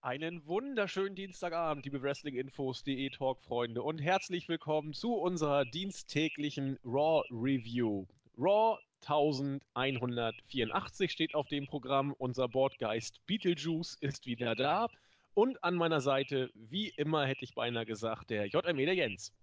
Einen 0.00 0.46
wunderschönen 0.46 1.16
Dienstagabend, 1.16 1.84
liebe 1.84 2.00
Wrestling-Infos.de 2.00 3.10
Talk-Freunde 3.10 3.82
und 3.82 3.98
herzlich 3.98 4.48
willkommen 4.48 4.92
zu 4.92 5.14
unserer 5.14 5.64
diensttäglichen 5.64 6.78
Raw 6.84 7.24
Review. 7.30 8.06
Raw 8.38 8.78
1184 9.00 11.10
steht 11.10 11.34
auf 11.34 11.48
dem 11.48 11.66
Programm. 11.66 12.14
Unser 12.16 12.46
Bordgeist 12.46 13.26
Beetlejuice 13.26 13.96
ist 14.00 14.26
wieder 14.26 14.54
da. 14.54 14.86
Und 15.34 15.64
an 15.64 15.74
meiner 15.74 16.00
Seite, 16.00 16.52
wie 16.54 16.90
immer 16.90 17.26
hätte 17.26 17.44
ich 17.44 17.56
beinahe 17.56 17.84
gesagt, 17.84 18.30
der 18.30 18.46
JME, 18.46 18.86
der 18.86 18.94
Jens. 18.94 19.34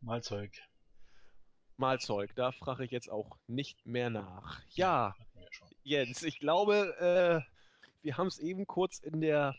Malzeug. 0.00 0.52
Malzeug, 1.78 2.30
da 2.36 2.52
frage 2.52 2.84
ich 2.84 2.92
jetzt 2.92 3.10
auch 3.10 3.36
nicht 3.48 3.84
mehr 3.86 4.10
nach. 4.10 4.62
Ja, 4.70 5.16
Jens, 5.82 6.22
ich 6.22 6.38
glaube, 6.38 6.94
äh, 7.00 7.40
wir 8.02 8.16
haben 8.16 8.28
es 8.28 8.38
eben 8.38 8.66
kurz 8.66 9.00
in 9.00 9.20
der, 9.20 9.56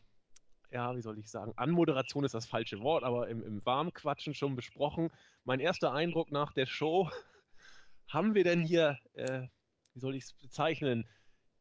ja, 0.72 0.96
wie 0.96 1.02
soll 1.02 1.20
ich 1.20 1.30
sagen, 1.30 1.54
Anmoderation 1.58 2.24
ist 2.24 2.34
das 2.34 2.46
falsche 2.46 2.80
Wort, 2.80 3.04
aber 3.04 3.28
im, 3.28 3.44
im 3.44 3.66
Warmquatschen 3.66 4.34
schon 4.34 4.56
besprochen. 4.56 5.10
Mein 5.44 5.60
erster 5.60 5.94
Eindruck 5.94 6.32
nach 6.32 6.54
der 6.54 6.66
Show, 6.66 7.10
haben 8.08 8.36
wir 8.36 8.44
denn 8.44 8.62
hier, 8.62 8.98
äh, 9.14 9.48
wie 9.94 10.00
soll 10.00 10.16
ich 10.16 10.24
es 10.24 10.34
bezeichnen, 10.34 11.08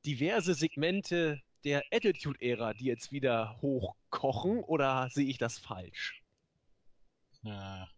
diverse 0.07 0.55
Segmente 0.55 1.41
der 1.65 1.83
Attitude-Ära, 1.91 2.73
die 2.75 2.87
jetzt 2.87 3.13
wieder 3.13 3.61
hochkochen, 3.61 4.61
oder 4.65 5.09
sehe 5.11 5.27
ich 5.27 5.39
das 5.39 5.59
falsch? 5.59 6.23
Ja, 7.43 7.89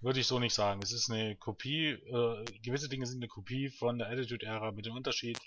würde 0.00 0.20
ich 0.20 0.26
so 0.26 0.38
nicht 0.38 0.54
sagen. 0.54 0.82
Es 0.82 0.92
ist 0.92 1.10
eine 1.10 1.34
Kopie, 1.36 1.88
äh, 1.88 2.44
gewisse 2.62 2.88
Dinge 2.88 3.06
sind 3.06 3.18
eine 3.18 3.28
Kopie 3.28 3.70
von 3.70 3.98
der 3.98 4.08
Attitude-Ära 4.10 4.72
mit 4.72 4.86
dem 4.86 4.94
Unterschied, 4.94 5.38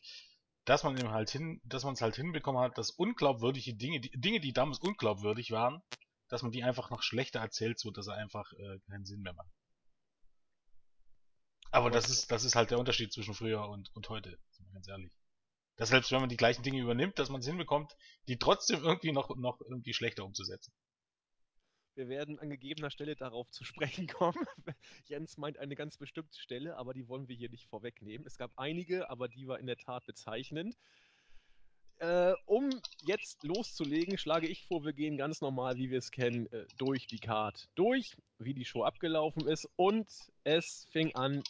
dass 0.67 0.83
man 0.83 0.97
eben 0.97 1.11
halt 1.11 1.29
hin, 1.29 1.61
dass 1.63 1.85
man 1.85 1.93
es 1.93 2.01
halt 2.01 2.17
hinbekommen 2.17 2.61
hat, 2.61 2.77
dass 2.77 2.91
unglaubwürdige 2.91 3.73
Dinge, 3.73 4.01
die, 4.01 4.11
Dinge, 4.11 4.41
die 4.41 4.51
damals 4.51 4.79
unglaubwürdig 4.79 5.51
waren, 5.51 5.81
dass 6.27 6.43
man 6.43 6.51
die 6.51 6.61
einfach 6.61 6.89
noch 6.89 7.03
schlechter 7.03 7.39
erzählt, 7.39 7.79
so 7.79 7.89
dass 7.89 8.07
er 8.07 8.15
einfach 8.15 8.51
äh, 8.51 8.79
keinen 8.89 9.05
Sinn 9.05 9.21
mehr 9.21 9.31
macht. 9.31 9.49
Aber 11.71 11.89
das 11.89 12.09
ist, 12.09 12.31
das 12.31 12.43
ist 12.43 12.55
halt 12.55 12.71
der 12.71 12.79
Unterschied 12.79 13.13
zwischen 13.13 13.33
früher 13.33 13.69
und, 13.69 13.95
und 13.95 14.09
heute, 14.09 14.37
ganz 14.73 14.89
ehrlich. 14.89 15.13
Dass 15.77 15.87
selbst 15.87 16.11
wenn 16.11 16.19
man 16.19 16.29
die 16.29 16.37
gleichen 16.37 16.63
Dinge 16.63 16.81
übernimmt, 16.81 17.17
dass 17.17 17.29
man 17.29 17.39
es 17.39 17.47
hinbekommt, 17.47 17.93
die 18.27 18.37
trotzdem 18.37 18.83
irgendwie 18.83 19.13
noch, 19.13 19.33
noch 19.37 19.61
irgendwie 19.61 19.93
schlechter 19.93 20.25
umzusetzen. 20.25 20.73
Wir 21.97 22.09
werden 22.09 22.37
an 22.37 22.51
gegebener 22.51 22.91
Stelle 22.91 23.15
darauf 23.15 23.49
zu 23.49 23.63
sprechen 23.63 24.05
kommen. 24.07 24.45
Jens 25.05 25.37
meint 25.37 25.57
eine 25.57 25.75
ganz 25.75 25.97
bestimmte 25.97 26.39
Stelle, 26.39 26.77
aber 26.77 26.93
die 26.93 27.07
wollen 27.07 27.27
wir 27.27 27.35
hier 27.35 27.49
nicht 27.49 27.65
vorwegnehmen. 27.65 28.27
Es 28.27 28.37
gab 28.37 28.51
einige, 28.55 29.09
aber 29.09 29.27
die 29.27 29.47
war 29.47 29.59
in 29.59 29.65
der 29.65 29.77
Tat 29.77 30.05
bezeichnend. 30.05 30.77
Äh, 31.97 32.33
um 32.45 32.69
jetzt 33.01 33.43
loszulegen, 33.43 34.19
schlage 34.19 34.47
ich 34.47 34.67
vor, 34.67 34.85
wir 34.85 34.93
gehen 34.93 35.17
ganz 35.17 35.41
normal, 35.41 35.77
wie 35.77 35.89
wir 35.89 35.97
es 35.97 36.11
kennen, 36.11 36.45
äh, 36.51 36.67
durch 36.77 37.07
die 37.07 37.17
Card 37.17 37.67
durch, 37.73 38.15
wie 38.37 38.53
die 38.53 38.65
Show 38.65 38.83
abgelaufen 38.83 39.47
ist. 39.47 39.67
Und 39.75 40.07
es 40.43 40.87
fing 40.91 41.15
an 41.15 41.41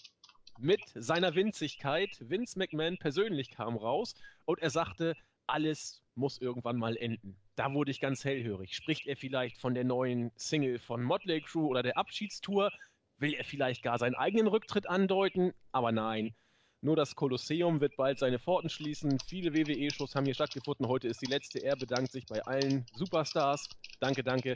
mit 0.57 0.79
seiner 0.95 1.35
Winzigkeit. 1.35 2.09
Vince 2.21 2.57
McMahon 2.57 2.97
persönlich 2.97 3.49
kam 3.49 3.75
raus 3.75 4.15
und 4.45 4.59
er 4.59 4.69
sagte, 4.69 5.17
alles 5.45 6.01
muss 6.15 6.37
irgendwann 6.37 6.77
mal 6.77 6.95
enden. 6.95 7.37
Da 7.58 7.73
wurde 7.73 7.89
ich 7.89 8.00
ganz 8.00 8.23
hellhörig. 8.23 8.75
Spricht 8.75 9.08
er 9.08 9.17
vielleicht 9.17 9.58
von 9.58 9.73
der 9.73 9.83
neuen 9.83 10.31
Single 10.36 10.77
von 10.77 11.02
Motley 11.02 11.41
Crue 11.41 11.67
oder 11.67 11.81
der 11.81 11.97
Abschiedstour? 11.97 12.72
Will 13.17 13.33
er 13.33 13.44
vielleicht 13.44 13.81
gar 13.81 13.97
seinen 13.97 14.14
eigenen 14.14 14.45
Rücktritt 14.45 14.88
andeuten? 14.88 15.53
Aber 15.72 15.91
nein. 15.91 16.36
Nur 16.81 16.95
das 16.95 17.16
Kolosseum 17.16 17.81
wird 17.81 17.97
bald 17.97 18.19
seine 18.19 18.38
Pforten 18.38 18.69
schließen. 18.69 19.17
Viele 19.25 19.55
WWE-Shows 19.55 20.14
haben 20.14 20.25
hier 20.25 20.36
stattgefunden. 20.36 20.88
Heute 20.88 21.08
ist 21.08 21.19
die 21.23 21.31
letzte. 21.31 21.58
Er 21.58 21.75
bedankt 21.75 22.11
sich 22.11 22.27
bei 22.27 22.44
allen 22.44 22.86
Superstars. 22.94 23.67
Danke, 23.99 24.23
danke. 24.23 24.53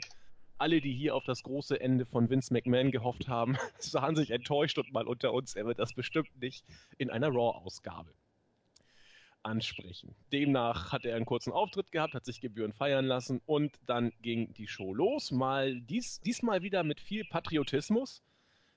Alle, 0.58 0.80
die 0.80 0.92
hier 0.92 1.16
auf 1.16 1.24
das 1.24 1.42
große 1.42 1.80
Ende 1.80 2.06
von 2.06 2.30
Vince 2.30 2.52
McMahon 2.52 2.92
gehofft 2.92 3.26
haben, 3.26 3.56
sahen 3.80 4.14
sich 4.14 4.30
enttäuscht 4.30 4.78
und 4.78 4.92
mal 4.92 5.08
unter 5.08 5.32
uns. 5.32 5.56
Er 5.56 5.66
wird 5.66 5.80
das 5.80 5.92
bestimmt 5.92 6.40
nicht 6.40 6.64
in 6.98 7.10
einer 7.10 7.30
Raw-Ausgabe 7.30 8.14
ansprechen. 9.42 10.14
Demnach 10.32 10.92
hat 10.92 11.04
er 11.04 11.16
einen 11.16 11.26
kurzen 11.26 11.52
Auftritt 11.52 11.92
gehabt, 11.92 12.14
hat 12.14 12.24
sich 12.24 12.40
Gebühren 12.40 12.72
feiern 12.72 13.06
lassen 13.06 13.40
und 13.46 13.78
dann 13.86 14.12
ging 14.22 14.52
die 14.54 14.68
Show 14.68 14.94
los. 14.94 15.30
Mal 15.30 15.80
dies, 15.80 16.20
diesmal 16.20 16.62
wieder 16.62 16.84
mit 16.84 17.00
viel 17.00 17.24
Patriotismus. 17.24 18.22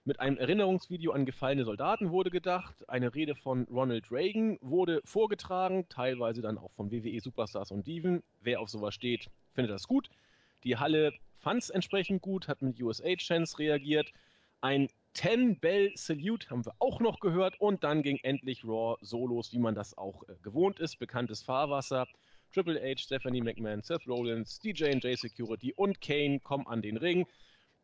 Mit 0.08 0.20
einem 0.20 0.38
Erinnerungsvideo 0.38 1.14
an 1.14 1.26
gefallene 1.26 1.66
Soldaten 1.66 2.12
wurde 2.12 2.30
gedacht. 2.30 2.88
Eine 2.88 3.16
Rede 3.16 3.34
von 3.34 3.64
Ronald 3.72 4.12
Reagan 4.12 4.60
wurde 4.62 5.02
vorgetragen, 5.04 5.88
teilweise 5.90 6.44
dann 6.44 6.60
auch 6.60 6.72
von 6.74 6.92
WWE 6.92 7.20
Superstars 7.20 7.72
und 7.72 7.88
Diven. 7.88 8.22
Wer 8.40 8.62
auf 8.62 8.70
sowas 8.70 8.94
steht, 8.94 9.32
findet 9.54 9.74
das 9.74 9.88
gut. 9.88 10.10
Die 10.64 10.78
Halle 10.78 11.12
fand 11.40 11.64
es 11.64 11.70
entsprechend 11.72 12.22
gut, 12.22 12.48
hat 12.48 12.62
mit 12.62 12.80
USA-Chance 12.80 13.58
reagiert. 13.58 14.12
Ein 14.62 14.90
10 15.16 15.60
Bell 15.60 15.92
Salute 15.96 16.50
haben 16.50 16.66
wir 16.66 16.76
auch 16.80 17.00
noch 17.00 17.20
gehört 17.20 17.60
und 17.60 17.84
dann 17.84 18.04
ging 18.04 18.20
endlich 18.24 18.64
Raw 18.66 18.98
Solos, 19.02 19.54
wie 19.54 19.60
man 19.60 19.74
das 19.74 19.98
auch 19.98 20.24
äh, 20.28 20.36
gewohnt 20.44 20.80
ist. 20.80 20.98
Bekanntes 21.00 21.42
Fahrwasser. 21.42 22.08
Triple 22.54 22.80
H, 22.82 23.02
Stephanie 23.02 23.42
McMahon, 23.42 23.82
Seth 23.82 24.08
Rollins, 24.08 24.60
DJ 24.60 24.92
J 24.92 25.18
Security 25.18 25.74
und 25.74 26.00
Kane 26.00 26.40
kommen 26.40 26.68
an 26.68 26.82
den 26.82 26.98
Ring 26.98 27.28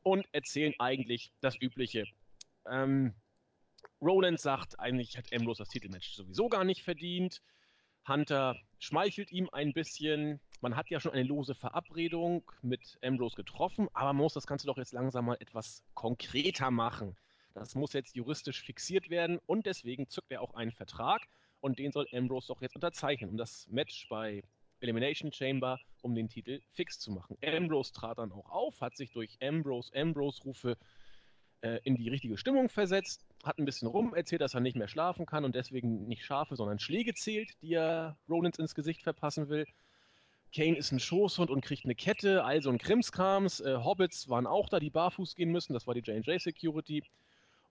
und 0.03 0.25
erzählen 0.33 0.73
eigentlich 0.79 1.33
das 1.41 1.59
Übliche. 1.59 2.05
Ähm, 2.69 3.13
Rollins 4.01 4.41
sagt, 4.41 4.79
eigentlich 4.79 5.17
hat 5.17 5.31
Ambrose 5.33 5.63
das 5.63 5.69
Titelmatch 5.69 6.13
sowieso 6.13 6.49
gar 6.49 6.63
nicht 6.63 6.83
verdient. 6.83 7.41
Hunter 8.07 8.57
schmeichelt 8.79 9.31
ihm 9.31 9.49
ein 9.51 9.73
bisschen. 9.73 10.39
Man 10.61 10.75
hat 10.75 10.89
ja 10.89 10.99
schon 10.99 11.13
eine 11.13 11.23
lose 11.23 11.55
Verabredung 11.55 12.43
mit 12.61 12.97
Ambrose 13.03 13.35
getroffen, 13.35 13.87
aber 13.93 14.13
man 14.13 14.23
muss 14.23 14.33
das 14.33 14.47
Ganze 14.47 14.67
doch 14.67 14.77
jetzt 14.77 14.93
langsam 14.93 15.25
mal 15.25 15.37
etwas 15.39 15.83
konkreter 15.93 16.71
machen. 16.71 17.15
Das 17.53 17.75
muss 17.75 17.93
jetzt 17.93 18.15
juristisch 18.15 18.61
fixiert 18.61 19.09
werden 19.09 19.39
und 19.45 19.65
deswegen 19.65 20.07
zückt 20.07 20.31
er 20.31 20.41
auch 20.41 20.53
einen 20.53 20.71
Vertrag 20.71 21.27
und 21.59 21.79
den 21.79 21.91
soll 21.91 22.07
Ambrose 22.13 22.47
doch 22.47 22.61
jetzt 22.61 22.75
unterzeichnen, 22.75 23.29
um 23.29 23.37
das 23.37 23.67
Match 23.69 24.07
bei 24.09 24.43
Elimination 24.79 25.31
Chamber 25.31 25.79
um 26.01 26.15
den 26.15 26.29
Titel 26.29 26.61
fix 26.71 26.99
zu 26.99 27.11
machen. 27.11 27.37
Ambrose 27.45 27.93
trat 27.93 28.17
dann 28.17 28.31
auch 28.31 28.49
auf, 28.49 28.81
hat 28.81 28.97
sich 28.97 29.11
durch 29.11 29.37
Ambrose, 29.41 29.91
Ambrose-Rufe 29.95 30.77
äh, 31.61 31.79
in 31.83 31.95
die 31.95 32.09
richtige 32.09 32.37
Stimmung 32.37 32.69
versetzt, 32.69 33.23
hat 33.43 33.57
ein 33.57 33.65
bisschen 33.65 33.87
rum, 33.87 34.13
erzählt, 34.13 34.41
dass 34.41 34.53
er 34.53 34.59
nicht 34.59 34.75
mehr 34.75 34.87
schlafen 34.87 35.25
kann 35.25 35.45
und 35.45 35.55
deswegen 35.55 36.07
nicht 36.07 36.23
Schafe, 36.23 36.55
sondern 36.55 36.79
Schläge 36.79 37.13
zählt, 37.13 37.51
die 37.61 37.73
er 37.73 38.17
Rollins 38.29 38.59
ins 38.59 38.75
Gesicht 38.75 39.03
verpassen 39.03 39.49
will. 39.49 39.65
Kane 40.53 40.77
ist 40.77 40.91
ein 40.91 40.99
Schoßhund 40.99 41.49
und 41.49 41.61
kriegt 41.61 41.85
eine 41.85 41.95
Kette, 41.95 42.43
also 42.43 42.69
ein 42.69 42.77
Krimskrams. 42.77 43.61
Äh, 43.61 43.77
Hobbits 43.77 44.27
waren 44.29 44.47
auch 44.47 44.67
da, 44.67 44.79
die 44.79 44.89
barfuß 44.89 45.35
gehen 45.35 45.51
müssen, 45.51 45.73
das 45.73 45.87
war 45.87 45.93
die 45.93 46.01
J&J 46.01 46.41
Security. 46.41 47.03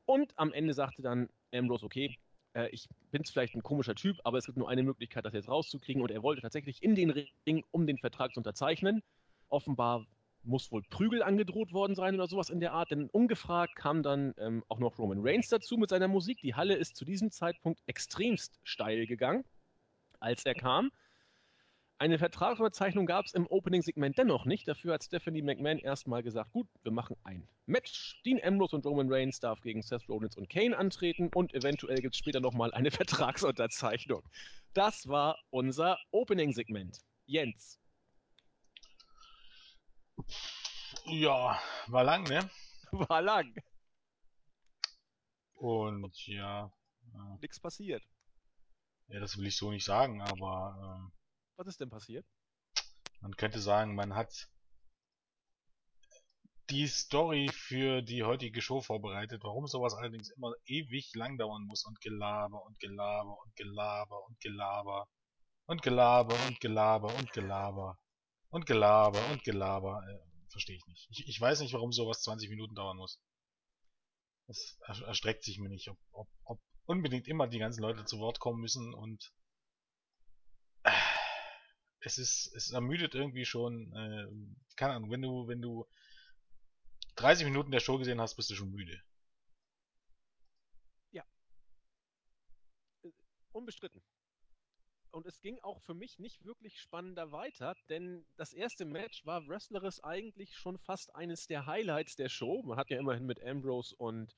Und 0.06 0.32
am 0.36 0.52
Ende 0.52 0.74
sagte 0.74 1.02
dann 1.02 1.28
Ambrose, 1.52 1.84
okay, 1.84 2.18
äh, 2.54 2.68
ich 2.70 2.88
bin 3.10 3.24
vielleicht 3.24 3.54
ein 3.54 3.62
komischer 3.62 3.94
Typ, 3.94 4.18
aber 4.24 4.38
es 4.38 4.46
gibt 4.46 4.58
nur 4.58 4.68
eine 4.68 4.82
Möglichkeit, 4.82 5.24
das 5.24 5.34
jetzt 5.34 5.48
rauszukriegen. 5.48 6.02
Und 6.02 6.10
er 6.10 6.22
wollte 6.22 6.42
tatsächlich 6.42 6.82
in 6.82 6.94
den 6.94 7.10
Ring, 7.10 7.64
um 7.70 7.86
den 7.86 7.98
Vertrag 7.98 8.32
zu 8.32 8.40
unterzeichnen. 8.40 9.02
Offenbar 9.48 10.06
muss 10.42 10.72
wohl 10.72 10.82
Prügel 10.82 11.22
angedroht 11.22 11.72
worden 11.72 11.94
sein 11.94 12.14
oder 12.14 12.26
sowas 12.26 12.50
in 12.50 12.60
der 12.60 12.72
Art, 12.72 12.90
denn 12.90 13.08
ungefragt 13.10 13.76
kam 13.76 14.02
dann 14.02 14.34
ähm, 14.38 14.64
auch 14.68 14.78
noch 14.78 14.98
Roman 14.98 15.20
Reigns 15.20 15.48
dazu 15.48 15.76
mit 15.76 15.90
seiner 15.90 16.08
Musik. 16.08 16.40
Die 16.40 16.54
Halle 16.54 16.74
ist 16.74 16.96
zu 16.96 17.04
diesem 17.04 17.30
Zeitpunkt 17.30 17.80
extremst 17.86 18.58
steil 18.62 19.06
gegangen, 19.06 19.44
als 20.18 20.44
er 20.44 20.54
kam. 20.54 20.90
Eine 21.98 22.18
Vertragsüberzeichnung 22.18 23.04
gab 23.04 23.26
es 23.26 23.34
im 23.34 23.46
Opening-Segment 23.46 24.16
dennoch 24.16 24.46
nicht. 24.46 24.66
Dafür 24.66 24.94
hat 24.94 25.04
Stephanie 25.04 25.42
McMahon 25.42 25.78
erstmal 25.78 26.22
gesagt, 26.22 26.50
gut, 26.52 26.66
wir 26.82 26.92
machen 26.92 27.14
ein 27.24 27.46
Match. 27.66 28.22
Dean 28.24 28.40
Ambrose 28.42 28.74
und 28.76 28.86
Roman 28.86 29.12
Reigns 29.12 29.38
darf 29.38 29.60
gegen 29.60 29.82
Seth 29.82 30.08
Rollins 30.08 30.38
und 30.38 30.48
Kane 30.48 30.78
antreten 30.78 31.28
und 31.34 31.52
eventuell 31.52 31.98
gibt 31.98 32.14
es 32.14 32.18
später 32.18 32.40
nochmal 32.40 32.72
eine 32.72 32.90
Vertragsunterzeichnung. 32.90 34.22
Das 34.72 35.08
war 35.08 35.38
unser 35.50 35.98
Opening-Segment. 36.10 37.00
Jens, 37.26 37.79
ja, 41.06 41.60
war 41.86 42.04
lang, 42.04 42.24
ne? 42.24 42.50
War 42.92 43.22
lang. 43.22 43.54
Und 45.54 46.26
ja. 46.26 46.72
Äh, 47.14 47.38
Nichts 47.40 47.60
passiert. 47.60 48.02
Ja, 49.08 49.20
das 49.20 49.36
will 49.36 49.46
ich 49.46 49.56
so 49.56 49.70
nicht 49.70 49.84
sagen, 49.84 50.22
aber. 50.22 51.10
Äh, 51.10 51.12
Was 51.56 51.66
ist 51.68 51.80
denn 51.80 51.90
passiert? 51.90 52.26
Man 53.20 53.36
könnte 53.36 53.60
sagen, 53.60 53.94
man 53.94 54.14
hat 54.14 54.48
die 56.70 56.86
Story 56.86 57.50
für 57.52 58.00
die 58.00 58.22
heutige 58.22 58.62
Show 58.62 58.80
vorbereitet, 58.80 59.42
warum 59.42 59.66
sowas 59.66 59.94
allerdings 59.94 60.30
immer 60.30 60.52
ewig 60.66 61.12
lang 61.14 61.36
dauern 61.36 61.64
muss 61.66 61.84
und 61.84 62.00
Gelaber 62.00 62.64
und 62.64 62.78
Gelaber 62.78 63.36
und 63.42 63.56
Gelaber 63.56 64.24
und 64.26 64.40
Gelaber 64.40 65.06
und 65.66 65.82
Gelaber 65.82 66.36
und 66.46 66.60
Gelaber. 66.60 67.14
Und 67.14 67.32
Gelaber 67.32 67.98
und 68.50 69.44
Gelaber. 69.44 70.02
Äh, 70.08 70.30
Verstehe 70.50 70.76
ich 70.76 70.86
nicht. 70.86 71.08
Ich, 71.10 71.28
ich 71.28 71.40
weiß 71.40 71.60
nicht, 71.60 71.72
warum 71.72 71.92
sowas 71.92 72.22
20 72.22 72.50
Minuten 72.50 72.74
dauern 72.74 72.96
muss. 72.96 73.20
Das 74.46 74.78
erstreckt 75.06 75.44
sich 75.44 75.58
mir 75.58 75.68
nicht, 75.68 75.88
ob, 75.88 75.98
ob, 76.10 76.28
ob 76.42 76.60
unbedingt 76.84 77.28
immer 77.28 77.46
die 77.46 77.60
ganzen 77.60 77.82
Leute 77.82 78.04
zu 78.04 78.18
Wort 78.18 78.40
kommen 78.40 78.60
müssen 78.60 78.92
und 78.92 79.32
äh, 80.82 80.90
es 82.00 82.18
ist, 82.18 82.52
es 82.56 82.72
ermüdet 82.72 83.14
irgendwie 83.14 83.44
schon, 83.44 83.92
äh, 83.94 84.74
keine 84.76 84.94
Ahnung, 84.94 85.10
wenn 85.12 85.22
du, 85.22 85.46
wenn 85.46 85.62
du 85.62 85.86
30 87.16 87.44
Minuten 87.44 87.70
der 87.70 87.80
Show 87.80 87.98
gesehen 87.98 88.20
hast, 88.20 88.34
bist 88.34 88.50
du 88.50 88.54
schon 88.56 88.70
müde. 88.72 89.00
Ja. 91.12 91.24
Äh, 93.04 93.12
unbestritten. 93.52 94.02
Und 95.12 95.26
es 95.26 95.40
ging 95.40 95.58
auch 95.62 95.80
für 95.80 95.94
mich 95.94 96.18
nicht 96.18 96.44
wirklich 96.44 96.80
spannender 96.80 97.32
weiter, 97.32 97.74
denn 97.88 98.24
das 98.36 98.52
erste 98.52 98.84
Match 98.84 99.26
war 99.26 99.46
wrestlerisch 99.48 100.02
eigentlich 100.04 100.56
schon 100.56 100.78
fast 100.78 101.14
eines 101.14 101.46
der 101.46 101.66
Highlights 101.66 102.16
der 102.16 102.28
Show. 102.28 102.62
Man 102.62 102.78
hat 102.78 102.90
ja 102.90 102.98
immerhin 102.98 103.26
mit 103.26 103.42
Ambrose 103.44 103.94
und 103.96 104.36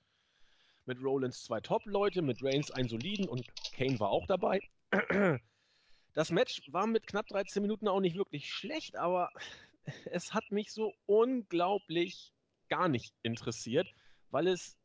mit 0.87 1.03
Rollins 1.03 1.45
zwei 1.45 1.61
Top-Leute, 1.61 2.23
mit 2.23 2.43
Reigns 2.43 2.71
einen 2.71 2.89
soliden 2.89 3.29
und 3.29 3.47
Kane 3.73 4.01
war 4.01 4.11
auch 4.11 4.27
dabei. 4.27 4.61
Das 6.15 6.31
Match 6.31 6.61
war 6.71 6.87
mit 6.87 7.07
knapp 7.07 7.27
13 7.29 7.63
Minuten 7.63 7.89
auch 7.89 8.01
nicht 8.01 8.17
wirklich 8.17 8.53
schlecht, 8.53 8.97
aber 8.97 9.31
es 10.05 10.35
hat 10.35 10.51
mich 10.51 10.71
so 10.71 10.93
unglaublich 11.07 12.35
gar 12.69 12.89
nicht 12.89 13.15
interessiert, 13.23 13.89
weil 14.31 14.47
es 14.47 14.77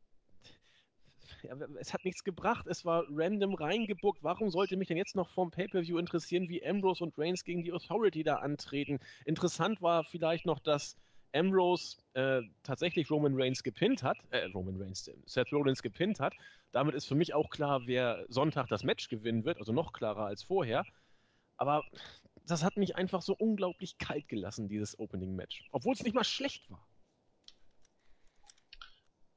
ja, 1.42 1.56
es 1.78 1.92
hat 1.92 2.04
nichts 2.04 2.24
gebracht. 2.24 2.66
Es 2.66 2.84
war 2.84 3.04
random 3.10 3.54
reingebuckt. 3.54 4.22
Warum 4.22 4.50
sollte 4.50 4.76
mich 4.76 4.88
denn 4.88 4.96
jetzt 4.96 5.16
noch 5.16 5.30
vom 5.30 5.50
Pay-Per-View 5.50 5.98
interessieren, 5.98 6.48
wie 6.48 6.64
Ambrose 6.64 7.04
und 7.04 7.18
Reigns 7.18 7.44
gegen 7.44 7.62
die 7.62 7.72
Authority 7.72 8.22
da 8.22 8.36
antreten? 8.36 8.98
Interessant 9.24 9.82
war 9.82 10.04
vielleicht 10.04 10.46
noch, 10.46 10.58
dass 10.58 10.96
Ambrose 11.34 11.98
äh, 12.14 12.42
tatsächlich 12.62 13.10
Roman 13.10 13.34
Reigns 13.34 13.62
gepinnt 13.62 14.02
hat, 14.02 14.18
äh, 14.30 14.44
Roman 14.46 14.80
Reigns, 14.80 15.08
äh, 15.08 15.14
Seth 15.26 15.52
Rollins 15.52 15.82
gepinnt 15.82 16.20
hat. 16.20 16.34
Damit 16.72 16.94
ist 16.94 17.06
für 17.06 17.14
mich 17.14 17.34
auch 17.34 17.50
klar, 17.50 17.82
wer 17.86 18.24
Sonntag 18.28 18.68
das 18.68 18.82
Match 18.82 19.08
gewinnen 19.08 19.44
wird, 19.44 19.58
also 19.58 19.72
noch 19.72 19.92
klarer 19.92 20.26
als 20.26 20.42
vorher. 20.42 20.84
Aber 21.56 21.84
das 22.46 22.62
hat 22.62 22.76
mich 22.76 22.96
einfach 22.96 23.20
so 23.20 23.34
unglaublich 23.34 23.98
kalt 23.98 24.28
gelassen, 24.28 24.68
dieses 24.68 24.98
Opening-Match. 24.98 25.68
Obwohl 25.72 25.94
es 25.94 26.02
nicht 26.02 26.14
mal 26.14 26.24
schlecht 26.24 26.70
war. 26.70 26.86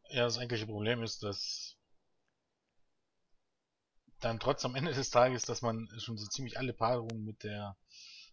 Ja, 0.09 0.23
das 0.23 0.37
eigentliche 0.37 0.65
Problem 0.65 1.03
ist, 1.03 1.23
dass 1.23 1.77
dann 4.21 4.39
trotz 4.39 4.63
am 4.65 4.75
Ende 4.75 4.93
des 4.93 5.09
Tages, 5.09 5.43
dass 5.43 5.61
man 5.61 5.89
schon 5.97 6.17
so 6.17 6.27
ziemlich 6.27 6.57
alle 6.57 6.73
Paarungen 6.73 7.23
mit 7.23 7.43
der 7.43 7.75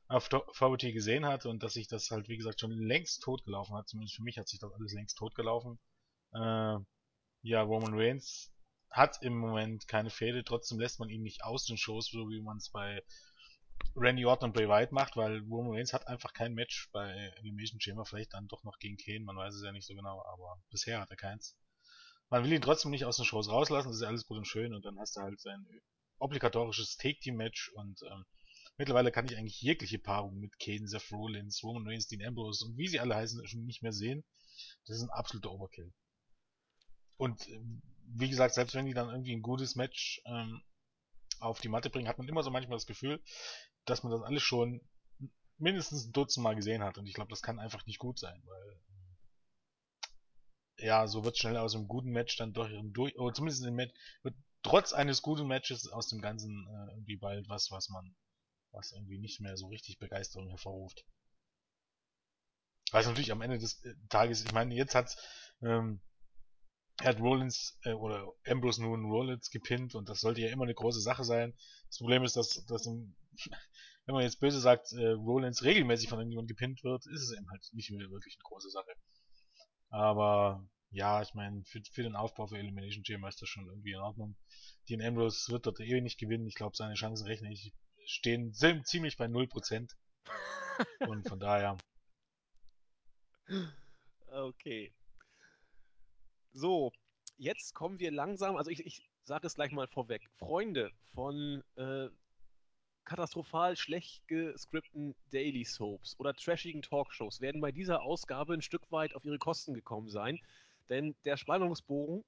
Authority 0.08 0.92
gesehen 0.92 1.26
hat 1.26 1.44
und 1.44 1.62
dass 1.62 1.74
sich 1.74 1.88
das 1.88 2.10
halt, 2.10 2.28
wie 2.28 2.36
gesagt, 2.36 2.60
schon 2.60 2.70
längst 2.70 3.22
totgelaufen 3.22 3.76
hat. 3.76 3.88
Zumindest 3.88 4.16
für 4.16 4.22
mich 4.22 4.38
hat 4.38 4.48
sich 4.48 4.58
das 4.58 4.72
alles 4.72 4.92
längst 4.92 5.18
totgelaufen. 5.18 5.78
Äh, 6.32 6.78
ja, 7.42 7.62
Roman 7.62 7.94
Reigns 7.94 8.52
hat 8.90 9.22
im 9.22 9.36
Moment 9.36 9.86
keine 9.86 10.10
Fehde, 10.10 10.44
trotzdem 10.44 10.78
lässt 10.78 10.98
man 10.98 11.10
ihn 11.10 11.22
nicht 11.22 11.44
aus 11.44 11.66
den 11.66 11.76
Shows, 11.76 12.06
so 12.10 12.28
wie 12.30 12.40
man 12.40 12.56
es 12.56 12.70
bei 12.70 13.02
Randy 13.94 14.24
Orton 14.24 14.48
und 14.48 14.54
Bray 14.54 14.68
Wyatt 14.68 14.92
macht, 14.92 15.16
weil 15.16 15.40
Roman 15.40 15.76
Reigns 15.76 15.92
hat 15.92 16.08
einfach 16.08 16.32
kein 16.32 16.54
Match 16.54 16.88
bei 16.92 17.10
Elimination 17.38 17.80
Chamber, 17.80 18.04
vielleicht 18.04 18.32
dann 18.32 18.48
doch 18.48 18.64
noch 18.64 18.78
gegen 18.78 18.96
Kane, 18.96 19.20
man 19.20 19.36
weiß 19.36 19.54
es 19.54 19.62
ja 19.62 19.72
nicht 19.72 19.86
so 19.86 19.94
genau, 19.94 20.24
aber 20.24 20.60
bisher 20.70 21.00
hat 21.00 21.10
er 21.10 21.16
keins. 21.16 21.56
Man 22.30 22.44
will 22.44 22.52
ihn 22.52 22.62
trotzdem 22.62 22.90
nicht 22.90 23.04
aus 23.04 23.16
den 23.16 23.24
Shows 23.24 23.48
rauslassen, 23.48 23.88
das 23.88 23.98
ist 23.98 24.02
alles 24.02 24.26
gut 24.26 24.38
und 24.38 24.46
schön 24.46 24.74
und 24.74 24.84
dann 24.84 24.98
hast 24.98 25.16
du 25.16 25.20
halt 25.20 25.40
sein 25.40 25.66
obligatorisches 26.18 26.96
Take-Team-Match 26.96 27.70
und 27.74 28.02
ähm, 28.02 28.24
mittlerweile 28.76 29.10
kann 29.10 29.26
ich 29.26 29.36
eigentlich 29.36 29.60
jegliche 29.60 29.98
Paarung 29.98 30.38
mit 30.38 30.58
Kane, 30.58 30.88
Seth 30.88 31.10
Rollins, 31.12 31.62
Roman 31.62 31.86
Reigns, 31.86 32.08
Dean 32.08 32.26
Ambrose 32.26 32.66
und 32.66 32.76
wie 32.76 32.88
sie 32.88 33.00
alle 33.00 33.14
heißen, 33.14 33.46
schon 33.46 33.64
nicht 33.64 33.82
mehr 33.82 33.92
sehen. 33.92 34.24
Das 34.86 34.96
ist 34.96 35.02
ein 35.02 35.10
absoluter 35.10 35.52
Overkill. 35.52 35.92
Und 37.16 37.48
ähm, 37.48 37.82
wie 38.04 38.28
gesagt, 38.28 38.54
selbst 38.54 38.74
wenn 38.74 38.86
die 38.86 38.94
dann 38.94 39.10
irgendwie 39.10 39.34
ein 39.34 39.42
gutes 39.42 39.76
Match 39.76 40.22
ähm, 40.24 40.62
auf 41.40 41.60
die 41.60 41.68
Matte 41.68 41.90
bringen, 41.90 42.08
hat 42.08 42.18
man 42.18 42.28
immer 42.28 42.42
so 42.42 42.50
manchmal 42.50 42.76
das 42.76 42.86
Gefühl, 42.86 43.22
dass 43.84 44.02
man 44.02 44.12
das 44.12 44.22
alles 44.22 44.42
schon 44.42 44.80
mindestens 45.58 46.06
ein 46.06 46.12
Dutzend 46.12 46.44
Mal 46.44 46.56
gesehen 46.56 46.82
hat. 46.82 46.98
Und 46.98 47.06
ich 47.06 47.14
glaube, 47.14 47.30
das 47.30 47.42
kann 47.42 47.58
einfach 47.58 47.86
nicht 47.86 47.98
gut 47.98 48.18
sein, 48.18 48.40
weil 48.44 48.80
ja, 50.78 51.06
so 51.06 51.24
wird 51.24 51.38
schnell 51.38 51.56
aus 51.56 51.74
einem 51.74 51.88
guten 51.88 52.10
Match 52.10 52.36
dann 52.36 52.52
doch 52.52 52.68
durch, 52.92 53.18
oder 53.18 53.34
zumindest 53.34 53.64
im 53.64 53.74
Match, 53.74 53.94
wird 54.22 54.36
trotz 54.62 54.92
eines 54.92 55.22
guten 55.22 55.46
Matches 55.46 55.88
aus 55.88 56.08
dem 56.08 56.20
Ganzen 56.20 56.66
äh, 56.68 56.92
irgendwie 56.94 57.16
bald 57.16 57.48
was, 57.48 57.70
was 57.70 57.88
man, 57.88 58.14
was 58.72 58.92
irgendwie 58.92 59.18
nicht 59.18 59.40
mehr 59.40 59.56
so 59.56 59.68
richtig 59.68 59.98
Begeisterung 59.98 60.48
hervorruft. 60.48 61.04
Weil 62.90 63.02
es 63.02 63.06
natürlich 63.06 63.32
am 63.32 63.42
Ende 63.42 63.58
des 63.58 63.84
äh, 63.84 63.94
Tages, 64.08 64.44
ich 64.44 64.52
meine, 64.52 64.74
jetzt 64.74 64.94
hat 64.94 65.16
ähm, 65.62 66.00
hat 67.00 67.20
Rollins 67.20 67.78
äh, 67.84 67.92
oder 67.92 68.32
Ambrose 68.46 68.82
nun 68.82 69.04
Rollins 69.04 69.50
gepinnt 69.50 69.94
und 69.94 70.08
das 70.08 70.20
sollte 70.20 70.40
ja 70.40 70.50
immer 70.50 70.64
eine 70.64 70.74
große 70.74 71.00
Sache 71.00 71.24
sein. 71.24 71.54
Das 71.88 71.98
Problem 71.98 72.24
ist, 72.24 72.36
dass, 72.36 72.64
dass 72.66 72.86
im, 72.86 73.14
wenn 74.06 74.14
man 74.14 74.24
jetzt 74.24 74.40
böse 74.40 74.60
sagt, 74.60 74.92
äh, 74.92 75.10
Rollins 75.10 75.62
regelmäßig 75.62 76.08
von 76.08 76.18
irgendjemandem 76.18 76.56
gepinnt 76.56 76.82
wird, 76.82 77.06
ist 77.06 77.22
es 77.22 77.36
eben 77.36 77.48
halt 77.50 77.68
nicht 77.72 77.90
mehr 77.90 78.10
wirklich 78.10 78.36
eine 78.36 78.42
große 78.42 78.70
Sache. 78.70 78.90
Aber 79.90 80.66
ja, 80.90 81.22
ich 81.22 81.34
meine, 81.34 81.64
für, 81.64 81.80
für 81.90 82.02
den 82.02 82.16
Aufbau 82.16 82.46
für 82.46 82.58
Elimination 82.58 83.04
Chamber 83.04 83.28
ist 83.28 83.42
das 83.42 83.48
schon 83.48 83.66
irgendwie 83.66 83.92
in 83.92 84.00
Ordnung. 84.00 84.36
Dean 84.88 85.02
Ambrose 85.02 85.52
wird 85.52 85.66
dort 85.66 85.80
eh 85.80 86.00
nicht 86.00 86.18
gewinnen. 86.18 86.46
Ich 86.46 86.54
glaube, 86.54 86.76
seine 86.76 86.94
Chancen 86.94 87.26
rechne 87.26 87.52
ich 87.52 87.72
stehen 88.08 88.52
ziemlich 88.54 89.16
bei 89.16 89.26
0%. 89.26 89.90
Und 91.00 91.28
von 91.28 91.40
daher. 91.40 91.78
Okay. 94.30 94.92
So, 96.52 96.92
jetzt 97.38 97.74
kommen 97.74 97.98
wir 97.98 98.12
langsam, 98.12 98.56
also 98.56 98.70
ich, 98.70 98.84
ich 98.84 99.08
sage 99.24 99.46
es 99.46 99.54
gleich 99.54 99.72
mal 99.72 99.88
vorweg. 99.88 100.28
Freunde 100.36 100.92
von 101.14 101.64
äh, 101.76 102.08
katastrophal 103.08 103.74
schlecht 103.74 104.28
gescripten 104.28 105.14
Daily 105.32 105.64
Soaps 105.64 106.14
oder 106.18 106.34
trashigen 106.34 106.82
Talkshows 106.82 107.40
werden 107.40 107.60
bei 107.62 107.72
dieser 107.72 108.02
Ausgabe 108.02 108.52
ein 108.52 108.60
Stück 108.60 108.92
weit 108.92 109.14
auf 109.14 109.24
ihre 109.24 109.38
Kosten 109.38 109.72
gekommen 109.72 110.10
sein. 110.10 110.38
Denn 110.90 111.16
der 111.24 111.38
Spannungsbogen 111.38 112.22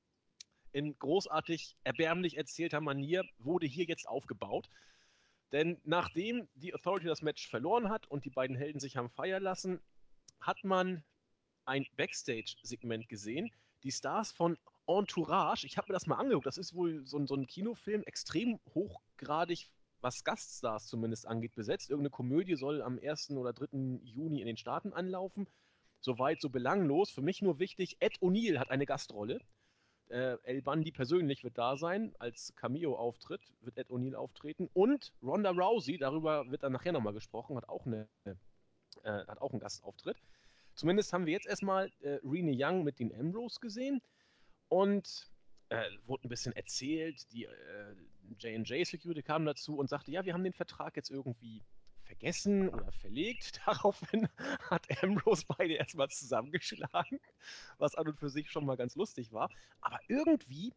in 0.72 0.98
großartig 0.98 1.76
erbärmlich 1.84 2.38
erzählter 2.38 2.80
Manier 2.80 3.24
wurde 3.38 3.66
hier 3.66 3.84
jetzt 3.84 4.08
aufgebaut. 4.08 4.70
Denn 5.52 5.78
nachdem 5.84 6.48
die 6.54 6.72
Authority 6.74 7.06
das 7.06 7.22
Match 7.22 7.46
verloren 7.46 7.90
hat 7.90 8.06
und 8.06 8.24
die 8.24 8.30
beiden 8.30 8.56
Helden 8.56 8.80
sich 8.80 8.96
haben 8.96 9.10
feiern 9.10 9.42
lassen, 9.42 9.80
hat 10.40 10.64
man 10.64 11.04
ein 11.66 11.86
Backstage-Segment 11.96 13.08
gesehen, 13.08 13.52
die 13.82 13.92
Stars 13.92 14.32
von 14.32 14.56
Entourage, 14.86 15.66
ich 15.66 15.76
habe 15.76 15.88
mir 15.88 15.94
das 15.94 16.06
mal 16.06 16.16
angeguckt, 16.16 16.46
das 16.46 16.58
ist 16.58 16.74
wohl 16.74 17.06
so 17.06 17.18
ein, 17.18 17.26
so 17.26 17.34
ein 17.34 17.46
Kinofilm, 17.46 18.02
extrem 18.04 18.58
hochgradig, 18.74 19.68
was 20.00 20.24
Gaststars 20.24 20.86
zumindest 20.86 21.26
angeht, 21.26 21.54
besetzt. 21.54 21.90
Irgendeine 21.90 22.10
Komödie 22.10 22.56
soll 22.56 22.82
am 22.82 22.98
1. 22.98 23.30
oder 23.32 23.52
3. 23.52 24.00
Juni 24.02 24.40
in 24.40 24.46
den 24.46 24.56
Staaten 24.56 24.92
anlaufen. 24.92 25.46
Soweit 26.00 26.40
so 26.40 26.48
belanglos. 26.48 27.10
Für 27.10 27.22
mich 27.22 27.42
nur 27.42 27.58
wichtig, 27.58 27.96
Ed 28.00 28.18
O'Neill 28.20 28.58
hat 28.58 28.70
eine 28.70 28.86
Gastrolle. 28.86 29.40
Äh, 30.08 30.38
El 30.42 30.62
Bundy 30.62 30.90
persönlich 30.90 31.44
wird 31.44 31.58
da 31.58 31.76
sein. 31.76 32.14
Als 32.18 32.54
Cameo-Auftritt 32.56 33.42
wird 33.60 33.76
Ed 33.76 33.90
O'Neill 33.90 34.14
auftreten. 34.14 34.68
Und 34.72 35.12
Ronda 35.22 35.50
Rousey, 35.50 35.98
darüber 35.98 36.50
wird 36.50 36.62
dann 36.62 36.72
nachher 36.72 36.92
nochmal 36.92 37.12
gesprochen, 37.12 37.56
hat 37.56 37.68
auch, 37.68 37.86
eine, 37.86 38.08
äh, 38.24 38.32
hat 39.04 39.40
auch 39.40 39.50
einen 39.50 39.60
Gastauftritt. 39.60 40.16
Zumindest 40.74 41.12
haben 41.12 41.26
wir 41.26 41.32
jetzt 41.34 41.46
erstmal 41.46 41.92
äh, 42.00 42.18
Rene 42.24 42.54
Young 42.56 42.84
mit 42.84 42.98
den 42.98 43.14
Ambrose 43.14 43.60
gesehen 43.60 44.00
und 44.68 45.30
äh, 45.68 45.84
wurde 46.06 46.26
ein 46.26 46.30
bisschen 46.30 46.54
erzählt. 46.54 47.30
Die 47.32 47.44
äh, 47.44 47.94
J&J 48.38 48.86
Security 48.86 49.22
kam 49.22 49.44
dazu 49.44 49.76
und 49.76 49.88
sagte, 49.88 50.10
ja, 50.10 50.24
wir 50.24 50.34
haben 50.34 50.44
den 50.44 50.52
Vertrag 50.52 50.96
jetzt 50.96 51.10
irgendwie 51.10 51.62
vergessen 52.02 52.68
oder 52.68 52.90
verlegt. 52.92 53.60
Daraufhin 53.66 54.28
hat 54.68 54.86
Ambrose 55.02 55.44
beide 55.46 55.74
erstmal 55.74 56.08
zusammengeschlagen, 56.08 57.20
was 57.78 57.94
an 57.94 58.08
und 58.08 58.18
für 58.18 58.30
sich 58.30 58.50
schon 58.50 58.66
mal 58.66 58.76
ganz 58.76 58.96
lustig 58.96 59.32
war. 59.32 59.50
Aber 59.80 59.98
irgendwie 60.08 60.72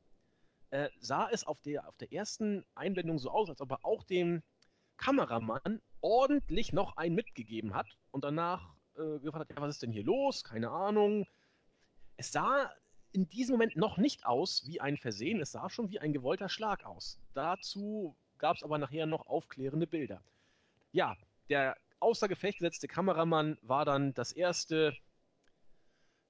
äh, 0.70 0.90
sah 1.00 1.30
es 1.30 1.44
auf 1.44 1.62
der, 1.62 1.88
auf 1.88 1.98
der 1.98 2.12
ersten 2.12 2.66
Einblendung 2.76 3.20
so 3.20 3.30
aus, 3.30 3.50
als 3.50 3.62
ob 3.62 3.72
er 3.72 3.86
auch 3.86 4.04
dem 4.04 4.44
Kameramann 4.98 5.82
ordentlich 6.02 6.72
noch 6.72 6.98
einen 6.98 7.16
mitgegeben 7.16 7.74
hat 7.74 7.88
und 8.12 8.24
danach 8.24 8.76
äh, 8.96 9.20
gefragt 9.20 9.50
hat, 9.50 9.58
ja, 9.58 9.62
was 9.62 9.76
ist 9.76 9.84
denn 9.84 9.92
hier 9.92 10.04
los? 10.04 10.44
Keine 10.44 10.70
Ahnung. 10.70 11.26
Es 12.18 12.32
sah 12.32 12.72
in 13.14 13.30
diesem 13.30 13.54
Moment 13.54 13.76
noch 13.76 13.98
nicht 13.98 14.26
aus 14.26 14.66
wie 14.66 14.82
ein 14.82 14.98
Versehen, 14.98 15.40
es 15.40 15.52
sah 15.52 15.70
schon 15.70 15.90
wie 15.92 16.00
ein 16.00 16.14
gewollter 16.14 16.50
Schlag 16.50 16.84
aus. 16.84 17.20
Dazu 17.34 18.18
gab 18.40 18.58
es 18.58 18.64
aber 18.64 18.80
nachher 18.80 19.06
noch 19.06 19.28
aufklärende 19.28 19.88
Bilder. 19.88 20.24
Ja, 20.92 21.16
der 21.50 21.78
außer 22.00 22.28
Gefecht 22.28 22.58
gesetzte 22.60 22.88
Kameramann 22.88 23.58
war 23.62 23.86
dann 23.86 24.14
das 24.14 24.32
erste, 24.32 24.98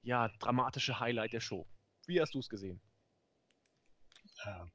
ja, 0.04 0.28
dramatische 0.40 1.00
Highlight 1.00 1.34
der 1.34 1.40
Show. 1.40 1.66
Wie 2.06 2.22
hast 2.22 2.34
du 2.34 2.40
es 2.40 2.50
gesehen? 2.50 2.80
Ja, 4.46 4.68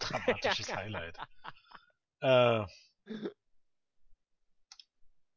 dramatisches 0.00 0.74
Highlight. 0.74 1.16
Äh, 2.20 2.66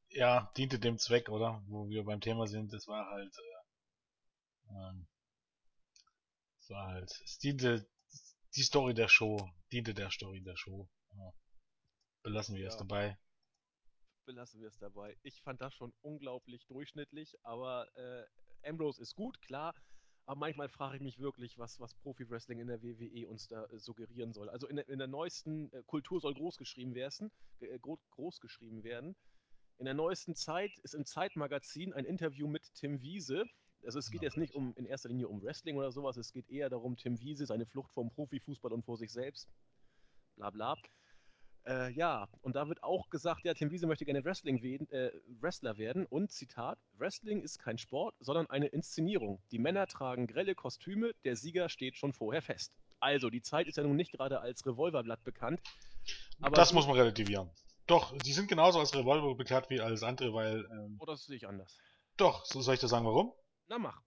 ja, 0.10 0.52
diente 0.58 0.80
dem 0.80 0.98
Zweck, 0.98 1.30
oder? 1.30 1.62
Wo 1.68 1.88
wir 1.88 2.04
beim 2.04 2.20
Thema 2.20 2.48
sind, 2.48 2.74
das 2.74 2.88
war 2.88 3.06
halt, 3.10 3.34
äh, 4.68 4.94
war 6.70 6.88
halt, 6.88 7.12
es 7.24 7.38
diente, 7.40 7.88
die 8.56 8.64
Story 8.64 8.94
der 8.94 9.08
Show, 9.08 9.50
diente 9.72 9.94
der 9.94 10.12
Story 10.12 10.42
der 10.42 10.56
Show. 10.56 10.90
Ja. 11.16 11.34
Belassen 12.24 12.56
wir 12.56 12.64
ja. 12.64 12.70
es 12.70 12.78
dabei. 12.78 13.18
belassen 14.26 14.62
wir 14.62 14.68
es 14.68 14.78
dabei. 14.78 15.18
Ich 15.24 15.42
fand 15.42 15.62
das 15.62 15.74
schon 15.74 15.94
unglaublich 16.02 16.66
durchschnittlich, 16.68 17.36
aber 17.44 17.88
äh, 17.96 18.70
Ambrose 18.70 19.02
ist 19.02 19.16
gut, 19.16 19.42
klar. 19.42 19.74
Aber 20.26 20.42
manchmal 20.42 20.70
frage 20.70 20.98
ich 20.98 21.02
mich 21.02 21.18
wirklich, 21.18 21.58
was, 21.58 21.80
was 21.80 21.96
Profi-Wrestling 21.96 22.60
in 22.60 22.68
der 22.68 22.84
WWE 22.84 23.28
uns 23.28 23.48
da 23.48 23.66
äh, 23.66 23.80
suggerieren 23.80 24.32
soll. 24.32 24.48
Also 24.50 24.68
in, 24.68 24.78
in 24.78 25.00
der 25.00 25.08
neuesten 25.08 25.72
äh, 25.74 25.82
Kultur 25.88 26.22
soll 26.22 26.36
groß 26.36 26.58
geschrieben 26.58 26.94
werden, 26.94 27.32
äh, 27.62 27.80
groß 27.80 28.40
geschrieben 28.40 28.84
werden. 28.84 29.16
In 29.80 29.86
der 29.86 29.96
neuesten 29.96 30.36
Zeit 30.36 30.78
ist 30.84 30.94
im 30.94 31.06
Zeitmagazin 31.06 31.94
ein 31.94 32.06
Interview 32.06 32.48
mit 32.48 32.64
Tim 32.76 33.02
Wiese. 33.02 33.46
Also 33.86 34.00
es 34.00 34.12
geht 34.12 34.22
jetzt 34.22 34.38
nicht 34.38 34.54
um 34.56 34.74
in 34.76 34.86
erster 34.86 35.10
Linie 35.10 35.28
um 35.28 35.42
Wrestling 35.42 35.78
oder 35.78 35.92
sowas, 35.92 36.18
es 36.18 36.32
geht 36.32 36.50
eher 36.50 36.70
darum, 36.70 36.98
Tim 36.98 37.20
Wiese, 37.20 37.46
seine 37.46 37.66
Flucht 37.66 37.92
vom 37.94 38.10
Profifußball 38.10 38.74
und 38.74 38.84
vor 38.84 38.98
sich 38.98 39.12
selbst. 39.12 39.48
Bla 40.36 40.50
bla. 40.50 40.76
Äh, 41.66 41.92
ja, 41.92 42.28
und 42.42 42.56
da 42.56 42.68
wird 42.68 42.84
auch 42.84 43.10
gesagt, 43.10 43.44
ja, 43.44 43.54
Tim 43.54 43.70
Wiese 43.72 43.86
möchte 43.86 44.06
gerne 44.06 44.24
Wrestling 44.24 44.62
werden, 44.64 44.90
äh, 44.92 45.12
Wrestler 45.40 45.78
werden. 45.78 46.06
Und 46.06 46.32
Zitat: 46.32 46.80
Wrestling 46.98 47.42
ist 47.42 47.60
kein 47.60 47.78
Sport, 47.78 48.16
sondern 48.20 48.50
eine 48.50 48.68
Inszenierung. 48.68 49.42
Die 49.52 49.60
Männer 49.60 49.86
tragen 49.88 50.28
grelle 50.28 50.56
Kostüme, 50.56 51.12
der 51.26 51.36
Sieger 51.36 51.70
steht 51.70 51.98
schon 51.98 52.14
vorher 52.14 52.42
fest. 52.42 52.74
Also, 53.00 53.30
die 53.30 53.42
Zeit 53.42 53.68
ist 53.68 53.78
ja 53.78 53.84
nun 53.84 53.96
nicht 53.96 54.12
gerade 54.12 54.42
als 54.42 54.66
Revolverblatt 54.66 55.24
bekannt. 55.24 55.62
das 56.40 56.70
so 56.70 56.76
muss 56.76 56.88
man 56.88 56.98
relativieren. 56.98 57.50
Doch, 57.88 58.16
die 58.18 58.34
sind 58.34 58.48
genauso 58.48 58.80
als 58.80 58.94
Revolver 58.94 59.36
bekannt 59.36 59.70
wie 59.70 59.82
alles 59.82 60.04
andere, 60.04 60.34
weil. 60.34 60.66
Ähm, 60.72 60.98
oh, 61.00 61.06
das 61.06 61.26
sehe 61.26 61.36
ich 61.36 61.48
anders. 61.48 61.78
Doch, 62.18 62.46
so 62.46 62.62
soll 62.62 62.76
ich 62.76 62.80
dir 62.80 62.88
sagen, 62.88 63.06
warum? 63.06 63.34
Na, 63.70 63.78
mach. 63.78 64.02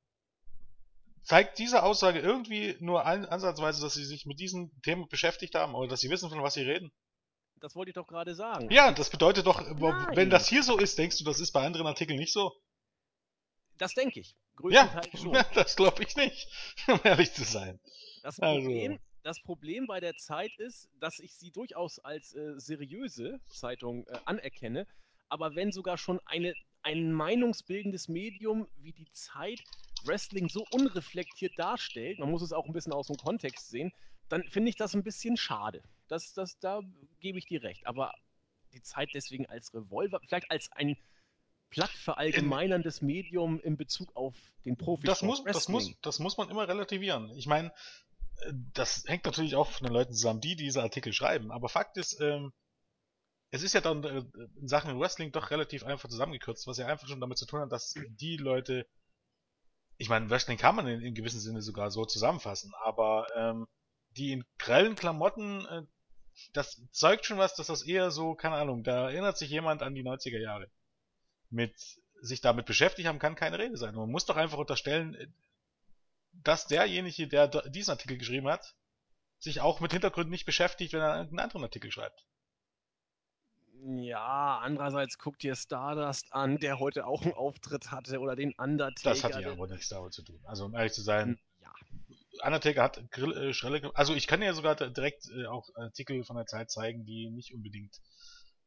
Zeigt 1.23 1.59
diese 1.59 1.85
Aussage 1.85 2.19
irgendwie 2.19 2.77
nur 2.81 3.07
ansatzweise, 3.07 3.81
dass 3.81 3.95
sie 3.95 4.05
sich 4.05 4.27
mit 4.27 4.41
diesem 4.41 4.73
Thema 4.83 5.07
beschäftigt 5.07 5.55
haben 5.55 5.75
oder 5.75 5.89
dass 5.89 6.01
sie 6.01 6.11
wissen, 6.11 6.29
von 6.29 6.43
was 6.43 6.55
sie 6.55 6.63
reden? 6.63 6.93
Das 7.61 7.77
wollte 7.77 7.91
ich 7.91 7.95
doch 7.95 8.09
gerade 8.09 8.35
sagen. 8.35 8.69
Ja, 8.73 8.91
das 8.91 9.09
bedeutet 9.09 9.47
doch, 9.47 9.61
Nein. 9.61 10.17
wenn 10.17 10.31
das 10.31 10.49
hier 10.49 10.65
so 10.65 10.79
ist, 10.79 10.99
denkst 10.99 11.19
du, 11.19 11.25
das 11.25 11.39
ist 11.39 11.53
bei 11.53 11.65
anderen 11.65 11.87
Artikeln 11.87 12.19
nicht 12.19 12.33
so? 12.33 12.53
Das 13.79 13.95
denke 13.95 14.19
ich. 14.19 14.35
Größtenteils 14.57 15.07
ja, 15.13 15.19
schon. 15.19 15.33
das 15.55 15.77
glaube 15.77 16.03
ich 16.03 16.17
nicht, 16.17 16.49
um 16.89 17.01
ehrlich 17.05 17.33
zu 17.33 17.45
sein. 17.45 17.79
Das 18.23 18.37
Problem, 18.37 18.93
also. 18.93 19.05
das 19.23 19.41
Problem 19.43 19.87
bei 19.87 20.01
der 20.01 20.17
Zeit 20.17 20.51
ist, 20.59 20.89
dass 20.99 21.21
ich 21.21 21.37
sie 21.37 21.53
durchaus 21.53 22.01
als 22.01 22.35
äh, 22.35 22.59
seriöse 22.59 23.41
Zeitung 23.49 24.07
äh, 24.09 24.19
anerkenne, 24.25 24.89
aber 25.29 25.55
wenn 25.55 25.71
sogar 25.71 25.99
schon 25.99 26.21
eine, 26.27 26.53
ein 26.83 27.13
meinungsbildendes 27.13 28.09
Medium 28.09 28.67
wie 28.79 28.93
die 28.93 29.11
Zeit 29.13 29.63
Wrestling 30.05 30.49
so 30.49 30.65
unreflektiert 30.71 31.59
darstellt, 31.59 32.19
man 32.19 32.31
muss 32.31 32.43
es 32.43 32.53
auch 32.53 32.67
ein 32.67 32.73
bisschen 32.73 32.93
aus 32.93 33.07
dem 33.07 33.17
Kontext 33.17 33.71
sehen, 33.71 33.93
dann 34.29 34.43
finde 34.49 34.71
ich 34.71 34.77
das 34.77 34.95
ein 34.95 35.05
bisschen 35.05 35.37
schade. 35.37 35.83
Das, 36.09 36.33
das, 36.33 36.59
da 36.59 36.81
gebe 37.21 37.39
ich 37.39 37.47
dir 37.47 37.63
recht. 37.63 37.87
Aber 37.87 38.13
die 38.73 38.83
Zeit 38.83 39.11
deswegen 39.15 39.47
als 39.47 39.73
Revolver, 39.75 40.21
vielleicht 40.27 40.51
als 40.51 40.71
ein 40.73 40.97
platt 41.71 41.91
verallgemeinerndes 41.91 43.03
Medium 43.03 43.61
in 43.61 43.77
Bezug 43.77 44.15
auf 44.15 44.35
den 44.65 44.77
Profi. 44.77 45.07
Das 45.07 45.23
muss, 45.23 45.43
das, 45.45 45.69
muss, 45.69 45.95
das 46.03 46.19
muss 46.19 46.37
man 46.37 46.51
immer 46.51 46.69
relativieren. 46.69 47.31
Ich 47.37 47.47
meine, 47.47 47.73
äh, 48.41 48.53
das 48.75 49.05
hängt 49.07 49.25
natürlich 49.25 49.55
auch 49.55 49.71
von 49.71 49.87
den 49.87 49.93
Leuten 49.93 50.13
zusammen, 50.13 50.41
die 50.41 50.57
diese 50.57 50.83
Artikel 50.83 51.13
schreiben. 51.13 51.51
Aber 51.51 51.69
Fakt 51.69 51.97
ist, 51.97 52.21
ähm, 52.21 52.53
es 53.53 53.63
ist 53.63 53.75
ja 53.75 53.81
dann 53.81 54.03
äh, 54.03 54.25
in 54.61 54.67
Sachen 54.67 54.99
Wrestling 54.99 55.31
doch 55.31 55.51
relativ 55.51 55.85
einfach 55.85 56.09
zusammengekürzt, 56.09 56.67
was 56.67 56.79
ja 56.79 56.87
einfach 56.87 57.07
schon 57.07 57.21
damit 57.21 57.39
zu 57.39 57.47
tun 57.47 57.61
hat, 57.61 57.71
dass 57.71 57.95
die 58.09 58.37
Leute, 58.37 58.87
ich 59.99 60.09
meine, 60.09 60.29
Wrestling 60.31 60.59
kann 60.59 60.75
man 60.75 60.89
in, 60.89 61.01
in 61.01 61.15
gewissem 61.15 61.39
Sinne 61.39 61.63
sogar 61.63 61.91
so 61.91 62.05
zusammenfassen, 62.05 62.73
aber 62.83 63.27
ähm, 63.37 63.69
die 64.17 64.33
in 64.33 64.45
grellen 64.59 64.97
Klamotten 64.97 65.67
äh, 65.67 65.83
das 66.53 66.81
zeugt 66.93 67.27
schon 67.27 67.39
was, 67.39 67.55
dass 67.55 67.67
das 67.67 67.83
eher 67.83 68.11
so, 68.11 68.35
keine 68.35 68.57
Ahnung, 68.57 68.83
da 68.83 69.11
erinnert 69.11 69.39
sich 69.39 69.51
jemand 69.51 69.83
an 69.83 69.95
die 69.95 70.03
90er 70.03 70.39
Jahre. 70.39 70.71
Mit 71.51 71.75
sich 72.21 72.41
damit 72.41 72.67
beschäftigt 72.67 73.09
haben, 73.09 73.19
kann 73.19 73.35
keine 73.35 73.59
Rede 73.59 73.77
sein. 73.77 73.95
Man 73.95 74.11
muss 74.11 74.27
doch 74.27 74.37
einfach 74.37 74.59
unterstellen, 74.59 75.35
dass 76.33 76.67
derjenige, 76.67 77.29
der 77.29 77.49
diesen 77.49 77.91
Artikel 77.91 78.17
geschrieben 78.17 78.49
hat, 78.49 78.75
sich 79.39 79.61
auch 79.61 79.81
mit 79.81 79.93
Hintergründen 79.93 80.31
nicht 80.31 80.47
beschäftigt, 80.47 80.93
wenn 80.93 81.01
er 81.01 81.13
einen 81.15 81.39
anderen 81.39 81.65
Artikel 81.65 81.91
schreibt. 81.91 82.25
Ja, 83.85 84.61
andererseits 84.63 85.19
guckt 85.19 85.43
dir 85.43 85.57
Stardust 85.57 86.33
an, 86.33 86.59
der 86.59 86.79
heute 86.79 87.05
auch 87.07 87.23
einen 87.23 87.35
Auftritt 87.35 87.91
hatte, 87.91 88.21
oder 88.21 88.37
den 88.37 88.53
Undertaker. 88.55 89.11
Das 89.11 89.25
hat 89.25 89.41
ja 89.41 89.51
aber 89.51 89.67
nichts 89.67 89.89
damit 89.89 90.13
zu 90.13 90.23
tun. 90.23 90.41
Also 90.45 90.67
um 90.67 90.75
ehrlich 90.75 90.93
zu 90.93 91.03
sein, 91.03 91.41
ja. 91.61 91.73
Undertaker 92.45 92.83
hat 92.83 93.11
Grill, 93.11 93.37
äh, 93.37 93.53
Schrelle 93.53 93.91
Also 93.95 94.15
ich 94.15 94.29
kann 94.29 94.41
ja 94.41 94.53
sogar 94.53 94.77
direkt 94.77 95.29
äh, 95.31 95.47
auch 95.47 95.69
Artikel 95.75 96.23
von 96.23 96.37
der 96.37 96.47
Zeit 96.47 96.71
zeigen, 96.71 97.05
die 97.05 97.31
nicht 97.31 97.55
unbedingt, 97.55 98.01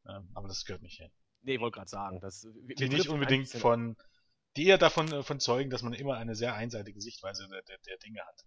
ähm, 0.06 0.28
aber 0.34 0.48
das 0.48 0.66
gehört 0.66 0.82
nicht 0.82 0.98
hin. 0.98 1.10
Nee, 1.42 1.60
wollte 1.60 1.76
gerade 1.76 1.88
sagen, 1.88 2.20
das 2.20 2.46
die 2.78 2.88
nicht 2.88 3.08
unbedingt 3.08 3.48
von, 3.48 3.96
die 4.56 4.66
eher 4.66 4.78
davon 4.78 5.10
äh, 5.10 5.22
von 5.22 5.40
zeugen, 5.40 5.70
dass 5.70 5.82
man 5.82 5.94
immer 5.94 6.18
eine 6.18 6.34
sehr 6.34 6.54
einseitige 6.54 7.00
Sichtweise 7.00 7.48
der, 7.48 7.62
der, 7.62 7.78
der 7.86 7.96
Dinge 7.98 8.20
hat. 8.20 8.44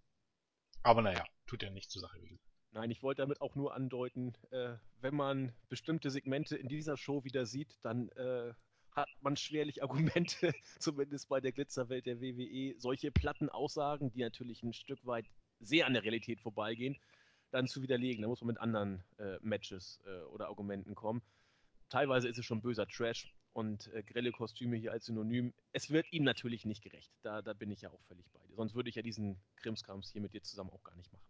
Aber 0.82 1.02
naja, 1.02 1.24
tut 1.46 1.62
ja 1.64 1.70
nicht 1.70 1.90
zur 1.90 2.02
Sache. 2.02 2.18
Wie 2.22 2.38
Nein, 2.72 2.90
ich 2.90 3.02
wollte 3.02 3.22
damit 3.22 3.40
auch 3.40 3.56
nur 3.56 3.74
andeuten, 3.74 4.32
äh, 4.50 4.74
wenn 5.00 5.14
man 5.14 5.52
bestimmte 5.68 6.10
Segmente 6.10 6.56
in 6.56 6.68
dieser 6.68 6.96
Show 6.96 7.24
wieder 7.24 7.44
sieht, 7.44 7.78
dann 7.82 8.10
äh, 8.10 8.52
hat 8.92 9.08
man 9.20 9.36
schwerlich 9.36 9.82
Argumente, 9.82 10.52
zumindest 10.78 11.28
bei 11.28 11.40
der 11.40 11.52
Glitzerwelt 11.52 12.06
der 12.06 12.20
WWE, 12.20 12.74
solche 12.78 13.10
platten 13.10 13.48
Aussagen, 13.48 14.12
die 14.12 14.20
natürlich 14.20 14.62
ein 14.62 14.72
Stück 14.72 15.04
weit 15.04 15.26
sehr 15.58 15.86
an 15.86 15.94
der 15.94 16.04
Realität 16.04 16.40
vorbeigehen, 16.40 16.96
dann 17.50 17.66
zu 17.66 17.82
widerlegen. 17.82 18.22
Da 18.22 18.28
muss 18.28 18.40
man 18.40 18.48
mit 18.48 18.60
anderen 18.60 19.02
äh, 19.18 19.38
Matches 19.40 20.00
äh, 20.06 20.22
oder 20.26 20.46
Argumenten 20.46 20.94
kommen. 20.94 21.22
Teilweise 21.88 22.28
ist 22.28 22.38
es 22.38 22.46
schon 22.46 22.62
böser 22.62 22.86
Trash 22.86 23.34
und 23.52 23.92
äh, 23.92 24.04
grelle 24.04 24.30
Kostüme 24.30 24.76
hier 24.76 24.92
als 24.92 25.06
Synonym. 25.06 25.52
Es 25.72 25.90
wird 25.90 26.12
ihm 26.12 26.22
natürlich 26.22 26.64
nicht 26.64 26.82
gerecht. 26.82 27.10
Da, 27.22 27.42
da 27.42 27.52
bin 27.52 27.70
ich 27.70 27.82
ja 27.82 27.90
auch 27.90 28.02
völlig 28.02 28.30
bei 28.30 28.40
dir. 28.46 28.54
Sonst 28.54 28.74
würde 28.74 28.88
ich 28.88 28.94
ja 28.94 29.02
diesen 29.02 29.40
Krimskrams 29.56 30.12
hier 30.12 30.20
mit 30.20 30.32
dir 30.34 30.42
zusammen 30.42 30.70
auch 30.70 30.84
gar 30.84 30.94
nicht 30.94 31.12
machen. 31.12 31.29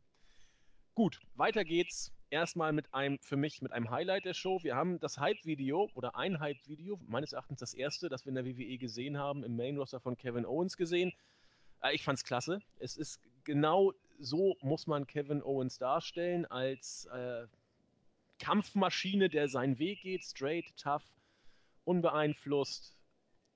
Gut, 1.00 1.19
weiter 1.35 1.64
geht's. 1.64 2.12
Erstmal 2.28 2.75
mit 2.75 2.92
einem, 2.92 3.19
für 3.21 3.38
mich, 3.38 3.62
mit 3.62 3.73
einem 3.73 3.88
Highlight 3.88 4.26
der 4.26 4.35
Show. 4.35 4.62
Wir 4.62 4.76
haben 4.76 5.00
das 5.00 5.16
Hype-Video 5.16 5.88
oder 5.95 6.14
ein 6.14 6.40
Hype-Video, 6.40 7.00
meines 7.09 7.33
Erachtens 7.33 7.61
das 7.61 7.73
erste, 7.73 8.11
das 8.11 8.26
wir 8.26 8.28
in 8.28 8.35
der 8.35 8.45
WWE 8.45 8.76
gesehen 8.76 9.16
haben, 9.16 9.42
im 9.42 9.57
Main-Roster 9.57 9.99
von 9.99 10.19
Kevin 10.19 10.45
Owens 10.45 10.76
gesehen. 10.76 11.14
Äh, 11.83 11.95
ich 11.95 12.04
fand's 12.04 12.23
klasse. 12.23 12.61
Es 12.80 12.99
ist 12.99 13.19
genau 13.45 13.95
so, 14.19 14.59
muss 14.61 14.87
man 14.87 15.07
Kevin 15.07 15.42
Owens 15.42 15.78
darstellen, 15.78 16.45
als 16.45 17.07
äh, 17.07 17.47
Kampfmaschine, 18.38 19.30
der 19.30 19.49
seinen 19.49 19.78
Weg 19.78 20.02
geht, 20.02 20.23
straight, 20.23 20.66
tough, 20.76 21.11
unbeeinflusst. 21.85 22.95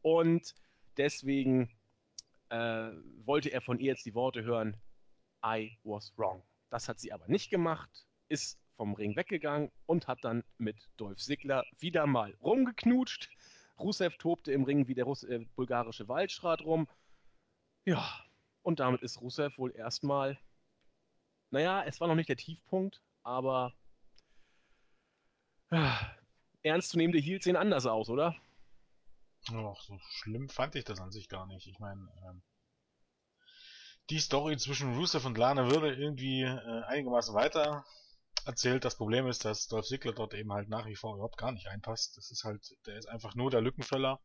Und 0.00 0.54
deswegen 0.96 1.68
äh, 2.48 2.88
wollte 3.26 3.52
er 3.52 3.60
von 3.60 3.78
ihr 3.78 3.92
jetzt 3.92 4.06
die 4.06 4.14
Worte 4.14 4.44
hören, 4.44 4.78
I 5.44 5.76
was 5.84 6.10
wrong. 6.16 6.42
Das 6.70 6.88
hat 6.88 7.00
sie 7.00 7.12
aber 7.12 7.28
nicht 7.28 7.50
gemacht, 7.50 8.06
ist 8.28 8.58
vom 8.76 8.94
Ring 8.94 9.14
weggegangen 9.14 9.70
und 9.86 10.08
hat 10.08 10.18
dann 10.22 10.42
mit 10.58 10.76
Dolph 10.96 11.18
Ziggler 11.18 11.64
wieder 11.78 12.06
mal 12.06 12.34
rumgeknutscht. 12.42 13.28
Rusev 13.78 14.16
tobte 14.18 14.52
im 14.52 14.64
Ring 14.64 14.88
wie 14.88 14.94
der 14.94 15.04
Russ 15.04 15.24
äh, 15.24 15.46
bulgarische 15.56 16.08
Waldschrat 16.08 16.62
rum. 16.62 16.88
Ja, 17.84 18.24
und 18.62 18.80
damit 18.80 19.02
ist 19.02 19.20
Rusev 19.20 19.58
wohl 19.58 19.74
erstmal, 19.74 20.38
naja, 21.50 21.82
es 21.84 22.00
war 22.00 22.08
noch 22.08 22.14
nicht 22.14 22.28
der 22.28 22.36
Tiefpunkt, 22.36 23.02
aber 23.22 23.74
äh, 25.70 25.90
ernstzunehmende 26.62 27.18
Heels 27.18 27.44
sehen 27.44 27.56
anders 27.56 27.86
aus, 27.86 28.08
oder? 28.08 28.36
Ach, 29.48 29.80
so 29.82 29.98
schlimm 30.10 30.48
fand 30.48 30.76
ich 30.76 30.84
das 30.84 31.00
an 31.00 31.10
sich 31.10 31.28
gar 31.28 31.46
nicht. 31.46 31.66
Ich 31.66 31.78
meine, 31.80 32.08
ähm, 32.28 32.42
die 34.10 34.20
Story 34.20 34.56
zwischen 34.56 34.94
Rusev 34.94 35.24
und 35.24 35.38
Lana 35.38 35.70
würde 35.70 35.94
irgendwie 35.94 36.42
äh, 36.42 36.82
einigermaßen 36.84 37.34
weiter 37.34 37.84
erzählt. 38.46 38.84
Das 38.84 38.96
Problem 38.96 39.26
ist, 39.26 39.44
dass 39.44 39.66
Dolph 39.66 39.86
Ziggler 39.86 40.12
dort 40.12 40.34
eben 40.34 40.52
halt 40.52 40.68
nach 40.68 40.86
wie 40.86 40.96
vor 40.96 41.14
überhaupt 41.14 41.36
gar 41.36 41.52
nicht 41.52 41.66
reinpasst. 41.66 42.16
Das 42.16 42.30
ist 42.30 42.44
halt, 42.44 42.76
der 42.86 42.96
ist 42.96 43.08
einfach 43.08 43.34
nur 43.34 43.50
der 43.50 43.60
Lückenfüller. 43.60 44.20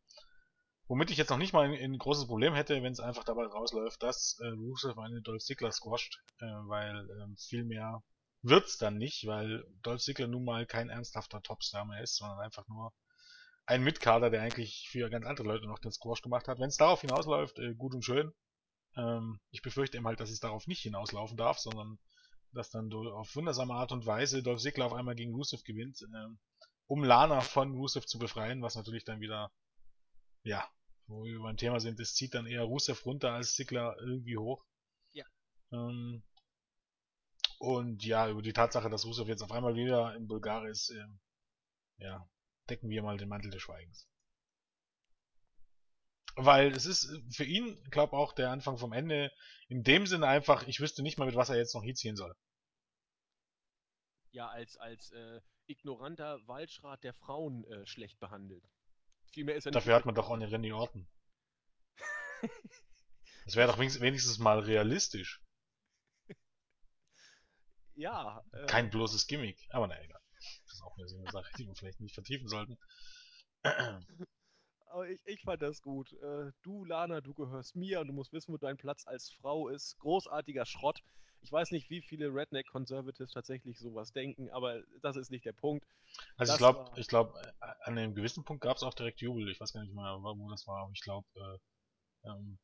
Womit 0.86 1.10
ich 1.10 1.18
jetzt 1.18 1.30
noch 1.30 1.38
nicht 1.38 1.52
mal 1.52 1.66
ein, 1.66 1.74
ein 1.74 1.98
großes 1.98 2.26
Problem 2.26 2.54
hätte, 2.54 2.82
wenn 2.82 2.92
es 2.92 3.00
einfach 3.00 3.24
dabei 3.24 3.44
rausläuft, 3.44 4.02
dass 4.02 4.38
äh, 4.40 4.46
Rusev 4.46 4.98
eine 4.98 5.20
Dolph 5.20 5.42
Ziggler 5.42 5.70
squasht, 5.70 6.22
äh, 6.40 6.46
weil 6.46 7.08
äh, 7.10 7.36
viel 7.36 7.64
mehr 7.64 8.02
wird's 8.42 8.78
dann 8.78 8.96
nicht, 8.96 9.26
weil 9.26 9.64
Dolph 9.82 10.00
Ziggler 10.00 10.28
nun 10.28 10.44
mal 10.44 10.64
kein 10.64 10.88
ernsthafter 10.88 11.42
Topstar 11.42 11.84
mehr 11.84 12.02
ist, 12.02 12.16
sondern 12.16 12.38
einfach 12.40 12.66
nur 12.68 12.92
ein 13.66 13.84
Mitkader, 13.84 14.30
der 14.30 14.40
eigentlich 14.40 14.88
für 14.90 15.10
ganz 15.10 15.26
andere 15.26 15.46
Leute 15.46 15.66
noch 15.66 15.78
den 15.78 15.92
Squash 15.92 16.22
gemacht 16.22 16.48
hat. 16.48 16.58
Wenn 16.58 16.68
es 16.68 16.78
darauf 16.78 17.02
hinausläuft, 17.02 17.58
äh, 17.58 17.74
gut 17.74 17.94
und 17.94 18.02
schön. 18.02 18.32
Ähm, 18.96 19.40
ich 19.50 19.60
befürchte 19.60 19.98
eben 19.98 20.06
halt, 20.06 20.20
dass 20.20 20.30
es 20.30 20.40
darauf 20.40 20.66
nicht 20.66 20.80
hinauslaufen 20.80 21.36
darf, 21.36 21.58
sondern 21.58 21.98
dass 22.52 22.70
dann 22.70 22.92
auf 22.92 23.34
wundersame 23.36 23.74
Art 23.74 23.92
und 23.92 24.06
Weise 24.06 24.42
Dolph 24.42 24.60
Ziggler 24.60 24.86
auf 24.86 24.92
einmal 24.92 25.14
gegen 25.14 25.34
Rusev 25.34 25.62
gewinnt, 25.64 26.02
äh, 26.02 26.26
um 26.86 27.04
Lana 27.04 27.40
von 27.40 27.74
Rusev 27.74 28.06
zu 28.06 28.18
befreien, 28.18 28.62
was 28.62 28.74
natürlich 28.74 29.04
dann 29.04 29.20
wieder, 29.20 29.50
ja, 30.42 30.66
wo 31.06 31.24
wir 31.24 31.38
beim 31.40 31.56
Thema 31.56 31.80
sind, 31.80 32.00
es 32.00 32.14
zieht 32.14 32.34
dann 32.34 32.46
eher 32.46 32.64
Rusev 32.64 33.04
runter 33.04 33.32
als 33.32 33.54
Ziggler 33.54 33.96
irgendwie 34.00 34.36
hoch. 34.36 34.64
Ja. 35.12 35.24
Ähm, 35.72 36.22
und 37.58 38.04
ja, 38.04 38.28
über 38.28 38.42
die 38.42 38.52
Tatsache, 38.52 38.88
dass 38.88 39.04
Rusev 39.04 39.28
jetzt 39.28 39.42
auf 39.42 39.52
einmal 39.52 39.74
wieder 39.74 40.14
in 40.14 40.26
Bulgarien 40.26 40.70
ist, 40.70 40.90
äh, 40.90 42.04
ja, 42.04 42.28
decken 42.70 42.88
wir 42.88 43.02
mal 43.02 43.16
den 43.16 43.28
Mantel 43.28 43.50
des 43.50 43.62
Schweigens. 43.62 44.08
Weil 46.40 46.70
es 46.70 46.86
ist 46.86 47.10
für 47.34 47.42
ihn, 47.42 47.82
glaube 47.90 48.16
auch 48.16 48.32
der 48.32 48.50
Anfang 48.50 48.78
vom 48.78 48.92
Ende, 48.92 49.32
in 49.66 49.82
dem 49.82 50.06
Sinne 50.06 50.28
einfach, 50.28 50.68
ich 50.68 50.78
wüsste 50.78 51.02
nicht 51.02 51.18
mal, 51.18 51.26
mit 51.26 51.34
was 51.34 51.48
er 51.48 51.56
jetzt 51.56 51.74
noch 51.74 51.82
hinziehen 51.82 52.14
soll. 52.14 52.32
Ja, 54.30 54.48
als, 54.48 54.76
als 54.76 55.10
äh, 55.10 55.40
ignoranter 55.66 56.38
Waldschrat 56.46 57.02
der 57.02 57.12
Frauen 57.14 57.64
äh, 57.64 57.84
schlecht 57.86 58.20
behandelt. 58.20 58.62
Vielmehr 59.32 59.56
ist 59.56 59.66
er 59.66 59.72
Dafür 59.72 59.96
hat 59.96 60.06
man 60.06 60.14
doch 60.14 60.28
auch 60.28 60.34
eine 60.34 60.50
Randy 60.50 60.72
Orton. 60.72 61.08
das 63.44 63.56
wäre 63.56 63.66
doch 63.66 63.78
wenigstens 63.78 64.38
mal 64.38 64.60
realistisch. 64.60 65.42
ja. 67.96 68.44
Äh, 68.52 68.66
Kein 68.66 68.90
bloßes 68.90 69.26
Gimmick, 69.26 69.58
aber 69.70 69.88
na 69.88 70.00
egal. 70.00 70.20
Das 70.66 70.74
ist 70.74 70.82
auch 70.82 70.96
eine 70.96 71.32
Sache, 71.32 71.50
die 71.58 71.66
wir 71.66 71.74
vielleicht 71.74 71.98
nicht 71.98 72.14
vertiefen 72.14 72.46
sollten. 72.46 72.78
Aber 74.90 75.08
ich, 75.08 75.20
ich 75.26 75.42
fand 75.42 75.62
das 75.62 75.82
gut. 75.82 76.12
Äh, 76.14 76.52
du, 76.62 76.84
Lana, 76.84 77.20
du 77.20 77.34
gehörst 77.34 77.76
mir 77.76 78.00
und 78.00 78.08
du 78.08 78.12
musst 78.12 78.32
wissen, 78.32 78.52
wo 78.52 78.56
dein 78.56 78.76
Platz 78.76 79.06
als 79.06 79.30
Frau 79.40 79.68
ist. 79.68 79.98
Großartiger 79.98 80.66
Schrott. 80.66 81.02
Ich 81.40 81.52
weiß 81.52 81.70
nicht, 81.70 81.88
wie 81.88 82.02
viele 82.02 82.34
Redneck 82.34 82.66
Conservatives 82.68 83.30
tatsächlich 83.30 83.78
sowas 83.78 84.12
denken, 84.12 84.50
aber 84.50 84.82
das 85.02 85.16
ist 85.16 85.30
nicht 85.30 85.44
der 85.44 85.52
Punkt. 85.52 85.86
Also 86.36 86.52
das 86.52 86.54
ich 86.54 86.58
glaube, 86.58 87.00
ich 87.00 87.06
glaube, 87.06 87.54
an 87.60 87.96
einem 87.96 88.14
gewissen 88.14 88.44
Punkt 88.44 88.62
gab 88.62 88.76
es 88.76 88.82
auch 88.82 88.94
direkt 88.94 89.20
Jubel. 89.20 89.48
Ich 89.48 89.60
weiß 89.60 89.72
gar 89.72 89.82
nicht 89.82 89.94
mehr, 89.94 90.18
wo 90.20 90.50
das 90.50 90.66
war, 90.66 90.82
aber 90.82 90.92
ich 90.92 91.00
glaube, 91.00 91.28
äh, 91.36 92.28
ähm, 92.28 92.58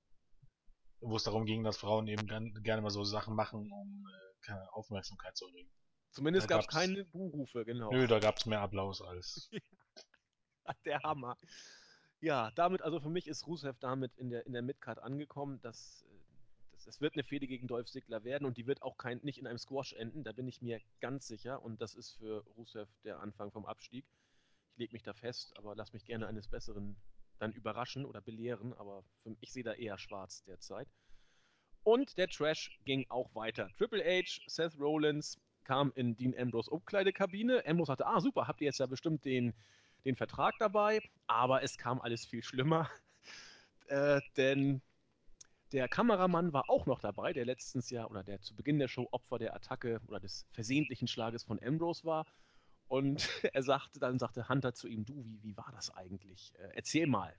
wo 1.00 1.16
es 1.16 1.24
darum 1.24 1.44
ging, 1.44 1.62
dass 1.62 1.76
Frauen 1.76 2.08
eben 2.08 2.26
gerne 2.26 2.82
mal 2.82 2.90
so 2.90 3.04
Sachen 3.04 3.34
machen, 3.36 3.70
um 3.70 4.06
äh, 4.08 4.46
keine 4.46 4.72
Aufmerksamkeit 4.72 5.36
zu 5.36 5.46
erregen. 5.46 5.70
Zumindest 6.10 6.48
gab 6.48 6.60
es 6.60 6.68
keine 6.68 7.04
Buhrufe, 7.04 7.64
genau. 7.64 7.90
Nö, 7.90 8.06
da 8.06 8.18
gab 8.20 8.36
es 8.38 8.46
mehr 8.46 8.60
Applaus 8.60 9.02
als. 9.02 9.50
der 10.84 11.00
Hammer. 11.02 11.36
Ja, 12.24 12.50
damit, 12.54 12.80
also 12.80 13.00
für 13.00 13.10
mich 13.10 13.28
ist 13.28 13.46
Rusev 13.46 13.76
damit 13.80 14.16
in 14.16 14.30
der, 14.30 14.46
in 14.46 14.54
der 14.54 14.62
Midcard 14.62 14.98
angekommen. 14.98 15.60
Das, 15.60 16.06
das, 16.72 16.86
das 16.86 17.02
wird 17.02 17.12
eine 17.12 17.22
Fehde 17.22 17.46
gegen 17.46 17.66
Dolph 17.66 17.90
Ziggler 17.90 18.24
werden 18.24 18.46
und 18.46 18.56
die 18.56 18.66
wird 18.66 18.80
auch 18.80 18.96
kein, 18.96 19.20
nicht 19.22 19.38
in 19.38 19.46
einem 19.46 19.58
Squash 19.58 19.92
enden, 19.92 20.24
da 20.24 20.32
bin 20.32 20.48
ich 20.48 20.62
mir 20.62 20.80
ganz 21.02 21.26
sicher. 21.26 21.62
Und 21.62 21.82
das 21.82 21.94
ist 21.94 22.12
für 22.12 22.42
Rusev 22.56 22.88
der 23.04 23.20
Anfang 23.20 23.50
vom 23.50 23.66
Abstieg. 23.66 24.06
Ich 24.72 24.78
lege 24.78 24.94
mich 24.94 25.02
da 25.02 25.12
fest, 25.12 25.52
aber 25.58 25.76
lass 25.76 25.92
mich 25.92 26.06
gerne 26.06 26.26
eines 26.26 26.48
Besseren 26.48 26.96
dann 27.40 27.52
überraschen 27.52 28.06
oder 28.06 28.22
belehren, 28.22 28.72
aber 28.72 29.04
für, 29.22 29.36
ich 29.42 29.52
sehe 29.52 29.62
da 29.62 29.74
eher 29.74 29.98
schwarz 29.98 30.44
derzeit. 30.44 30.88
Und 31.82 32.16
der 32.16 32.28
Trash 32.28 32.80
ging 32.86 33.04
auch 33.10 33.34
weiter. 33.34 33.68
Triple 33.76 34.02
H, 34.02 34.40
Seth 34.46 34.80
Rollins, 34.80 35.38
kam 35.64 35.92
in 35.94 36.16
Dean 36.16 36.34
Ambrose 36.38 36.70
Umkleidekabine. 36.70 37.66
Ambrose 37.66 37.88
sagte, 37.88 38.06
ah 38.06 38.20
super, 38.22 38.48
habt 38.48 38.62
ihr 38.62 38.66
jetzt 38.66 38.78
ja 38.78 38.86
bestimmt 38.86 39.26
den, 39.26 39.52
den 40.04 40.16
Vertrag 40.16 40.54
dabei. 40.58 41.00
Aber 41.26 41.62
es 41.62 41.78
kam 41.78 42.00
alles 42.00 42.24
viel 42.26 42.42
schlimmer. 42.42 42.90
Äh, 43.88 44.22
denn 44.38 44.80
der 45.72 45.88
Kameramann 45.88 46.54
war 46.54 46.70
auch 46.70 46.86
noch 46.86 47.00
dabei, 47.00 47.34
der 47.34 47.44
letztens 47.44 47.90
ja 47.90 48.06
oder 48.06 48.22
der 48.22 48.40
zu 48.40 48.56
Beginn 48.56 48.78
der 48.78 48.88
Show 48.88 49.08
Opfer 49.10 49.38
der 49.38 49.54
Attacke 49.54 50.00
oder 50.06 50.20
des 50.20 50.46
versehentlichen 50.52 51.06
Schlages 51.06 51.44
von 51.44 51.62
Ambrose 51.62 52.04
war. 52.04 52.26
Und 52.88 53.28
er 53.52 53.62
sagte, 53.62 53.98
dann 53.98 54.18
sagte 54.18 54.48
Hunter 54.48 54.72
zu 54.72 54.88
ihm, 54.88 55.04
du, 55.04 55.24
wie, 55.26 55.42
wie 55.42 55.56
war 55.56 55.70
das 55.72 55.90
eigentlich? 55.90 56.54
Äh, 56.58 56.70
erzähl 56.76 57.06
mal. 57.06 57.34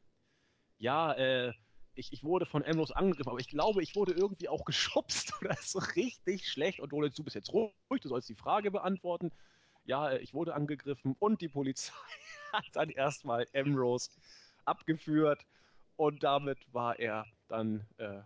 Ja, 0.77 1.13
äh, 1.13 1.53
ich, 1.93 2.11
ich 2.11 2.23
wurde 2.23 2.45
von 2.45 2.65
Ambrose 2.65 2.95
angegriffen, 2.95 3.29
aber 3.29 3.39
ich 3.39 3.47
glaube, 3.47 3.81
ich 3.81 3.95
wurde 3.95 4.13
irgendwie 4.13 4.49
auch 4.49 4.65
geschubst 4.65 5.33
oder 5.41 5.55
so 5.61 5.79
richtig 5.79 6.47
schlecht. 6.49 6.79
Und 6.79 6.91
Rollins, 6.93 7.15
du 7.15 7.23
bist 7.23 7.35
jetzt 7.35 7.53
ruhig, 7.53 7.73
du 8.01 8.09
sollst 8.09 8.29
die 8.29 8.35
Frage 8.35 8.69
beantworten. 8.69 9.31
Ja, 9.85 10.09
äh, 10.09 10.17
ich 10.19 10.33
wurde 10.33 10.53
angegriffen 10.53 11.15
und 11.19 11.41
die 11.41 11.49
Polizei 11.49 11.93
hat 12.53 12.65
dann 12.73 12.89
erstmal 12.89 13.47
Ambrose 13.53 14.11
abgeführt 14.65 15.45
und 15.95 16.23
damit 16.23 16.59
war 16.73 16.99
er 16.99 17.25
dann 17.47 17.87
äh, 17.97 18.21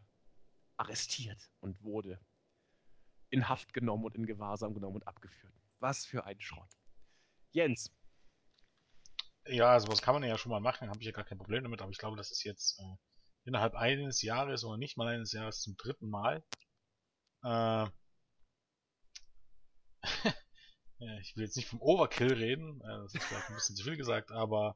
arrestiert 0.78 1.52
und 1.60 1.82
wurde 1.84 2.20
in 3.30 3.48
Haft 3.48 3.74
genommen 3.74 4.06
und 4.06 4.16
in 4.16 4.26
Gewahrsam 4.26 4.74
genommen 4.74 4.96
und 4.96 5.08
abgeführt. 5.08 5.54
Was 5.80 6.06
für 6.06 6.26
ein 6.26 6.40
Schrott. 6.42 6.70
Jens. 7.52 7.92
Ja, 9.46 9.72
also 9.72 9.88
was 9.88 10.02
kann 10.02 10.16
man 10.16 10.24
ja 10.24 10.38
schon 10.38 10.52
mal 10.52 10.60
machen, 10.60 10.90
habe 10.90 11.00
ich 11.00 11.06
ja 11.06 11.12
gar 11.12 11.26
kein 11.26 11.38
Problem 11.38 11.64
damit, 11.64 11.82
aber 11.82 11.92
ich 11.92 11.98
glaube, 11.98 12.18
das 12.18 12.32
ist 12.32 12.44
jetzt 12.44 12.80
äh, 12.80 12.96
innerhalb 13.46 13.76
eines 13.76 14.22
Jahres 14.22 14.64
oder 14.64 14.78
nicht 14.78 14.98
mal 14.98 15.08
eines 15.08 15.32
Jahres 15.32 15.62
zum 15.62 15.76
dritten 15.78 16.10
Mal. 16.10 16.44
Äh, 17.44 17.88
ich 21.22 21.36
will 21.36 21.44
jetzt 21.44 21.56
nicht 21.56 21.68
vom 21.68 21.82
Overkill 21.82 22.34
reden, 22.34 22.82
äh, 22.82 22.98
das 23.04 23.14
ist 23.14 23.24
vielleicht 23.24 23.50
ein 23.50 23.56
bisschen 23.56 23.76
zu 23.76 23.84
viel 23.84 23.98
gesagt, 23.98 24.32
aber 24.32 24.76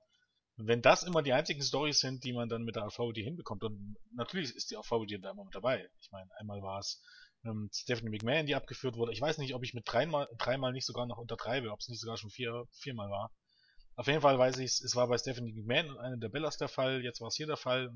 wenn 0.55 0.81
das 0.81 1.03
immer 1.03 1.23
die 1.23 1.33
einzigen 1.33 1.61
Stories 1.61 1.99
sind, 1.99 2.23
die 2.23 2.33
man 2.33 2.47
dann 2.47 2.63
mit 2.63 2.75
der 2.75 2.83
AVD 2.83 3.23
hinbekommt, 3.23 3.63
und 3.63 3.97
natürlich 4.11 4.55
ist 4.55 4.71
die 4.71 4.77
AVD 4.77 5.17
da 5.17 5.31
immer 5.31 5.45
mit 5.45 5.55
dabei. 5.55 5.89
Ich 5.99 6.11
meine, 6.11 6.29
einmal 6.37 6.61
war 6.61 6.79
es 6.79 7.01
ähm, 7.43 7.69
Stephanie 7.73 8.11
McMahon, 8.11 8.45
die 8.45 8.55
abgeführt 8.55 8.95
wurde. 8.95 9.13
Ich 9.13 9.21
weiß 9.21 9.39
nicht, 9.39 9.55
ob 9.55 9.63
ich 9.63 9.73
mit 9.73 9.83
dreimal, 9.87 10.27
dreimal 10.37 10.71
nicht 10.71 10.85
sogar 10.85 11.07
noch 11.07 11.17
untertreibe, 11.17 11.71
ob 11.71 11.79
es 11.79 11.89
nicht 11.89 11.99
sogar 11.99 12.17
schon 12.17 12.29
vier, 12.29 12.65
viermal 12.71 13.09
war. 13.09 13.31
Auf 13.95 14.07
jeden 14.07 14.21
Fall 14.21 14.37
weiß 14.37 14.57
ich, 14.57 14.71
es 14.71 14.95
war 14.95 15.07
bei 15.07 15.17
Stephanie 15.17 15.53
McMahon 15.53 15.89
und 15.89 15.97
einer 15.97 16.17
der 16.17 16.29
Bellas 16.29 16.57
der 16.57 16.67
Fall, 16.67 17.03
jetzt 17.03 17.21
war 17.21 17.27
es 17.27 17.35
hier 17.35 17.47
der 17.47 17.57
Fall. 17.57 17.91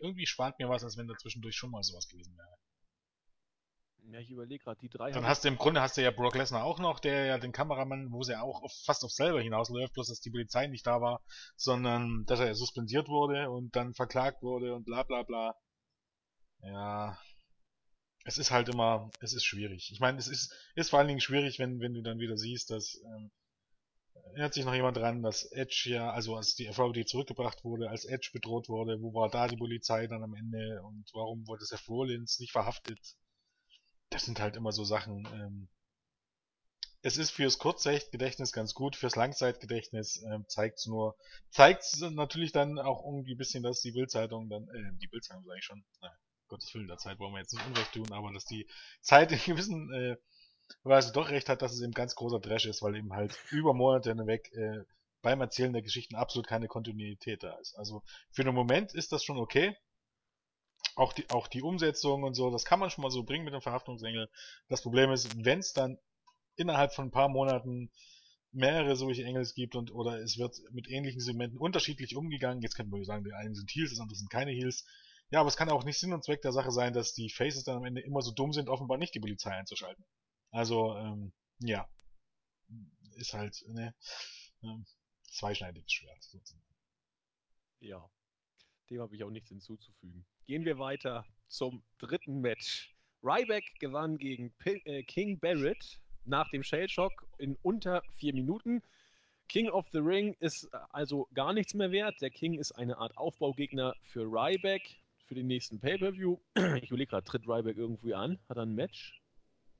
Irgendwie 0.00 0.26
schwant 0.26 0.58
mir 0.58 0.68
was, 0.68 0.82
als 0.82 0.96
wenn 0.96 1.08
da 1.08 1.14
zwischendurch 1.14 1.56
schon 1.56 1.70
mal 1.70 1.82
sowas 1.82 2.08
gewesen 2.08 2.36
wäre. 2.36 2.56
Ja, 4.10 4.20
ich 4.20 4.30
überlege 4.30 4.64
gerade, 4.64 4.80
die 4.80 4.88
drei. 4.88 5.10
Dann 5.10 5.26
hast 5.26 5.44
du 5.44 5.48
im 5.48 5.58
Grunde 5.58 5.82
hast 5.82 5.96
du 5.96 6.02
ja 6.02 6.10
Brock 6.10 6.34
Lesnar 6.34 6.64
auch 6.64 6.78
noch, 6.78 6.98
der 6.98 7.26
ja 7.26 7.38
den 7.38 7.52
Kameramann, 7.52 8.10
wo 8.10 8.22
sie 8.22 8.32
ja 8.32 8.42
auch 8.42 8.62
auf, 8.62 8.72
fast 8.84 9.04
auf 9.04 9.12
selber 9.12 9.42
hinausläuft, 9.42 9.92
bloß 9.92 10.08
dass 10.08 10.20
die 10.20 10.30
Polizei 10.30 10.66
nicht 10.66 10.86
da 10.86 11.00
war, 11.02 11.20
sondern 11.56 12.24
dass 12.26 12.40
er 12.40 12.54
suspendiert 12.54 13.08
wurde 13.08 13.50
und 13.50 13.76
dann 13.76 13.92
verklagt 13.94 14.42
wurde 14.42 14.74
und 14.74 14.84
bla 14.84 15.02
bla 15.02 15.22
bla. 15.24 15.54
ja, 16.62 17.18
es 18.24 18.38
ist 18.38 18.50
halt 18.50 18.68
immer, 18.68 19.10
es 19.20 19.34
ist 19.34 19.44
schwierig. 19.44 19.90
Ich 19.92 20.00
meine, 20.00 20.18
es 20.18 20.28
ist, 20.28 20.54
ist 20.74 20.90
vor 20.90 20.98
allen 20.98 21.08
Dingen 21.08 21.20
schwierig, 21.20 21.58
wenn, 21.58 21.80
wenn 21.80 21.94
du 21.94 22.02
dann 22.02 22.18
wieder 22.18 22.36
siehst, 22.36 22.70
dass, 22.70 23.00
ähm, 23.04 23.30
erinnert 24.32 24.54
sich 24.54 24.64
noch 24.64 24.74
jemand 24.74 24.96
dran, 24.96 25.22
dass 25.22 25.44
Edge 25.52 25.90
ja, 25.90 26.10
also 26.12 26.36
als 26.36 26.54
die 26.54 26.68
Authority 26.68 27.04
zurückgebracht 27.04 27.64
wurde, 27.64 27.90
als 27.90 28.04
Edge 28.04 28.30
bedroht 28.32 28.68
wurde, 28.68 29.00
wo 29.02 29.14
war 29.14 29.28
da 29.30 29.48
die 29.48 29.56
Polizei 29.56 30.06
dann 30.06 30.22
am 30.22 30.34
Ende 30.34 30.82
und 30.82 31.10
warum 31.14 31.46
wurde 31.46 31.64
Seth 31.64 31.88
Rollins 31.88 32.38
nicht 32.38 32.52
verhaftet? 32.52 32.98
Das 34.10 34.24
sind 34.24 34.40
halt 34.40 34.56
immer 34.56 34.72
so 34.72 34.84
Sachen, 34.84 35.26
ähm, 35.32 35.68
es 37.02 37.16
ist 37.16 37.30
fürs 37.30 37.58
Kurzzeitgedächtnis 37.58 38.52
ganz 38.52 38.74
gut, 38.74 38.96
fürs 38.96 39.16
Langzeitgedächtnis 39.16 40.22
äh, 40.22 40.38
zeigt 40.48 40.78
es 40.78 40.86
nur, 40.86 41.16
zeigt 41.50 41.82
es 41.82 42.00
natürlich 42.00 42.52
dann 42.52 42.78
auch 42.78 43.04
irgendwie 43.04 43.34
ein 43.34 43.38
bisschen, 43.38 43.62
dass 43.62 43.80
die 43.80 43.92
Bildzeitung 43.92 44.48
dann, 44.48 44.68
äh, 44.68 44.96
die 45.00 45.06
Bildzeitung 45.06 45.44
sage 45.44 45.58
ich 45.58 45.64
schon, 45.64 45.84
na, 46.00 46.12
Gottes 46.48 46.74
Willen, 46.74 46.88
der 46.88 46.96
Zeit 46.96 47.18
wollen 47.18 47.32
wir 47.34 47.40
jetzt 47.40 47.52
nicht 47.52 47.66
Unrecht 47.66 47.92
tun, 47.92 48.10
aber 48.12 48.32
dass 48.32 48.44
die 48.44 48.68
Zeit 49.00 49.30
in 49.32 49.38
gewissen 49.38 49.92
äh, 49.92 50.16
Weise 50.82 51.12
doch 51.12 51.30
recht 51.30 51.48
hat, 51.48 51.62
dass 51.62 51.72
es 51.72 51.82
eben 51.82 51.92
ganz 51.92 52.14
großer 52.14 52.40
Trash 52.40 52.66
ist, 52.66 52.82
weil 52.82 52.96
eben 52.96 53.12
halt 53.12 53.38
über 53.50 53.74
Monate 53.74 54.10
hinweg 54.10 54.50
äh, 54.52 54.84
beim 55.22 55.40
Erzählen 55.40 55.72
der 55.72 55.82
Geschichten 55.82 56.16
absolut 56.16 56.46
keine 56.46 56.68
Kontinuität 56.68 57.42
da 57.42 57.54
ist. 57.58 57.74
Also 57.76 58.02
für 58.30 58.44
den 58.44 58.54
Moment 58.54 58.94
ist 58.94 59.12
das 59.12 59.24
schon 59.24 59.38
okay. 59.38 59.76
Auch 60.98 61.12
die, 61.12 61.30
auch 61.30 61.46
die 61.46 61.62
Umsetzung 61.62 62.24
und 62.24 62.34
so, 62.34 62.50
das 62.50 62.64
kann 62.64 62.80
man 62.80 62.90
schon 62.90 63.02
mal 63.02 63.10
so 63.12 63.22
bringen 63.22 63.44
mit 63.44 63.54
dem 63.54 63.60
Verhaftungsengel. 63.60 64.28
Das 64.66 64.82
Problem 64.82 65.12
ist, 65.12 65.44
wenn 65.44 65.60
es 65.60 65.72
dann 65.72 65.96
innerhalb 66.56 66.92
von 66.92 67.06
ein 67.06 67.10
paar 67.12 67.28
Monaten 67.28 67.92
mehrere 68.50 68.96
solche 68.96 69.22
Engels 69.22 69.54
gibt 69.54 69.76
und 69.76 69.92
oder 69.92 70.20
es 70.20 70.38
wird 70.38 70.56
mit 70.72 70.88
ähnlichen 70.88 71.20
Segmenten 71.20 71.56
unterschiedlich 71.56 72.16
umgegangen. 72.16 72.62
Jetzt 72.62 72.74
könnte 72.74 72.90
man 72.90 73.04
sagen, 73.04 73.22
die 73.22 73.32
einen 73.32 73.54
sind 73.54 73.70
Heals, 73.70 73.90
das 73.90 74.00
andere 74.00 74.16
sind 74.16 74.28
keine 74.28 74.50
Heals. 74.50 74.84
Ja, 75.30 75.38
aber 75.38 75.48
es 75.48 75.56
kann 75.56 75.68
auch 75.68 75.84
nicht 75.84 76.00
Sinn 76.00 76.12
und 76.12 76.24
Zweck 76.24 76.42
der 76.42 76.50
Sache 76.50 76.72
sein, 76.72 76.92
dass 76.92 77.14
die 77.14 77.30
Faces 77.30 77.62
dann 77.62 77.76
am 77.76 77.84
Ende 77.84 78.00
immer 78.00 78.20
so 78.20 78.32
dumm 78.32 78.52
sind, 78.52 78.68
offenbar 78.68 78.98
nicht 78.98 79.14
die 79.14 79.20
Polizei 79.20 79.52
einzuschalten. 79.52 80.04
Also, 80.50 80.96
ähm, 80.96 81.32
ja. 81.60 81.88
Ist 83.14 83.34
halt, 83.34 83.64
ne, 83.68 83.94
ähm, 84.64 84.84
zweischneidiges 85.30 85.92
Schwert 85.92 86.24
sozusagen. 86.24 86.64
Ja, 87.78 88.10
dem 88.90 89.00
habe 89.00 89.14
ich 89.14 89.24
auch 89.24 89.30
nichts 89.30 89.48
hinzuzufügen. 89.48 90.24
Gehen 90.46 90.64
wir 90.64 90.78
weiter 90.78 91.24
zum 91.48 91.82
dritten 91.98 92.40
Match. 92.40 92.94
Ryback 93.22 93.64
gewann 93.80 94.18
gegen 94.18 94.52
P 94.58 94.80
äh, 94.84 95.02
King 95.02 95.38
Barrett 95.38 96.00
nach 96.24 96.50
dem 96.50 96.62
Shellshock 96.62 97.26
in 97.38 97.56
unter 97.62 98.02
vier 98.16 98.34
Minuten. 98.34 98.82
King 99.48 99.70
of 99.70 99.86
the 99.92 99.98
Ring 99.98 100.34
ist 100.40 100.68
also 100.90 101.26
gar 101.34 101.52
nichts 101.52 101.74
mehr 101.74 101.90
wert. 101.90 102.20
Der 102.20 102.30
King 102.30 102.58
ist 102.58 102.72
eine 102.72 102.98
Art 102.98 103.16
Aufbaugegner 103.16 103.94
für 104.02 104.24
Ryback 104.24 104.82
für 105.26 105.34
den 105.34 105.46
nächsten 105.46 105.80
Pay-Per-View. 105.80 106.38
Ich 106.82 106.90
überlege 106.90 107.10
gerade, 107.10 107.24
tritt 107.24 107.48
Ryback 107.48 107.76
irgendwie 107.76 108.14
an? 108.14 108.38
Hat 108.48 108.58
er 108.58 108.64
ein 108.64 108.74
Match? 108.74 109.22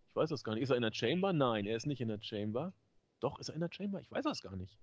Ich 0.09 0.17
weiß 0.17 0.31
das 0.31 0.43
gar 0.43 0.55
nicht. 0.55 0.63
Ist 0.63 0.71
er 0.71 0.77
in 0.77 0.83
der 0.83 0.93
Chamber? 0.93 1.33
Nein, 1.33 1.67
er 1.67 1.77
ist 1.77 1.87
nicht 1.87 2.01
in 2.01 2.09
der 2.09 2.23
Chamber. 2.23 2.73
Doch, 3.21 3.39
ist 3.39 3.51
er 3.51 3.55
in 3.55 3.61
der 3.61 3.71
Chamber? 3.71 4.01
Ich 4.01 4.11
weiß 4.11 4.25
das 4.25 4.43
gar 4.43 4.57
nicht. 4.57 4.79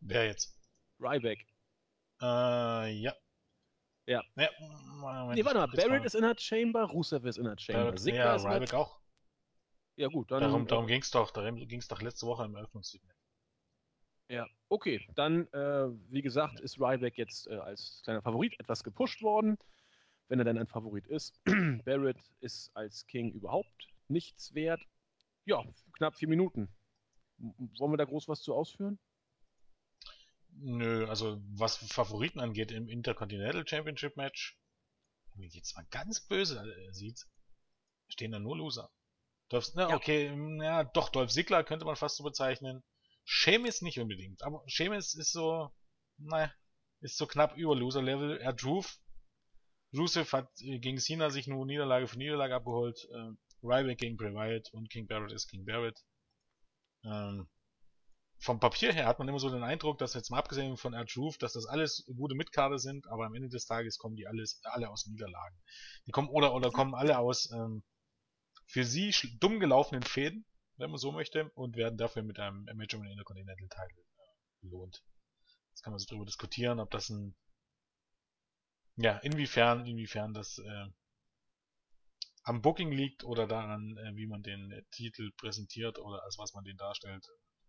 Wer 0.00 0.26
jetzt? 0.26 0.58
Ryback. 1.00 1.46
Äh, 2.20 2.92
ja. 2.92 3.14
Ja. 4.06 4.22
ja 4.36 4.50
Moment, 5.00 5.34
nee, 5.34 5.44
warte 5.44 5.58
mal. 5.58 5.66
Barrett 5.66 6.04
ist 6.04 6.14
in 6.14 6.22
der 6.22 6.36
Chamber, 6.38 6.84
Rusev 6.84 7.26
ist 7.26 7.38
in 7.38 7.44
der 7.44 7.58
Chamber. 7.58 7.92
Barrett, 7.92 8.06
ja, 8.06 8.36
Ryback 8.36 8.74
auch. 8.74 9.00
Ja, 9.96 10.08
gut, 10.08 10.30
dann. 10.30 10.42
Darum, 10.42 10.66
darum 10.66 10.86
ging 10.86 11.00
es 11.00 11.10
doch, 11.10 11.30
darum 11.30 11.56
ging 11.56 11.80
es 11.80 11.88
doch 11.88 12.00
letzte 12.02 12.26
Woche 12.26 12.44
im 12.44 12.54
Eröffnungssegment. 12.54 13.16
Ja, 14.28 14.46
okay. 14.68 15.06
Dann, 15.14 15.46
äh, 15.52 15.88
wie 16.10 16.22
gesagt, 16.22 16.60
ist 16.60 16.80
Ryback 16.80 17.16
jetzt 17.16 17.46
äh, 17.48 17.56
als 17.56 18.00
kleiner 18.04 18.22
Favorit 18.22 18.58
etwas 18.58 18.82
gepusht 18.82 19.22
worden. 19.22 19.56
Wenn 20.28 20.40
er 20.40 20.44
denn 20.44 20.58
ein 20.58 20.66
Favorit 20.66 21.06
ist. 21.06 21.40
Barrett 21.84 22.18
ist 22.40 22.70
als 22.74 23.06
King 23.06 23.30
überhaupt 23.32 23.88
nichts 24.08 24.54
wert. 24.54 24.80
Ja, 25.44 25.62
knapp 25.92 26.16
vier 26.16 26.28
Minuten. 26.28 26.68
Wollen 27.38 27.92
wir 27.92 27.96
da 27.96 28.04
groß 28.04 28.26
was 28.28 28.42
zu 28.42 28.54
ausführen? 28.54 28.98
Nö, 30.58 31.06
also 31.08 31.40
was 31.48 31.76
Favoriten 31.76 32.40
angeht 32.40 32.72
im 32.72 32.88
Intercontinental 32.88 33.66
Championship 33.66 34.16
Match, 34.16 34.58
wenn 35.32 35.40
man 35.40 35.50
jetzt 35.50 35.76
mal 35.76 35.86
ganz 35.90 36.20
böse 36.20 36.60
äh, 36.60 36.92
sieht, 36.92 37.26
stehen 38.08 38.32
da 38.32 38.38
nur 38.38 38.56
Loser. 38.56 38.90
Dolph, 39.48 39.68
na, 39.74 39.90
ja. 39.90 39.94
okay, 39.94 40.34
ja, 40.60 40.84
doch, 40.84 41.10
Dolph 41.10 41.30
Ziggler 41.30 41.62
könnte 41.62 41.84
man 41.84 41.96
fast 41.96 42.16
so 42.16 42.24
bezeichnen. 42.24 42.82
Sheamus 43.24 43.82
nicht 43.82 43.98
unbedingt, 43.98 44.42
aber 44.42 44.62
Sheamus 44.66 45.14
ist 45.14 45.32
so, 45.32 45.70
naja, 46.16 46.52
ist 47.00 47.18
so 47.18 47.26
knapp 47.26 47.56
über 47.56 47.76
Loser-Level. 47.76 48.38
Er 48.38 48.52
Druth, 48.52 48.98
Rusev 49.94 50.32
hat 50.32 50.48
äh, 50.60 50.78
gegen 50.78 50.98
Cena 50.98 51.30
sich 51.30 51.46
nur 51.46 51.66
Niederlage 51.66 52.08
für 52.08 52.18
Niederlage 52.18 52.54
abgeholt. 52.54 52.98
Äh, 53.12 53.32
Ryback 53.62 53.98
gegen 53.98 54.16
Bray 54.16 54.32
Wyatt 54.32 54.72
und 54.72 54.90
King 54.90 55.06
Barrett 55.06 55.32
ist 55.32 55.48
King 55.48 55.64
Barrett. 55.64 55.98
Ähm, 57.04 57.48
vom 58.46 58.60
Papier 58.60 58.92
her 58.92 59.06
hat 59.06 59.18
man 59.18 59.28
immer 59.28 59.40
so 59.40 59.50
den 59.50 59.64
Eindruck, 59.64 59.98
dass 59.98 60.14
jetzt 60.14 60.30
mal 60.30 60.38
abgesehen 60.38 60.76
von 60.76 60.94
Truth, 61.06 61.42
dass 61.42 61.54
das 61.54 61.66
alles 61.66 62.06
gute 62.16 62.36
Mitkader 62.36 62.78
sind, 62.78 63.06
aber 63.08 63.26
am 63.26 63.34
Ende 63.34 63.48
des 63.48 63.66
Tages 63.66 63.98
kommen 63.98 64.16
die 64.16 64.26
alles, 64.26 64.60
alle 64.62 64.88
aus 64.88 65.06
Niederlagen. 65.06 65.60
Die 66.06 66.12
kommen 66.12 66.28
oder 66.28 66.54
oder 66.54 66.70
kommen 66.70 66.94
alle 66.94 67.18
aus 67.18 67.50
ähm, 67.50 67.82
für 68.66 68.84
sie 68.84 69.12
dumm 69.40 69.58
gelaufenen 69.58 70.02
Fäden, 70.02 70.46
wenn 70.76 70.90
man 70.90 70.98
so 70.98 71.12
möchte, 71.12 71.50
und 71.54 71.76
werden 71.76 71.98
dafür 71.98 72.22
mit 72.22 72.38
einem 72.38 72.66
um 72.68 73.02
den 73.02 73.10
Intercontinental 73.10 73.68
Title 73.68 74.02
äh, 74.02 74.62
belohnt. 74.62 75.02
Jetzt 75.70 75.82
kann 75.82 75.92
man 75.92 75.98
so 75.98 76.06
darüber 76.08 76.26
diskutieren, 76.26 76.80
ob 76.80 76.90
das 76.90 77.10
ein 77.10 77.34
ja, 78.96 79.18
inwiefern, 79.18 79.84
inwiefern 79.86 80.32
das 80.32 80.58
äh, 80.58 80.86
am 82.44 82.62
Booking 82.62 82.92
liegt 82.92 83.24
oder 83.24 83.46
daran, 83.46 83.96
äh, 83.98 84.16
wie 84.16 84.26
man 84.26 84.42
den 84.42 84.70
äh, 84.70 84.82
Titel 84.92 85.32
präsentiert 85.36 85.98
oder 85.98 86.22
als 86.22 86.38
was 86.38 86.54
man 86.54 86.64
den 86.64 86.76
darstellt, 86.76 87.26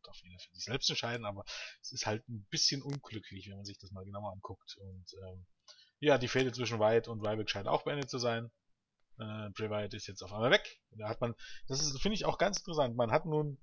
darf 0.07 0.23
jeder 0.23 0.39
für 0.39 0.53
sich 0.53 0.63
selbst 0.63 0.89
entscheiden, 0.89 1.25
aber 1.25 1.43
es 1.81 1.91
ist 1.91 2.05
halt 2.05 2.27
ein 2.29 2.45
bisschen 2.49 2.81
unglücklich, 2.81 3.47
wenn 3.47 3.57
man 3.57 3.65
sich 3.65 3.77
das 3.77 3.91
mal 3.91 4.05
genauer 4.05 4.31
anguckt. 4.31 4.77
Und 4.77 5.05
ähm, 5.21 5.45
ja, 5.99 6.17
die 6.17 6.27
Fehde 6.27 6.51
zwischen 6.51 6.79
White 6.79 7.11
und 7.11 7.25
Ryback 7.25 7.49
scheint 7.49 7.67
auch 7.67 7.83
beendet 7.83 8.09
zu 8.09 8.17
sein. 8.17 8.51
Äh, 9.19 9.49
Bray 9.49 9.69
Wyatt 9.69 9.93
ist 9.93 10.07
jetzt 10.07 10.23
auf 10.23 10.31
einmal 10.33 10.51
weg. 10.51 10.79
Da 10.91 11.09
hat 11.09 11.21
man, 11.21 11.35
das 11.67 11.81
ist, 11.81 12.01
finde 12.01 12.15
ich 12.15 12.25
auch 12.25 12.37
ganz 12.37 12.59
interessant. 12.59 12.95
Man 12.95 13.11
hat 13.11 13.25
nun, 13.25 13.59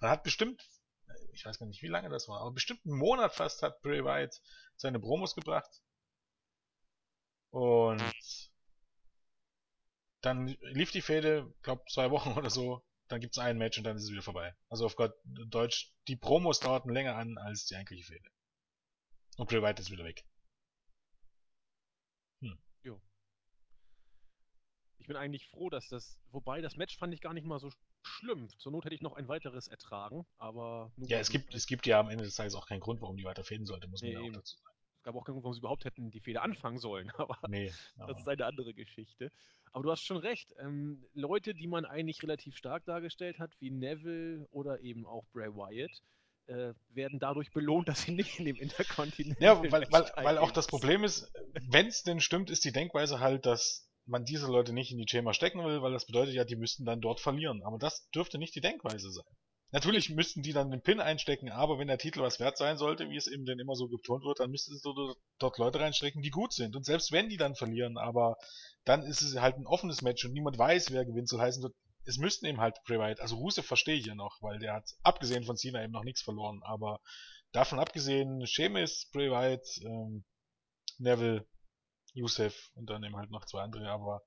man 0.00 0.10
hat 0.10 0.22
bestimmt, 0.22 0.62
ich 1.32 1.44
weiß 1.44 1.58
gar 1.58 1.66
nicht, 1.66 1.82
wie 1.82 1.88
lange 1.88 2.08
das 2.08 2.28
war, 2.28 2.40
aber 2.40 2.52
bestimmt 2.52 2.84
einen 2.84 2.98
Monat 2.98 3.34
fast 3.34 3.62
hat 3.62 3.80
Bray 3.82 4.04
Wyatt 4.04 4.40
seine 4.76 5.00
Promos 5.00 5.34
gebracht. 5.34 5.82
Und 7.50 8.02
dann 10.20 10.48
lief 10.60 10.90
die 10.90 11.02
Fehde, 11.02 11.52
glaub 11.62 11.88
zwei 11.88 12.10
Wochen 12.10 12.32
oder 12.38 12.50
so. 12.50 12.84
Dann 13.08 13.20
gibt's 13.20 13.38
ein 13.38 13.58
Match 13.58 13.78
und 13.78 13.84
dann 13.84 13.96
ist 13.96 14.04
es 14.04 14.10
wieder 14.10 14.22
vorbei. 14.22 14.54
Also 14.68 14.86
auf 14.86 14.96
Gott, 14.96 15.14
Deutsch, 15.24 15.92
die 16.08 16.16
Promos 16.16 16.60
dauerten 16.60 16.92
länger 16.92 17.16
an 17.16 17.38
als 17.38 17.66
die 17.66 17.76
eigentliche 17.76 18.04
Fehde. 18.04 18.28
Und 19.36 19.48
Bray 19.48 19.62
Wyatt 19.62 19.78
ist 19.78 19.90
wieder 19.90 20.04
weg. 20.04 20.24
Ich 25.06 25.08
bin 25.08 25.16
eigentlich 25.16 25.46
froh, 25.46 25.70
dass 25.70 25.88
das, 25.88 26.18
wobei 26.32 26.60
das 26.60 26.74
Match 26.74 26.98
fand 26.98 27.14
ich 27.14 27.20
gar 27.20 27.32
nicht 27.32 27.46
mal 27.46 27.60
so 27.60 27.70
schlimm. 28.02 28.48
Zur 28.58 28.72
Not 28.72 28.86
hätte 28.86 28.94
ich 28.96 29.02
noch 29.02 29.12
ein 29.12 29.28
weiteres 29.28 29.68
ertragen, 29.68 30.26
aber. 30.36 30.90
ja, 30.96 31.20
es 31.20 31.30
gibt, 31.30 31.54
es 31.54 31.68
gibt 31.68 31.86
ja 31.86 32.00
am 32.00 32.10
Ende 32.10 32.24
des 32.24 32.34
Tages 32.34 32.56
auch 32.56 32.66
keinen 32.66 32.80
Grund, 32.80 33.00
warum 33.00 33.16
die 33.16 33.22
weiter 33.22 33.44
fäden 33.44 33.66
sollte, 33.66 33.86
muss 33.86 34.02
man 34.02 34.10
nee, 34.10 34.16
ja 34.16 34.20
auch 34.20 34.32
dazu 34.32 34.56
sagen. 34.56 34.75
Gab 35.06 35.14
auch 35.14 35.24
keinen 35.24 35.34
Grund, 35.34 35.44
warum 35.44 35.54
sie 35.54 35.60
überhaupt 35.60 35.84
hätten 35.84 36.10
die 36.10 36.18
Fehde 36.18 36.42
anfangen 36.42 36.78
sollen, 36.78 37.10
aber 37.16 37.38
nee, 37.46 37.72
aber. 37.96 38.12
das 38.12 38.22
ist 38.22 38.28
eine 38.28 38.44
andere 38.44 38.74
Geschichte. 38.74 39.30
Aber 39.70 39.84
du 39.84 39.92
hast 39.92 40.02
schon 40.02 40.16
recht. 40.16 40.52
Ähm, 40.58 41.04
Leute, 41.14 41.54
die 41.54 41.68
man 41.68 41.84
eigentlich 41.84 42.20
relativ 42.24 42.56
stark 42.56 42.84
dargestellt 42.86 43.38
hat, 43.38 43.52
wie 43.60 43.70
Neville 43.70 44.48
oder 44.50 44.80
eben 44.80 45.06
auch 45.06 45.24
Bray 45.32 45.54
Wyatt, 45.54 46.02
äh, 46.48 46.74
werden 46.88 47.20
dadurch 47.20 47.52
belohnt, 47.52 47.86
dass 47.86 48.02
sie 48.02 48.10
nicht 48.10 48.40
in 48.40 48.46
dem 48.46 48.56
Interkontinent. 48.56 49.40
Ja, 49.40 49.62
weil, 49.70 49.86
weil, 49.92 50.10
weil 50.16 50.38
auch 50.38 50.50
das 50.50 50.66
Problem 50.66 51.04
ist, 51.04 51.32
wenn 51.70 51.86
es 51.86 52.02
denn 52.02 52.18
stimmt, 52.18 52.50
ist 52.50 52.64
die 52.64 52.72
Denkweise 52.72 53.20
halt, 53.20 53.46
dass 53.46 53.88
man 54.06 54.24
diese 54.24 54.48
Leute 54.48 54.72
nicht 54.72 54.90
in 54.90 54.98
die 54.98 55.06
Chamber 55.08 55.34
stecken 55.34 55.64
will, 55.64 55.82
weil 55.82 55.92
das 55.92 56.06
bedeutet 56.06 56.34
ja, 56.34 56.44
die 56.44 56.56
müssten 56.56 56.84
dann 56.84 57.00
dort 57.00 57.20
verlieren. 57.20 57.62
Aber 57.62 57.78
das 57.78 58.10
dürfte 58.10 58.38
nicht 58.38 58.56
die 58.56 58.60
Denkweise 58.60 59.12
sein. 59.12 59.36
Natürlich 59.76 60.08
müssten 60.08 60.40
die 60.40 60.54
dann 60.54 60.70
den 60.70 60.80
Pin 60.80 61.00
einstecken, 61.00 61.50
aber 61.50 61.78
wenn 61.78 61.88
der 61.88 61.98
Titel 61.98 62.22
was 62.22 62.40
wert 62.40 62.56
sein 62.56 62.78
sollte, 62.78 63.10
wie 63.10 63.16
es 63.18 63.26
eben 63.26 63.44
denn 63.44 63.58
immer 63.58 63.74
so 63.74 63.88
betont 63.88 64.24
wird, 64.24 64.40
dann 64.40 64.50
müssten 64.50 64.74
sie 64.74 65.14
dort 65.38 65.58
Leute 65.58 65.80
reinstecken, 65.80 66.22
die 66.22 66.30
gut 66.30 66.54
sind. 66.54 66.76
Und 66.76 66.86
selbst 66.86 67.12
wenn 67.12 67.28
die 67.28 67.36
dann 67.36 67.54
verlieren, 67.54 67.98
aber 67.98 68.38
dann 68.86 69.02
ist 69.02 69.20
es 69.20 69.38
halt 69.38 69.56
ein 69.56 69.66
offenes 69.66 70.00
Match 70.00 70.24
und 70.24 70.32
niemand 70.32 70.56
weiß, 70.56 70.92
wer 70.92 71.04
gewinnt, 71.04 71.28
soll 71.28 71.42
heißen, 71.42 71.68
es 72.06 72.16
müssten 72.16 72.46
eben 72.46 72.62
halt 72.62 72.78
Wyatt, 72.86 73.20
also 73.20 73.36
Rusev 73.36 73.66
verstehe 73.66 73.96
ich 73.96 74.06
ja 74.06 74.14
noch, 74.14 74.40
weil 74.40 74.58
der 74.60 74.72
hat 74.72 74.88
abgesehen 75.02 75.44
von 75.44 75.58
Cena 75.58 75.84
eben 75.84 75.92
noch 75.92 76.04
nichts 76.04 76.22
verloren, 76.22 76.62
aber 76.62 77.02
davon 77.52 77.78
abgesehen, 77.78 78.46
Sheamus, 78.46 79.10
Wyatt, 79.12 79.66
ähm, 79.84 80.24
Neville, 80.96 81.46
Yusef 82.14 82.70
und 82.76 82.88
dann 82.88 83.04
eben 83.04 83.16
halt 83.16 83.30
noch 83.30 83.44
zwei 83.44 83.60
andere, 83.60 83.90
aber 83.90 84.22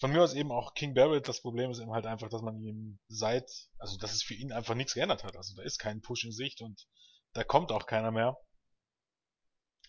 von 0.00 0.10
mir 0.12 0.22
aus 0.22 0.32
eben 0.34 0.50
auch 0.50 0.72
King 0.74 0.94
Barrett, 0.94 1.28
das 1.28 1.42
Problem 1.42 1.70
ist 1.70 1.78
eben 1.78 1.92
halt 1.92 2.06
einfach, 2.06 2.30
dass 2.30 2.40
man 2.40 2.58
ihm 2.58 2.98
seit, 3.08 3.50
also 3.78 3.98
dass 3.98 4.12
es 4.12 4.22
für 4.22 4.34
ihn 4.34 4.50
einfach 4.50 4.74
nichts 4.74 4.94
geändert 4.94 5.24
hat. 5.24 5.36
Also 5.36 5.54
da 5.54 5.62
ist 5.62 5.78
kein 5.78 6.00
Push 6.00 6.24
in 6.24 6.32
Sicht 6.32 6.62
und 6.62 6.86
da 7.34 7.44
kommt 7.44 7.70
auch 7.70 7.86
keiner 7.86 8.10
mehr. 8.10 8.38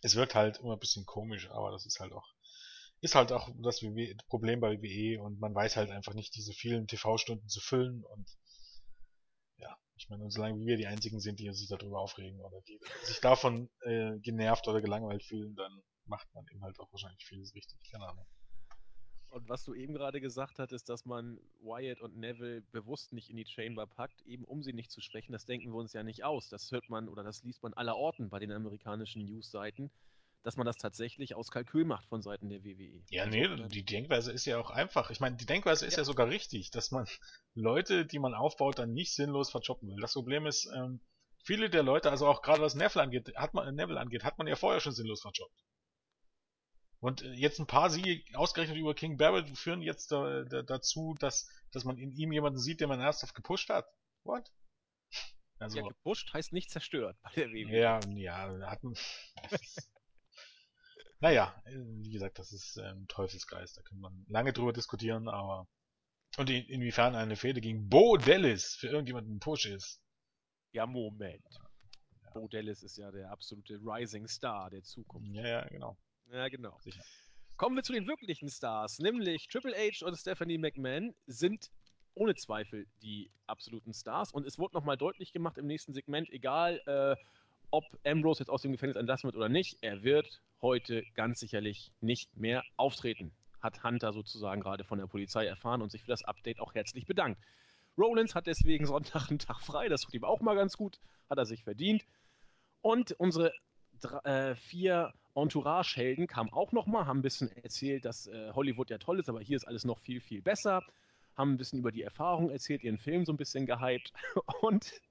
Es 0.01 0.15
wirkt 0.15 0.35
halt 0.35 0.57
immer 0.59 0.73
ein 0.73 0.79
bisschen 0.79 1.05
komisch, 1.05 1.49
aber 1.49 1.71
das 1.71 1.85
ist 1.85 1.99
halt 1.99 2.11
auch 2.11 2.27
ist 2.99 3.15
halt 3.15 3.31
auch 3.31 3.49
das 3.63 3.83
Problem 4.27 4.59
bei 4.59 4.79
WWE 4.79 5.19
und 5.21 5.39
man 5.39 5.55
weiß 5.55 5.75
halt 5.75 5.89
einfach 5.89 6.13
nicht, 6.13 6.35
diese 6.35 6.53
vielen 6.53 6.85
TV-Stunden 6.85 7.47
zu 7.47 7.59
füllen 7.59 8.03
und 8.03 8.29
ja, 9.57 9.75
ich 9.95 10.07
meine, 10.09 10.29
solange 10.29 10.63
wir 10.63 10.77
die 10.77 10.85
einzigen 10.85 11.19
sind, 11.19 11.39
die 11.39 11.51
sich 11.51 11.67
darüber 11.67 11.99
aufregen 11.99 12.39
oder 12.41 12.61
die 12.67 12.79
sich 13.03 13.19
davon 13.19 13.71
äh, 13.81 14.19
genervt 14.19 14.67
oder 14.67 14.81
gelangweilt 14.81 15.23
fühlen, 15.23 15.55
dann 15.55 15.81
macht 16.05 16.27
man 16.35 16.45
eben 16.51 16.61
halt 16.61 16.79
auch 16.79 16.91
wahrscheinlich 16.91 17.25
vieles 17.25 17.55
richtig. 17.55 17.79
Keine 17.89 18.07
Ahnung. 18.07 18.27
Und 19.31 19.47
was 19.47 19.63
du 19.63 19.73
eben 19.73 19.93
gerade 19.93 20.19
gesagt 20.19 20.59
hattest, 20.59 20.89
dass 20.89 21.05
man 21.05 21.39
Wyatt 21.61 22.01
und 22.01 22.17
Neville 22.17 22.61
bewusst 22.73 23.13
nicht 23.13 23.29
in 23.29 23.37
die 23.37 23.45
Chamber 23.45 23.87
packt, 23.87 24.21
eben 24.23 24.43
um 24.43 24.61
sie 24.61 24.73
nicht 24.73 24.91
zu 24.91 24.99
schwächen, 24.99 25.31
das 25.31 25.45
denken 25.45 25.71
wir 25.71 25.77
uns 25.77 25.93
ja 25.93 26.03
nicht 26.03 26.25
aus. 26.25 26.49
Das 26.49 26.69
hört 26.71 26.89
man 26.89 27.07
oder 27.07 27.23
das 27.23 27.41
liest 27.43 27.63
man 27.63 27.73
aller 27.73 27.95
Orten 27.95 28.29
bei 28.29 28.39
den 28.39 28.51
amerikanischen 28.51 29.23
Newsseiten, 29.23 29.89
dass 30.43 30.57
man 30.57 30.65
das 30.65 30.75
tatsächlich 30.75 31.33
aus 31.33 31.49
Kalkül 31.49 31.85
macht 31.85 32.07
von 32.07 32.21
Seiten 32.21 32.49
der 32.49 32.65
WWE. 32.65 33.03
Ja, 33.09 33.25
nee, 33.25 33.47
die 33.67 33.85
Denkweise 33.85 34.33
ist 34.33 34.43
ja 34.43 34.59
auch 34.59 34.69
einfach. 34.69 35.11
Ich 35.11 35.21
meine, 35.21 35.37
die 35.37 35.45
Denkweise 35.45 35.85
ist 35.85 35.93
ja. 35.93 35.99
ja 35.99 36.05
sogar 36.05 36.27
richtig, 36.27 36.71
dass 36.71 36.91
man 36.91 37.07
Leute, 37.55 38.05
die 38.05 38.19
man 38.19 38.33
aufbaut, 38.33 38.79
dann 38.79 38.91
nicht 38.91 39.15
sinnlos 39.15 39.49
verchoppen 39.49 39.87
will. 39.87 40.01
Das 40.01 40.13
Problem 40.13 40.45
ist, 40.45 40.69
ähm, 40.75 40.99
viele 41.37 41.69
der 41.69 41.83
Leute, 41.83 42.11
also 42.11 42.27
auch 42.27 42.41
gerade 42.41 42.61
was 42.61 42.75
Neville 42.75 43.01
angeht, 43.01 43.33
hat 43.37 43.53
man, 43.53 43.73
Neville 43.75 43.99
angeht, 43.99 44.25
hat 44.25 44.37
man 44.37 44.47
ja 44.47 44.57
vorher 44.57 44.81
schon 44.81 44.91
sinnlos 44.91 45.21
verchoppt. 45.21 45.63
Und 47.01 47.23
äh, 47.23 47.33
jetzt 47.33 47.59
ein 47.59 47.67
paar 47.67 47.89
Siege 47.89 48.23
ausgerechnet 48.37 48.77
über 48.77 48.93
King 48.93 49.17
Barrett 49.17 49.57
führen 49.57 49.81
jetzt 49.81 50.11
da, 50.11 50.43
da, 50.43 50.61
dazu, 50.61 51.15
dass, 51.19 51.49
dass 51.71 51.83
man 51.83 51.97
in 51.97 52.11
ihm 52.11 52.31
jemanden 52.31 52.59
sieht, 52.59 52.79
den 52.79 52.89
man 52.89 53.01
ernsthaft 53.01 53.33
gepusht 53.33 53.69
hat. 53.69 53.85
What? 54.23 54.49
Also, 55.57 55.79
ja, 55.79 55.87
gepusht 55.87 56.31
heißt 56.33 56.53
nicht 56.53 56.69
zerstört 56.69 57.17
bei 57.23 57.31
der 57.35 57.49
WWE. 57.49 57.77
Ja, 57.77 57.99
ja, 58.15 58.69
hatten. 58.69 58.95
naja, 61.19 61.55
wie 61.65 62.11
gesagt, 62.11 62.39
das 62.39 62.51
ist 62.51 62.77
ein 62.77 63.07
Teufelsgeist. 63.07 63.77
Da 63.77 63.81
kann 63.81 63.99
man 63.99 64.25
lange 64.27 64.53
drüber 64.53 64.73
diskutieren, 64.73 65.27
aber. 65.27 65.67
Und 66.37 66.49
in, 66.49 66.63
inwiefern 66.65 67.15
eine 67.15 67.35
Fehde 67.35 67.61
gegen 67.61 67.89
Bo 67.89 68.15
Dallas 68.17 68.75
für 68.75 68.87
irgendjemanden 68.87 69.35
ein 69.35 69.39
Push 69.39 69.65
ist. 69.65 70.01
Ja, 70.71 70.85
Moment. 70.85 71.45
Ja. 71.51 72.31
Bo 72.33 72.47
Dallas 72.47 72.83
ist 72.83 72.97
ja 72.97 73.11
der 73.11 73.31
absolute 73.31 73.73
Rising 73.83 74.27
Star 74.27 74.69
der 74.69 74.83
Zukunft. 74.83 75.29
Ja, 75.33 75.47
ja, 75.47 75.67
genau. 75.67 75.97
Ja, 76.31 76.47
genau. 76.47 76.77
Sicher. 76.79 77.03
Kommen 77.57 77.75
wir 77.75 77.83
zu 77.83 77.93
den 77.93 78.07
wirklichen 78.07 78.49
Stars, 78.49 78.99
nämlich 78.99 79.47
Triple 79.47 79.75
H 79.75 80.05
und 80.05 80.15
Stephanie 80.15 80.57
McMahon 80.57 81.13
sind 81.27 81.69
ohne 82.13 82.35
Zweifel 82.35 82.87
die 83.01 83.29
absoluten 83.47 83.93
Stars. 83.93 84.31
Und 84.31 84.45
es 84.45 84.57
wurde 84.57 84.75
nochmal 84.75 84.97
deutlich 84.97 85.33
gemacht 85.33 85.57
im 85.57 85.67
nächsten 85.67 85.93
Segment, 85.93 86.29
egal 86.29 86.81
äh, 86.85 87.21
ob 87.69 87.83
Ambrose 88.05 88.43
jetzt 88.43 88.49
aus 88.49 88.61
dem 88.61 88.71
Gefängnis 88.71 88.95
entlassen 88.97 89.27
wird 89.27 89.35
oder 89.35 89.49
nicht, 89.49 89.77
er 89.81 90.03
wird 90.03 90.41
heute 90.61 91.03
ganz 91.15 91.39
sicherlich 91.39 91.91
nicht 91.99 92.35
mehr 92.35 92.63
auftreten. 92.77 93.31
Hat 93.61 93.83
Hunter 93.83 94.13
sozusagen 94.13 94.61
gerade 94.61 94.83
von 94.83 94.99
der 94.99 95.07
Polizei 95.07 95.45
erfahren 95.45 95.81
und 95.81 95.91
sich 95.91 96.01
für 96.01 96.11
das 96.11 96.23
Update 96.23 96.59
auch 96.59 96.73
herzlich 96.73 97.05
bedankt. 97.05 97.41
Rollins 97.97 98.35
hat 98.35 98.47
deswegen 98.47 98.85
Sonntag 98.85 99.29
einen 99.29 99.39
Tag 99.39 99.61
frei, 99.61 99.89
das 99.89 100.01
tut 100.01 100.13
ihm 100.13 100.23
auch 100.23 100.39
mal 100.39 100.55
ganz 100.55 100.77
gut, 100.77 100.99
hat 101.29 101.37
er 101.37 101.45
sich 101.45 101.63
verdient. 101.63 102.05
Und 102.81 103.11
unsere 103.13 103.53
drei, 103.99 104.51
äh, 104.51 104.55
vier 104.55 105.13
Entourage-Helden 105.35 106.27
kamen 106.27 106.51
auch 106.51 106.71
nochmal, 106.71 107.05
haben 107.05 107.19
ein 107.19 107.23
bisschen 107.23 107.51
erzählt, 107.57 108.05
dass 108.05 108.27
äh, 108.27 108.51
Hollywood 108.53 108.89
ja 108.89 108.97
toll 108.97 109.19
ist, 109.19 109.29
aber 109.29 109.41
hier 109.41 109.57
ist 109.57 109.67
alles 109.67 109.85
noch 109.85 109.99
viel, 109.99 110.19
viel 110.19 110.41
besser. 110.41 110.83
Haben 111.37 111.53
ein 111.53 111.57
bisschen 111.57 111.79
über 111.79 111.91
die 111.91 112.03
Erfahrung 112.03 112.49
erzählt, 112.49 112.83
ihren 112.83 112.97
Film 112.97 113.25
so 113.25 113.31
ein 113.33 113.37
bisschen 113.37 113.65
gehypt. 113.65 114.13
Und 114.61 115.01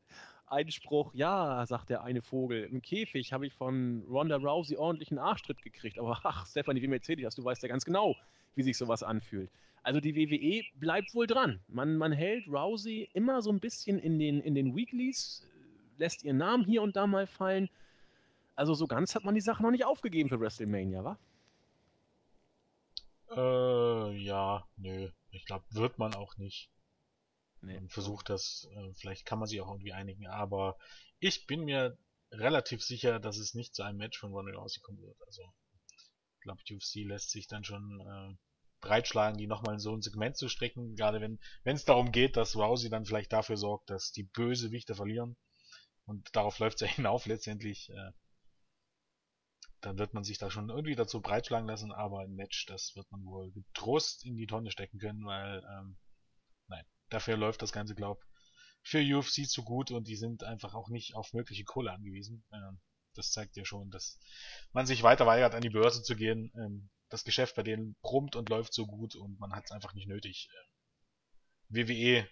ein 0.46 0.70
Spruch, 0.70 1.14
ja, 1.14 1.64
sagt 1.66 1.90
der 1.90 2.02
eine 2.02 2.22
Vogel, 2.22 2.64
im 2.64 2.83
Käfig 2.83 3.33
habe 3.33 3.46
ich 3.46 3.54
von 3.54 4.04
Ronda 4.09 4.37
Rousey 4.37 4.76
ordentlichen 4.76 5.18
Arschtritt 5.18 5.62
gekriegt. 5.62 5.98
Aber 5.98 6.20
ach, 6.24 6.46
Stephanie, 6.46 6.83
wem 6.83 6.92
erzähl 6.92 7.18
ich 7.18 7.24
das? 7.24 7.37
Du 7.37 7.44
weißt 7.44 7.62
ja 7.62 7.68
ganz 7.68 7.85
genau, 7.85 8.16
wie 8.54 8.62
sich 8.62 8.76
sowas 8.76 9.02
anfühlt. 9.02 9.50
Also 9.83 10.00
die 10.00 10.14
WWE 10.14 10.62
bleibt 10.78 11.14
wohl 11.14 11.26
dran. 11.26 11.61
Man, 11.68 11.96
man 11.96 12.12
hält 12.12 12.46
Rousey 12.48 13.09
immer 13.14 13.40
so 13.40 13.50
ein 13.50 13.61
bisschen 13.61 13.98
in 13.98 14.18
den, 14.18 14.40
in 14.40 14.54
den 14.54 14.76
Weeklies, 14.76 15.46
lässt 15.96 16.22
ihren 16.22 16.37
Namen 16.37 16.64
hier 16.64 16.83
und 16.83 16.96
da 16.96 17.06
mal 17.06 17.26
fallen 17.26 17.70
also 18.61 18.75
so 18.75 18.87
ganz 18.87 19.14
hat 19.14 19.25
man 19.25 19.35
die 19.35 19.40
Sache 19.40 19.62
noch 19.62 19.70
nicht 19.70 19.87
aufgegeben 19.87 20.29
für 20.29 20.38
WrestleMania, 20.38 21.03
wa? 21.03 21.18
Äh, 23.31 24.16
ja, 24.18 24.68
nö. 24.77 25.11
Ich 25.31 25.46
glaube, 25.46 25.64
wird 25.70 25.99
man 25.99 26.14
auch 26.14 26.37
nicht. 26.37 26.70
Nee. 27.62 27.81
Man 27.81 27.88
versucht 27.88 28.29
das, 28.29 28.68
äh, 28.77 28.92
vielleicht 28.92 29.25
kann 29.25 29.38
man 29.38 29.49
sich 29.49 29.62
auch 29.62 29.70
irgendwie 29.70 29.94
einigen, 29.94 30.27
aber 30.27 30.77
ich 31.20 31.46
bin 31.46 31.64
mir 31.64 31.96
relativ 32.33 32.85
sicher, 32.85 33.18
dass 33.18 33.38
es 33.38 33.55
nicht 33.55 33.75
zu 33.75 33.83
einem 33.83 33.96
Match 33.96 34.18
von 34.18 34.31
Ronda 34.31 34.53
Rousey 34.53 34.81
kommen 34.83 35.01
wird. 35.01 35.16
Also, 35.27 35.42
ich 36.35 36.40
glaube, 36.42 36.61
UFC 36.70 36.96
lässt 37.07 37.31
sich 37.31 37.46
dann 37.46 37.64
schon 37.64 38.01
äh, 38.01 38.37
breitschlagen, 38.83 39.38
die 39.38 39.46
nochmal 39.46 39.75
in 39.75 39.81
so 39.81 39.94
ein 39.94 40.03
Segment 40.03 40.37
zu 40.37 40.51
strecken, 40.51 40.96
gerade 40.96 41.23
wenn 41.23 41.38
wenn 41.64 41.77
es 41.77 41.87
darum 41.87 42.12
geht, 42.12 42.37
dass 42.37 42.57
Rousey 42.57 42.90
dann 42.90 43.07
vielleicht 43.07 43.33
dafür 43.33 43.57
sorgt, 43.57 43.88
dass 43.88 44.12
die 44.12 44.25
Bösewichte 44.25 44.94
verlieren. 44.94 45.38
Und 46.05 46.37
darauf 46.37 46.59
läuft 46.59 46.83
es 46.83 46.90
ja 46.90 46.94
hinauf 46.94 47.25
letztendlich. 47.25 47.88
Äh, 47.88 48.12
dann 49.81 49.99
wird 49.99 50.14
man 50.14 50.25
sich 50.25 50.38
da 50.38 50.51
schon 50.51 50.69
irgendwie 50.69 50.95
dazu 50.95 51.21
breitschlagen 51.21 51.69
lassen, 51.69 51.93
aber 51.93 52.21
ein 52.21 52.35
Match, 52.35 52.66
das 52.66 52.95
wird 52.97 53.11
man 53.11 53.25
wohl 53.25 53.51
getrost 53.53 54.25
in 54.25 54.37
die 54.37 54.47
Tonne 54.47 54.71
stecken 54.71 54.99
können, 54.99 55.25
weil, 55.25 55.62
ähm, 55.71 55.97
nein, 56.69 56.85
dafür 57.09 57.37
läuft 57.37 57.62
das 57.62 57.73
Ganze, 57.73 57.95
glaub, 57.95 58.23
für 58.83 59.01
UFC 59.01 59.49
zu 59.49 59.62
gut 59.62 59.90
und 59.90 60.09
die 60.09 60.16
sind 60.16 60.45
einfach 60.45 60.75
auch 60.75 60.88
nicht 60.88 61.14
auf 61.14 61.33
mögliche 61.33 61.64
Kohle 61.64 61.93
angewiesen. 61.93 62.45
Ähm, 62.53 62.81
das 63.14 63.31
zeigt 63.31 63.57
ja 63.57 63.64
schon, 63.64 63.90
dass 63.90 64.19
man 64.73 64.87
sich 64.87 65.03
weiter 65.03 65.27
weigert, 65.27 65.55
an 65.55 65.62
die 65.62 65.71
Börse 65.71 66.03
zu 66.03 66.14
gehen. 66.16 66.53
Ähm, 66.57 66.90
das 67.09 67.25
Geschäft 67.25 67.57
bei 67.57 67.62
denen 67.62 67.97
brummt 68.03 68.37
und 68.37 68.49
läuft 68.49 68.73
so 68.73 68.87
gut 68.87 69.16
und 69.16 69.38
man 69.40 69.53
hat 69.53 69.64
es 69.64 69.73
einfach 69.73 69.95
nicht 69.95 70.07
nötig, 70.07 70.49
äh, 70.53 70.71
WWE, 71.69 72.29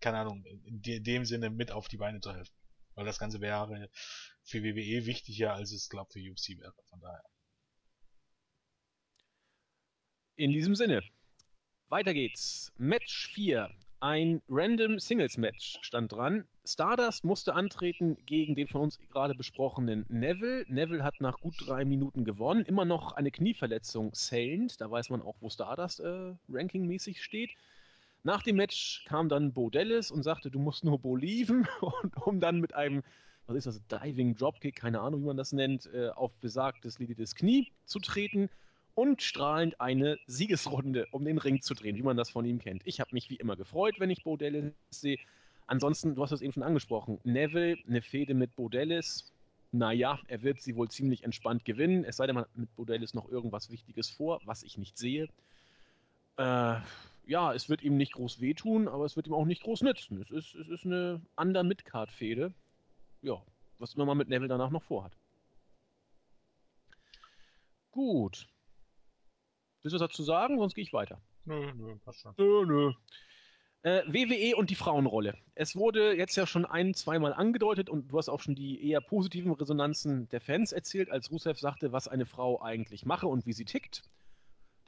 keine 0.00 0.18
Ahnung, 0.18 0.44
in 0.44 0.82
dem 0.82 1.24
Sinne 1.24 1.50
mit 1.50 1.72
auf 1.72 1.88
die 1.88 1.96
Beine 1.96 2.20
zu 2.20 2.32
helfen. 2.32 2.54
Weil 2.96 3.04
das 3.04 3.18
Ganze 3.18 3.40
wäre 3.40 3.90
für 4.42 4.62
WWE 4.62 5.06
wichtiger, 5.06 5.54
als 5.54 5.70
es, 5.72 5.88
glaube 5.88 6.10
für 6.10 6.18
UFC 6.18 6.58
wäre. 6.58 6.74
Von 6.88 7.00
daher. 7.00 7.24
In 10.36 10.52
diesem 10.52 10.74
Sinne, 10.74 11.02
weiter 11.88 12.14
geht's. 12.14 12.72
Match 12.78 13.28
4. 13.34 13.70
Ein 14.00 14.42
Random 14.48 14.98
Singles 14.98 15.36
Match 15.36 15.78
stand 15.82 16.12
dran. 16.12 16.46
Stardust 16.66 17.24
musste 17.24 17.54
antreten 17.54 18.16
gegen 18.26 18.54
den 18.54 18.68
von 18.68 18.82
uns 18.82 18.98
gerade 19.10 19.34
besprochenen 19.34 20.04
Neville. 20.08 20.64
Neville 20.68 21.04
hat 21.04 21.20
nach 21.20 21.38
gut 21.40 21.54
drei 21.66 21.84
Minuten 21.84 22.24
gewonnen. 22.24 22.64
Immer 22.64 22.84
noch 22.84 23.12
eine 23.12 23.30
Knieverletzung 23.30 24.12
zählend. 24.14 24.80
Da 24.80 24.90
weiß 24.90 25.10
man 25.10 25.22
auch, 25.22 25.36
wo 25.40 25.48
Stardust 25.48 26.00
äh, 26.00 26.34
rankingmäßig 26.48 27.22
steht. 27.22 27.50
Nach 28.26 28.42
dem 28.42 28.56
Match 28.56 29.04
kam 29.04 29.28
dann 29.28 29.52
Bo 29.52 29.70
Dallas 29.70 30.10
und 30.10 30.24
sagte, 30.24 30.50
du 30.50 30.58
musst 30.58 30.82
nur 30.82 30.98
Bo 30.98 31.14
lieben, 31.14 31.68
und 31.80 32.16
um 32.26 32.40
dann 32.40 32.58
mit 32.58 32.74
einem, 32.74 33.04
was 33.46 33.54
ist 33.54 33.68
das, 33.68 33.80
Diving 33.86 34.34
Dropkick, 34.34 34.74
keine 34.74 34.98
Ahnung, 34.98 35.22
wie 35.22 35.26
man 35.26 35.36
das 35.36 35.52
nennt, 35.52 35.88
äh, 35.94 36.08
auf 36.08 36.34
besagtes 36.40 36.98
Lidis 36.98 37.36
Knie 37.36 37.70
zu 37.84 38.00
treten 38.00 38.50
und 38.96 39.22
strahlend 39.22 39.80
eine 39.80 40.18
Siegesrunde 40.26 41.06
um 41.12 41.24
den 41.24 41.38
Ring 41.38 41.62
zu 41.62 41.74
drehen, 41.74 41.96
wie 41.96 42.02
man 42.02 42.16
das 42.16 42.28
von 42.28 42.44
ihm 42.44 42.58
kennt. 42.58 42.82
Ich 42.84 42.98
habe 42.98 43.10
mich 43.12 43.30
wie 43.30 43.36
immer 43.36 43.54
gefreut, 43.54 44.00
wenn 44.00 44.10
ich 44.10 44.24
Bo 44.24 44.36
Dallas 44.36 44.72
sehe. 44.90 45.18
Ansonsten, 45.68 46.16
du 46.16 46.22
hast 46.24 46.30
das 46.30 46.42
eben 46.42 46.52
schon 46.52 46.64
angesprochen, 46.64 47.20
Neville, 47.22 47.78
eine 47.86 48.02
Fehde 48.02 48.34
mit 48.34 48.56
Bo 48.56 48.68
Dallas, 48.68 49.32
naja, 49.70 50.18
er 50.26 50.42
wird 50.42 50.60
sie 50.60 50.74
wohl 50.74 50.88
ziemlich 50.88 51.22
entspannt 51.22 51.64
gewinnen, 51.64 52.02
es 52.02 52.16
sei 52.16 52.26
denn, 52.26 52.34
man 52.34 52.46
hat 52.46 52.56
mit 52.56 52.74
Bo 52.74 52.84
Dallas 52.84 53.14
noch 53.14 53.28
irgendwas 53.28 53.70
Wichtiges 53.70 54.10
vor, 54.10 54.40
was 54.44 54.64
ich 54.64 54.78
nicht 54.78 54.98
sehe. 54.98 55.28
Äh, 56.38 56.80
ja, 57.26 57.52
es 57.52 57.68
wird 57.68 57.82
ihm 57.82 57.96
nicht 57.96 58.12
groß 58.12 58.40
wehtun, 58.40 58.88
aber 58.88 59.04
es 59.04 59.16
wird 59.16 59.26
ihm 59.26 59.34
auch 59.34 59.44
nicht 59.44 59.62
groß 59.62 59.82
nützen. 59.82 60.22
Es 60.22 60.30
ist, 60.30 60.54
es 60.54 60.68
ist 60.68 60.86
eine 60.86 61.20
Under-Mid-Card-Fehde. 61.36 62.54
Ja, 63.20 63.42
was 63.78 63.94
immer 63.94 64.06
man 64.06 64.16
mit 64.16 64.28
Neville 64.28 64.48
danach 64.48 64.70
noch 64.70 64.84
vorhat. 64.84 65.12
Gut. 67.90 68.46
Willst 69.82 69.94
du 69.94 70.00
was 70.00 70.10
dazu 70.10 70.22
sagen? 70.22 70.58
Sonst 70.58 70.74
gehe 70.74 70.84
ich 70.84 70.92
weiter. 70.92 71.20
Nö, 71.44 71.72
nö, 71.74 71.96
passt 72.04 72.20
schon. 72.20 72.34
Nö, 72.38 72.64
nö. 72.64 72.92
Äh, 73.82 74.02
WWE 74.06 74.56
und 74.56 74.70
die 74.70 74.74
Frauenrolle. 74.74 75.36
Es 75.54 75.76
wurde 75.76 76.16
jetzt 76.16 76.36
ja 76.36 76.46
schon 76.46 76.64
ein, 76.64 76.94
zweimal 76.94 77.32
angedeutet 77.32 77.88
und 77.88 78.10
du 78.10 78.18
hast 78.18 78.28
auch 78.28 78.40
schon 78.40 78.54
die 78.54 78.88
eher 78.88 79.00
positiven 79.00 79.52
Resonanzen 79.52 80.28
der 80.28 80.40
Fans 80.40 80.72
erzählt, 80.72 81.10
als 81.10 81.30
Rusev 81.30 81.58
sagte, 81.58 81.92
was 81.92 82.08
eine 82.08 82.26
Frau 82.26 82.60
eigentlich 82.62 83.04
mache 83.04 83.26
und 83.26 83.46
wie 83.46 83.52
sie 83.52 83.64
tickt. 83.64 84.02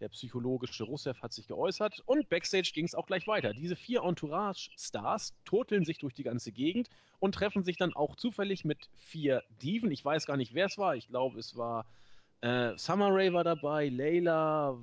Der 0.00 0.08
psychologische 0.08 0.84
Rusev 0.84 1.20
hat 1.22 1.32
sich 1.32 1.48
geäußert 1.48 2.02
und 2.06 2.28
backstage 2.28 2.70
ging 2.72 2.84
es 2.84 2.94
auch 2.94 3.06
gleich 3.06 3.26
weiter. 3.26 3.52
Diese 3.52 3.74
vier 3.74 4.02
Entourage-Stars 4.02 5.34
turteln 5.44 5.84
sich 5.84 5.98
durch 5.98 6.14
die 6.14 6.22
ganze 6.22 6.52
Gegend 6.52 6.88
und 7.18 7.34
treffen 7.34 7.64
sich 7.64 7.76
dann 7.76 7.94
auch 7.94 8.14
zufällig 8.14 8.64
mit 8.64 8.88
vier 8.96 9.42
Diven. 9.62 9.90
Ich 9.90 10.04
weiß 10.04 10.26
gar 10.26 10.36
nicht, 10.36 10.54
wer 10.54 10.66
es 10.66 10.78
war. 10.78 10.94
Ich 10.94 11.08
glaube, 11.08 11.38
es 11.38 11.56
war 11.56 11.84
äh, 12.40 12.76
Summer 12.76 13.08
Rae 13.10 13.32
war 13.32 13.42
dabei, 13.42 13.88
Layla, 13.88 14.78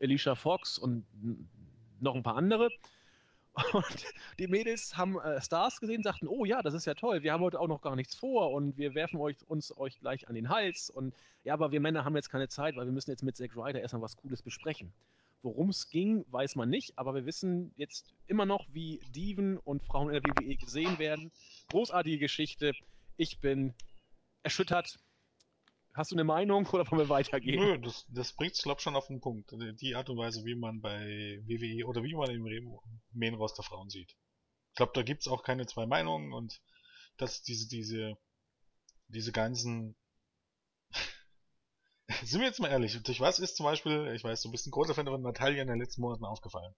Alicia 0.00 0.34
Fox 0.34 0.78
und 0.78 1.06
noch 2.00 2.14
ein 2.14 2.22
paar 2.22 2.36
andere. 2.36 2.70
Und 3.72 4.04
die 4.38 4.48
Mädels 4.48 4.96
haben 4.96 5.18
äh, 5.18 5.40
Stars 5.40 5.80
gesehen, 5.80 6.02
sagten, 6.02 6.28
oh 6.28 6.44
ja, 6.44 6.60
das 6.62 6.74
ist 6.74 6.84
ja 6.84 6.94
toll, 6.94 7.22
wir 7.22 7.32
haben 7.32 7.42
heute 7.42 7.58
auch 7.58 7.68
noch 7.68 7.80
gar 7.80 7.96
nichts 7.96 8.14
vor 8.14 8.52
und 8.52 8.76
wir 8.76 8.94
werfen 8.94 9.18
euch, 9.18 9.36
uns 9.48 9.76
euch 9.76 9.98
gleich 9.98 10.28
an 10.28 10.34
den 10.34 10.50
Hals. 10.50 10.90
Und 10.90 11.14
ja, 11.42 11.54
aber 11.54 11.72
wir 11.72 11.80
Männer 11.80 12.04
haben 12.04 12.16
jetzt 12.16 12.30
keine 12.30 12.48
Zeit, 12.48 12.76
weil 12.76 12.84
wir 12.84 12.92
müssen 12.92 13.10
jetzt 13.10 13.22
mit 13.22 13.36
Zack 13.36 13.56
Ryder 13.56 13.80
erstmal 13.80 14.02
was 14.02 14.16
Cooles 14.16 14.42
besprechen. 14.42 14.92
Worum 15.42 15.70
es 15.70 15.88
ging, 15.88 16.24
weiß 16.30 16.56
man 16.56 16.68
nicht, 16.68 16.98
aber 16.98 17.14
wir 17.14 17.24
wissen 17.24 17.72
jetzt 17.76 18.12
immer 18.26 18.46
noch, 18.46 18.66
wie 18.72 19.00
Diven 19.14 19.58
und 19.58 19.82
Frauen 19.84 20.12
in 20.12 20.20
der 20.20 20.24
WWE 20.24 20.56
gesehen 20.56 20.98
werden. 20.98 21.30
Großartige 21.70 22.18
Geschichte. 22.18 22.72
Ich 23.16 23.40
bin 23.40 23.72
erschüttert. 24.42 24.98
Hast 25.96 26.10
du 26.10 26.14
eine 26.14 26.24
Meinung 26.24 26.66
oder 26.66 26.90
wollen 26.90 27.00
wir 27.00 27.08
weitergehen? 27.08 27.58
Nö, 27.58 27.78
das, 27.78 28.04
das 28.10 28.34
bringt 28.34 28.52
es, 28.52 28.62
glaube 28.62 28.78
ich, 28.78 28.82
schon 28.82 28.96
auf 28.96 29.06
den 29.06 29.20
Punkt. 29.20 29.50
Die 29.80 29.94
Art 29.94 30.10
und 30.10 30.18
Weise, 30.18 30.44
wie 30.44 30.54
man 30.54 30.82
bei 30.82 31.40
WWE 31.46 31.86
oder 31.86 32.02
wie 32.02 32.14
man 32.14 32.28
im 32.28 32.78
Main 33.12 33.34
Roster 33.34 33.62
Frauen 33.62 33.88
sieht. 33.88 34.10
Ich 34.72 34.76
glaube, 34.76 34.92
da 34.94 35.02
gibt's 35.02 35.26
auch 35.26 35.42
keine 35.42 35.64
zwei 35.64 35.86
Meinungen 35.86 36.34
und 36.34 36.60
dass 37.16 37.40
diese, 37.42 37.66
diese, 37.66 38.18
diese 39.08 39.32
ganzen 39.32 39.96
Sind 42.22 42.40
wir 42.40 42.46
jetzt 42.46 42.60
mal 42.60 42.70
ehrlich, 42.70 43.02
durch 43.02 43.20
was 43.20 43.38
ist 43.38 43.56
zum 43.56 43.64
Beispiel, 43.64 44.12
ich 44.14 44.22
weiß, 44.22 44.42
du 44.42 44.50
bist 44.50 44.66
ein 44.66 44.72
großer 44.72 44.94
Fan 44.94 45.06
von 45.06 45.22
Natalia 45.22 45.62
in 45.62 45.68
den 45.68 45.80
letzten 45.80 46.02
Monaten 46.02 46.26
aufgefallen? 46.26 46.74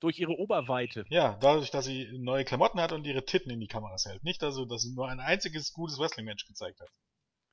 Durch 0.00 0.18
ihre 0.18 0.32
Oberweite. 0.32 1.06
Ja, 1.08 1.38
dadurch, 1.40 1.70
dass 1.70 1.86
sie 1.86 2.08
neue 2.18 2.44
Klamotten 2.44 2.80
hat 2.80 2.92
und 2.92 3.06
ihre 3.06 3.24
Titten 3.24 3.50
in 3.50 3.60
die 3.60 3.68
Kameras 3.68 4.04
hält. 4.04 4.22
Nicht 4.22 4.42
also, 4.42 4.66
dass 4.66 4.82
sie 4.82 4.94
nur 4.94 5.08
ein 5.08 5.20
einziges 5.20 5.72
gutes 5.72 5.98
Wrestling-Match 5.98 6.44
gezeigt 6.46 6.80
hat. 6.80 6.90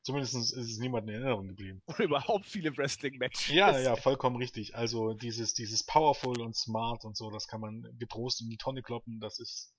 Zumindest 0.07 0.35
ist 0.35 0.55
es 0.55 0.77
niemand 0.77 1.05
in 1.09 1.15
Erinnerung 1.15 1.49
geblieben. 1.49 1.81
Oder 1.85 2.05
überhaupt 2.05 2.45
viele 2.45 2.77
Wrestling-Matches. 2.77 3.49
Ja, 3.49 3.77
ja, 3.77 3.97
vollkommen 3.97 4.37
richtig. 4.37 4.73
Also 4.73 5.13
dieses, 5.13 5.53
dieses 5.53 5.85
Powerful 5.85 6.39
und 6.39 6.55
Smart 6.55 7.03
und 7.03 7.17
so, 7.17 7.29
das 7.29 7.45
kann 7.45 7.59
man 7.59 7.81
getrost 7.99 8.39
in 8.39 8.47
die 8.49 8.55
Tonne 8.55 8.83
kloppen. 8.83 9.19
Das 9.19 9.37
ist 9.37 9.73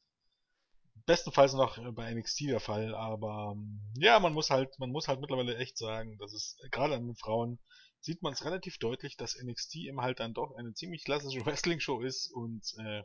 bestenfalls 1.07 1.55
noch 1.55 1.79
bei 1.95 2.13
NXT 2.13 2.41
der 2.43 2.61
Fall, 2.61 2.95
aber 2.95 3.55
ähm, 3.57 3.81
ja, 3.97 4.21
man 4.21 4.35
muss 4.35 4.51
halt, 4.51 4.79
man 4.79 4.91
muss 4.91 5.09
halt 5.09 5.23
mittlerweile 5.23 5.57
echt 5.57 5.79
sagen, 5.79 6.19
dass 6.19 6.35
es 6.35 6.59
gerade 6.73 6.97
an 6.97 7.07
den 7.07 7.17
Frauen 7.17 7.59
sieht 8.01 8.21
man 8.21 8.35
es 8.35 8.45
relativ 8.45 8.77
deutlich, 8.77 9.17
dass 9.17 9.43
NXT 9.43 9.77
eben 9.77 10.03
halt 10.03 10.21
dann 10.21 10.35
doch 10.35 10.55
eine 10.57 10.75
ziemlich 10.75 11.05
klassische 11.05 11.41
Wrestling-Show 11.47 12.03
ist 12.03 12.31
und 12.35 12.75
äh, 12.85 13.03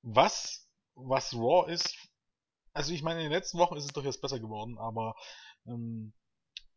was 0.00 0.66
was 0.94 1.34
Raw 1.34 1.70
ist, 1.70 1.94
also 2.72 2.92
ich 2.92 3.02
meine 3.02 3.20
in 3.20 3.26
den 3.26 3.32
letzten 3.32 3.58
Wochen 3.58 3.76
ist 3.76 3.84
es 3.84 3.92
doch 3.92 4.04
jetzt 4.04 4.22
besser 4.22 4.40
geworden, 4.40 4.78
aber 4.78 5.14
ähm, 5.66 6.12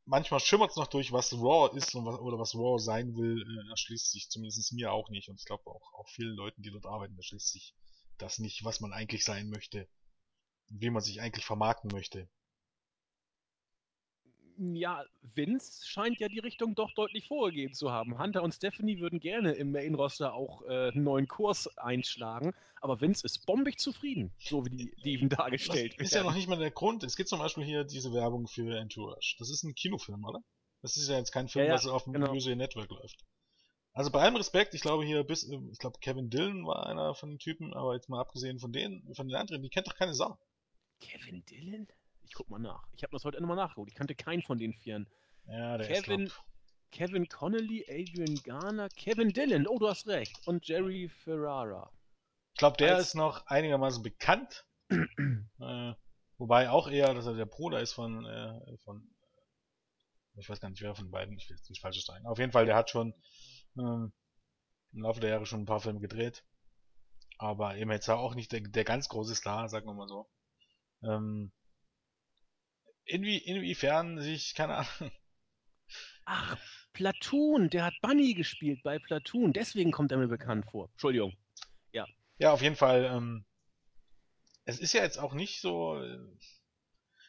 manchmal 0.06 0.40
schimmert 0.40 0.72
es 0.72 0.78
noch 0.78 0.88
durch, 0.88 1.12
was 1.12 1.34
Raw 1.34 1.76
ist 1.76 1.96
was, 1.96 2.20
oder 2.20 2.40
was 2.40 2.56
Raw 2.56 2.80
sein 2.80 3.16
will, 3.16 3.42
äh, 3.42 3.70
erschließt 3.70 4.12
sich 4.12 4.30
zumindest 4.30 4.74
mir 4.74 4.92
auch 4.92 5.10
nicht 5.10 5.30
und 5.30 5.40
ich 5.40 5.46
glaube 5.46 5.66
auch, 5.68 5.94
auch 5.94 6.10
vielen 6.10 6.36
Leuten, 6.36 6.62
die 6.62 6.72
dort 6.72 6.86
arbeiten, 6.86 7.16
erschließt 7.16 7.52
sich 7.52 7.76
das 8.18 8.40
nicht, 8.40 8.64
was 8.64 8.80
man 8.80 8.94
eigentlich 8.94 9.24
sein 9.24 9.50
möchte, 9.50 9.88
wie 10.70 10.90
man 10.90 11.02
sich 11.02 11.22
eigentlich 11.22 11.46
vermarkten 11.46 11.92
möchte. 11.92 12.30
Ja, 14.58 15.04
Vince 15.36 15.86
scheint 15.86 16.20
ja 16.20 16.28
die 16.28 16.40
Richtung 16.40 16.76
doch 16.76 16.92
deutlich 16.94 17.28
vorgegeben 17.28 17.74
zu 17.74 17.92
haben. 17.92 18.20
Hunter 18.20 18.44
und 18.44 18.54
Stephanie 18.54 19.00
würden 19.00 19.20
gerne 19.20 19.54
im 19.54 19.72
Main-Roster 19.72 20.34
auch 20.34 20.64
äh, 20.64 20.92
einen 20.92 21.04
neuen 21.04 21.28
Kurs 21.28 21.78
einschlagen, 21.78 22.54
aber 22.82 23.02
Vince 23.02 23.26
ist 23.26 23.46
bombig 23.46 23.80
zufrieden, 23.80 24.32
so 24.38 24.66
wie 24.66 24.70
die 24.70 24.94
Steven 25.00 25.30
dargestellt 25.30 25.96
das 25.98 26.08
ist 26.08 26.14
ja 26.14 26.24
noch 26.24 26.36
nicht 26.36 26.48
mal 26.48 26.60
der 26.60 26.72
Grund. 26.72 27.04
Es 27.04 27.16
gibt 27.16 27.30
zum 27.30 27.40
Beispiel 27.40 27.64
hier 27.64 27.84
diese 27.84 28.14
Werbung 28.14 28.48
für 28.48 28.78
Entourage. 28.78 29.36
Das 29.40 29.50
ist 29.50 29.64
ein 29.64 29.74
Kinofilm, 29.74 30.24
oder? 30.26 30.44
Das 30.82 30.98
ist 30.98 31.08
ja 31.08 31.18
jetzt 31.18 31.32
kein 31.32 31.48
Film, 31.48 31.66
ja, 31.66 31.72
ja, 31.72 31.76
was 31.76 31.88
auf 31.88 32.04
dem 32.04 32.14
genau. 32.14 32.34
Music 32.34 32.58
Network 32.58 32.90
läuft. 32.90 33.24
Also 33.94 34.10
bei 34.10 34.22
allem 34.22 34.36
Respekt, 34.36 34.74
ich 34.74 34.82
glaube 34.82 35.06
hier 35.06 35.24
bis, 35.24 35.48
ähm, 35.50 35.70
ich 35.72 35.78
glaube 35.78 36.00
Kevin 36.00 36.30
Dillon 36.30 36.66
war 36.66 36.88
einer 36.88 37.14
von 37.14 37.30
den 37.30 37.40
Typen, 37.40 37.74
aber 37.74 37.94
jetzt 37.94 38.10
mal 38.10 38.20
abgesehen 38.20 38.60
von 38.60 38.74
denen, 38.74 39.14
von 39.16 39.28
den 39.28 39.38
anderen, 39.38 39.62
die 39.62 39.70
kennt 39.70 39.88
doch 39.88 39.96
keine 39.96 40.14
Sau. 40.14 40.38
Kevin 41.00 41.46
Dillon? 41.46 41.88
Ich 42.26 42.34
guck 42.34 42.50
mal 42.50 42.60
nach. 42.60 42.84
Ich 42.96 43.04
habe 43.04 43.12
das 43.12 43.26
heute 43.26 43.40
nochmal 43.42 43.58
nachgeguckt. 43.58 43.90
Ich 43.90 43.96
kannte 43.96 44.16
keinen 44.16 44.42
von 44.42 44.58
den 44.58 44.74
Vieren. 44.74 45.08
Ja, 45.46 45.78
der 45.78 45.88
Kevin, 45.88 46.28
ist 46.28 46.42
Kevin 46.92 47.28
Connolly, 47.28 47.86
Adrian 47.90 48.36
Garner, 48.44 48.88
Kevin 48.90 49.30
Dillon, 49.30 49.68
oh, 49.68 49.80
du 49.80 49.90
hast 49.90 50.08
recht. 50.08 50.40
Und 50.48 50.68
Jerry 50.68 51.10
Ferrara. 51.10 51.92
Ich 52.54 52.60
glaube, 52.60 52.78
der 52.78 52.96
Als... 52.96 53.08
ist 53.08 53.16
noch 53.16 53.46
einigermaßen 53.48 54.04
bekannt. 54.04 54.66
äh, 54.90 55.94
wobei 56.38 56.70
auch 56.70 56.88
eher, 56.88 57.14
dass 57.14 57.26
er 57.26 57.34
der 57.34 57.46
Bruder 57.46 57.82
ist 57.82 57.94
von, 57.94 58.26
äh, 58.26 58.78
von 58.84 59.10
ich 60.36 60.50
weiß 60.50 60.60
gar 60.60 60.70
nicht, 60.70 60.82
wer 60.82 60.96
von 60.96 61.12
beiden, 61.12 61.38
ich 61.38 61.50
will 61.50 61.58
jetzt 61.58 61.70
nicht 61.70 61.82
falsch 61.82 62.04
sagen. 62.06 62.26
Auf 62.26 62.40
jeden 62.40 62.52
Fall, 62.52 62.66
der 62.66 62.76
hat 62.76 62.90
schon 62.90 63.14
ähm, 63.78 64.14
im 64.94 65.02
Laufe 65.02 65.20
der 65.20 65.32
Jahre 65.32 65.46
schon 65.46 65.62
ein 65.62 65.66
paar 65.66 65.80
Filme 65.80 66.00
gedreht. 66.00 66.44
Aber 67.40 67.76
eben 67.76 67.92
jetzt 67.92 68.10
auch 68.10 68.36
nicht 68.36 68.52
der, 68.52 68.62
der 68.62 68.84
ganz 68.84 69.10
große 69.10 69.36
Star, 69.36 69.68
sagen 69.68 69.88
wir 69.88 69.94
mal 69.94 70.08
so. 70.08 70.30
Ähm, 71.04 71.52
inwie, 73.06 73.38
inwiefern 73.38 74.20
sich, 74.22 74.54
keine 74.56 74.76
Ahnung. 74.76 75.12
Ach, 76.26 76.58
Platoon, 76.94 77.70
der 77.70 77.86
hat 77.86 77.94
Bunny 78.02 78.34
gespielt 78.34 78.82
bei 78.84 79.00
Platoon, 79.00 79.54
deswegen 79.54 79.92
kommt 79.92 80.12
er 80.12 80.18
mir 80.18 80.28
bekannt 80.28 80.66
vor. 80.70 80.90
Entschuldigung. 80.92 81.36
Ja. 81.92 82.08
Ja, 82.38 82.52
auf 82.54 82.62
jeden 82.62 82.76
Fall. 82.76 83.06
Ähm, 83.06 83.46
es 84.66 84.80
ist 84.80 84.94
ja 84.94 85.04
jetzt 85.04 85.18
auch 85.18 85.34
nicht 85.34 85.60
so. 85.62 86.02
Äh, 86.02 86.18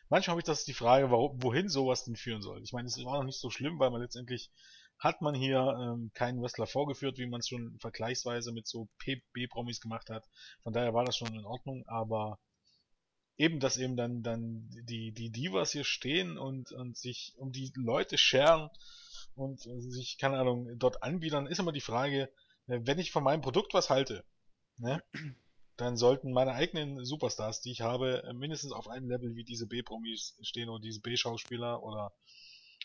manchmal 0.09 0.35
habe 0.35 0.41
ich 0.41 0.47
das 0.47 0.65
die 0.65 0.75
Frage, 0.75 1.11
warum, 1.11 1.43
wohin 1.43 1.69
sowas 1.69 2.05
denn 2.05 2.17
führen 2.17 2.43
soll. 2.43 2.63
Ich 2.63 2.73
meine, 2.73 2.87
es 2.87 3.03
war 3.05 3.19
noch 3.19 3.25
nicht 3.25 3.41
so 3.41 3.51
schlimm, 3.51 3.79
weil 3.79 3.91
man 3.91 4.03
letztendlich 4.03 4.51
hat 4.99 5.21
man 5.21 5.35
hier 5.35 5.59
ähm, 5.59 6.11
keinen 6.15 6.41
Wrestler 6.41 6.67
vorgeführt, 6.67 7.19
wie 7.19 7.27
man 7.27 7.41
es 7.41 7.49
schon 7.49 7.77
vergleichsweise 7.81 8.53
mit 8.53 8.67
so 8.67 8.89
B-Promis 9.33 9.81
gemacht 9.81 10.09
hat. 10.09 10.25
Von 10.63 10.73
daher 10.73 10.95
war 10.95 11.05
das 11.05 11.17
schon 11.17 11.35
in 11.35 11.45
Ordnung, 11.45 11.85
aber 11.87 12.39
eben, 13.37 13.61
dass 13.61 13.77
eben 13.77 13.97
dann, 13.97 14.23
dann 14.23 14.69
die, 14.71 15.13
die 15.13 15.31
Divas 15.31 15.73
hier 15.73 15.85
stehen 15.85 16.39
und, 16.39 16.73
und 16.73 16.97
sich 16.97 17.35
um 17.37 17.53
die 17.53 17.73
Leute 17.77 18.19
scheren 18.19 18.71
und 19.35 19.61
sich, 19.61 20.19
keine 20.19 20.39
Ahnung, 20.39 20.79
dort 20.79 21.03
anbiedern, 21.03 21.47
ist 21.47 21.59
immer 21.59 21.73
die 21.73 21.81
Frage, 21.81 22.31
äh, 22.67 22.81
wenn 22.83 22.99
ich 22.99 23.13
von 23.13 23.25
meinem 23.25 23.43
Produkt 23.43 23.75
was 23.75 23.91
halte, 23.91 24.25
ne, 24.77 25.03
dann 25.77 25.97
sollten 25.97 26.33
meine 26.33 26.53
eigenen 26.53 27.05
Superstars, 27.05 27.61
die 27.61 27.73
ich 27.73 27.81
habe, 27.81 28.23
mindestens 28.35 28.73
auf 28.73 28.89
einem 28.89 29.09
Level 29.09 29.35
wie 29.35 29.45
diese 29.45 29.67
B-Promis 29.67 30.39
stehen 30.43 30.69
oder 30.69 30.81
diese 30.81 31.01
B-Schauspieler 31.01 31.83
oder 31.83 32.13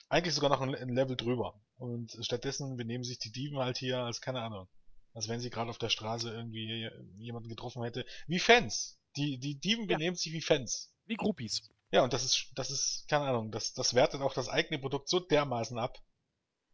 eigentlich 0.09 0.33
sogar 0.33 0.49
noch 0.49 0.62
ein 0.62 0.89
Level 0.89 1.15
drüber. 1.15 1.62
Und 1.77 2.17
stattdessen 2.21 2.77
benehmen 2.77 3.03
sich 3.03 3.19
die 3.19 3.31
Dieben 3.31 3.59
halt 3.59 3.77
hier 3.77 3.99
als, 3.99 4.21
keine 4.21 4.41
Ahnung, 4.41 4.67
als 5.13 5.27
wenn 5.27 5.39
sie 5.39 5.51
gerade 5.51 5.69
auf 5.69 5.77
der 5.77 5.89
Straße 5.89 6.31
irgendwie 6.31 6.89
jemanden 7.17 7.49
getroffen 7.49 7.83
hätte. 7.83 8.05
Wie 8.25 8.39
Fans. 8.39 8.98
Die, 9.19 9.38
die 9.38 9.60
Dieben 9.60 9.89
ja. 9.89 9.97
benehmen 9.97 10.15
sich 10.15 10.32
wie 10.32 10.41
Fans. 10.41 10.93
Wie 11.05 11.15
Groupies. 11.15 11.69
Ja, 11.91 12.03
und 12.03 12.13
das 12.13 12.23
ist, 12.23 12.51
das 12.55 12.71
ist, 12.71 13.05
keine 13.10 13.25
Ahnung, 13.25 13.51
das, 13.51 13.73
das 13.73 13.93
wertet 13.93 14.21
auch 14.21 14.34
das 14.34 14.47
eigene 14.47 14.79
Produkt 14.79 15.10
so 15.10 15.19
dermaßen 15.19 15.77
ab. 15.77 15.97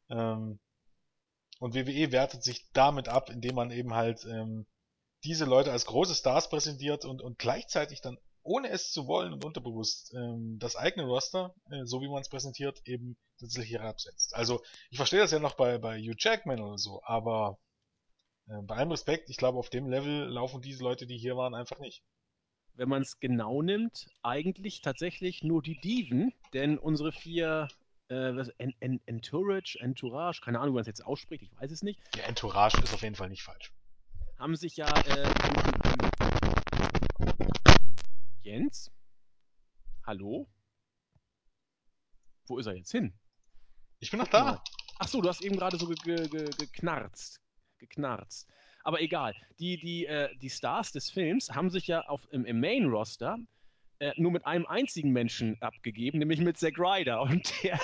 Ähm, 0.10 0.60
und 1.60 1.73
WWE 1.73 2.12
wertet 2.12 2.43
sich 2.43 2.69
damit 2.73 3.08
ab, 3.08 3.29
indem 3.29 3.55
man 3.55 3.71
eben 3.71 3.93
halt 3.93 4.25
ähm, 4.25 4.67
diese 5.23 5.45
Leute 5.45 5.71
als 5.71 5.86
große 5.86 6.13
Stars 6.13 6.49
präsentiert 6.49 7.05
und, 7.05 7.21
und 7.21 7.39
gleichzeitig 7.39 8.01
dann 8.01 8.19
ohne 8.43 8.69
es 8.69 8.91
zu 8.91 9.08
wollen 9.08 9.34
und 9.34 9.43
unterbewusst 9.43 10.13
ähm, 10.13 10.60
das 10.60 10.75
eigene 10.75 11.08
Roster, 11.08 11.55
äh, 11.71 11.86
so 11.86 12.01
wie 12.01 12.10
man 12.10 12.21
es 12.21 12.29
präsentiert, 12.29 12.79
eben 12.86 13.17
tatsächlich 13.39 13.71
herabsetzt. 13.71 14.36
Also 14.36 14.62
ich 14.91 14.97
verstehe 14.97 15.21
das 15.21 15.31
ja 15.31 15.39
noch 15.39 15.55
bei, 15.55 15.79
bei 15.79 15.97
Hugh 15.97 16.15
Jackman 16.19 16.62
oder 16.62 16.77
so, 16.77 17.01
aber 17.03 17.58
äh, 18.47 18.62
bei 18.62 18.75
allem 18.75 18.91
Respekt, 18.91 19.29
ich 19.29 19.38
glaube, 19.38 19.58
auf 19.58 19.69
dem 19.69 19.88
Level 19.88 20.27
laufen 20.27 20.62
diese 20.62 20.84
Leute, 20.84 21.08
die 21.08 21.17
hier 21.17 21.36
waren, 21.38 21.55
einfach 21.55 21.79
nicht. 21.79 22.03
Wenn 22.77 22.89
man 22.89 23.03
es 23.03 23.21
genau 23.21 23.61
nimmt, 23.61 24.09
eigentlich 24.21 24.81
tatsächlich 24.81 25.43
nur 25.43 25.61
die 25.61 25.79
Diven, 25.79 26.33
denn 26.53 26.77
unsere 26.77 27.13
vier 27.13 27.69
äh, 28.09 28.43
Entourage, 29.05 29.79
Entourage, 29.79 30.41
keine 30.41 30.59
Ahnung, 30.59 30.73
wie 30.73 30.75
man 30.75 30.81
es 30.81 30.88
jetzt 30.88 31.05
ausspricht, 31.05 31.43
ich 31.43 31.61
weiß 31.61 31.71
es 31.71 31.83
nicht. 31.83 32.01
Ja, 32.15 32.25
Entourage 32.25 32.77
ist 32.83 32.93
auf 32.93 33.01
jeden 33.01 33.15
Fall 33.15 33.29
nicht 33.29 33.43
falsch. 33.43 33.71
Haben 34.38 34.57
sich 34.57 34.75
ja 34.75 34.88
äh, 35.07 35.33
Jens? 38.43 38.91
Hallo? 40.05 40.45
Wo 42.47 42.57
ist 42.57 42.65
er 42.65 42.75
jetzt 42.75 42.91
hin? 42.91 43.13
Ich 43.99 44.11
bin 44.11 44.19
noch 44.19 44.28
da. 44.28 44.61
Ach 44.99 45.07
so, 45.07 45.21
du 45.21 45.30
hast 45.30 45.41
eben 45.41 45.55
gerade 45.55 45.78
so 45.78 45.88
ge 45.88 45.95
ge 46.03 46.28
ge 46.28 46.49
geknarzt. 46.57 47.39
Geknarzt. 47.78 48.49
Aber 48.86 49.01
egal. 49.01 49.33
Die, 49.59 49.77
die, 49.77 50.05
äh, 50.05 50.29
die 50.38 50.49
Stars 50.49 50.91
des 50.91 51.09
Films 51.09 51.49
haben 51.49 51.71
sich 51.71 51.88
ja 51.88 52.01
auf, 52.01 52.21
im, 52.31 52.45
im 52.45 52.59
Main-Roster 52.59 53.39
äh, 53.97 54.13
nur 54.15 54.31
mit 54.31 54.45
einem 54.45 54.67
einzigen 54.67 55.11
Menschen 55.11 55.59
abgegeben, 55.59 56.19
nämlich 56.19 56.39
mit 56.39 56.57
Zack 56.57 56.77
Ryder. 56.77 57.21
Und 57.23 57.51
der, 57.63 57.79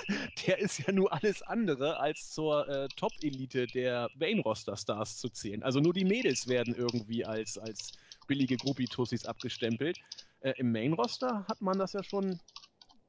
der 0.46 0.60
ist 0.60 0.78
ja 0.78 0.94
nur 0.94 1.12
alles 1.12 1.42
andere 1.42 2.00
als 2.00 2.30
zur 2.30 2.70
äh, 2.70 2.88
Top-Elite 2.96 3.66
der 3.66 4.12
Main-Roster-Stars 4.20 5.18
zu 5.18 5.30
zählen. 5.30 5.64
Also 5.64 5.80
nur 5.80 5.94
die 5.94 6.06
Mädels 6.06 6.48
werden 6.48 6.76
irgendwie 6.76 7.26
als, 7.26 7.58
als 7.58 7.94
billige 8.28 8.58
Gruppi-Tussis 8.58 9.26
abgestempelt. 9.26 9.98
Äh, 10.42 10.54
Im 10.58 10.72
Main-Roster 10.72 11.48
hat 11.48 11.62
man 11.62 11.80
das 11.80 11.94
ja 11.94 12.04
schon 12.04 12.40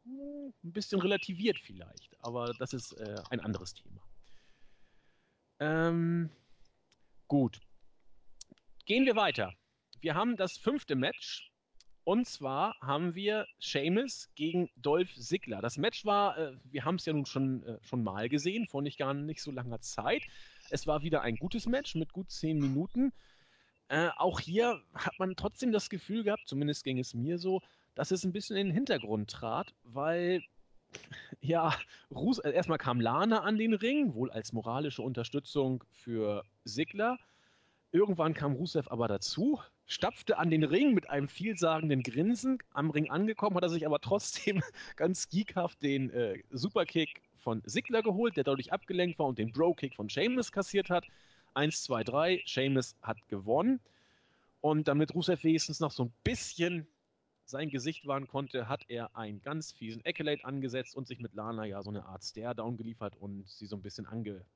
hm, 0.04 0.54
ein 0.64 0.72
bisschen 0.72 1.00
relativiert 1.02 1.58
vielleicht, 1.58 2.16
aber 2.20 2.54
das 2.58 2.72
ist 2.72 2.92
äh, 2.92 3.20
ein 3.28 3.40
anderes 3.40 3.74
Thema. 3.74 4.00
Ähm, 5.60 6.30
gut. 7.28 7.60
Gehen 8.92 9.06
wir 9.06 9.16
weiter. 9.16 9.54
wir 10.02 10.14
haben 10.14 10.36
das 10.36 10.58
fünfte 10.58 10.96
Match. 10.96 11.50
Und 12.04 12.26
zwar 12.26 12.76
haben 12.82 13.14
wir 13.14 13.46
Seamus 13.58 14.28
gegen 14.34 14.68
Dolph 14.76 15.14
Ziggler. 15.14 15.62
Das 15.62 15.78
Match 15.78 16.04
war, 16.04 16.36
äh, 16.36 16.52
wir 16.64 16.84
haben 16.84 16.96
es 16.96 17.06
ja 17.06 17.14
nun 17.14 17.24
schon, 17.24 17.62
äh, 17.62 17.78
schon 17.80 18.04
mal 18.04 18.28
gesehen, 18.28 18.66
vor 18.68 18.82
nicht 18.82 18.98
gar 18.98 19.14
nicht 19.14 19.40
so 19.40 19.50
langer 19.50 19.80
Zeit. 19.80 20.24
Es 20.68 20.86
war 20.86 21.02
wieder 21.02 21.22
ein 21.22 21.36
gutes 21.36 21.64
Match 21.64 21.94
mit 21.94 22.12
gut 22.12 22.30
zehn 22.30 22.58
Minuten. 22.58 23.14
Äh, 23.88 24.10
auch 24.18 24.40
hier 24.40 24.82
hat 24.92 25.18
man 25.18 25.36
trotzdem 25.36 25.72
das 25.72 25.88
Gefühl 25.88 26.22
gehabt, 26.24 26.46
zumindest 26.46 26.84
ging 26.84 26.98
es 26.98 27.14
mir 27.14 27.38
so, 27.38 27.62
dass 27.94 28.10
es 28.10 28.24
ein 28.24 28.32
bisschen 28.32 28.58
in 28.58 28.66
den 28.66 28.74
Hintergrund 28.74 29.30
trat, 29.30 29.72
weil 29.84 30.44
ja, 31.40 31.74
Rus 32.10 32.40
äh, 32.40 32.50
erstmal 32.50 32.76
kam 32.76 33.00
Lana 33.00 33.40
an 33.40 33.56
den 33.56 33.72
Ring, 33.72 34.12
wohl 34.12 34.30
als 34.30 34.52
moralische 34.52 35.00
Unterstützung 35.00 35.82
für 35.92 36.44
Sigler. 36.64 37.18
Irgendwann 37.94 38.32
kam 38.32 38.54
Rusev 38.54 38.90
aber 38.90 39.06
dazu, 39.06 39.60
stapfte 39.84 40.38
an 40.38 40.48
den 40.48 40.64
Ring 40.64 40.94
mit 40.94 41.10
einem 41.10 41.28
vielsagenden 41.28 42.02
Grinsen. 42.02 42.56
Am 42.72 42.88
Ring 42.88 43.10
angekommen, 43.10 43.54
hat 43.56 43.64
er 43.64 43.68
sich 43.68 43.84
aber 43.84 44.00
trotzdem 44.00 44.62
ganz 44.96 45.28
geekhaft 45.28 45.82
den 45.82 46.08
äh, 46.08 46.42
Superkick 46.50 47.20
von 47.36 47.60
Sigler 47.66 48.02
geholt, 48.02 48.38
der 48.38 48.44
dadurch 48.44 48.72
abgelenkt 48.72 49.18
war 49.18 49.26
und 49.26 49.38
den 49.38 49.52
Bro-Kick 49.52 49.94
von 49.94 50.08
Sheamus 50.08 50.52
kassiert 50.52 50.88
hat. 50.88 51.06
1, 51.52 51.82
2, 51.82 52.04
3, 52.04 52.42
Sheamus 52.46 52.96
hat 53.02 53.28
gewonnen. 53.28 53.78
Und 54.62 54.88
damit 54.88 55.14
Rusev 55.14 55.44
wenigstens 55.44 55.78
noch 55.78 55.90
so 55.90 56.04
ein 56.04 56.12
bisschen 56.24 56.86
sein 57.44 57.68
Gesicht 57.68 58.06
wahren 58.06 58.26
konnte, 58.26 58.68
hat 58.68 58.84
er 58.88 59.14
einen 59.14 59.42
ganz 59.42 59.70
fiesen 59.70 60.00
Accolade 60.06 60.44
angesetzt 60.46 60.96
und 60.96 61.06
sich 61.06 61.18
mit 61.18 61.34
Lana 61.34 61.66
ja 61.66 61.82
so 61.82 61.90
eine 61.90 62.06
Art 62.06 62.24
Stare-Down 62.24 62.78
geliefert 62.78 63.16
und 63.20 63.46
sie 63.50 63.66
so 63.66 63.76
ein 63.76 63.82
bisschen 63.82 64.06
ange, 64.06 64.46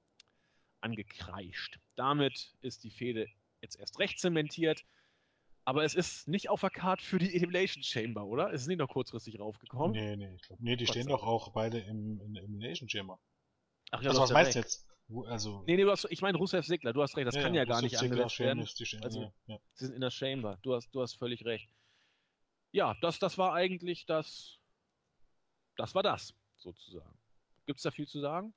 angekreischt. 0.90 1.78
Damit 1.96 2.54
ist 2.60 2.84
die 2.84 2.90
Fehde 2.90 3.28
jetzt 3.60 3.78
erst 3.78 3.98
recht 3.98 4.18
zementiert. 4.20 4.84
Aber 5.64 5.82
es 5.84 5.94
ist 5.96 6.28
nicht 6.28 6.48
auf 6.48 6.60
der 6.60 6.70
Karte 6.70 7.04
für 7.04 7.18
die 7.18 7.34
Elimination 7.34 7.82
Chamber, 7.82 8.24
oder? 8.24 8.52
Es 8.52 8.62
ist 8.62 8.66
nicht 8.68 8.78
noch 8.78 8.88
kurzfristig 8.88 9.40
raufgekommen. 9.40 9.90
Nee, 9.92 10.14
nee, 10.16 10.34
ich 10.36 10.42
glaube. 10.42 10.62
Nee, 10.62 10.76
die 10.76 10.84
Was 10.86 10.90
stehen 10.94 11.08
doch 11.08 11.24
auch 11.24 11.50
beide 11.52 11.80
im, 11.80 12.20
in 12.20 12.34
der 12.34 12.44
Elimination 12.44 12.88
Chamber. 12.88 13.18
Ach 13.90 14.00
ja, 14.00 14.10
also 14.10 14.22
was 14.22 14.30
meinst 14.30 14.54
du 14.54 14.60
jetzt? 14.60 14.86
Also. 15.26 15.64
Nee, 15.66 15.76
nee, 15.76 15.82
du 15.82 15.90
hast, 15.90 16.06
ich 16.10 16.20
meine 16.22 16.38
Rusev 16.38 16.64
Sigler, 16.66 16.92
du 16.92 17.02
hast 17.02 17.16
recht, 17.16 17.26
das 17.26 17.34
kann 17.34 17.54
ja, 17.54 17.64
gar 17.64 17.76
Rusev, 17.78 17.90
nicht 17.90 17.98
Ziggler, 17.98 18.16
angesetzt 18.22 18.38
werden. 18.40 18.58
Sheamus, 18.58 18.74
die 18.74 18.86
stehen- 18.86 19.02
Also- 19.02 19.20
ja, 19.22 19.32
ja. 19.46 19.58
Sie 19.74 19.86
sind 19.86 19.94
in 19.94 20.00
der 20.00 20.10
Chamber. 20.10 20.58
Du 20.62 20.74
hast, 20.74 20.88
du 20.94 21.02
hast 21.02 21.14
völlig 21.14 21.44
recht. 21.44 21.68
Ja, 22.72 22.94
das, 23.00 23.18
das 23.18 23.36
war 23.38 23.52
eigentlich 23.54 24.06
das. 24.06 24.58
Das 25.76 25.94
war 25.94 26.02
das, 26.04 26.32
sozusagen. 26.56 27.18
Gibt 27.66 27.78
es 27.78 27.82
da 27.82 27.90
viel 27.90 28.06
zu 28.06 28.20
sagen? 28.20 28.54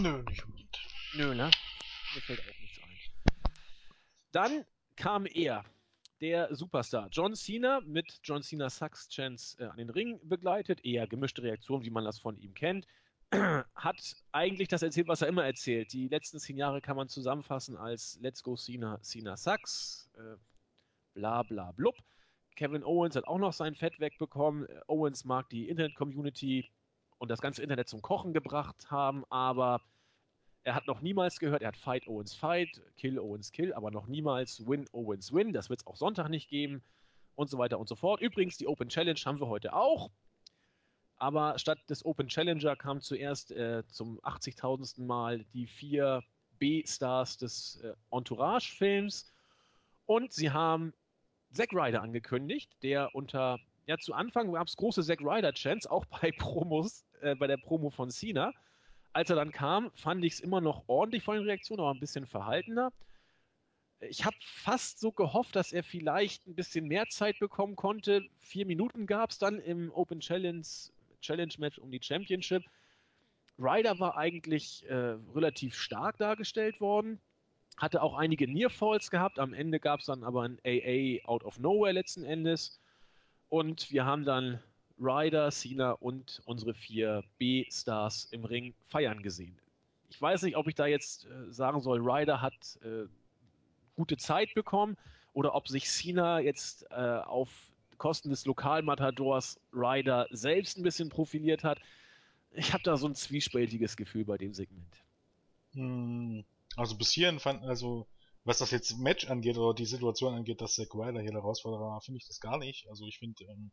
Nö, 0.00 0.22
nicht 0.28 0.44
unbedingt. 0.44 0.78
Nö, 1.14 1.34
ne? 1.34 1.50
Mir 2.14 2.20
fällt 2.20 2.40
auch 2.40 2.60
nichts 2.60 2.78
ein. 2.80 3.52
Dann 4.30 4.64
kam 4.94 5.26
er, 5.26 5.64
der 6.20 6.54
Superstar. 6.54 7.08
John 7.10 7.34
Cena 7.34 7.80
mit 7.84 8.20
John 8.22 8.42
Cena 8.42 8.70
Sucks 8.70 9.08
Chance 9.08 9.58
äh, 9.58 9.66
an 9.66 9.76
den 9.76 9.90
Ring 9.90 10.20
begleitet. 10.22 10.84
Eher 10.84 11.08
gemischte 11.08 11.42
Reaktion, 11.42 11.84
wie 11.84 11.90
man 11.90 12.04
das 12.04 12.20
von 12.20 12.36
ihm 12.36 12.54
kennt. 12.54 12.86
Hat 13.74 14.16
eigentlich 14.30 14.68
das 14.68 14.82
erzählt, 14.82 15.08
was 15.08 15.22
er 15.22 15.28
immer 15.28 15.44
erzählt. 15.44 15.92
Die 15.92 16.06
letzten 16.06 16.38
zehn 16.38 16.56
Jahre 16.56 16.80
kann 16.80 16.96
man 16.96 17.08
zusammenfassen 17.08 17.76
als 17.76 18.18
Let's 18.20 18.44
Go 18.44 18.56
Cena, 18.56 19.00
Cena 19.02 19.36
Sucks. 19.36 20.08
Äh, 20.16 20.36
bla 21.14 21.42
bla 21.42 21.72
blub. 21.72 21.96
Kevin 22.54 22.84
Owens 22.84 23.16
hat 23.16 23.24
auch 23.24 23.38
noch 23.38 23.52
sein 23.52 23.74
Fett 23.74 23.98
wegbekommen. 23.98 24.68
Äh, 24.68 24.80
Owens 24.86 25.24
mag 25.24 25.48
die 25.50 25.68
Internet-Community 25.68 26.70
und 27.18 27.30
das 27.30 27.40
ganze 27.40 27.62
Internet 27.62 27.88
zum 27.88 28.02
Kochen 28.02 28.32
gebracht 28.32 28.90
haben, 28.90 29.24
aber 29.30 29.80
er 30.64 30.74
hat 30.74 30.86
noch 30.86 31.00
niemals 31.00 31.38
gehört, 31.38 31.62
er 31.62 31.68
hat 31.68 31.76
Fight 31.76 32.06
Owens 32.06 32.34
Fight, 32.34 32.82
Kill 32.96 33.18
Owens 33.18 33.52
Kill, 33.52 33.72
aber 33.72 33.90
noch 33.90 34.06
niemals 34.06 34.66
Win 34.66 34.86
Owens 34.92 35.32
Win. 35.32 35.52
Das 35.52 35.70
wird 35.70 35.80
es 35.80 35.86
auch 35.86 35.96
Sonntag 35.96 36.28
nicht 36.28 36.48
geben 36.50 36.82
und 37.36 37.48
so 37.48 37.58
weiter 37.58 37.78
und 37.78 37.88
so 37.88 37.94
fort. 37.94 38.20
Übrigens, 38.20 38.58
die 38.58 38.66
Open 38.66 38.88
Challenge 38.88 39.18
haben 39.24 39.40
wir 39.40 39.48
heute 39.48 39.72
auch. 39.72 40.10
Aber 41.16 41.58
statt 41.58 41.78
des 41.88 42.04
Open 42.04 42.28
Challenger 42.28 42.76
kam 42.76 43.00
zuerst 43.00 43.50
äh, 43.50 43.82
zum 43.88 44.20
80.000. 44.20 45.02
Mal 45.02 45.44
die 45.52 45.66
vier 45.66 46.22
B-Stars 46.58 47.38
des 47.38 47.80
äh, 47.82 47.94
Entourage-Films. 48.10 49.32
Und 50.06 50.32
sie 50.32 50.50
haben 50.50 50.92
Zack 51.52 51.72
Ryder 51.72 52.02
angekündigt, 52.02 52.70
der 52.82 53.14
unter, 53.14 53.58
ja, 53.86 53.98
zu 53.98 54.14
Anfang 54.14 54.52
gab 54.52 54.66
es 54.66 54.76
große 54.76 55.02
Zack 55.02 55.20
Ryder-Chants, 55.20 55.86
auch 55.86 56.04
bei 56.06 56.30
Promos, 56.38 57.04
äh, 57.22 57.34
bei 57.34 57.46
der 57.46 57.56
Promo 57.56 57.90
von 57.90 58.10
Cena. 58.10 58.52
Als 59.12 59.30
er 59.30 59.36
dann 59.36 59.52
kam, 59.52 59.90
fand 59.94 60.24
ich 60.24 60.34
es 60.34 60.40
immer 60.40 60.60
noch 60.60 60.84
ordentlich 60.86 61.22
von 61.22 61.36
den 61.36 61.44
Reaktionen, 61.44 61.80
aber 61.80 61.92
ein 61.92 62.00
bisschen 62.00 62.26
verhaltener. 62.26 62.92
Ich 64.00 64.24
habe 64.24 64.36
fast 64.40 65.00
so 65.00 65.10
gehofft, 65.10 65.56
dass 65.56 65.72
er 65.72 65.82
vielleicht 65.82 66.46
ein 66.46 66.54
bisschen 66.54 66.86
mehr 66.86 67.08
Zeit 67.08 67.38
bekommen 67.40 67.74
konnte. 67.74 68.24
Vier 68.40 68.64
Minuten 68.64 69.06
gab 69.06 69.30
es 69.30 69.38
dann 69.38 69.58
im 69.58 69.90
Open 69.92 70.20
Challenge, 70.20 70.62
Challenge 71.20 71.54
Match 71.58 71.78
um 71.78 71.90
die 71.90 72.00
Championship. 72.00 72.62
Ryder 73.58 73.98
war 73.98 74.16
eigentlich 74.16 74.88
äh, 74.88 75.16
relativ 75.34 75.74
stark 75.74 76.16
dargestellt 76.18 76.80
worden, 76.80 77.20
hatte 77.76 78.02
auch 78.02 78.14
einige 78.16 78.46
Nearfalls 78.46 79.10
gehabt. 79.10 79.40
Am 79.40 79.52
Ende 79.52 79.80
gab 79.80 80.00
es 80.00 80.06
dann 80.06 80.22
aber 80.22 80.42
ein 80.42 80.58
AA 80.64 81.26
out 81.26 81.42
of 81.42 81.58
nowhere 81.58 81.92
letzten 81.92 82.24
Endes. 82.24 82.80
Und 83.48 83.90
wir 83.90 84.04
haben 84.04 84.24
dann 84.24 84.62
Ryder, 85.00 85.50
Cena 85.50 85.92
und 85.92 86.42
unsere 86.44 86.74
vier 86.74 87.24
B-Stars 87.38 88.26
im 88.32 88.44
Ring 88.44 88.74
feiern 88.88 89.22
gesehen. 89.22 89.58
Ich 90.10 90.20
weiß 90.20 90.42
nicht, 90.42 90.56
ob 90.56 90.66
ich 90.68 90.74
da 90.74 90.86
jetzt 90.86 91.26
äh, 91.26 91.52
sagen 91.52 91.80
soll, 91.80 92.00
Ryder 92.00 92.40
hat 92.40 92.78
äh, 92.82 93.06
gute 93.96 94.16
Zeit 94.16 94.54
bekommen 94.54 94.96
oder 95.32 95.54
ob 95.54 95.68
sich 95.68 95.88
Cena 95.88 96.40
jetzt 96.40 96.86
äh, 96.90 96.94
auf 96.94 97.50
Kosten 97.98 98.30
des 98.30 98.46
Lokalmatadors 98.46 99.60
Ryder 99.72 100.26
selbst 100.30 100.78
ein 100.78 100.82
bisschen 100.82 101.08
profiliert 101.08 101.64
hat. 101.64 101.80
Ich 102.52 102.72
habe 102.72 102.82
da 102.82 102.96
so 102.96 103.06
ein 103.06 103.14
zwiespältiges 103.14 103.96
Gefühl 103.96 104.24
bei 104.24 104.38
dem 104.38 104.54
Segment. 104.54 105.04
Hm, 105.74 106.44
Also 106.76 106.96
bis 106.96 107.10
hierhin 107.12 107.38
fand, 107.40 107.62
also 107.64 108.06
was 108.44 108.58
das 108.58 108.70
jetzt 108.70 108.98
Match 108.98 109.28
angeht 109.28 109.58
oder 109.58 109.74
die 109.74 109.84
Situation 109.84 110.34
angeht, 110.34 110.60
dass 110.60 110.74
Zack 110.74 110.94
Ryder 110.94 111.20
hier 111.20 111.32
der 111.32 111.42
Herausforderer 111.42 111.82
war, 111.90 112.00
finde 112.00 112.18
ich 112.18 112.26
das 112.26 112.40
gar 112.40 112.58
nicht. 112.58 112.88
Also 112.88 113.06
ich 113.06 113.18
finde, 113.18 113.44
ähm, 113.44 113.70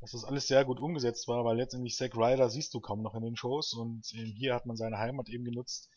dass 0.00 0.12
das 0.12 0.24
alles 0.24 0.46
sehr 0.46 0.64
gut 0.64 0.80
umgesetzt 0.80 1.26
war, 1.28 1.44
weil 1.44 1.56
letztendlich 1.56 1.96
Zack 1.96 2.16
Ryder 2.16 2.48
siehst 2.48 2.72
du 2.74 2.80
kaum 2.80 3.02
noch 3.02 3.14
in 3.14 3.22
den 3.22 3.36
Shows 3.36 3.72
und 3.74 4.06
ähm, 4.14 4.32
hier 4.36 4.54
hat 4.54 4.66
man 4.66 4.76
seine 4.76 4.98
Heimat 4.98 5.28
eben 5.28 5.44
genutzt, 5.44 5.88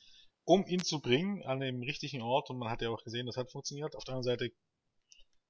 um 0.43 0.65
ihn 0.65 0.83
zu 0.83 1.01
bringen 1.01 1.43
an 1.43 1.59
dem 1.59 1.81
richtigen 1.81 2.21
Ort 2.21 2.49
und 2.49 2.57
man 2.57 2.69
hat 2.69 2.81
ja 2.81 2.89
auch 2.89 3.03
gesehen, 3.03 3.27
das 3.27 3.37
hat 3.37 3.51
funktioniert. 3.51 3.95
Auf 3.95 4.03
der 4.03 4.15
anderen 4.15 4.39
Seite, 4.39 4.51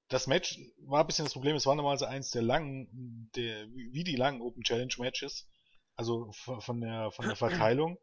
das 0.09 0.27
Match 0.27 0.59
war 0.85 1.01
ein 1.01 1.07
bisschen 1.07 1.25
das 1.25 1.33
Problem, 1.33 1.55
es 1.55 1.65
war 1.65 1.75
normalerweise 1.75 2.09
eins 2.09 2.31
der 2.31 2.41
langen, 2.41 3.29
der, 3.35 3.67
wie 3.69 4.03
die 4.03 4.17
langen 4.17 4.41
Open 4.41 4.63
Challenge 4.63 4.93
Matches, 4.97 5.47
also 5.95 6.31
von 6.33 6.81
der, 6.81 7.11
von 7.11 7.25
der 7.25 7.35
Verteilung, 7.37 7.97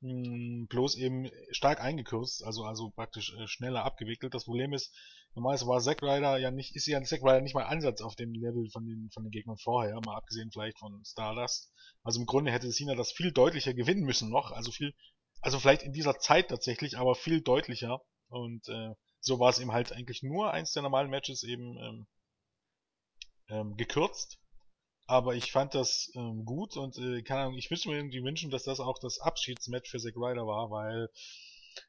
mh, 0.00 0.66
bloß 0.68 0.96
eben 0.96 1.30
stark 1.50 1.80
eingekürzt, 1.80 2.44
also, 2.44 2.64
also 2.64 2.90
praktisch 2.90 3.34
äh, 3.34 3.46
schneller 3.46 3.84
abgewickelt. 3.84 4.34
Das 4.34 4.44
Problem 4.44 4.72
ist, 4.72 4.94
normalerweise 5.34 5.66
war 5.66 5.80
Zack 5.80 6.02
Ryder 6.02 6.38
ja 6.38 6.50
nicht, 6.50 6.74
ist 6.76 6.86
ja 6.86 7.02
Zack 7.02 7.22
Ryder 7.22 7.40
nicht 7.40 7.54
mal 7.54 7.64
Ansatz 7.64 8.00
auf 8.00 8.16
dem 8.16 8.32
Level 8.32 8.68
von 8.70 8.86
den, 8.86 9.10
von 9.12 9.24
den 9.24 9.30
Gegnern 9.30 9.58
vorher, 9.58 10.00
mal 10.04 10.16
abgesehen 10.16 10.50
vielleicht 10.52 10.78
von 10.78 11.02
Stardust. 11.04 11.72
Also 12.02 12.20
im 12.20 12.26
Grunde 12.26 12.52
hätte 12.52 12.70
Cena 12.70 12.94
das 12.94 13.12
viel 13.12 13.32
deutlicher 13.32 13.74
gewinnen 13.74 14.04
müssen 14.04 14.30
noch, 14.30 14.52
also 14.52 14.70
viel, 14.70 14.94
also 15.40 15.58
vielleicht 15.58 15.82
in 15.82 15.92
dieser 15.92 16.18
Zeit 16.18 16.48
tatsächlich, 16.48 16.98
aber 16.98 17.14
viel 17.14 17.40
deutlicher. 17.42 18.00
Und 18.28 18.68
äh, 18.68 18.94
so 19.20 19.40
war 19.40 19.50
es 19.50 19.58
eben 19.58 19.72
halt 19.72 19.92
eigentlich 19.92 20.22
nur 20.22 20.52
eins 20.52 20.72
der 20.72 20.82
normalen 20.82 21.10
Matches 21.10 21.42
eben 21.42 21.78
ähm, 21.78 22.06
ähm, 23.48 23.76
gekürzt. 23.76 24.38
Aber 25.08 25.34
ich 25.34 25.50
fand 25.52 25.74
das 25.74 26.12
ähm, 26.14 26.44
gut 26.44 26.76
und 26.76 26.98
äh, 26.98 27.22
keine 27.22 27.40
Ahnung, 27.40 27.54
ich 27.56 27.70
müsste 27.70 27.88
mir 27.88 27.96
irgendwie 27.96 28.22
wünschen, 28.22 28.50
dass 28.50 28.64
das 28.64 28.78
auch 28.78 28.98
das 28.98 29.18
Abschiedsmatch 29.20 29.90
für 29.90 29.98
Zack 29.98 30.16
Ryder 30.16 30.46
war, 30.46 30.70
weil 30.70 31.08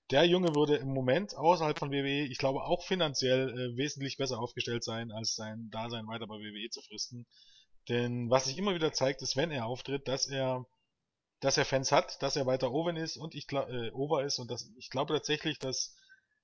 der 0.09 0.23
Junge 0.23 0.55
würde 0.55 0.77
im 0.77 0.93
Moment 0.93 1.35
außerhalb 1.35 1.77
von 1.77 1.91
WWE, 1.91 2.25
ich 2.25 2.37
glaube 2.37 2.63
auch 2.63 2.85
finanziell 2.85 3.49
äh, 3.49 3.77
wesentlich 3.77 4.15
besser 4.15 4.39
aufgestellt 4.39 4.85
sein, 4.85 5.11
als 5.11 5.35
sein 5.35 5.69
Dasein 5.69 6.07
weiter 6.07 6.27
bei 6.27 6.35
WWE 6.35 6.69
zu 6.69 6.81
fristen. 6.81 7.27
Denn 7.89 8.29
was 8.29 8.45
sich 8.45 8.57
immer 8.57 8.73
wieder 8.73 8.93
zeigt, 8.93 9.21
ist, 9.21 9.35
wenn 9.35 9.51
er 9.51 9.65
auftritt, 9.65 10.07
dass 10.07 10.25
er 10.27 10.65
dass 11.41 11.57
er 11.57 11.65
Fans 11.65 11.91
hat, 11.91 12.21
dass 12.21 12.37
er 12.37 12.45
weiter 12.45 12.71
oben 12.71 12.95
ist 12.95 13.17
und 13.17 13.35
ich 13.35 13.51
äh, 13.51 13.91
over 13.91 14.23
ist 14.23 14.39
und 14.39 14.49
das, 14.49 14.71
ich 14.77 14.89
glaube 14.89 15.13
tatsächlich, 15.13 15.59
dass 15.59 15.95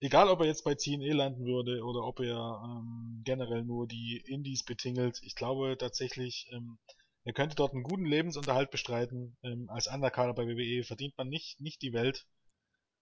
egal 0.05 0.29
ob 0.29 0.39
er 0.41 0.45
jetzt 0.45 0.63
bei 0.63 0.75
TNA 0.75 1.13
landen 1.13 1.45
würde 1.45 1.83
oder 1.83 2.03
ob 2.03 2.19
er 2.19 2.61
ähm, 2.63 3.21
generell 3.23 3.63
nur 3.63 3.87
die 3.87 4.23
Indies 4.25 4.63
betingelt, 4.63 5.19
ich 5.23 5.35
glaube 5.35 5.77
tatsächlich, 5.77 6.47
ähm, 6.51 6.77
er 7.23 7.33
könnte 7.33 7.55
dort 7.55 7.73
einen 7.73 7.83
guten 7.83 8.05
Lebensunterhalt 8.05 8.69
bestreiten. 8.71 9.35
Ähm, 9.43 9.69
als 9.69 9.87
Underkader 9.87 10.33
bei 10.33 10.47
WWE 10.47 10.83
verdient 10.83 11.17
man 11.17 11.27
nicht, 11.27 11.59
nicht 11.59 11.81
die 11.81 11.93
Welt. 11.93 12.27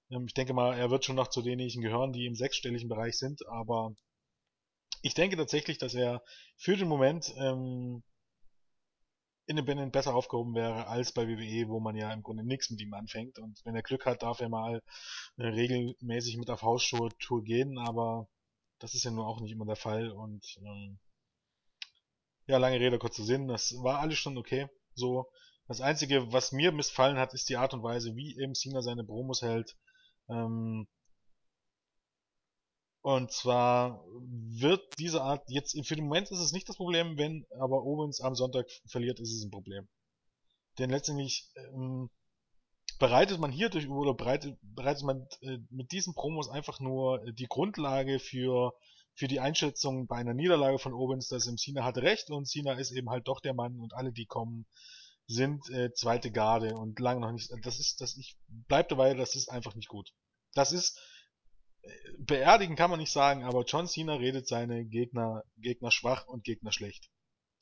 Ähm, 0.10 0.26
ich 0.28 0.34
denke 0.34 0.54
mal, 0.54 0.78
er 0.78 0.90
wird 0.92 1.06
schon 1.06 1.18
noch 1.18 1.28
zu 1.28 1.42
denjenigen 1.42 1.82
gehören, 1.82 2.14
die 2.14 2.26
im 2.26 2.36
sechsstelligen 2.36 2.90
Bereich 2.90 3.18
sind, 3.18 3.46
aber 3.48 3.94
ich 5.02 5.14
denke 5.14 5.36
tatsächlich, 5.36 5.78
dass 5.78 5.94
er 5.94 6.24
für 6.56 6.78
den 6.78 6.88
Moment 6.88 7.34
ähm, 7.38 8.04
Independent 9.46 9.92
besser 9.92 10.16
aufgehoben 10.16 10.56
wäre 10.56 10.88
als 10.88 11.12
bei 11.12 11.28
WWE, 11.28 11.68
wo 11.68 11.80
man 11.80 11.96
ja 11.96 12.12
im 12.14 12.24
Grunde 12.24 12.44
nichts 12.44 12.70
mit 12.70 12.82
ihm 12.82 12.94
anfängt. 12.94 13.40
Und 13.40 13.60
wenn 13.66 13.76
er 13.76 13.84
Glück 13.84 14.06
hat, 14.06 14.24
darf 14.24 14.40
er 14.40 14.50
mal 14.50 14.82
äh, 15.38 15.48
regelmäßig 15.48 16.38
mit 16.38 16.50
auf 16.50 16.62
Hausshow-Tour 16.62 17.44
gehen, 17.44 17.78
aber 17.78 18.28
das 18.80 18.94
ist 18.94 19.04
ja 19.04 19.12
nur 19.12 19.28
auch 19.28 19.42
nicht 19.42 19.52
immer 19.52 19.66
der 19.66 19.76
Fall. 19.76 20.12
Und 20.12 20.46
ähm, 20.64 21.00
ja, 22.48 22.58
lange 22.58 22.80
Rede, 22.80 23.00
kurzer 23.00 23.24
Sinn, 23.24 23.48
das 23.48 23.74
war 23.82 24.00
alles 24.00 24.18
schon 24.18 24.38
okay. 24.38 24.68
So, 24.96 25.30
das 25.68 25.82
Einzige, 25.82 26.32
was 26.32 26.52
mir 26.52 26.72
missfallen 26.72 27.18
hat, 27.18 27.34
ist 27.34 27.50
die 27.50 27.58
Art 27.58 27.74
und 27.74 27.84
Weise, 27.84 28.16
wie 28.16 28.38
eben 28.40 28.56
Cena 28.56 28.82
seine 28.82 29.04
Promos 29.04 29.42
hält. 29.42 29.76
Ähm, 30.30 30.88
und 33.04 33.32
zwar 33.34 34.04
wird 34.08 34.82
diese 34.98 35.22
Art, 35.22 35.44
jetzt 35.48 35.78
für 35.86 35.96
den 35.96 36.06
Moment 36.06 36.32
ist 36.32 36.40
es 36.40 36.54
nicht 36.54 36.70
das 36.70 36.78
Problem, 36.78 37.18
wenn 37.18 37.46
aber 37.60 37.84
Owens 37.84 38.22
am 38.22 38.34
Sonntag 38.34 38.66
verliert, 38.88 39.20
ist 39.20 39.34
es 39.34 39.44
ein 39.44 39.52
Problem. 39.52 39.90
Denn 40.80 40.90
letztendlich 40.90 41.52
ähm, 41.56 42.10
bereitet 43.00 43.40
man 43.40 43.52
hier 43.52 43.70
durch 43.70 43.90
oder 43.90 44.14
bereitet, 44.14 44.58
bereitet 44.62 45.04
man 45.04 45.28
äh, 45.42 45.58
mit 45.70 45.92
diesen 45.92 46.14
Promos 46.14 46.48
einfach 46.48 46.80
nur 46.80 47.20
die 47.34 47.48
Grundlage 47.48 48.20
für 48.20 48.74
für 49.16 49.28
die 49.28 49.42
Einschätzung 49.42 50.08
bei 50.08 50.16
einer 50.16 50.34
Niederlage 50.34 50.80
von 50.80 50.94
Owens, 50.94 51.28
dass 51.28 51.46
im 51.46 51.58
Cena 51.58 51.84
hatte 51.84 52.02
recht 52.02 52.32
und 52.32 52.48
Cena 52.48 52.74
ist 52.74 52.92
eben 52.92 53.10
halt 53.10 53.28
doch 53.28 53.42
der 53.42 53.54
Mann 53.54 53.80
und 53.80 53.94
alle, 53.94 54.12
die 54.14 54.26
kommen, 54.26 54.66
sind 55.28 55.70
äh, 55.70 55.92
zweite 55.94 56.32
Garde 56.32 56.78
und 56.78 57.00
lange 57.00 57.20
noch 57.20 57.32
nicht. 57.34 57.52
Das 57.64 57.80
ist, 57.80 58.02
das 58.02 58.18
ich 58.18 58.38
bleib 58.48 58.88
dabei, 58.90 59.14
das 59.14 59.36
ist 59.36 59.52
einfach 59.52 59.76
nicht 59.76 59.90
gut. 59.90 60.14
Das 60.54 60.72
ist 60.72 61.00
beerdigen 62.18 62.76
kann 62.76 62.90
man 62.90 63.00
nicht 63.00 63.12
sagen, 63.12 63.44
aber 63.44 63.64
John 63.66 63.88
Cena 63.88 64.16
redet 64.16 64.48
seine 64.48 64.86
Gegner 64.86 65.44
Gegner 65.58 65.92
schwach 65.92 66.28
und 66.28 66.44
Gegner 66.44 66.72
schlecht 66.72 67.10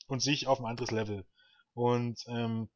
und 0.06 0.22
sich 0.22 0.46
auf 0.46 0.60
ein 0.60 0.66
anderes 0.66 0.90
Level. 0.90 1.26
Und 1.74 2.22
ähm, 2.28 2.68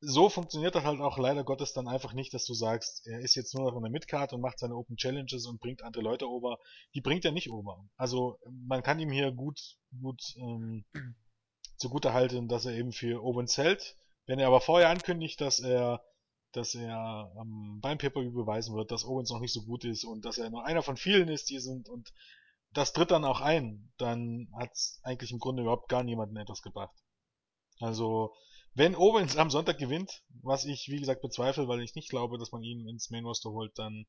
so 0.00 0.28
funktioniert 0.28 0.74
das 0.74 0.84
halt 0.84 1.00
auch 1.00 1.18
leider 1.18 1.42
Gottes 1.42 1.72
dann 1.72 1.88
einfach 1.88 2.12
nicht, 2.12 2.34
dass 2.34 2.44
du 2.44 2.52
sagst, 2.52 3.06
er 3.06 3.20
ist 3.20 3.34
jetzt 3.34 3.54
nur 3.54 3.64
noch 3.64 3.76
in 3.76 3.82
der 3.82 3.90
Midcard 3.90 4.32
und 4.32 4.40
macht 4.40 4.58
seine 4.58 4.76
Open 4.76 4.96
Challenges 4.96 5.46
und 5.46 5.60
bringt 5.60 5.82
andere 5.82 6.02
Leute 6.02 6.28
over. 6.28 6.58
Die 6.94 7.00
bringt 7.00 7.24
er 7.24 7.32
nicht 7.32 7.50
over. 7.50 7.88
Also 7.96 8.38
man 8.66 8.82
kann 8.82 9.00
ihm 9.00 9.10
hier 9.10 9.32
gut, 9.32 9.58
gut 10.00 10.22
ähm, 10.36 10.84
zugute 11.76 12.12
halten, 12.12 12.48
dass 12.48 12.66
er 12.66 12.74
eben 12.74 12.92
für 12.92 13.22
Owens 13.22 13.56
hält. 13.56 13.96
Wenn 14.26 14.38
er 14.38 14.48
aber 14.48 14.60
vorher 14.60 14.90
ankündigt, 14.90 15.40
dass 15.40 15.60
er 15.60 16.02
dass 16.52 16.74
er 16.74 17.32
ähm, 17.40 17.80
beim 17.80 17.98
pay 17.98 18.10
beweisen 18.10 18.74
wird, 18.74 18.90
dass 18.90 19.04
Owens 19.04 19.30
noch 19.30 19.40
nicht 19.40 19.52
so 19.52 19.62
gut 19.62 19.84
ist 19.84 20.04
und 20.04 20.24
dass 20.24 20.38
er 20.38 20.50
nur 20.50 20.64
einer 20.64 20.82
von 20.82 20.96
vielen 20.96 21.28
ist, 21.28 21.50
die 21.50 21.58
sind 21.58 21.88
und 21.88 22.12
das 22.72 22.92
tritt 22.92 23.10
dann 23.10 23.24
auch 23.24 23.40
ein, 23.40 23.92
dann 23.96 24.48
hat's 24.58 25.00
eigentlich 25.02 25.32
im 25.32 25.38
Grunde 25.38 25.62
überhaupt 25.62 25.88
gar 25.88 26.02
niemanden 26.02 26.36
etwas 26.36 26.62
gebracht. 26.62 26.94
Also 27.80 28.34
wenn 28.74 28.94
Owens 28.94 29.36
am 29.36 29.50
Sonntag 29.50 29.78
gewinnt, 29.78 30.22
was 30.42 30.64
ich 30.64 30.88
wie 30.88 31.00
gesagt 31.00 31.22
bezweifle, 31.22 31.68
weil 31.68 31.80
ich 31.80 31.94
nicht 31.94 32.10
glaube, 32.10 32.38
dass 32.38 32.52
man 32.52 32.62
ihn 32.62 32.86
ins 32.88 33.10
Main 33.10 33.24
Roster 33.24 33.50
holt, 33.50 33.78
dann 33.78 34.06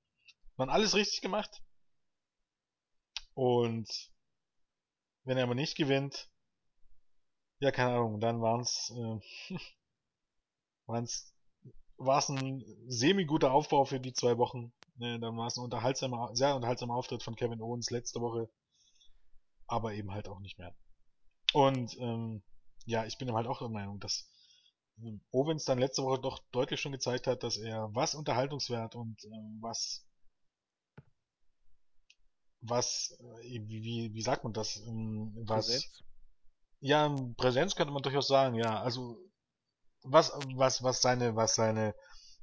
man 0.58 0.70
alles 0.70 0.96
richtig 0.96 1.22
gemacht. 1.22 1.62
Und 3.34 3.88
wenn 5.24 5.38
er 5.38 5.44
aber 5.44 5.56
nicht 5.56 5.78
gewinnt, 5.78 6.30
ja 7.60 7.72
keine 7.72 7.92
Ahnung, 7.96 8.20
dann 8.20 8.42
waren's 8.42 8.92
äh, 8.96 9.56
waren's 10.86 11.34
war's 11.98 12.30
ein 12.30 12.64
semi 12.88 13.26
guter 13.26 13.52
Aufbau 13.52 13.86
für 13.86 14.00
die 14.00 14.14
zwei 14.14 14.38
Wochen. 14.38 14.74
Ne, 14.96 15.20
dann 15.20 15.38
war 15.38 15.48
es 15.48 15.58
ein 15.58 15.64
unterhaltsamer, 15.64 16.36
sehr 16.36 16.56
unterhaltsamer 16.56 16.96
Auftritt 16.96 17.24
von 17.24 17.36
Kevin 17.36 17.62
Owens 17.62 17.92
letzte 17.92 18.20
Woche, 18.20 18.50
aber 19.68 19.94
eben 19.94 20.12
halt 20.12 20.28
auch 20.28 20.40
nicht 20.40 20.58
mehr. 20.58 20.76
Und 21.54 21.96
ähm, 22.00 22.42
ja, 22.86 23.06
ich 23.06 23.18
bin 23.18 23.32
halt 23.34 23.48
auch 23.48 23.60
der 23.60 23.70
Meinung, 23.70 24.00
dass 24.00 24.30
Owens 25.32 25.66
dann 25.66 25.78
letzte 25.78 26.04
Woche 26.04 26.20
doch 26.20 26.40
deutlich 26.52 26.82
schon 26.82 26.92
gezeigt 26.92 27.28
hat, 27.28 27.44
dass 27.44 27.58
er 27.58 27.94
was 27.94 28.16
Unterhaltungswert 28.16 28.96
und 28.96 29.24
äh, 29.24 29.30
was 29.62 30.04
was 32.62 33.16
äh, 33.20 33.62
wie, 33.68 33.84
wie, 33.84 34.14
wie 34.14 34.22
sagt 34.22 34.44
man 34.44 34.54
das 34.54 34.78
ähm, 34.88 35.32
was 35.46 35.68
Präsenz? 35.68 36.04
ja 36.80 37.16
Präsenz 37.38 37.76
könnte 37.76 37.94
man 37.94 38.02
durchaus 38.02 38.28
sagen 38.28 38.56
ja 38.56 38.82
also 38.82 39.18
was 40.04 40.32
was 40.56 40.84
was 40.84 41.02
seine 41.02 41.36
was 41.36 41.56
seine 41.56 41.96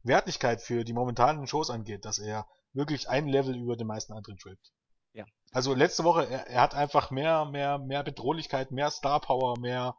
Wertigkeit 0.02 0.60
für 0.60 0.84
die 0.84 0.92
momentanen 0.92 1.46
Shows 1.46 1.70
angeht 1.70 2.04
dass 2.04 2.18
er 2.18 2.46
wirklich 2.72 3.08
ein 3.08 3.26
Level 3.28 3.56
über 3.56 3.76
den 3.76 3.86
meisten 3.86 4.12
anderen 4.12 4.38
schwebt 4.38 4.72
ja 5.12 5.24
also 5.52 5.74
letzte 5.74 6.04
Woche 6.04 6.28
er, 6.28 6.46
er 6.48 6.60
hat 6.60 6.74
einfach 6.74 7.10
mehr 7.10 7.44
mehr 7.44 7.78
mehr 7.78 8.02
Bedrohlichkeit 8.02 8.70
mehr 8.70 8.90
Star 8.90 9.20
Power 9.20 9.58
mehr 9.58 9.96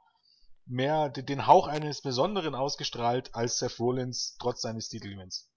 mehr 0.66 1.10
den 1.10 1.48
Hauch 1.48 1.68
eines 1.68 2.02
Besonderen 2.02 2.56
ausgestrahlt 2.56 3.34
als 3.36 3.60
Seth 3.60 3.80
Rollins 3.80 4.36
trotz 4.40 4.62
seines 4.62 4.90
Titelgewinns. 4.90 5.50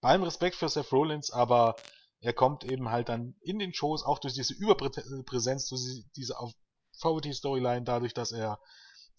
Bei 0.00 0.10
allem 0.10 0.24
Respekt 0.24 0.56
für 0.56 0.68
Seth 0.68 0.92
Rollins, 0.92 1.30
aber 1.30 1.76
er 2.20 2.32
kommt 2.32 2.64
eben 2.64 2.88
halt 2.90 3.08
dann 3.08 3.36
in 3.40 3.58
den 3.58 3.72
Shows 3.72 4.04
auch 4.04 4.18
durch 4.18 4.34
diese 4.34 4.54
Überpräsenz, 4.54 5.68
durch 5.68 6.04
diese 6.16 6.34
Authority-Storyline, 6.38 7.84
dadurch, 7.84 8.14
dass 8.14 8.32
er 8.32 8.58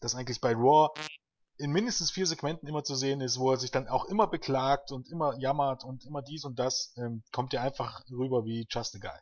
das 0.01 0.15
eigentlich 0.15 0.41
bei 0.41 0.53
Raw 0.53 0.89
in 1.59 1.71
mindestens 1.71 2.09
vier 2.09 2.25
Segmenten 2.25 2.67
immer 2.67 2.83
zu 2.83 2.95
sehen 2.95 3.21
ist, 3.21 3.37
wo 3.37 3.51
er 3.51 3.57
sich 3.57 3.71
dann 3.71 3.87
auch 3.87 4.05
immer 4.05 4.27
beklagt 4.27 4.91
und 4.91 5.09
immer 5.09 5.37
jammert 5.37 5.83
und 5.83 6.05
immer 6.05 6.21
dies 6.21 6.45
und 6.45 6.57
das, 6.57 6.93
ähm, 6.97 7.23
kommt 7.31 7.53
er 7.53 7.61
einfach 7.61 8.03
rüber 8.09 8.45
wie 8.45 8.65
just 8.69 8.95
a 8.95 8.99
guy. 8.99 9.19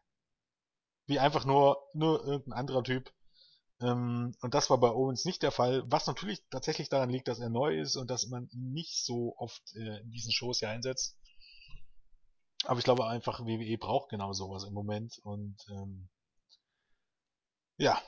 Wie 1.08 1.20
einfach 1.20 1.46
nur, 1.46 1.78
nur 1.94 2.24
irgendein 2.26 2.54
anderer 2.54 2.84
Typ, 2.84 3.12
ähm, 3.80 4.36
und 4.42 4.54
das 4.54 4.70
war 4.70 4.80
bei 4.80 4.90
Owens 4.90 5.26
nicht 5.26 5.44
der 5.44 5.52
Fall, 5.52 5.84
was 5.86 6.08
natürlich 6.08 6.42
tatsächlich 6.50 6.90
daran 6.90 7.10
liegt, 7.10 7.28
dass 7.28 7.40
er 7.40 7.50
neu 7.50 7.80
ist 7.80 7.96
und 7.96 8.10
dass 8.10 8.28
man 8.28 8.48
ihn 8.50 8.72
nicht 8.72 9.06
so 9.06 9.36
oft 9.38 9.62
äh, 9.76 10.00
in 10.02 10.12
diesen 10.12 10.32
Shows 10.32 10.60
hier 10.60 10.70
einsetzt. 10.70 11.16
Aber 12.66 12.80
ich 12.80 12.86
glaube 12.86 13.06
einfach, 13.06 13.42
WWE 13.42 13.78
braucht 13.78 14.10
genau 14.10 14.34
sowas 14.34 14.64
im 14.64 14.74
Moment 14.74 15.20
und 15.24 15.58
ähm, 15.70 16.10
ja. 17.78 18.02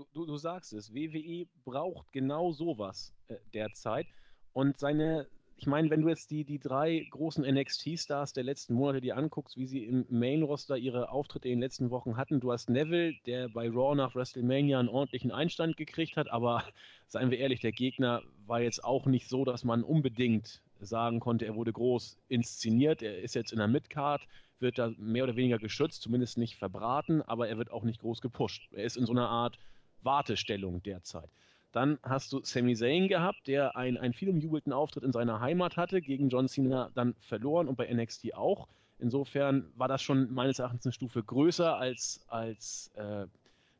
Du, 0.00 0.06
du, 0.14 0.24
du 0.24 0.38
sagst 0.38 0.72
es, 0.72 0.94
WWE 0.94 1.46
braucht 1.62 2.10
genau 2.10 2.52
sowas 2.52 3.12
äh, 3.28 3.34
derzeit 3.52 4.06
und 4.54 4.78
seine 4.78 5.26
ich 5.58 5.66
meine, 5.66 5.90
wenn 5.90 6.00
du 6.00 6.08
jetzt 6.08 6.30
die, 6.30 6.42
die 6.42 6.58
drei 6.58 7.06
großen 7.10 7.44
NXT-Stars 7.44 8.32
der 8.32 8.44
letzten 8.44 8.72
Monate 8.72 9.02
dir 9.02 9.18
anguckst, 9.18 9.58
wie 9.58 9.66
sie 9.66 9.84
im 9.84 10.06
Main-Roster 10.08 10.78
ihre 10.78 11.10
Auftritte 11.10 11.48
in 11.48 11.56
den 11.56 11.60
letzten 11.60 11.90
Wochen 11.90 12.16
hatten, 12.16 12.40
du 12.40 12.50
hast 12.50 12.70
Neville, 12.70 13.12
der 13.26 13.50
bei 13.50 13.68
Raw 13.68 13.94
nach 13.94 14.14
WrestleMania 14.14 14.80
einen 14.80 14.88
ordentlichen 14.88 15.32
Einstand 15.32 15.76
gekriegt 15.76 16.16
hat, 16.16 16.30
aber 16.30 16.64
seien 17.06 17.30
wir 17.30 17.36
ehrlich, 17.36 17.60
der 17.60 17.72
Gegner 17.72 18.22
war 18.46 18.62
jetzt 18.62 18.82
auch 18.82 19.04
nicht 19.04 19.28
so, 19.28 19.44
dass 19.44 19.64
man 19.64 19.84
unbedingt 19.84 20.62
sagen 20.80 21.20
konnte, 21.20 21.44
er 21.44 21.56
wurde 21.56 21.74
groß 21.74 22.16
inszeniert, 22.28 23.02
er 23.02 23.20
ist 23.20 23.34
jetzt 23.34 23.52
in 23.52 23.58
der 23.58 23.68
Midcard, 23.68 24.22
wird 24.60 24.78
da 24.78 24.94
mehr 24.96 25.24
oder 25.24 25.36
weniger 25.36 25.58
geschützt, 25.58 26.00
zumindest 26.00 26.38
nicht 26.38 26.56
verbraten, 26.56 27.20
aber 27.20 27.48
er 27.48 27.58
wird 27.58 27.70
auch 27.70 27.84
nicht 27.84 28.00
groß 28.00 28.22
gepusht. 28.22 28.66
Er 28.72 28.84
ist 28.84 28.96
in 28.96 29.04
so 29.04 29.12
einer 29.12 29.28
Art 29.28 29.58
Wartestellung 30.02 30.82
derzeit. 30.82 31.28
Dann 31.72 31.98
hast 32.02 32.32
du 32.32 32.40
Sami 32.42 32.74
Zayn 32.74 33.06
gehabt, 33.08 33.46
der 33.46 33.76
einen, 33.76 33.96
einen 33.96 34.12
viel 34.12 34.28
umjubelten 34.28 34.72
Auftritt 34.72 35.04
in 35.04 35.12
seiner 35.12 35.40
Heimat 35.40 35.76
hatte, 35.76 36.00
gegen 36.00 36.28
John 36.28 36.48
Cena 36.48 36.90
dann 36.94 37.14
verloren 37.20 37.68
und 37.68 37.76
bei 37.76 37.92
NXT 37.92 38.34
auch. 38.34 38.66
Insofern 38.98 39.70
war 39.76 39.88
das 39.88 40.02
schon 40.02 40.32
meines 40.34 40.58
Erachtens 40.58 40.84
eine 40.84 40.92
Stufe 40.92 41.22
größer, 41.22 41.76
als, 41.76 42.20
als 42.28 42.90
äh, 42.96 43.26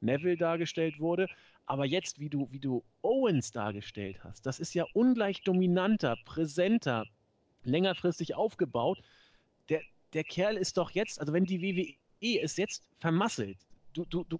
Neville 0.00 0.36
dargestellt 0.36 1.00
wurde. 1.00 1.28
Aber 1.66 1.84
jetzt, 1.84 2.18
wie 2.20 2.28
du, 2.28 2.48
wie 2.50 2.58
du 2.58 2.82
Owens 3.02 3.52
dargestellt 3.52 4.22
hast, 4.24 4.46
das 4.46 4.60
ist 4.60 4.74
ja 4.74 4.84
ungleich 4.92 5.42
dominanter, 5.42 6.16
präsenter, 6.24 7.04
längerfristig 7.64 8.34
aufgebaut. 8.34 9.00
Der, 9.68 9.80
der 10.12 10.24
Kerl 10.24 10.56
ist 10.56 10.76
doch 10.78 10.90
jetzt, 10.92 11.20
also 11.20 11.32
wenn 11.32 11.44
die 11.44 11.60
WWE 11.60 12.40
es 12.40 12.56
jetzt 12.56 12.82
vermasselt, 12.98 13.58
du, 13.92 14.04
du, 14.04 14.24
du 14.24 14.38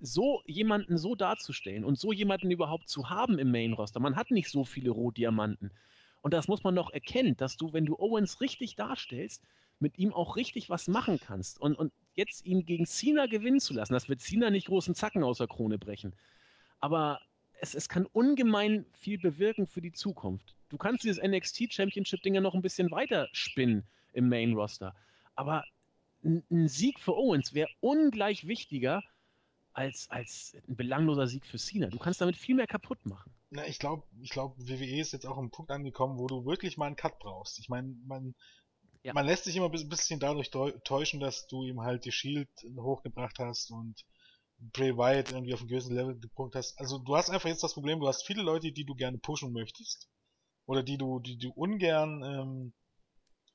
so 0.00 0.42
jemanden 0.46 0.98
so 0.98 1.14
darzustellen 1.14 1.84
und 1.84 1.98
so 1.98 2.12
jemanden 2.12 2.50
überhaupt 2.50 2.88
zu 2.88 3.10
haben 3.10 3.38
im 3.38 3.50
Main-Roster. 3.50 4.00
Man 4.00 4.16
hat 4.16 4.30
nicht 4.30 4.50
so 4.50 4.64
viele 4.64 4.90
Rohdiamanten. 4.90 5.70
Und 6.22 6.34
das 6.34 6.48
muss 6.48 6.64
man 6.64 6.74
doch 6.74 6.90
erkennen, 6.90 7.36
dass 7.36 7.56
du, 7.56 7.72
wenn 7.72 7.86
du 7.86 7.98
Owens 7.98 8.40
richtig 8.40 8.74
darstellst, 8.74 9.42
mit 9.78 9.98
ihm 9.98 10.12
auch 10.12 10.36
richtig 10.36 10.70
was 10.70 10.88
machen 10.88 11.20
kannst. 11.20 11.60
Und, 11.60 11.76
und 11.76 11.92
jetzt 12.14 12.44
ihn 12.44 12.64
gegen 12.64 12.86
Cena 12.86 13.26
gewinnen 13.26 13.60
zu 13.60 13.74
lassen, 13.74 13.92
das 13.92 14.08
wird 14.08 14.20
Cena 14.20 14.50
nicht 14.50 14.66
großen 14.66 14.94
Zacken 14.94 15.22
aus 15.22 15.38
der 15.38 15.46
Krone 15.46 15.78
brechen. 15.78 16.14
Aber 16.80 17.20
es, 17.60 17.74
es 17.74 17.88
kann 17.88 18.06
ungemein 18.06 18.86
viel 18.98 19.18
bewirken 19.18 19.66
für 19.66 19.80
die 19.80 19.92
Zukunft. 19.92 20.54
Du 20.68 20.78
kannst 20.78 21.04
dieses 21.04 21.22
NXT 21.22 21.72
Championship-Ding 21.72 22.34
ja 22.34 22.40
noch 22.40 22.54
ein 22.54 22.62
bisschen 22.62 22.90
weiter 22.90 23.28
spinnen 23.32 23.84
im 24.12 24.28
Main-Roster. 24.28 24.94
Aber 25.34 25.64
ein, 26.24 26.42
ein 26.50 26.68
Sieg 26.68 26.98
für 26.98 27.16
Owens 27.16 27.54
wäre 27.54 27.68
ungleich 27.80 28.46
wichtiger, 28.46 29.02
als, 29.76 30.10
als 30.10 30.56
ein 30.68 30.76
belangloser 30.76 31.26
Sieg 31.26 31.44
für 31.44 31.58
Cena. 31.58 31.88
Du 31.88 31.98
kannst 31.98 32.20
damit 32.20 32.36
viel 32.36 32.54
mehr 32.54 32.66
kaputt 32.66 33.04
machen. 33.04 33.30
Na, 33.50 33.66
ich 33.66 33.78
glaube, 33.78 34.04
ich 34.20 34.30
glaub, 34.30 34.56
WWE 34.58 35.00
ist 35.00 35.12
jetzt 35.12 35.26
auch 35.26 35.36
am 35.36 35.50
Punkt 35.50 35.70
angekommen, 35.70 36.18
wo 36.18 36.26
du 36.26 36.46
wirklich 36.46 36.78
mal 36.78 36.86
einen 36.86 36.96
Cut 36.96 37.18
brauchst. 37.18 37.58
Ich 37.58 37.68
meine, 37.68 37.94
man, 38.06 38.34
ja. 39.02 39.12
man 39.12 39.26
lässt 39.26 39.44
sich 39.44 39.54
immer 39.54 39.70
ein 39.70 39.88
bisschen 39.88 40.18
dadurch 40.18 40.50
täuschen, 40.50 41.20
dass 41.20 41.46
du 41.46 41.62
ihm 41.62 41.82
halt 41.82 42.06
die 42.06 42.12
Shield 42.12 42.48
hochgebracht 42.78 43.38
hast 43.38 43.70
und 43.70 44.02
Bray 44.58 44.96
Wyatt 44.96 45.32
irgendwie 45.32 45.52
auf 45.52 45.60
einem 45.60 45.68
gewissen 45.68 45.94
Level 45.94 46.18
gepunkt 46.18 46.56
hast. 46.56 46.78
Also 46.80 46.98
du 46.98 47.14
hast 47.14 47.28
einfach 47.28 47.50
jetzt 47.50 47.62
das 47.62 47.74
Problem, 47.74 48.00
du 48.00 48.08
hast 48.08 48.26
viele 48.26 48.42
Leute, 48.42 48.72
die 48.72 48.86
du 48.86 48.94
gerne 48.94 49.18
pushen 49.18 49.52
möchtest. 49.52 50.08
Oder 50.64 50.82
die 50.82 50.96
du, 50.96 51.20
die 51.20 51.36
du 51.36 51.50
ungern, 51.50 52.22
ähm, 52.24 52.72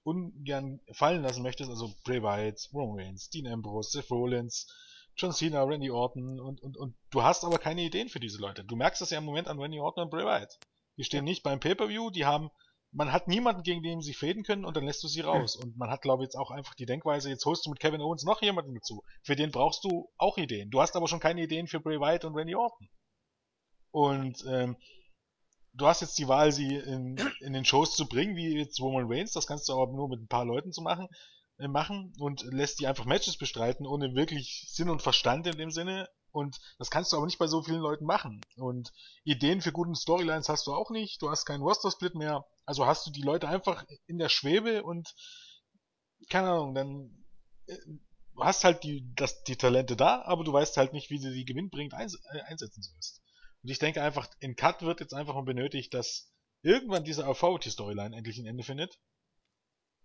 ungern 0.04 0.80
fallen 0.94 1.24
lassen 1.24 1.42
möchtest. 1.42 1.72
Also 1.72 1.92
Bray 2.04 2.22
Wyatt, 2.22 2.70
Roman 2.72 3.00
Reigns, 3.00 3.30
Dean 3.30 3.48
Ambrose, 3.48 3.90
Seth 3.90 4.12
Rollins, 4.12 4.68
John 5.18 5.32
Cena, 5.32 5.64
Randy 5.64 5.92
Orton 5.92 6.40
und, 6.40 6.62
und, 6.62 6.78
und 6.78 6.96
du 7.12 7.24
hast 7.24 7.44
aber 7.44 7.58
keine 7.58 7.82
Ideen 7.82 8.10
für 8.10 8.20
diese 8.20 8.40
Leute. 8.40 8.64
Du 8.64 8.76
merkst 8.76 9.02
das 9.02 9.10
ja 9.10 9.18
im 9.18 9.26
Moment 9.26 9.48
an 9.48 9.60
Randy 9.60 9.80
Orton 9.80 10.04
und 10.04 10.10
Bray 10.10 10.26
Wyatt. 10.26 10.58
Die 10.98 11.04
stehen 11.04 11.24
nicht 11.24 11.44
beim 11.44 11.60
Pay-Per-View, 11.60 12.10
die 12.10 12.26
haben 12.26 12.50
man 12.92 13.12
hat 13.12 13.28
niemanden, 13.28 13.64
gegen 13.64 13.84
den 13.84 14.02
sie 14.02 14.14
fäden 14.14 14.44
können 14.44 14.66
und 14.66 14.76
dann 14.76 14.86
lässt 14.86 15.04
du 15.04 15.08
sie 15.08 15.22
raus. 15.22 15.56
Und 15.56 15.78
man 15.78 15.90
hat, 15.90 16.02
glaube 16.02 16.24
ich, 16.24 16.28
jetzt 16.28 16.36
auch 16.36 16.52
einfach 16.52 16.76
die 16.76 16.86
Denkweise, 16.86 17.30
jetzt 17.30 17.46
holst 17.46 17.66
du 17.66 17.70
mit 17.70 17.80
Kevin 17.80 18.02
Owens 18.02 18.24
noch 18.24 18.42
jemanden 18.42 18.76
dazu. 18.76 19.04
Für 19.24 19.36
den 19.36 19.52
brauchst 19.52 19.84
du 19.84 20.10
auch 20.18 20.38
Ideen. 20.38 20.70
Du 20.70 20.82
hast 20.82 20.96
aber 20.96 21.08
schon 21.08 21.22
keine 21.22 21.42
Ideen 21.42 21.68
für 21.68 21.80
Bray 21.80 22.00
Wyatt 22.00 22.26
und 22.26 22.36
Randy 22.36 22.56
Orton. 22.56 22.90
Und 23.92 24.44
ähm, 24.46 24.76
du 25.74 25.88
hast 25.88 26.02
jetzt 26.02 26.18
die 26.18 26.28
Wahl, 26.28 26.52
sie 26.52 26.76
in, 26.76 27.16
in 27.40 27.54
den 27.54 27.66
Shows 27.66 27.96
zu 27.96 28.08
bringen, 28.08 28.36
wie 28.36 28.58
jetzt 28.58 28.82
Roman 28.82 29.06
Reigns, 29.08 29.32
das 29.32 29.48
kannst 29.48 29.70
du 29.70 29.74
aber 29.74 29.92
nur 29.92 30.10
mit 30.10 30.22
ein 30.22 30.28
paar 30.28 30.46
Leuten 30.46 30.74
zu 30.74 30.82
machen, 30.82 31.08
machen 31.68 32.14
und 32.20 32.44
lässt 32.44 32.80
die 32.80 32.88
einfach 32.88 33.06
Matches 33.06 33.38
bestreiten, 33.38 33.86
ohne 33.86 34.16
wirklich 34.16 34.68
Sinn 34.70 34.90
und 34.90 35.02
Verstand 35.02 35.48
in 35.48 35.58
dem 35.58 35.72
Sinne. 35.72 36.10
Und 36.32 36.60
das 36.78 36.90
kannst 36.90 37.12
du 37.12 37.18
aber 37.18 37.26
nicht 37.26 37.40
bei 37.40 37.48
so 37.48 37.62
vielen 37.62 37.82
Leuten 37.82 38.06
machen. 38.06 38.42
Und 38.56 38.92
Ideen 39.24 39.62
für 39.62 39.72
guten 39.72 39.96
Storylines 39.96 40.48
hast 40.50 40.66
du 40.68 40.74
auch 40.74 40.90
nicht. 40.90 41.22
Du 41.22 41.30
hast 41.30 41.46
keinen 41.46 41.62
Roster-Split 41.62 42.16
mehr. 42.16 42.46
Also 42.66 42.86
hast 42.86 43.06
du 43.06 43.12
die 43.12 43.22
Leute 43.22 43.50
einfach 43.50 43.86
in 44.08 44.18
der 44.18 44.30
Schwebe 44.30 44.84
und 44.84 45.14
keine 46.30 46.50
Ahnung, 46.52 46.74
dann 46.74 47.26
äh, 47.68 47.78
hast 48.40 48.64
halt 48.64 48.84
die, 48.84 49.14
das, 49.16 49.44
die 49.44 49.58
Talente 49.58 49.96
da, 49.96 50.22
aber 50.24 50.44
du 50.44 50.54
weißt 50.54 50.78
halt 50.78 50.94
nicht, 50.94 51.10
wie 51.10 51.20
du 51.20 51.32
die 51.32 51.46
gewinnbringend 51.46 51.94
eins, 51.94 52.20
äh, 52.32 52.42
einsetzen 52.42 52.82
sollst. 52.82 53.22
Und 53.64 53.70
ich 53.70 53.80
denke 53.80 54.02
einfach, 54.02 54.30
in 54.40 54.56
Cut 54.56 54.82
wird 54.82 55.00
jetzt 55.00 55.14
einfach 55.14 55.36
mal 55.36 55.44
benötigt, 55.44 55.94
dass 55.94 56.32
irgendwann 56.62 57.04
diese 57.04 57.28
Authority-Storyline 57.28 58.16
endlich 58.16 58.38
ein 58.38 58.46
Ende 58.46 58.64
findet. 58.64 58.98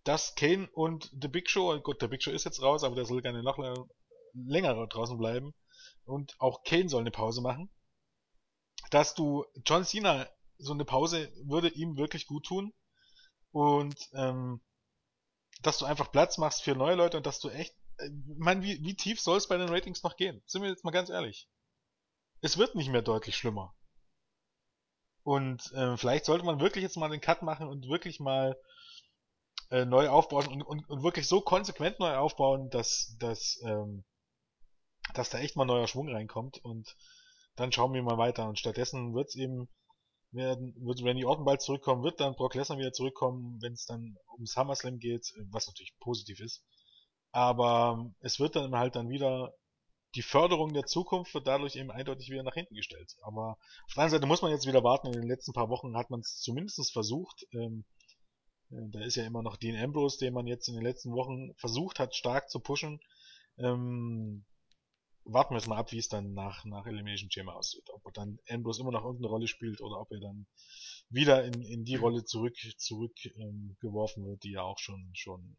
Dass 0.06 0.36
Kane 0.36 0.68
und 0.72 1.10
The 1.20 1.26
Big 1.26 1.50
Show, 1.50 1.80
gut, 1.80 2.00
der 2.00 2.06
Big 2.06 2.22
Show 2.22 2.30
ist 2.30 2.44
jetzt 2.44 2.62
raus, 2.62 2.84
aber 2.84 2.94
der 2.94 3.04
soll 3.04 3.22
gerne 3.22 3.42
noch 3.42 3.58
länger 4.32 4.86
draußen 4.86 5.18
bleiben. 5.18 5.52
Und 6.04 6.36
auch 6.38 6.62
Kane 6.62 6.88
soll 6.88 7.00
eine 7.00 7.10
Pause 7.10 7.40
machen. 7.40 7.68
Dass 8.90 9.16
du 9.16 9.44
John 9.66 9.84
Cena 9.84 10.28
so 10.58 10.72
eine 10.72 10.84
Pause 10.84 11.32
würde 11.42 11.70
ihm 11.70 11.96
wirklich 11.96 12.28
gut 12.28 12.46
tun. 12.46 12.72
Und 13.50 13.96
ähm, 14.12 14.60
dass 15.62 15.78
du 15.78 15.86
einfach 15.86 16.12
Platz 16.12 16.38
machst 16.38 16.62
für 16.62 16.76
neue 16.76 16.94
Leute 16.94 17.16
und 17.16 17.26
dass 17.26 17.40
du 17.40 17.48
echt. 17.48 17.74
Äh, 17.98 18.10
meine, 18.38 18.62
wie, 18.62 18.80
wie 18.84 18.94
tief 18.94 19.20
soll 19.20 19.38
es 19.38 19.48
bei 19.48 19.56
den 19.56 19.70
Ratings 19.70 20.04
noch 20.04 20.16
gehen? 20.16 20.40
Sind 20.46 20.62
wir 20.62 20.68
jetzt 20.68 20.84
mal 20.84 20.92
ganz 20.92 21.10
ehrlich. 21.10 21.48
Es 22.42 22.58
wird 22.58 22.76
nicht 22.76 22.90
mehr 22.90 23.02
deutlich 23.02 23.36
schlimmer. 23.36 23.74
Und 25.24 25.72
äh, 25.72 25.96
vielleicht 25.96 26.26
sollte 26.26 26.44
man 26.44 26.60
wirklich 26.60 26.84
jetzt 26.84 26.96
mal 26.96 27.08
den 27.08 27.20
Cut 27.20 27.42
machen 27.42 27.66
und 27.66 27.88
wirklich 27.88 28.20
mal 28.20 28.56
äh, 29.70 29.84
neu 29.84 30.08
aufbauen 30.08 30.46
und, 30.48 30.62
und, 30.62 30.88
und 30.88 31.02
wirklich 31.02 31.26
so 31.26 31.40
konsequent 31.40 31.98
neu 31.98 32.16
aufbauen, 32.16 32.70
dass, 32.70 33.16
dass, 33.18 33.60
ähm, 33.64 34.04
dass 35.14 35.30
da 35.30 35.38
echt 35.38 35.56
mal 35.56 35.64
neuer 35.64 35.88
Schwung 35.88 36.08
reinkommt 36.08 36.58
und 36.64 36.96
dann 37.56 37.72
schauen 37.72 37.92
wir 37.92 38.02
mal 38.02 38.18
weiter. 38.18 38.48
Und 38.48 38.58
stattdessen 38.58 39.14
wird 39.14 39.28
es 39.28 39.36
eben 39.36 39.68
werden, 40.32 40.74
wird 40.78 41.02
Randy 41.02 41.24
Orton 41.24 41.44
bald 41.44 41.62
zurückkommen, 41.62 42.02
wird 42.02 42.20
dann 42.20 42.34
Brock 42.34 42.54
Lesnar 42.54 42.78
wieder 42.78 42.92
zurückkommen, 42.92 43.58
wenn 43.62 43.72
es 43.72 43.86
dann 43.86 44.16
um 44.36 44.44
SummerSlam 44.44 44.98
geht, 44.98 45.32
was 45.50 45.66
natürlich 45.66 45.96
positiv 45.98 46.40
ist. 46.40 46.62
Aber 47.32 48.10
es 48.20 48.38
wird 48.38 48.56
dann 48.56 48.74
halt 48.74 48.96
dann 48.96 49.08
wieder 49.08 49.52
die 50.16 50.22
Förderung 50.22 50.72
der 50.72 50.86
Zukunft 50.86 51.34
wird 51.34 51.46
dadurch 51.46 51.76
eben 51.76 51.90
eindeutig 51.90 52.30
wieder 52.30 52.42
nach 52.42 52.54
hinten 52.54 52.74
gestellt. 52.74 53.14
Aber 53.22 53.58
auf 53.86 53.94
der 53.94 54.04
anderen 54.04 54.20
Seite 54.20 54.26
muss 54.26 54.40
man 54.40 54.50
jetzt 54.50 54.66
wieder 54.66 54.82
warten. 54.82 55.08
In 55.08 55.12
den 55.12 55.28
letzten 55.28 55.52
paar 55.52 55.68
Wochen 55.68 55.96
hat 55.96 56.10
man 56.10 56.20
es 56.20 56.38
zumindest 56.38 56.90
versucht. 56.92 57.46
Ähm, 57.52 57.84
äh, 57.90 57.95
da 58.70 59.00
ist 59.00 59.16
ja 59.16 59.24
immer 59.24 59.42
noch 59.42 59.56
Dean 59.56 59.76
Ambrose, 59.76 60.18
den 60.18 60.34
man 60.34 60.46
jetzt 60.46 60.68
in 60.68 60.74
den 60.74 60.82
letzten 60.82 61.12
Wochen 61.12 61.54
versucht 61.54 61.98
hat, 61.98 62.14
stark 62.14 62.50
zu 62.50 62.60
pushen. 62.60 63.00
Ähm, 63.58 64.44
warten 65.24 65.54
wir 65.54 65.58
jetzt 65.58 65.68
mal 65.68 65.78
ab, 65.78 65.92
wie 65.92 65.98
es 65.98 66.08
dann 66.08 66.34
nach, 66.34 66.64
nach 66.64 66.86
Elimination 66.86 67.30
Chamber 67.30 67.56
aussieht. 67.56 67.88
Ob 67.90 68.12
dann 68.14 68.38
Ambrose 68.48 68.82
immer 68.82 68.92
noch 68.92 69.04
irgendeine 69.04 69.28
Rolle 69.28 69.48
spielt 69.48 69.80
oder 69.80 70.00
ob 70.00 70.10
er 70.12 70.20
dann 70.20 70.46
wieder 71.08 71.44
in, 71.44 71.62
in 71.62 71.84
die 71.84 71.96
Rolle 71.96 72.24
zurück, 72.24 72.56
zurück 72.78 73.14
ähm, 73.24 73.76
wird, 73.80 74.42
die 74.44 74.54
er 74.54 74.64
auch 74.64 74.78
schon, 74.78 75.10
schon 75.14 75.56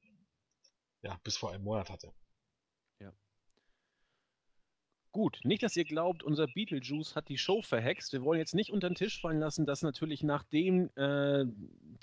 ja, 1.02 1.20
bis 1.24 1.38
vor 1.38 1.52
einem 1.52 1.64
Monat 1.64 1.90
hatte. 1.90 2.14
Gut, 5.18 5.40
nicht, 5.44 5.64
dass 5.64 5.76
ihr 5.76 5.84
glaubt, 5.84 6.22
unser 6.22 6.46
Beetlejuice 6.46 7.16
hat 7.16 7.28
die 7.28 7.40
Show 7.40 7.64
verhext. 7.64 8.14
Wir 8.14 8.22
wollen 8.22 8.38
jetzt 8.38 8.54
nicht 8.54 8.72
unter 8.72 8.88
den 8.88 8.94
Tisch 8.94 9.20
fallen 9.20 9.40
lassen, 9.40 9.66
dass 9.66 9.82
natürlich 9.82 10.22
nachdem 10.22 10.92
äh, 10.96 11.44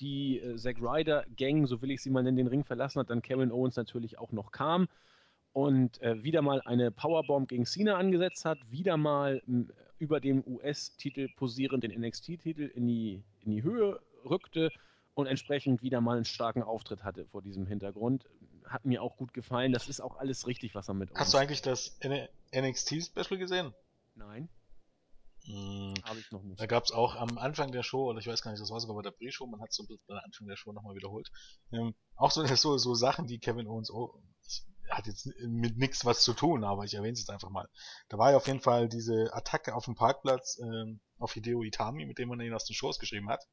die 0.01 0.41
äh, 0.41 0.57
Zack 0.57 0.79
Ryder 0.81 1.25
Gang, 1.37 1.69
so 1.69 1.81
will 1.81 1.93
ich 1.93 2.03
sie 2.03 2.11
mal 2.11 2.25
nennen, 2.25 2.39
den 2.39 2.49
Ring 2.49 2.65
verlassen 2.65 2.99
hat, 2.99 3.11
dann 3.11 3.23
Kevin 3.23 3.53
Owens 3.53 3.77
natürlich 3.77 4.19
auch 4.19 4.33
noch 4.33 4.51
kam 4.51 4.89
und 5.53 6.03
äh, 6.03 6.25
wieder 6.25 6.43
mal 6.43 6.61
eine 6.63 6.91
Powerbomb 6.91 7.49
gegen 7.49 7.67
Cena 7.67 7.99
angesetzt 7.99 8.45
hat, 8.45 8.59
wieder 8.69 8.97
mal 8.97 9.41
über 10.01 10.19
dem 10.19 10.43
US-Titel 10.45 11.29
posierend 11.37 11.85
den 11.85 11.93
NXT-Titel 11.93 12.69
in 12.75 12.89
die, 12.89 13.23
in 13.43 13.53
die 13.53 13.63
Höhe 13.63 14.01
rückte 14.25 14.73
und 15.15 15.29
entsprechend 15.29 15.83
wieder 15.83 16.01
mal 16.01 16.17
einen 16.17 16.25
starken 16.25 16.63
Auftritt 16.63 17.05
hatte 17.05 17.27
vor 17.27 17.43
diesem 17.43 17.67
Hintergrund. 17.67 18.27
Hat 18.65 18.85
mir 18.85 19.03
auch 19.03 19.17
gut 19.17 19.33
gefallen. 19.33 19.73
Das 19.73 19.89
ist 19.89 20.01
auch 20.01 20.17
alles 20.17 20.47
richtig, 20.49 20.75
was 20.75 20.89
er 20.89 20.95
mit 20.95 21.11
uns. 21.11 21.21
Hast 21.21 21.35
du 21.35 21.39
eigentlich 21.39 21.63
das 21.63 21.97
NXT-Special 22.55 23.39
gesehen? 23.39 23.75
Nein. 24.15 24.49
Hm, 25.47 25.95
Habe 26.05 26.19
ich 26.19 26.31
noch 26.31 26.43
nicht. 26.43 26.59
Da 26.59 26.67
gab 26.67 26.85
es 26.85 26.93
auch 26.93 27.17
am 27.17 27.37
Anfang 27.37 27.71
der 27.71 27.83
Show, 27.83 28.09
oder 28.09 28.19
ich 28.19 28.27
weiß 28.27 28.41
gar 28.43 28.51
nicht, 28.51 28.63
das 28.63 28.71
war 28.71 28.81
sogar 28.81 28.97
bei 28.97 29.03
der 29.03 29.11
Pre-Show, 29.11 29.47
man 29.47 29.61
hat 29.61 29.71
es 29.71 29.77
so 29.77 29.85
am 30.09 30.19
Anfang 30.25 30.47
der 30.47 30.57
Show 30.57 30.73
nochmal 30.73 30.95
wiederholt. 30.95 31.31
Ähm, 31.71 31.95
auch 32.17 32.31
so, 32.31 32.45
so, 32.57 32.79
so 32.79 32.95
Sachen, 32.95 33.27
die 33.27 33.39
Kevin 33.39 33.67
Owens 33.67 33.91
oh, 33.91 34.23
hat 34.89 35.07
jetzt 35.07 35.29
mit 35.41 35.77
nichts 35.77 36.05
was 36.05 36.23
zu 36.23 36.33
tun, 36.33 36.65
aber 36.65 36.85
ich 36.85 36.95
erwähne 36.95 37.13
es 37.13 37.21
jetzt 37.21 37.31
einfach 37.31 37.51
mal. 37.51 37.69
Da 38.09 38.19
war 38.19 38.31
ja 38.31 38.37
auf 38.37 38.47
jeden 38.47 38.61
Fall 38.61 38.89
diese 38.89 39.35
Attacke 39.35 39.75
auf 39.75 39.85
dem 39.85 39.95
Parkplatz 39.95 40.59
ähm, 40.63 41.01
auf 41.19 41.33
Hideo 41.33 41.63
Itami, 41.63 42.07
mit 42.07 42.19
dem 42.19 42.29
man 42.29 42.41
ihn 42.41 42.55
aus 42.55 42.65
den 42.65 42.75
Shows 42.75 42.99
geschrieben 42.99 43.29
hat. 43.29 43.45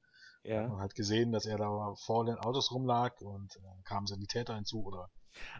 Ja. 0.43 0.67
Man 0.67 0.79
hat 0.79 0.95
gesehen, 0.95 1.31
dass 1.31 1.45
er 1.45 1.57
da 1.57 1.93
vor 2.05 2.25
den 2.25 2.37
Autos 2.37 2.71
rumlag 2.71 3.19
und 3.21 3.55
äh, 3.57 3.83
kamen 3.83 4.07
Sanitäter 4.07 4.55
hinzu 4.55 4.83
oder 4.83 5.09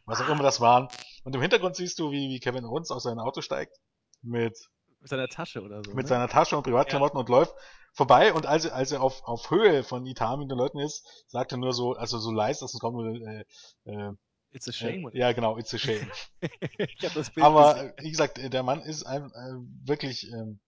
was 0.05 0.21
auch 0.21 0.29
immer 0.29 0.43
das 0.43 0.59
waren. 0.59 0.87
Und 1.23 1.35
im 1.35 1.41
Hintergrund 1.41 1.75
siehst 1.75 1.99
du, 1.99 2.11
wie, 2.11 2.29
wie 2.29 2.39
Kevin 2.39 2.65
Owens 2.65 2.91
aus 2.91 3.03
seinem 3.03 3.19
Auto 3.19 3.41
steigt 3.41 3.77
mit 4.21 4.57
mit 5.01 5.09
seiner 5.09 5.27
Tasche 5.27 5.61
oder 5.61 5.81
so. 5.83 5.91
Mit 5.91 6.03
ne? 6.03 6.09
seiner 6.09 6.27
Tasche 6.27 6.55
und 6.55 6.63
Privatklamotten 6.63 7.17
ja. 7.17 7.21
und 7.21 7.29
läuft 7.29 7.55
vorbei 7.93 8.33
und 8.33 8.45
als, 8.45 8.69
als 8.69 8.91
er 8.91 9.01
auf, 9.01 9.23
auf 9.23 9.49
Höhe 9.49 9.83
von 9.83 10.05
Itami 10.05 10.47
den 10.47 10.57
Leuten 10.57 10.79
ist, 10.79 11.25
sagt 11.27 11.51
er 11.51 11.57
nur 11.57 11.73
so, 11.73 11.93
also 11.93 12.19
so 12.19 12.31
leise, 12.31 12.61
dass 12.61 12.73
es 12.73 12.79
kommt 12.79 12.97
nur, 12.97 13.15
äh, 13.15 13.45
äh, 13.85 14.13
It's 14.53 14.67
a 14.67 14.71
shame. 14.71 15.09
Äh, 15.09 15.17
ja, 15.17 15.31
genau, 15.31 15.57
it's 15.57 15.73
a 15.73 15.77
shame. 15.77 16.11
ich 16.77 17.03
hab 17.03 17.13
das 17.13 17.31
Bild 17.31 17.45
Aber 17.45 17.73
gesehen. 17.73 17.93
wie 17.99 18.11
gesagt, 18.11 18.53
der 18.53 18.63
Mann 18.63 18.81
ist 18.81 19.03
ein, 19.03 19.23
äh, 19.31 19.87
wirklich 19.87 20.29
ähm, 20.31 20.59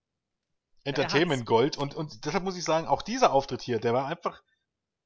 Entertainment 0.84 1.46
Gold 1.46 1.78
und, 1.78 1.94
und 1.96 2.26
deshalb 2.26 2.44
muss 2.44 2.58
ich 2.58 2.64
sagen, 2.64 2.88
auch 2.88 3.02
dieser 3.02 3.34
Auftritt 3.34 3.62
hier, 3.62 3.80
der 3.80 3.94
war 3.94 4.08
einfach, 4.08 4.42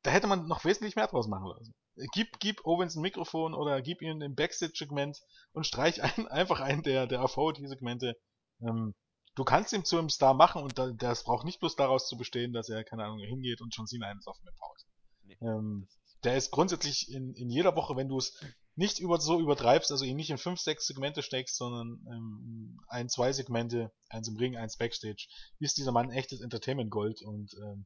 da 0.07 0.13
hätte 0.13 0.27
man 0.27 0.47
noch 0.47 0.63
wesentlich 0.63 0.95
mehr 0.95 1.07
draus 1.07 1.27
machen 1.27 1.49
lassen. 1.49 1.75
Gib, 2.13 2.39
gib 2.39 2.65
Owens 2.65 2.95
ein 2.95 3.01
Mikrofon 3.01 3.53
oder 3.53 3.81
gib 3.81 4.01
ihm 4.01 4.21
ein 4.21 4.35
Backstage-Segment 4.35 5.19
und 5.51 5.67
streich 5.67 6.01
ein, 6.01 6.27
einfach 6.29 6.61
einen 6.61 6.81
der, 6.81 7.07
der 7.07 7.21
Authority-Segmente. 7.21 8.15
Ähm, 8.61 8.95
du 9.35 9.43
kannst 9.43 9.73
ihn 9.73 9.83
zu 9.83 9.97
einem 9.97 10.09
Star 10.09 10.33
machen 10.33 10.63
und 10.63 10.77
da, 10.77 10.93
das 10.93 11.25
braucht 11.25 11.43
nicht 11.43 11.59
bloß 11.59 11.75
daraus 11.75 12.07
zu 12.07 12.15
bestehen, 12.15 12.53
dass 12.53 12.69
er, 12.69 12.85
keine 12.85 13.03
Ahnung, 13.03 13.19
hingeht 13.19 13.59
und 13.59 13.75
schon 13.75 13.85
Cena 13.85 14.09
auf 14.23 14.37
dem 14.39 14.55
Pause. 14.57 14.85
Nee, 15.23 15.37
ähm, 15.41 15.89
der 16.23 16.37
ist 16.37 16.51
grundsätzlich 16.51 17.11
in, 17.11 17.33
in 17.33 17.49
jeder 17.49 17.75
Woche, 17.75 17.97
wenn 17.97 18.07
du 18.07 18.17
es 18.17 18.41
nicht 18.75 18.99
über, 18.99 19.19
so 19.19 19.41
übertreibst, 19.41 19.91
also 19.91 20.05
ihn 20.05 20.15
nicht 20.15 20.29
in 20.29 20.37
fünf, 20.37 20.61
sechs 20.61 20.87
Segmente 20.87 21.21
steckst, 21.21 21.57
sondern 21.57 21.99
ähm, 22.09 22.79
ein, 22.87 23.09
zwei 23.09 23.33
Segmente, 23.33 23.91
eins 24.07 24.29
im 24.29 24.37
Ring, 24.37 24.55
eins 24.55 24.77
Backstage, 24.77 25.27
ist 25.59 25.77
dieser 25.77 25.91
Mann 25.91 26.11
echtes 26.11 26.39
Entertainment 26.39 26.91
Gold 26.91 27.21
und 27.23 27.53
ähm, 27.61 27.85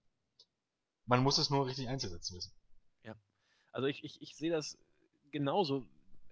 man 1.05 1.23
muss 1.23 1.37
es 1.37 1.49
nur 1.49 1.67
richtig 1.67 1.87
einzusetzen 1.87 2.35
wissen. 2.35 2.53
Ja, 3.03 3.15
also 3.71 3.87
ich, 3.87 4.03
ich, 4.03 4.21
ich 4.21 4.35
sehe 4.35 4.51
das 4.51 4.77
genauso. 5.31 5.85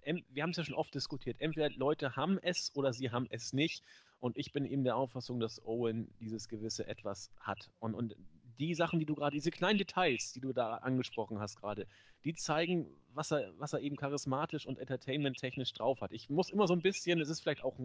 Wir 0.04 0.42
haben 0.42 0.50
es 0.50 0.56
ja 0.56 0.64
schon 0.64 0.74
oft 0.74 0.94
diskutiert. 0.94 1.40
Entweder 1.40 1.68
Leute 1.70 2.16
haben 2.16 2.38
es 2.38 2.74
oder 2.74 2.92
sie 2.92 3.10
haben 3.10 3.26
es 3.30 3.52
nicht. 3.52 3.82
Und 4.18 4.36
ich 4.36 4.52
bin 4.52 4.64
eben 4.64 4.84
der 4.84 4.96
Auffassung, 4.96 5.40
dass 5.40 5.64
Owen 5.64 6.12
dieses 6.20 6.48
gewisse 6.48 6.86
Etwas 6.86 7.30
hat. 7.40 7.70
Und, 7.80 7.94
und 7.94 8.16
die 8.58 8.74
Sachen, 8.74 8.98
die 8.98 9.06
du 9.06 9.14
gerade, 9.14 9.34
diese 9.34 9.50
kleinen 9.50 9.78
Details, 9.78 10.32
die 10.32 10.40
du 10.40 10.52
da 10.52 10.74
angesprochen 10.76 11.38
hast 11.38 11.56
gerade, 11.56 11.86
die 12.24 12.34
zeigen, 12.34 12.86
was 13.14 13.30
er, 13.32 13.52
was 13.58 13.72
er 13.72 13.80
eben 13.80 13.96
charismatisch 13.96 14.66
und 14.66 14.78
entertainment-technisch 14.78 15.72
drauf 15.72 16.02
hat. 16.02 16.12
Ich 16.12 16.28
muss 16.28 16.50
immer 16.50 16.66
so 16.66 16.74
ein 16.74 16.82
bisschen, 16.82 17.20
es 17.20 17.30
ist 17.30 17.40
vielleicht 17.40 17.64
auch, 17.64 17.78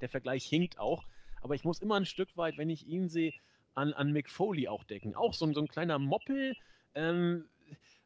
der 0.00 0.08
Vergleich 0.10 0.44
hinkt 0.44 0.78
auch, 0.78 1.06
aber 1.40 1.54
ich 1.54 1.64
muss 1.64 1.80
immer 1.80 1.96
ein 1.96 2.04
Stück 2.04 2.36
weit, 2.36 2.58
wenn 2.58 2.70
ich 2.70 2.86
ihn 2.86 3.08
sehe, 3.08 3.32
an, 3.78 3.94
an 3.94 4.12
Mick 4.12 4.28
Foley 4.28 4.68
auch 4.68 4.84
denken. 4.84 5.14
Auch 5.14 5.32
so, 5.32 5.50
so 5.52 5.60
ein 5.60 5.68
kleiner 5.68 5.98
Moppel, 5.98 6.54
ähm, 6.94 7.46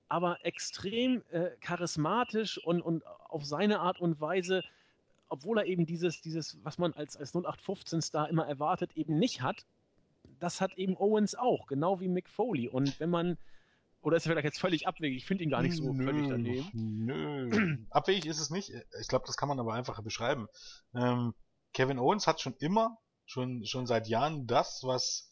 aber 0.08 0.44
extrem 0.44 1.22
äh, 1.30 1.50
charismatisch 1.60 2.58
und, 2.58 2.82
und 2.82 3.04
auf 3.06 3.44
seine 3.44 3.80
Art 3.80 4.00
und 4.00 4.20
Weise 4.20 4.62
obwohl 5.32 5.56
er 5.56 5.64
eben 5.64 5.86
dieses, 5.86 6.20
dieses, 6.20 6.62
was 6.62 6.76
man 6.76 6.92
als, 6.92 7.16
als 7.16 7.32
0815-Star 7.32 8.28
immer 8.28 8.46
erwartet, 8.46 8.92
eben 8.98 9.18
nicht 9.18 9.40
hat, 9.40 9.64
das 10.40 10.60
hat 10.60 10.76
eben 10.76 10.94
Owens 10.98 11.34
auch, 11.34 11.66
genau 11.66 12.00
wie 12.00 12.08
Mick 12.08 12.28
Foley. 12.28 12.68
Und 12.68 13.00
wenn 13.00 13.08
man, 13.08 13.38
oder 14.02 14.18
ist 14.18 14.26
er 14.26 14.32
vielleicht 14.32 14.44
jetzt 14.44 14.60
völlig 14.60 14.86
abwegig, 14.86 15.16
ich 15.16 15.24
finde 15.24 15.44
ihn 15.44 15.50
gar 15.50 15.62
nicht 15.62 15.74
so 15.74 15.90
nö, 15.90 16.04
völlig 16.04 16.28
daneben. 16.28 16.68
Nö. 16.74 17.86
Abwegig 17.90 18.26
ist 18.26 18.40
es 18.40 18.50
nicht. 18.50 18.72
Ich 19.00 19.08
glaube, 19.08 19.24
das 19.26 19.38
kann 19.38 19.48
man 19.48 19.58
aber 19.58 19.72
einfacher 19.72 20.02
beschreiben. 20.02 20.48
Ähm, 20.94 21.32
Kevin 21.72 21.98
Owens 21.98 22.26
hat 22.26 22.42
schon 22.42 22.54
immer, 22.58 22.98
schon, 23.24 23.64
schon 23.64 23.86
seit 23.86 24.08
Jahren 24.08 24.46
das, 24.46 24.82
was 24.84 25.31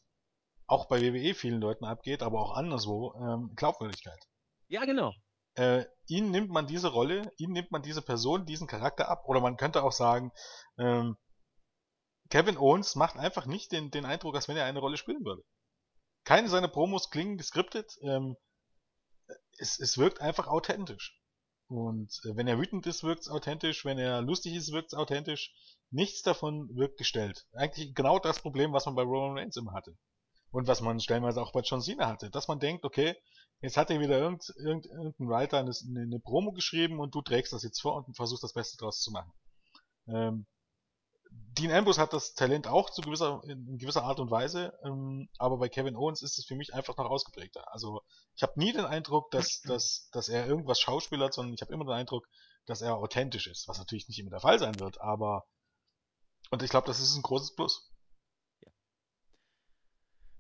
auch 0.71 0.87
bei 0.87 1.01
WWE 1.01 1.35
vielen 1.35 1.61
Leuten 1.61 1.85
abgeht, 1.85 2.23
aber 2.23 2.41
auch 2.41 2.53
anderswo, 2.53 3.15
ähm, 3.17 3.53
Glaubwürdigkeit. 3.57 4.21
Ja, 4.69 4.85
genau. 4.85 5.13
Äh, 5.55 5.85
ihn 6.07 6.31
nimmt 6.31 6.51
man 6.51 6.69
diese 6.69 6.89
Rolle, 6.89 7.33
ihn 7.37 7.51
nimmt 7.51 7.73
man 7.73 7.83
diese 7.83 8.03
Person, 8.03 8.47
diesen 8.47 8.69
Charakter 8.69 9.09
ab, 9.09 9.25
oder 9.27 9.41
man 9.41 9.57
könnte 9.57 9.83
auch 9.83 9.93
sagen, 9.93 10.31
ähm, 10.79 11.17
Kevin 12.31 12.57
Owens 12.57 12.95
macht 12.95 13.17
einfach 13.17 13.47
nicht 13.47 13.73
den, 13.73 13.91
den 13.91 14.05
Eindruck, 14.05 14.37
als 14.37 14.47
wenn 14.47 14.57
er 14.57 14.65
eine 14.65 14.79
Rolle 14.79 14.97
spielen 14.97 15.25
würde. 15.25 15.43
Keine 16.25 16.49
seiner 16.49 16.69
Promos 16.69 17.11
klingen 17.11 17.37
geskriptet, 17.37 17.99
ähm, 18.03 18.37
es, 19.59 19.81
es 19.81 19.99
wirkt 19.99 20.21
einfach 20.21 20.47
authentisch. 20.47 21.21
Und 21.67 22.13
äh, 22.25 22.37
wenn 22.37 22.47
er 22.47 22.59
wütend 22.59 22.87
ist, 22.87 23.03
wirkt 23.03 23.23
es 23.23 23.29
authentisch, 23.29 23.85
wenn 23.85 23.99
er 23.99 24.23
lustig 24.23 24.55
ist, 24.55 24.73
wirkt 24.73 24.93
es 24.93 24.99
authentisch. 24.99 25.53
Nichts 25.91 26.23
davon 26.23 26.69
wirkt 26.77 26.99
gestellt. 26.99 27.49
Eigentlich 27.55 27.93
genau 27.95 28.21
das 28.21 28.41
Problem, 28.41 28.73
was 28.73 28.87
man 28.87 28.95
bei 28.95 29.03
Roman 29.03 29.39
Reigns 29.39 29.57
immer 29.57 29.73
hatte. 29.73 29.97
Und 30.51 30.67
was 30.67 30.81
man 30.81 31.01
stellenweise 31.01 31.41
auch 31.41 31.53
bei 31.53 31.61
John 31.61 31.81
Cena 31.81 32.09
hatte. 32.09 32.31
Dass 32.31 32.49
man 32.49 32.59
denkt, 32.59 32.85
okay, 32.85 33.17
jetzt 33.61 33.77
hat 33.77 33.91
er 33.91 34.01
wieder 34.01 34.19
irgend, 34.19 34.53
irgend, 34.57 34.87
irgendein 34.87 35.29
Writer 35.29 35.59
eine, 35.59 35.73
eine 35.89 36.19
Promo 36.21 36.53
geschrieben 36.53 36.99
und 36.99 37.15
du 37.15 37.23
trägst 37.23 37.53
das 37.53 37.63
jetzt 37.63 37.81
vor 37.81 37.97
und 37.97 38.17
versuchst 38.17 38.43
das 38.43 38.53
Beste 38.53 38.77
draus 38.79 39.01
zu 39.01 39.11
machen. 39.13 39.33
Ähm, 40.09 40.47
Dean 41.31 41.71
Ambrose 41.71 42.01
hat 42.01 42.13
das 42.13 42.35
Talent 42.35 42.67
auch 42.67 42.91
zu 42.91 43.03
gewisser, 43.03 43.41
in 43.45 43.79
gewisser 43.79 44.03
Art 44.03 44.19
und 44.19 44.31
Weise, 44.31 44.77
ähm, 44.85 45.29
aber 45.39 45.59
bei 45.59 45.69
Kevin 45.69 45.95
Owens 45.95 46.23
ist 46.23 46.39
es 46.39 46.47
für 46.47 46.57
mich 46.57 46.75
einfach 46.75 46.97
noch 46.97 47.09
ausgeprägter. 47.09 47.73
Also 47.73 48.03
ich 48.35 48.43
habe 48.43 48.59
nie 48.59 48.73
den 48.73 48.85
Eindruck, 48.85 49.31
dass, 49.31 49.61
dass, 49.67 50.09
dass 50.13 50.29
er 50.29 50.47
irgendwas 50.47 50.81
schauspielert, 50.81 51.35
sondern 51.35 51.55
ich 51.55 51.61
habe 51.61 51.73
immer 51.73 51.85
den 51.85 51.95
Eindruck, 51.95 52.27
dass 52.67 52.83
er 52.83 52.97
authentisch 52.97 53.47
ist, 53.47 53.69
was 53.69 53.79
natürlich 53.79 54.09
nicht 54.09 54.19
immer 54.19 54.31
der 54.31 54.41
Fall 54.41 54.59
sein 54.59 54.79
wird, 54.81 55.01
aber 55.01 55.45
und 56.51 56.65
ich 56.65 56.71
glaube, 56.71 56.89
das 56.89 57.01
ist 57.01 57.15
ein 57.15 57.23
großes 57.23 57.55
Plus. 57.55 57.90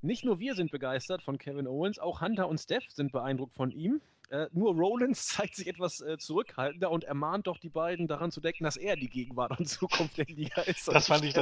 Nicht 0.02 0.24
nur 0.24 0.38
wir 0.38 0.54
sind 0.54 0.70
begeistert 0.70 1.22
von 1.22 1.38
Kevin 1.38 1.66
Owens, 1.66 1.98
auch 1.98 2.20
Hunter 2.20 2.48
und 2.48 2.58
Steph 2.58 2.90
sind 2.90 3.12
beeindruckt 3.12 3.54
von 3.54 3.70
ihm. 3.70 4.00
Äh, 4.30 4.48
nur 4.52 4.74
Rollins 4.74 5.26
zeigt 5.26 5.56
sich 5.56 5.66
etwas 5.66 6.00
äh, 6.00 6.16
zurückhaltender 6.16 6.90
und 6.90 7.04
ermahnt 7.04 7.48
doch 7.48 7.58
die 7.58 7.68
beiden 7.68 8.06
daran 8.06 8.30
zu 8.30 8.40
denken, 8.40 8.64
dass 8.64 8.76
er 8.76 8.96
die 8.96 9.10
Gegenwart 9.10 9.58
und 9.58 9.66
Zukunft 9.66 10.16
der 10.16 10.26
Liga 10.26 10.62
ist. 10.66 10.86
Das 10.86 11.08
fand, 11.08 11.24
ich 11.24 11.34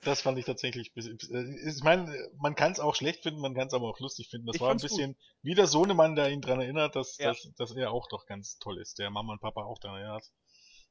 das 0.00 0.22
fand 0.22 0.38
ich 0.38 0.44
tatsächlich. 0.44 0.90
Äh, 0.96 1.68
ich 1.68 1.82
meine, 1.84 2.12
man 2.38 2.54
kann 2.56 2.72
es 2.72 2.80
auch 2.80 2.96
schlecht 2.96 3.22
finden, 3.22 3.40
man 3.40 3.54
kann 3.54 3.68
es 3.68 3.74
aber 3.74 3.88
auch 3.88 4.00
lustig 4.00 4.28
finden. 4.28 4.46
Das 4.46 4.56
ich 4.56 4.60
war 4.60 4.72
ein 4.72 4.78
bisschen 4.78 5.12
gut. 5.12 5.22
wie 5.42 5.54
der 5.54 5.68
Sohnemann, 5.68 6.16
der 6.16 6.30
ihn 6.30 6.40
daran 6.40 6.60
erinnert, 6.60 6.96
dass, 6.96 7.16
ja. 7.18 7.28
dass, 7.28 7.48
dass 7.56 7.76
er 7.76 7.92
auch 7.92 8.08
doch 8.08 8.26
ganz 8.26 8.58
toll 8.58 8.78
ist, 8.78 8.98
der 8.98 9.10
Mama 9.10 9.34
und 9.34 9.40
Papa 9.40 9.62
auch 9.62 9.78
daran 9.78 10.00
erinnert, 10.00 10.32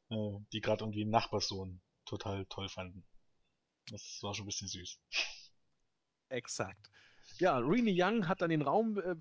äh, 0.09 0.45
die 0.53 0.61
gerade 0.61 0.83
irgendwie 0.83 1.01
einen 1.01 1.11
Nachbarssohn 1.11 1.81
total 2.05 2.45
toll 2.45 2.69
fanden. 2.69 3.05
Das 3.89 4.19
war 4.21 4.33
schon 4.33 4.45
ein 4.45 4.47
bisschen 4.47 4.69
süß. 4.69 4.99
Exakt. 6.29 6.89
Ja, 7.41 7.57
Renee 7.57 7.95
Young 7.97 8.27
hat 8.27 8.43
dann 8.43 8.51
den 8.51 8.61
Raum 8.61 8.99
äh, 8.99 9.15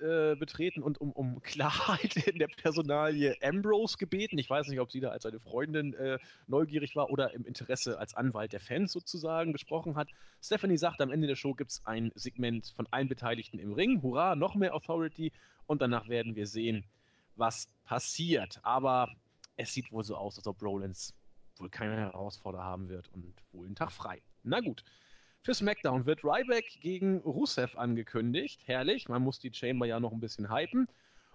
äh, 0.00 0.36
betreten 0.36 0.80
und 0.80 1.00
um, 1.00 1.10
um, 1.10 1.42
Klarheit 1.42 2.16
in 2.28 2.38
der 2.38 2.46
Personalie 2.46 3.34
Ambrose 3.42 3.98
gebeten. 3.98 4.38
Ich 4.38 4.48
weiß 4.48 4.68
nicht, 4.68 4.78
ob 4.78 4.92
sie 4.92 5.00
da 5.00 5.08
als 5.08 5.24
seine 5.24 5.40
Freundin 5.40 5.92
äh, 5.94 6.20
neugierig 6.46 6.94
war 6.94 7.10
oder 7.10 7.34
im 7.34 7.44
Interesse 7.44 7.98
als 7.98 8.14
Anwalt 8.14 8.52
der 8.52 8.60
Fans 8.60 8.92
sozusagen 8.92 9.52
gesprochen 9.52 9.96
hat. 9.96 10.08
Stephanie 10.40 10.78
sagt, 10.78 11.00
am 11.00 11.10
Ende 11.10 11.26
der 11.26 11.34
Show 11.34 11.52
gibt 11.52 11.72
es 11.72 11.84
ein 11.84 12.12
Segment 12.14 12.72
von 12.76 12.86
allen 12.92 13.08
Beteiligten 13.08 13.58
im 13.58 13.72
Ring. 13.72 14.02
Hurra, 14.02 14.36
noch 14.36 14.54
mehr 14.54 14.72
Authority. 14.72 15.32
Und 15.66 15.82
danach 15.82 16.08
werden 16.08 16.36
wir 16.36 16.46
sehen, 16.46 16.84
was 17.34 17.68
passiert. 17.86 18.60
Aber 18.62 19.08
es 19.56 19.74
sieht 19.74 19.90
wohl 19.90 20.04
so 20.04 20.14
aus, 20.14 20.38
als 20.38 20.46
ob 20.46 20.62
Rollins 20.62 21.12
wohl 21.56 21.70
keine 21.70 21.96
Herausforderer 21.96 22.62
haben 22.62 22.88
wird 22.88 23.08
und 23.12 23.34
wohl 23.50 23.66
einen 23.66 23.74
Tag 23.74 23.90
frei. 23.90 24.22
Na 24.44 24.60
gut. 24.60 24.84
Für 25.42 25.54
SmackDown 25.54 26.04
wird 26.06 26.24
Ryback 26.24 26.80
gegen 26.80 27.18
Rusev 27.20 27.76
angekündigt. 27.76 28.62
Herrlich, 28.66 29.08
man 29.08 29.22
muss 29.22 29.38
die 29.38 29.52
Chamber 29.52 29.86
ja 29.86 30.00
noch 30.00 30.12
ein 30.12 30.20
bisschen 30.20 30.52
hypen. 30.52 30.88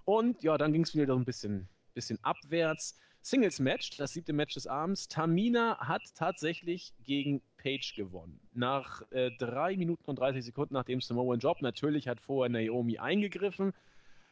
Und 0.06 0.44
ja, 0.44 0.58
dann 0.58 0.74
ging 0.74 0.84
es 0.84 0.94
wieder 0.94 1.08
so 1.08 1.16
ein 1.16 1.26
bisschen, 1.26 1.68
bisschen 1.94 2.20
abwärts. 2.24 3.00
Singles-Match, 3.22 3.96
das 3.96 4.12
siebte 4.12 4.34
Match 4.34 4.54
des 4.54 4.68
Abends. 4.68 5.08
Tamina 5.08 5.78
hat 5.80 6.02
tatsächlich 6.14 6.94
gegen 7.06 7.42
Paige 7.58 7.94
gewonnen. 7.96 8.40
Nach 8.54 9.02
äh, 9.12 9.32
3 9.40 9.78
Minuten 9.78 10.04
und 10.06 10.20
30 10.20 10.44
Sekunden 10.44 10.74
nach 10.74 10.84
dem 10.84 11.00
Samoan 11.00 11.40
Job. 11.40 11.62
Natürlich 11.62 12.10
hat 12.10 12.20
vorher 12.20 12.50
Naomi 12.50 12.98
eingegriffen. 12.98 13.74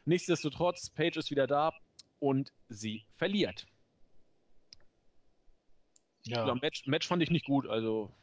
Nichtsdestotrotz, 0.04 0.90
Paige 0.90 1.20
ist 1.20 1.30
wieder 1.30 1.46
da 1.46 1.72
und 2.18 2.52
sie 2.68 3.06
verliert. 3.16 3.66
Ja. 6.24 6.46
ja 6.46 6.54
Match, 6.54 6.86
Match 6.86 7.08
fand 7.08 7.22
ich 7.22 7.30
nicht 7.30 7.46
gut, 7.46 7.66
also 7.66 8.14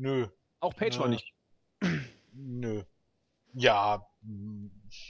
Nö. 0.00 0.28
Auch 0.60 0.74
Page 0.74 0.96
Nö. 0.96 1.00
war 1.02 1.08
nicht. 1.08 1.34
Nö. 2.32 2.84
Ja. 3.52 4.06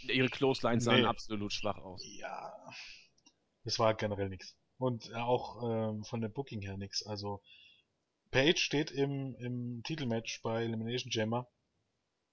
Ihre 0.09 0.29
Clotheslines 0.29 0.85
sahen 0.85 1.03
nee. 1.03 1.07
absolut 1.07 1.53
schwach 1.53 1.79
aus. 1.79 2.03
Ja. 2.19 2.53
Es 3.63 3.79
war 3.79 3.95
generell 3.95 4.29
nichts. 4.29 4.57
Und 4.79 5.15
auch 5.15 5.63
ähm, 5.63 6.05
von 6.05 6.21
der 6.21 6.29
Booking 6.29 6.61
her 6.63 6.77
nichts. 6.77 7.07
Also 7.07 7.41
Page 8.33 8.59
steht 8.59 8.91
im, 8.91 9.37
im 9.37 9.83
Titelmatch 9.85 10.43
bei 10.43 10.65
Elimination 10.65 11.11
Jammer 11.13 11.49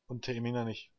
und 0.08 0.26
Tamina 0.26 0.64
nicht. 0.64 0.92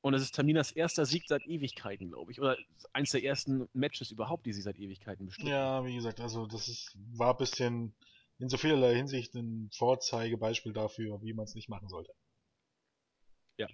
Und 0.00 0.14
es 0.14 0.22
ist 0.22 0.36
Taminas 0.36 0.70
erster 0.70 1.06
Sieg 1.06 1.24
seit 1.26 1.44
Ewigkeiten, 1.44 2.10
glaube 2.10 2.30
ich. 2.30 2.40
Oder 2.40 2.56
eins 2.92 3.10
der 3.10 3.24
ersten 3.24 3.68
Matches 3.72 4.12
überhaupt, 4.12 4.46
die 4.46 4.52
sie 4.52 4.62
seit 4.62 4.78
Ewigkeiten 4.78 5.26
bestimmt. 5.26 5.48
Ja, 5.48 5.84
wie 5.84 5.96
gesagt, 5.96 6.20
also 6.20 6.46
das 6.46 6.68
ist, 6.68 6.96
war 7.16 7.32
ein 7.34 7.38
bisschen 7.38 7.94
in 8.38 8.48
so 8.48 8.56
vielerlei 8.56 8.94
Hinsicht 8.94 9.34
ein 9.34 9.70
Vorzeigebeispiel 9.72 10.72
dafür, 10.72 11.20
wie 11.22 11.32
man 11.32 11.44
es 11.44 11.54
nicht 11.54 11.68
machen 11.68 11.88
sollte. 11.88 12.12
Ja. 13.56 13.66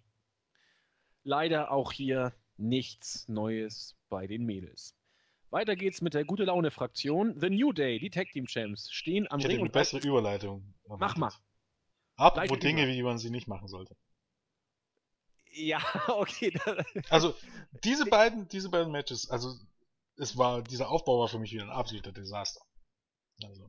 Leider 1.22 1.70
auch 1.70 1.92
hier 1.92 2.34
nichts 2.56 3.28
Neues 3.28 3.96
bei 4.08 4.26
den 4.26 4.44
Mädels. 4.44 4.94
Weiter 5.50 5.76
geht's 5.76 6.00
mit 6.00 6.14
der 6.14 6.24
gute 6.24 6.44
Laune 6.44 6.70
Fraktion. 6.70 7.38
The 7.38 7.50
New 7.50 7.72
Day, 7.72 7.98
die 7.98 8.10
Tag 8.10 8.30
Team 8.32 8.46
Champs, 8.46 8.90
stehen 8.90 9.30
am 9.30 9.38
ich 9.38 9.46
Ring. 9.46 9.60
Eine 9.60 9.70
bessere 9.70 10.00
Überleitung. 10.00 10.74
Mach 10.88 11.16
mal. 11.16 11.32
Apropos 12.16 12.58
Dinge, 12.58 12.88
wie 12.88 13.02
man 13.02 13.18
sie 13.18 13.30
nicht 13.30 13.48
machen 13.48 13.68
sollte. 13.68 13.96
Ja, 15.52 15.80
okay. 16.08 16.52
also 17.10 17.34
diese 17.84 18.06
beiden, 18.06 18.48
diese 18.48 18.70
beiden 18.70 18.90
Matches, 18.90 19.30
also 19.30 19.54
es 20.16 20.36
war 20.36 20.62
dieser 20.62 20.88
Aufbau 20.90 21.20
war 21.20 21.28
für 21.28 21.38
mich 21.38 21.52
wieder 21.52 21.64
ein 21.64 21.70
absoluter 21.70 22.12
Desaster. 22.12 22.60
Also 23.42 23.68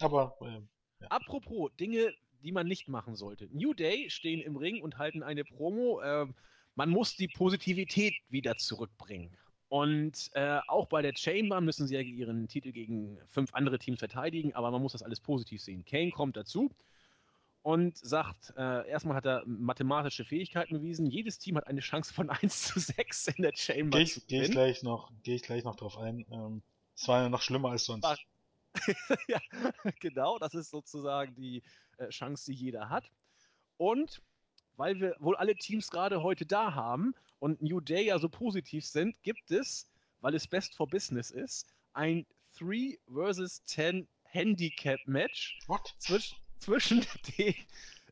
aber, 0.00 0.36
äh, 0.42 0.60
ja. 1.02 1.08
Apropos 1.08 1.70
Dinge, 1.78 2.12
die 2.42 2.52
man 2.52 2.66
nicht 2.66 2.88
machen 2.88 3.16
sollte. 3.16 3.48
New 3.52 3.74
Day 3.74 4.10
stehen 4.10 4.40
im 4.40 4.56
Ring 4.56 4.82
und 4.82 4.98
halten 4.98 5.22
eine 5.22 5.44
Promo. 5.44 6.00
Äh, 6.00 6.26
man 6.74 6.90
muss 6.90 7.16
die 7.16 7.28
Positivität 7.28 8.14
wieder 8.28 8.56
zurückbringen. 8.56 9.36
Und 9.68 10.30
äh, 10.34 10.60
auch 10.68 10.86
bei 10.86 11.02
der 11.02 11.14
Chamber 11.16 11.60
müssen 11.60 11.88
sie 11.88 11.94
ja 11.94 12.00
ihren 12.00 12.46
Titel 12.48 12.70
gegen 12.70 13.18
fünf 13.30 13.54
andere 13.54 13.78
Teams 13.78 13.98
verteidigen, 13.98 14.54
aber 14.54 14.70
man 14.70 14.82
muss 14.82 14.92
das 14.92 15.02
alles 15.02 15.20
positiv 15.20 15.62
sehen. 15.62 15.84
Kane 15.84 16.10
kommt 16.10 16.36
dazu 16.36 16.70
und 17.62 17.96
sagt, 17.96 18.52
äh, 18.56 18.88
erstmal 18.88 19.16
hat 19.16 19.24
er 19.24 19.42
mathematische 19.46 20.24
Fähigkeiten 20.24 20.74
bewiesen. 20.74 21.06
Jedes 21.06 21.38
Team 21.38 21.56
hat 21.56 21.66
eine 21.66 21.80
Chance 21.80 22.12
von 22.12 22.30
1 22.42 22.62
zu 22.62 22.78
6 22.78 23.28
in 23.28 23.42
der 23.42 23.52
Chamber. 23.56 23.98
Gehe 23.98 24.04
ich, 24.04 24.26
geh 24.26 24.42
ich, 24.42 24.50
gleich 24.50 24.82
noch, 24.82 25.10
geh 25.22 25.34
ich 25.34 25.42
gleich 25.42 25.64
noch 25.64 25.74
drauf 25.74 25.96
ein. 25.98 26.26
Ähm, 26.30 26.62
es 26.94 27.08
war 27.08 27.22
ja 27.22 27.28
noch 27.28 27.42
schlimmer 27.42 27.70
als 27.70 27.86
sonst. 27.86 28.04
War, 28.04 28.18
ja, 29.28 29.40
genau, 30.00 30.38
das 30.38 30.54
ist 30.54 30.70
sozusagen 30.70 31.34
die 31.34 31.62
äh, 31.98 32.08
Chance, 32.08 32.50
die 32.50 32.56
jeder 32.56 32.88
hat. 32.88 33.10
Und 33.76 34.22
weil 34.76 35.00
wir 35.00 35.16
wohl 35.20 35.36
alle 35.36 35.54
Teams 35.54 35.90
gerade 35.90 36.22
heute 36.22 36.46
da 36.46 36.74
haben 36.74 37.14
und 37.38 37.62
New 37.62 37.80
Day 37.80 38.06
ja 38.06 38.18
so 38.18 38.28
positiv 38.28 38.84
sind, 38.84 39.22
gibt 39.22 39.50
es, 39.50 39.88
weil 40.20 40.34
es 40.34 40.46
Best 40.46 40.74
for 40.74 40.88
Business 40.88 41.30
ist, 41.30 41.66
ein 41.92 42.26
3 42.58 42.98
versus 43.12 43.62
10 43.64 44.08
Handicap 44.24 44.98
Match 45.06 45.58
zwisch 45.98 46.34
zwischen 46.58 47.04
den 47.38 47.54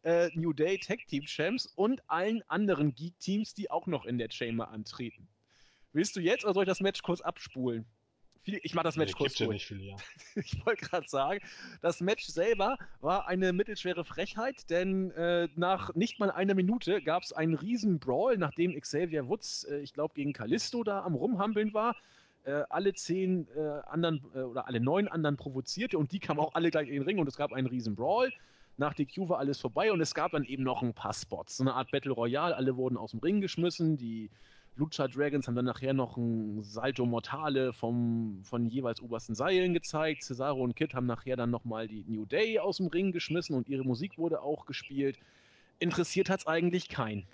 äh, 0.05 0.31
New 0.35 0.53
Day 0.53 0.79
Tag 0.79 1.07
Team 1.09 1.25
Champs 1.25 1.67
und 1.75 2.03
allen 2.09 2.43
anderen 2.49 2.95
Geek 2.95 3.19
Teams, 3.19 3.55
die 3.55 3.71
auch 3.71 3.87
noch 3.87 4.05
in 4.05 4.19
der 4.19 4.31
Chamber 4.31 4.69
antreten. 4.69 5.29
Willst 5.93 6.17
du 6.17 6.21
jetzt 6.21 6.45
oder 6.45 6.55
soll 6.55 6.65
ich 6.65 6.69
das 6.69 6.81
Match 6.81 7.03
kurz 7.03 7.21
abspulen? 7.21 7.87
Viel, 8.43 8.61
ich 8.63 8.75
mache 8.75 8.85
das 8.85 8.97
Match 8.97 9.13
nee, 9.13 9.19
kurz. 9.19 9.39
Ja 9.39 9.47
nicht 9.49 9.67
viel, 9.67 9.81
ja. 9.83 9.97
Ich 10.37 10.65
wollte 10.67 10.85
gerade 10.85 11.09
sagen, 11.09 11.41
das 11.81 12.01
Match 12.01 12.27
selber 12.27 12.77
war 13.01 13.29
eine 13.29 13.53
mittelschwere 13.53 14.05
Frechheit, 14.05 14.69
denn 14.71 15.11
äh, 15.13 15.49
nach 15.57 15.95
nicht 15.95 16.19
mal 16.21 16.31
einer 16.31 16.55
Minute 16.55 17.03
gab 17.03 17.23
es 17.23 17.33
einen 17.33 17.55
riesen 17.55 17.99
Brawl, 17.99 18.37
nachdem 18.39 18.79
Xavier 18.81 19.29
Woods, 19.29 19.65
äh, 19.65 19.79
ich 19.81 19.93
glaube, 19.93 20.15
gegen 20.15 20.33
Callisto 20.33 20.85
da 20.85 21.03
am 21.03 21.15
Rumhampeln 21.15 21.75
war. 21.75 21.97
äh, 22.45 22.63
alle 22.69 22.93
zehn 22.95 23.47
äh, 23.57 23.61
anderen 23.89 24.21
äh, 24.35 24.41
oder 24.41 24.67
alle 24.67 24.81
neun 24.81 25.09
anderen 25.09 25.37
provozierte 25.37 25.99
und 25.99 26.13
die 26.13 26.19
kamen 26.19 26.41
auch 26.41 26.55
alle 26.55 26.71
gleich 26.71 26.89
in 26.89 26.95
den 26.95 27.03
Ring 27.03 27.19
und 27.19 27.29
es 27.29 27.37
gab 27.37 27.53
einen 27.53 27.67
riesen 27.67 27.95
Brawl. 27.95 28.33
Nach 28.79 28.95
DQ 28.95 29.29
war 29.29 29.39
alles 29.39 29.61
vorbei 29.61 29.93
und 29.93 30.01
es 30.01 30.15
gab 30.15 30.33
dann 30.33 30.45
eben 30.45 30.63
noch 30.63 30.83
ein 30.83 30.95
paar 30.95 31.13
Spots. 31.13 31.59
So 31.59 31.65
eine 31.65 31.75
Art 31.75 31.91
Battle 31.91 32.13
Royale, 32.13 32.57
alle 32.57 32.77
wurden 32.77 32.97
aus 32.97 33.11
dem 33.13 33.21
Ring 33.21 33.41
geschmissen, 33.41 33.97
die 33.97 34.31
Lucha 34.77 35.07
Dragons 35.07 35.47
haben 35.47 35.55
dann 35.55 35.67
nachher 35.67 35.93
noch 35.93 36.17
ein 36.17 36.63
Salto 36.63 37.05
Mortale 37.05 37.73
vom, 37.73 38.43
von 38.45 38.67
jeweils 38.67 39.03
obersten 39.03 39.35
Seilen 39.35 39.75
gezeigt. 39.75 40.23
Cesaro 40.23 40.63
und 40.63 40.75
Kid 40.75 40.95
haben 40.95 41.07
nachher 41.07 41.37
dann 41.37 41.51
nochmal 41.51 41.89
die 41.89 42.05
New 42.07 42.25
Day 42.25 42.59
aus 42.59 42.79
dem 42.79 42.87
Ring 42.87 43.13
geschmissen 43.13 43.55
und 43.55 43.69
ihre 43.69 43.85
Musik 43.85 44.17
wurde 44.17 44.41
auch 44.41 44.65
gespielt. 44.65 45.19
Interessiert 45.79 46.31
hat 46.31 46.41
es 46.41 46.47
eigentlich 46.47 46.89
keinen. 46.89 47.27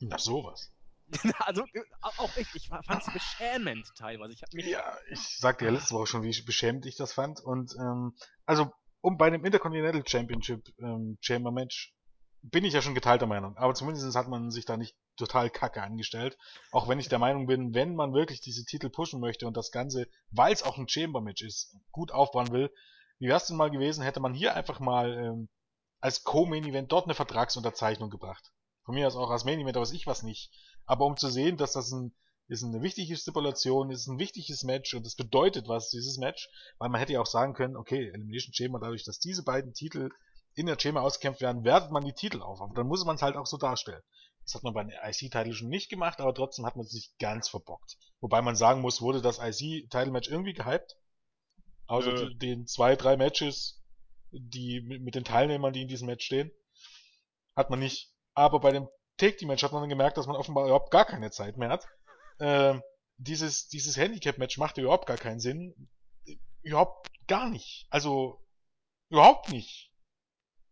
Na 0.00 0.18
sowas. 0.18 0.70
also 1.40 1.64
auch 2.00 2.36
ich, 2.36 2.54
ich 2.54 2.68
fand 2.68 3.02
es 3.06 3.12
beschämend 3.12 3.86
teilweise. 3.96 4.32
Ich 4.34 4.42
mich 4.52 4.66
ja, 4.66 4.96
ich 5.10 5.20
sagte 5.20 5.64
ja 5.64 5.70
letzte 5.70 5.94
Woche 5.94 6.06
schon, 6.06 6.22
wie 6.22 6.42
beschämend 6.42 6.86
ich 6.86 6.96
das 6.96 7.12
fand. 7.12 7.40
Und 7.40 7.74
ähm, 7.78 8.14
also 8.46 8.72
um 9.00 9.16
bei 9.16 9.30
dem 9.30 9.44
Intercontinental 9.44 10.02
Championship 10.06 10.68
ähm, 10.78 11.18
Chamber 11.20 11.50
Match 11.50 11.94
bin 12.50 12.64
ich 12.64 12.74
ja 12.74 12.82
schon 12.82 12.94
geteilter 12.94 13.26
Meinung. 13.26 13.56
Aber 13.56 13.74
zumindest 13.74 14.16
hat 14.16 14.28
man 14.28 14.50
sich 14.50 14.64
da 14.64 14.76
nicht 14.76 14.96
total 15.16 15.50
kacke 15.50 15.82
angestellt. 15.82 16.36
Auch 16.72 16.88
wenn 16.88 16.98
ich 16.98 17.08
der 17.08 17.18
Meinung 17.18 17.46
bin, 17.46 17.74
wenn 17.74 17.94
man 17.94 18.14
wirklich 18.14 18.40
diese 18.40 18.64
Titel 18.64 18.90
pushen 18.90 19.20
möchte 19.20 19.46
und 19.46 19.56
das 19.56 19.70
Ganze, 19.70 20.06
weil 20.30 20.52
es 20.52 20.62
auch 20.62 20.78
ein 20.78 20.88
Chamber-Match 20.88 21.42
ist, 21.42 21.76
gut 21.90 22.12
aufbauen 22.12 22.50
will, 22.52 22.70
wie 23.18 23.28
wär's 23.28 23.46
denn 23.46 23.56
mal 23.56 23.70
gewesen, 23.70 24.02
hätte 24.02 24.20
man 24.20 24.34
hier 24.34 24.54
einfach 24.54 24.80
mal 24.80 25.12
ähm, 25.12 25.48
als 26.00 26.22
Co-Main-Event 26.22 26.92
dort 26.92 27.06
eine 27.06 27.14
Vertragsunterzeichnung 27.14 28.10
gebracht. 28.10 28.52
Von 28.84 28.94
mir 28.94 29.06
aus 29.06 29.16
auch 29.16 29.30
als 29.30 29.44
Main-Event, 29.44 29.76
aber 29.76 29.90
ich 29.90 30.06
was 30.06 30.22
nicht. 30.22 30.50
Aber 30.86 31.04
um 31.04 31.16
zu 31.16 31.28
sehen, 31.28 31.56
dass 31.56 31.72
das 31.72 31.90
ein, 31.92 32.14
ist 32.46 32.64
eine 32.64 32.80
wichtige 32.80 33.16
Stipulation, 33.16 33.90
ist 33.90 34.06
ein 34.06 34.18
wichtiges 34.18 34.62
Match 34.62 34.94
und 34.94 35.06
es 35.06 35.16
bedeutet 35.16 35.68
was, 35.68 35.90
dieses 35.90 36.16
Match, 36.16 36.48
weil 36.78 36.88
man 36.88 37.00
hätte 37.00 37.12
ja 37.12 37.20
auch 37.20 37.26
sagen 37.26 37.54
können, 37.54 37.76
okay, 37.76 38.08
Elimination 38.08 38.54
Chamber, 38.54 38.78
dadurch, 38.80 39.04
dass 39.04 39.18
diese 39.18 39.42
beiden 39.42 39.74
Titel 39.74 40.10
in 40.58 40.66
der 40.66 40.78
Chamber 40.78 41.02
ausgekämpft 41.02 41.40
werden, 41.40 41.64
wertet 41.64 41.90
man 41.90 42.04
die 42.04 42.12
Titel 42.12 42.42
auf. 42.42 42.60
Aber 42.60 42.74
dann 42.74 42.88
muss 42.88 43.04
man 43.04 43.16
es 43.16 43.22
halt 43.22 43.36
auch 43.36 43.46
so 43.46 43.56
darstellen. 43.56 44.02
Das 44.44 44.54
hat 44.54 44.64
man 44.64 44.74
bei 44.74 44.82
den 44.82 44.92
IC-Titel 44.92 45.52
schon 45.52 45.68
nicht 45.68 45.88
gemacht, 45.88 46.20
aber 46.20 46.34
trotzdem 46.34 46.66
hat 46.66 46.74
man 46.74 46.86
sich 46.86 47.12
ganz 47.20 47.48
verbockt. 47.48 47.96
Wobei 48.20 48.42
man 48.42 48.56
sagen 48.56 48.80
muss, 48.80 49.00
wurde 49.00 49.22
das 49.22 49.38
IC-Title-Match 49.38 50.28
irgendwie 50.28 50.54
gehypt? 50.54 50.96
Außer 51.86 52.12
äh. 52.12 52.34
den 52.34 52.66
zwei, 52.66 52.96
drei 52.96 53.16
Matches, 53.16 53.82
die 54.32 54.80
mit 54.80 55.14
den 55.14 55.24
Teilnehmern, 55.24 55.72
die 55.72 55.82
in 55.82 55.88
diesem 55.88 56.06
Match 56.06 56.24
stehen. 56.24 56.50
Hat 57.56 57.70
man 57.70 57.78
nicht. 57.78 58.12
Aber 58.34 58.60
bei 58.60 58.72
dem 58.72 58.88
Take-Team-Match 59.18 59.62
hat 59.62 59.72
man 59.72 59.82
dann 59.82 59.90
gemerkt, 59.90 60.16
dass 60.16 60.26
man 60.26 60.36
offenbar 60.36 60.64
überhaupt 60.64 60.90
gar 60.90 61.04
keine 61.04 61.30
Zeit 61.30 61.56
mehr 61.56 61.70
hat. 61.70 61.86
Äh, 62.38 62.80
dieses, 63.16 63.68
dieses 63.68 63.96
Handicap-Match 63.96 64.58
machte 64.58 64.80
überhaupt 64.80 65.06
gar 65.06 65.16
keinen 65.16 65.40
Sinn. 65.40 65.88
Überhaupt 66.62 67.06
gar 67.26 67.48
nicht. 67.48 67.86
Also, 67.90 68.44
überhaupt 69.08 69.50
nicht. 69.50 69.92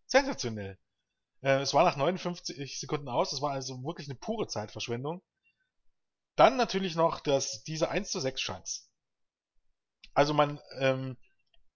Sensationell. 0.06 0.78
Äh, 1.42 1.60
es 1.60 1.74
war 1.74 1.84
nach 1.84 1.96
59 1.96 2.78
Sekunden 2.78 3.08
aus, 3.08 3.32
es 3.32 3.42
war 3.42 3.52
also 3.52 3.82
wirklich 3.84 4.08
eine 4.08 4.18
pure 4.18 4.46
Zeitverschwendung. 4.46 5.22
Dann 6.36 6.56
natürlich 6.56 6.96
noch 6.96 7.20
das, 7.20 7.62
diese 7.62 7.88
1 7.88 8.10
zu 8.10 8.20
6 8.20 8.40
Chance. 8.40 8.82
Also 10.12 10.34
man 10.34 10.60
ähm, 10.78 11.16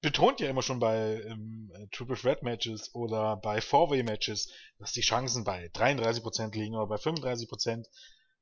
betont 0.01 0.41
ja 0.41 0.49
immer 0.49 0.63
schon 0.63 0.81
bei 0.81 1.23
ähm, 1.23 1.71
Triple 1.93 2.17
Threat 2.17 2.43
Matches 2.43 2.95
oder 2.95 3.37
bei 3.37 3.61
Four-Way 3.61 4.03
Matches, 4.03 4.51
dass 4.79 4.93
die 4.93 5.03
Chancen 5.03 5.45
bei 5.45 5.67
33% 5.67 6.53
liegen 6.53 6.75
oder 6.75 6.87
bei 6.87 6.97
35%, 6.97 7.87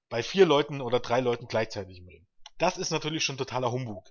bei 0.08 0.22
vier 0.22 0.46
Leuten 0.46 0.80
oder 0.80 1.00
drei 1.00 1.20
Leuten 1.20 1.46
gleichzeitig 1.46 1.98
im 1.98 2.08
Ring. 2.08 2.26
Das 2.58 2.78
ist 2.78 2.90
natürlich 2.90 3.24
schon 3.24 3.38
totaler 3.38 3.72
Humbug. 3.72 4.08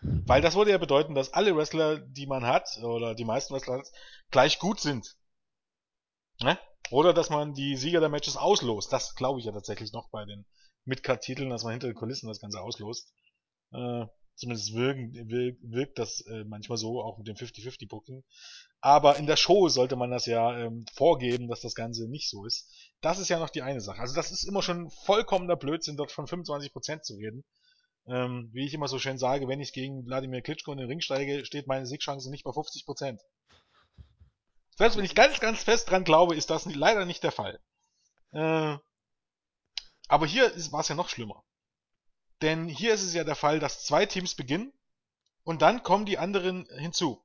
Weil 0.00 0.42
das 0.42 0.54
würde 0.54 0.70
ja 0.70 0.78
bedeuten, 0.78 1.14
dass 1.14 1.32
alle 1.32 1.56
Wrestler, 1.56 1.98
die 1.98 2.26
man 2.26 2.46
hat, 2.46 2.78
oder 2.82 3.14
die 3.14 3.24
meisten 3.24 3.54
Wrestler 3.54 3.82
gleich 4.30 4.58
gut 4.58 4.80
sind. 4.80 5.16
Ne? 6.40 6.58
Oder 6.90 7.12
dass 7.12 7.30
man 7.30 7.54
die 7.54 7.76
Sieger 7.76 8.00
der 8.00 8.08
Matches 8.08 8.36
auslost. 8.36 8.92
Das 8.92 9.14
glaube 9.14 9.40
ich 9.40 9.46
ja 9.46 9.52
tatsächlich 9.52 9.92
noch 9.92 10.08
bei 10.10 10.24
den 10.24 10.46
Midcard-Titeln, 10.84 11.50
dass 11.50 11.64
man 11.64 11.72
hinter 11.72 11.88
den 11.88 11.96
Kulissen 11.96 12.28
das 12.28 12.40
Ganze 12.40 12.60
auslost. 12.60 13.12
Äh, 13.72 14.06
zumindest 14.36 14.74
wirken, 14.74 15.12
wirkt, 15.28 15.60
wirkt 15.62 15.98
das 15.98 16.20
äh, 16.26 16.44
manchmal 16.44 16.78
so, 16.78 17.02
auch 17.02 17.18
mit 17.18 17.26
dem 17.26 17.36
50-50-Booking. 17.36 18.22
Aber 18.80 19.16
in 19.16 19.26
der 19.26 19.36
Show 19.36 19.68
sollte 19.68 19.96
man 19.96 20.10
das 20.10 20.26
ja 20.26 20.56
ähm, 20.56 20.86
vorgeben, 20.94 21.48
dass 21.48 21.60
das 21.60 21.74
Ganze 21.74 22.08
nicht 22.08 22.30
so 22.30 22.46
ist. 22.46 22.70
Das 23.00 23.18
ist 23.18 23.28
ja 23.28 23.38
noch 23.38 23.50
die 23.50 23.62
eine 23.62 23.80
Sache. 23.80 24.00
Also 24.00 24.14
das 24.14 24.30
ist 24.30 24.44
immer 24.44 24.62
schon 24.62 24.90
vollkommener 25.04 25.56
Blödsinn, 25.56 25.96
dort 25.96 26.12
von 26.12 26.26
25% 26.26 27.02
zu 27.02 27.14
reden. 27.16 27.44
Ähm, 28.08 28.48
wie 28.52 28.64
ich 28.64 28.72
immer 28.72 28.88
so 28.88 28.98
schön 28.98 29.18
sage, 29.18 29.48
wenn 29.48 29.60
ich 29.60 29.74
gegen 29.74 30.06
Wladimir 30.06 30.40
Klitschko 30.40 30.72
in 30.72 30.78
den 30.78 30.86
Ring 30.86 31.00
steige, 31.00 31.44
steht 31.44 31.66
meine 31.66 31.84
Siegchance 31.86 32.30
nicht 32.30 32.44
bei 32.44 32.50
50%. 32.50 33.20
Selbst 34.76 34.96
wenn 34.96 35.04
ich 35.04 35.14
ganz, 35.14 35.40
ganz 35.40 35.62
fest 35.62 35.90
dran 35.90 36.04
glaube, 36.04 36.34
ist 36.34 36.50
das 36.50 36.64
leider 36.64 37.04
nicht 37.04 37.22
der 37.22 37.32
Fall. 37.32 37.60
Äh, 38.32 38.78
aber 40.08 40.26
hier 40.26 40.50
war 40.72 40.80
es 40.80 40.88
ja 40.88 40.94
noch 40.94 41.10
schlimmer. 41.10 41.44
Denn 42.40 42.68
hier 42.68 42.94
ist 42.94 43.02
es 43.02 43.12
ja 43.12 43.24
der 43.24 43.34
Fall, 43.34 43.58
dass 43.58 43.84
zwei 43.84 44.06
Teams 44.06 44.34
beginnen 44.34 44.72
und 45.44 45.60
dann 45.60 45.82
kommen 45.82 46.06
die 46.06 46.18
anderen 46.18 46.66
hinzu. 46.78 47.22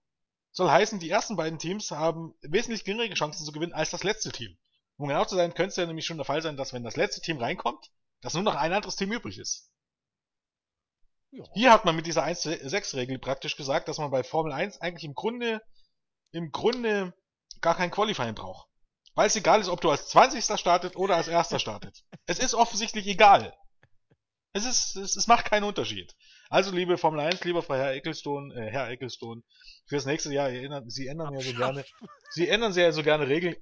Soll 0.51 0.69
heißen, 0.69 0.99
die 0.99 1.09
ersten 1.09 1.35
beiden 1.35 1.59
Teams 1.59 1.91
haben 1.91 2.35
wesentlich 2.41 2.83
geringere 2.83 3.13
Chancen 3.13 3.45
zu 3.45 3.51
gewinnen 3.51 3.73
als 3.73 3.91
das 3.91 4.03
letzte 4.03 4.31
Team. 4.31 4.57
Um 4.97 5.07
genau 5.07 5.25
zu 5.25 5.35
sein, 5.35 5.53
könnte 5.53 5.69
es 5.69 5.75
ja 5.77 5.85
nämlich 5.85 6.05
schon 6.05 6.17
der 6.17 6.25
Fall 6.25 6.41
sein, 6.41 6.57
dass 6.57 6.73
wenn 6.73 6.83
das 6.83 6.97
letzte 6.97 7.21
Team 7.21 7.37
reinkommt, 7.37 7.91
dass 8.21 8.33
nur 8.33 8.43
noch 8.43 8.55
ein 8.55 8.73
anderes 8.73 8.95
Team 8.95 9.11
übrig 9.11 9.37
ist. 9.37 9.72
Ja. 11.33 11.43
Hier 11.53 11.71
hat 11.73 11.83
man 11.83 11.95
mit 11.95 12.05
dieser 12.05 12.23
1-6-Regel 12.23 13.17
praktisch 13.17 13.57
gesagt, 13.57 13.87
dass 13.87 13.97
man 13.97 14.11
bei 14.11 14.23
Formel 14.23 14.53
1 14.53 14.81
eigentlich 14.81 15.03
im 15.03 15.15
Grunde, 15.15 15.61
im 16.31 16.51
Grunde 16.51 17.13
gar 17.59 17.75
kein 17.75 17.89
Qualifying 17.89 18.35
braucht. 18.35 18.67
Weil 19.15 19.27
es 19.27 19.35
egal 19.35 19.59
ist, 19.59 19.67
ob 19.67 19.81
du 19.81 19.89
als 19.89 20.09
20. 20.09 20.59
startet 20.59 20.95
oder 20.95 21.15
als 21.15 21.27
Erster 21.27 21.57
startet. 21.57 22.03
es 22.27 22.37
ist 22.37 22.53
offensichtlich 22.53 23.07
egal. 23.07 23.55
Es 24.53 24.65
ist, 24.65 24.95
es, 24.95 25.15
es 25.15 25.25
macht 25.25 25.45
keinen 25.45 25.63
Unterschied. 25.63 26.13
Also, 26.49 26.71
liebe 26.71 26.99
Formel 26.99 27.21
1, 27.21 27.43
lieber 27.43 27.63
Frau 27.63 27.73
Herr 27.73 27.93
Ecclestone, 27.93 28.53
äh, 28.53 28.69
Herr 28.69 28.89
Ecclestone, 28.89 29.41
fürs 29.87 30.05
nächste 30.05 30.31
Jahr 30.31 30.49
erinnern, 30.49 30.87
Sie 30.87 31.07
ändern 31.07 31.33
ja 31.33 31.41
so 31.41 31.53
gerne, 31.53 31.83
Sie 32.29 32.47
ändern 32.47 32.73
ja 32.73 32.91
so 32.91 33.01
gerne 33.01 33.27
Regeln. 33.27 33.55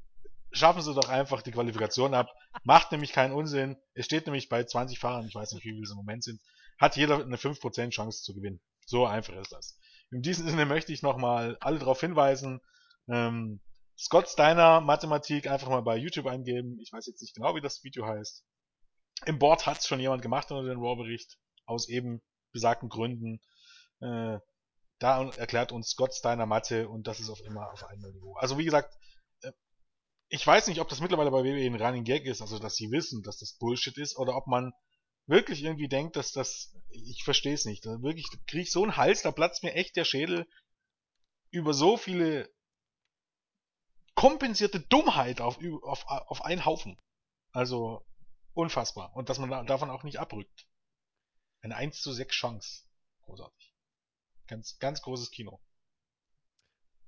Schaffen 0.52 0.82
Sie 0.82 0.94
doch 0.94 1.08
einfach 1.08 1.42
die 1.42 1.52
Qualifikation 1.52 2.14
ab. 2.14 2.28
Macht 2.66 2.92
nämlich 2.92 3.14
keinen 3.14 3.32
Unsinn. 3.32 3.78
Es 3.94 4.06
steht 4.06 4.26
nämlich 4.26 4.50
bei 4.50 4.66
20 4.66 5.00
Fahrern, 5.00 5.26
ich 5.26 5.34
weiß 5.34 5.54
nicht, 5.54 5.64
wie 5.64 5.72
viele 5.72 5.84
es 5.84 5.92
im 5.92 5.96
Moment 5.96 6.26
sind, 6.26 6.42
hat 6.82 6.98
jeder 6.98 7.22
eine 7.22 7.38
5% 7.38 7.92
Chance 7.92 8.24
zu 8.24 8.34
gewinnen. 8.34 8.60
So 8.86 9.06
einfach 9.06 9.36
ist 9.36 9.52
das. 9.52 9.78
In 10.10 10.24
diesem 10.24 10.50
Sinne 10.50 10.66
möchte 10.66 10.92
ich 10.92 11.04
nochmal 11.04 11.56
alle 11.62 11.80
darauf 11.80 12.02
hinweisen, 12.02 12.60
ähm, 13.08 13.62
Scott 13.98 14.28
Steiner 14.28 14.82
Mathematik 14.82 15.48
einfach 15.48 15.70
mal 15.70 15.84
bei 15.84 15.96
YouTube 15.96 16.26
eingeben. 16.26 16.80
Ich 16.82 16.92
weiß 16.92 17.06
jetzt 17.06 17.22
nicht 17.22 17.36
genau, 17.36 17.56
wie 17.56 17.62
das 17.62 17.84
Video 17.84 18.08
heißt. 18.08 18.44
Im 19.28 19.38
Board 19.38 19.68
hat 19.68 19.78
es 19.78 19.88
schon 19.88 20.00
jemand 20.00 20.24
gemacht 20.24 20.50
unter 20.52 20.68
den 20.68 20.80
Raw-Bericht, 20.80 21.38
aus 21.66 21.88
eben 21.88 22.24
besagten 22.52 22.90
Gründen. 22.90 23.40
Äh, 24.00 24.40
da 24.98 25.30
erklärt 25.38 25.72
uns 25.72 25.90
Scott 25.90 26.16
Steiner 26.16 26.48
Mathe 26.48 26.90
und 26.90 27.06
das 27.06 27.20
ist 27.20 27.30
auf 27.30 27.42
immer 27.42 27.72
auf 27.72 27.84
einem 27.84 28.12
Niveau. 28.12 28.36
Also 28.38 28.58
wie 28.58 28.66
gesagt, 28.66 28.92
äh, 29.44 29.52
ich 30.30 30.46
weiß 30.46 30.68
nicht, 30.68 30.82
ob 30.82 30.90
das 30.90 31.00
mittlerweile 31.00 31.30
bei 31.30 31.44
WWE 31.44 31.64
ein 31.64 31.80
Running 31.80 32.04
Gag 32.04 32.26
ist, 32.26 32.42
also 32.42 32.58
dass 32.58 32.76
sie 32.76 32.90
wissen, 32.90 33.22
dass 33.22 33.38
das 33.38 33.54
Bullshit 33.54 33.98
ist, 34.00 34.18
oder 34.18 34.36
ob 34.36 34.48
man 34.48 34.74
wirklich 35.28 35.64
irgendwie 35.64 35.88
denkt, 35.88 36.16
dass 36.16 36.32
das, 36.32 36.76
ich 36.90 37.24
verstehe 37.24 37.54
es 37.54 37.66
nicht. 37.66 37.86
Wirklich 37.86 38.28
kriege 38.48 38.64
ich 38.64 38.72
so 38.72 38.84
einen 38.84 38.98
Hals, 38.98 39.22
da 39.22 39.32
platzt 39.32 39.64
mir 39.64 39.74
echt 39.74 39.96
der 39.96 40.06
Schädel 40.06 40.48
über 41.52 41.74
so 41.74 41.98
viele 41.98 42.50
kompensierte 44.16 44.80
Dummheit 44.80 45.42
auf, 45.42 45.60
auf, 45.84 46.06
auf 46.08 46.46
einen 46.46 46.66
Haufen. 46.66 46.98
Also 47.52 48.06
unfassbar. 48.54 49.16
Und 49.16 49.30
dass 49.30 49.40
man 49.40 49.66
davon 49.66 49.90
auch 49.90 50.04
nicht 50.04 50.20
abrückt. 50.20 50.68
Eine 51.62 51.76
1 51.76 52.02
zu 52.02 52.12
6 52.12 52.34
Chance. 52.34 52.84
Großartig. 53.24 53.76
Ganz, 54.48 54.78
ganz 54.80 55.02
großes 55.02 55.32
Kino. 55.32 55.62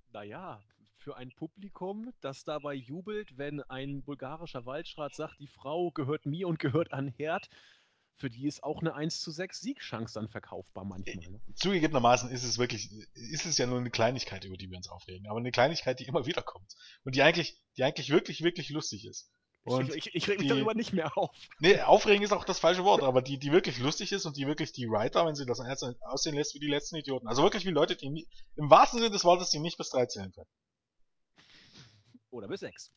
Naja, 0.10 0.62
für 0.98 1.18
ein 1.18 1.32
Publikum, 1.36 2.14
das 2.22 2.44
dabei 2.46 2.74
jubelt, 2.74 3.38
wenn 3.38 3.62
ein 3.64 4.04
bulgarischer 4.04 4.66
Waldschrat 4.66 5.14
sagt, 5.16 5.40
die 5.40 5.48
Frau 5.48 5.92
gehört 5.92 6.26
mir 6.26 6.48
und 6.48 6.60
gehört 6.60 6.94
an 6.94 7.10
Herd, 7.10 7.50
für 8.18 8.30
die 8.30 8.48
ist 8.48 8.64
auch 8.64 8.80
eine 8.80 8.94
1 8.94 9.20
zu 9.20 9.32
6 9.32 9.60
Siegchance 9.60 10.14
dann 10.14 10.30
verkaufbar 10.30 10.86
manchmal. 10.86 11.32
Ne? 11.32 11.42
Zugegebenermaßen 11.56 12.30
ist 12.30 12.44
es 12.44 12.58
wirklich, 12.58 12.92
ist 13.14 13.46
es 13.46 13.58
ja 13.58 13.66
nur 13.66 13.80
eine 13.80 13.90
Kleinigkeit, 13.90 14.46
über 14.46 14.58
die 14.58 14.70
wir 14.70 14.78
uns 14.78 14.90
aufregen, 14.90 15.28
aber 15.28 15.40
eine 15.40 15.52
Kleinigkeit, 15.52 16.00
die 16.00 16.06
immer 16.06 16.26
wieder 16.26 16.42
kommt. 16.42 16.76
Und 17.04 17.16
die 17.16 17.24
eigentlich, 17.24 17.60
die 17.78 17.84
eigentlich 17.84 18.10
wirklich, 18.10 18.44
wirklich 18.44 18.70
lustig 18.70 19.06
ist. 19.06 19.30
Und 19.66 19.90
ich, 19.90 20.08
ich, 20.08 20.16
ich 20.16 20.28
reg 20.28 20.40
mich 20.40 20.50
die, 20.50 20.54
darüber 20.54 20.74
nicht 20.74 20.92
mehr 20.92 21.18
auf. 21.18 21.32
Nee, 21.60 21.80
aufregen 21.80 22.22
ist 22.22 22.34
auch 22.34 22.44
das 22.44 22.60
falsche 22.60 22.84
Wort, 22.84 23.02
aber 23.02 23.22
die, 23.22 23.38
die 23.38 23.54
wirklich 23.54 23.80
lustig 23.80 24.12
ist 24.12 24.26
und 24.26 24.36
die 24.36 24.46
wirklich 24.46 24.74
die 24.74 24.90
Writer, 24.90 25.26
wenn 25.26 25.36
sie 25.36 25.46
das 25.46 25.62
aussehen 26.02 26.36
lässt 26.36 26.54
wie 26.54 26.60
die 26.60 26.68
letzten 26.68 26.98
Idioten. 26.98 27.28
Also 27.28 27.44
wirklich 27.44 27.66
wie 27.66 27.70
Leute, 27.70 27.96
die 27.96 28.10
nie, 28.10 28.28
im 28.58 28.70
wahrsten 28.70 29.00
Sinne 29.00 29.10
des 29.10 29.24
Wortes, 29.24 29.52
die 29.52 29.60
nicht 29.60 29.78
bis 29.78 29.90
drei 29.90 30.06
zählen 30.06 30.34
können. 30.34 30.50
Oder 32.30 32.50
bis 32.50 32.60
sechs. 32.60 32.92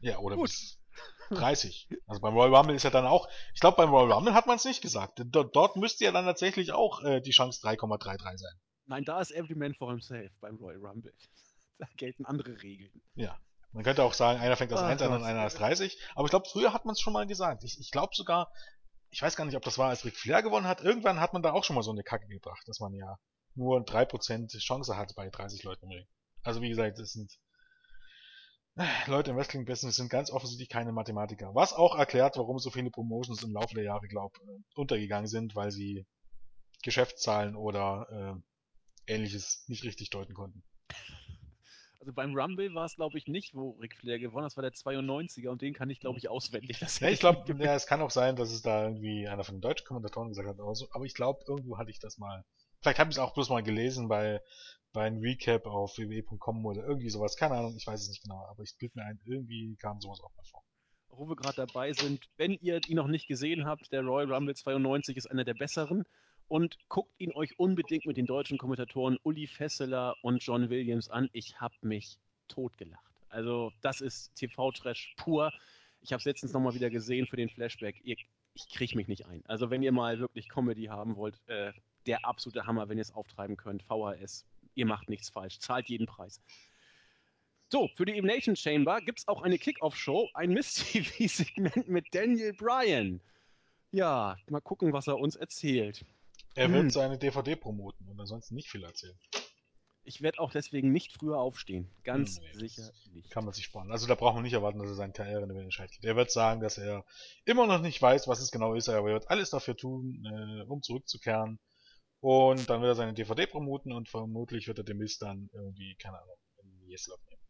Ja, 0.00 0.18
oder 0.18 0.36
Gut. 0.36 0.48
bis 0.48 0.81
30. 1.30 1.88
Also 2.06 2.20
beim 2.20 2.34
Royal 2.34 2.54
Rumble 2.54 2.74
ist 2.76 2.82
ja 2.82 2.90
dann 2.90 3.06
auch, 3.06 3.28
ich 3.54 3.60
glaube 3.60 3.76
beim 3.76 3.90
Royal 3.90 4.12
Rumble 4.12 4.34
hat 4.34 4.46
man 4.46 4.56
es 4.56 4.64
nicht 4.64 4.82
gesagt. 4.82 5.20
Dort, 5.26 5.54
dort 5.56 5.76
müsste 5.76 6.04
ja 6.04 6.12
dann 6.12 6.24
tatsächlich 6.24 6.72
auch 6.72 7.02
äh, 7.02 7.20
die 7.20 7.30
Chance 7.30 7.66
3,33 7.66 8.38
sein. 8.38 8.60
Nein, 8.86 9.04
da 9.04 9.20
ist 9.20 9.30
Every 9.30 9.54
Man 9.54 9.74
for 9.74 9.90
himself 9.90 10.32
beim 10.40 10.56
Royal 10.56 10.80
Rumble. 10.84 11.14
Da 11.78 11.88
gelten 11.96 12.26
andere 12.26 12.62
Regeln. 12.62 13.02
Ja. 13.14 13.36
Man 13.72 13.82
könnte 13.82 14.04
auch 14.04 14.12
sagen, 14.12 14.38
einer 14.38 14.56
fängt 14.56 14.70
als 14.70 14.82
Ach 14.82 14.86
1 14.86 15.02
an 15.02 15.08
Gott. 15.08 15.18
und 15.18 15.24
einer 15.24 15.40
als 15.40 15.54
30. 15.54 15.98
Aber 16.14 16.26
ich 16.26 16.30
glaube, 16.30 16.46
früher 16.48 16.72
hat 16.72 16.84
man 16.84 16.92
es 16.92 17.00
schon 17.00 17.12
mal 17.12 17.26
gesagt. 17.26 17.64
Ich, 17.64 17.80
ich 17.80 17.90
glaube 17.90 18.14
sogar, 18.14 18.52
ich 19.10 19.20
weiß 19.20 19.34
gar 19.34 19.46
nicht, 19.46 19.56
ob 19.56 19.64
das 19.64 19.78
war, 19.78 19.88
als 19.88 20.04
Ric 20.04 20.16
Flair 20.16 20.42
gewonnen 20.42 20.68
hat. 20.68 20.82
Irgendwann 20.82 21.18
hat 21.18 21.32
man 21.32 21.42
da 21.42 21.52
auch 21.52 21.64
schon 21.64 21.74
mal 21.74 21.82
so 21.82 21.90
eine 21.90 22.04
Kacke 22.04 22.28
gebracht, 22.28 22.62
dass 22.66 22.78
man 22.78 22.94
ja 22.94 23.16
nur 23.54 23.80
3% 23.80 24.58
Chance 24.58 24.96
hat 24.96 25.14
bei 25.16 25.28
30 25.28 25.64
Leuten 25.64 25.86
im 25.86 25.90
Ring. 25.90 26.06
Also 26.42 26.60
wie 26.60 26.68
gesagt, 26.68 26.98
das 26.98 27.12
sind 27.12 27.32
Leute 29.06 29.30
im 29.30 29.36
Wrestling-Business 29.36 29.96
sind 29.96 30.10
ganz 30.10 30.30
offensichtlich 30.30 30.68
keine 30.68 30.92
Mathematiker. 30.92 31.54
Was 31.54 31.72
auch 31.72 31.98
erklärt, 31.98 32.36
warum 32.36 32.58
so 32.58 32.70
viele 32.70 32.90
Promotions 32.90 33.42
im 33.42 33.52
Laufe 33.52 33.74
der 33.74 33.84
Jahre, 33.84 34.08
glaub, 34.08 34.38
äh, 34.38 34.62
untergegangen 34.74 35.26
sind, 35.26 35.54
weil 35.54 35.70
sie 35.70 36.06
Geschäftszahlen 36.82 37.54
oder 37.54 38.40
äh, 39.06 39.12
ähnliches 39.12 39.64
nicht 39.68 39.84
richtig 39.84 40.10
deuten 40.10 40.34
konnten. 40.34 40.62
Also 42.00 42.12
beim 42.12 42.34
Rumble 42.34 42.74
war 42.74 42.86
es, 42.86 42.96
glaube 42.96 43.16
ich, 43.16 43.28
nicht, 43.28 43.54
wo 43.54 43.78
Ric 43.80 43.96
Flair 43.96 44.18
gewonnen 44.18 44.44
hat. 44.44 44.50
Das 44.50 44.56
war 44.56 44.62
der 44.62 44.72
92er 44.72 45.50
und 45.50 45.62
den 45.62 45.72
kann 45.72 45.88
ich, 45.88 46.00
glaube 46.00 46.18
ich, 46.18 46.28
auswendig. 46.28 46.80
Das 46.80 46.98
Ja, 46.98 47.08
ich 47.08 47.20
glaube, 47.20 47.44
ja, 47.62 47.74
es 47.76 47.86
kann 47.86 48.00
auch 48.00 48.10
sein, 48.10 48.34
dass 48.34 48.50
es 48.50 48.62
da 48.62 48.84
irgendwie 48.84 49.28
einer 49.28 49.44
von 49.44 49.56
den 49.56 49.60
deutschen 49.60 49.86
Kommentatoren 49.86 50.30
gesagt 50.30 50.48
hat, 50.48 50.58
oder 50.58 50.74
so, 50.74 50.88
aber 50.90 51.04
ich 51.04 51.14
glaube, 51.14 51.44
irgendwo 51.46 51.78
hatte 51.78 51.90
ich 51.90 52.00
das 52.00 52.18
mal. 52.18 52.44
Vielleicht 52.80 52.98
habe 52.98 53.10
ich 53.10 53.16
es 53.16 53.20
auch 53.20 53.34
bloß 53.34 53.50
mal 53.50 53.62
gelesen 53.62 54.08
bei, 54.08 54.40
bei 54.92 55.04
einem 55.04 55.20
Recap 55.20 55.66
auf 55.66 55.96
www.com 55.96 56.64
oder 56.66 56.84
irgendwie 56.84 57.10
sowas. 57.10 57.36
Keine 57.36 57.54
Ahnung, 57.54 57.74
ich 57.76 57.86
weiß 57.86 58.00
es 58.02 58.08
nicht 58.08 58.22
genau, 58.22 58.46
aber 58.48 58.62
ich 58.62 58.76
bild 58.78 58.94
mir 58.94 59.04
ein, 59.04 59.20
irgendwie 59.24 59.76
kam 59.76 60.00
sowas 60.00 60.20
auch 60.20 60.34
mal 60.36 60.44
vor. 60.44 60.62
wo 61.10 61.28
wir 61.28 61.36
gerade 61.36 61.56
dabei 61.56 61.92
sind, 61.92 62.28
wenn 62.36 62.52
ihr 62.60 62.80
ihn 62.88 62.96
noch 62.96 63.06
nicht 63.06 63.26
gesehen 63.28 63.64
habt, 63.66 63.92
der 63.92 64.02
Royal 64.02 64.32
Rumble 64.32 64.54
92 64.54 65.16
ist 65.16 65.30
einer 65.30 65.44
der 65.44 65.54
besseren. 65.54 66.04
Und 66.48 66.76
guckt 66.88 67.14
ihn 67.18 67.32
euch 67.32 67.58
unbedingt 67.58 68.04
mit 68.04 68.18
den 68.18 68.26
deutschen 68.26 68.58
Kommentatoren 68.58 69.18
Uli 69.22 69.46
Fesseler 69.46 70.16
und 70.20 70.42
John 70.44 70.68
Williams 70.68 71.08
an. 71.08 71.30
Ich 71.32 71.60
habe 71.60 71.74
mich 71.80 72.18
totgelacht. 72.48 73.12
Also 73.30 73.72
das 73.80 74.02
ist 74.02 74.34
TV-Trash 74.34 75.14
pur. 75.16 75.50
Ich 76.02 76.12
habe 76.12 76.18
es 76.18 76.26
letztens 76.26 76.52
nochmal 76.52 76.74
wieder 76.74 76.90
gesehen 76.90 77.26
für 77.26 77.36
den 77.36 77.48
Flashback. 77.48 78.04
Ihr, 78.04 78.16
ich 78.52 78.68
kriege 78.68 78.96
mich 78.96 79.08
nicht 79.08 79.24
ein. 79.24 79.42
Also 79.46 79.70
wenn 79.70 79.82
ihr 79.82 79.92
mal 79.92 80.18
wirklich 80.18 80.50
Comedy 80.50 80.86
haben 80.86 81.16
wollt, 81.16 81.40
äh, 81.46 81.72
der 82.06 82.26
absolute 82.26 82.66
Hammer, 82.66 82.88
wenn 82.90 82.98
ihr 82.98 83.02
es 83.02 83.14
auftreiben 83.14 83.56
könnt. 83.56 83.82
VHS, 83.84 84.44
ihr 84.74 84.86
macht 84.86 85.08
nichts 85.08 85.28
falsch. 85.30 85.58
Zahlt 85.60 85.88
jeden 85.88 86.06
Preis. 86.06 86.40
So, 87.70 87.88
für 87.96 88.04
die 88.04 88.12
Elimination 88.12 88.54
Chamber 88.54 89.00
gibt 89.00 89.20
es 89.20 89.28
auch 89.28 89.42
eine 89.42 89.58
Kickoff-Show, 89.58 90.28
ein 90.34 90.50
Mystery-Segment 90.50 91.88
mit 91.88 92.06
Daniel 92.14 92.52
Bryan. 92.52 93.20
Ja, 93.92 94.36
mal 94.48 94.60
gucken, 94.60 94.92
was 94.92 95.06
er 95.06 95.18
uns 95.18 95.36
erzählt. 95.36 96.04
Er 96.54 96.66
Hm. 96.66 96.74
wird 96.74 96.92
seine 96.92 97.16
DVD 97.18 97.56
promoten 97.56 98.06
und 98.08 98.20
ansonsten 98.20 98.54
nicht 98.54 98.68
viel 98.70 98.84
erzählen. 98.84 99.18
Ich 100.04 100.20
werde 100.20 100.40
auch 100.40 100.50
deswegen 100.50 100.90
nicht 100.92 101.12
früher 101.12 101.38
aufstehen. 101.38 101.88
Ganz 102.02 102.38
Hm, 102.38 102.44
nee, 102.44 102.58
sicher 102.68 102.90
nicht. 103.14 103.30
Kann 103.30 103.44
man 103.44 103.54
sich 103.54 103.64
sparen. 103.64 103.92
Also 103.92 104.06
da 104.08 104.16
braucht 104.16 104.34
man 104.34 104.42
nicht 104.42 104.52
erwarten, 104.52 104.80
dass 104.80 104.88
er 104.88 104.94
seine 104.96 105.12
Karriere 105.12 105.42
in 105.44 105.48
den 105.48 105.58
Entscheid 105.62 105.90
geht. 105.92 106.04
Er 106.04 106.16
wird 106.16 106.30
sagen, 106.30 106.60
dass 106.60 106.76
er 106.76 107.04
immer 107.44 107.66
noch 107.66 107.80
nicht 107.80 108.02
weiß, 108.02 108.26
was 108.28 108.40
es 108.40 108.50
genau 108.50 108.74
ist, 108.74 108.88
aber 108.88 109.08
er 109.08 109.14
wird 109.14 109.30
alles 109.30 109.50
dafür 109.50 109.76
tun, 109.76 110.26
äh, 110.26 110.62
um 110.64 110.82
zurückzukehren. 110.82 111.58
Und 112.22 112.70
dann 112.70 112.80
wird 112.80 112.92
er 112.92 112.94
seine 112.94 113.14
DVD 113.14 113.46
promoten 113.46 113.92
und 113.92 114.08
vermutlich 114.08 114.68
wird 114.68 114.78
er 114.78 114.84
den 114.84 114.98
Mist 114.98 115.22
dann 115.22 115.50
irgendwie, 115.52 115.96
keine 115.96 116.22
Ahnung, 116.22 116.36
in 116.62 116.88
Yes 116.88 117.08
Love 117.08 117.20
nehmen. 117.28 117.42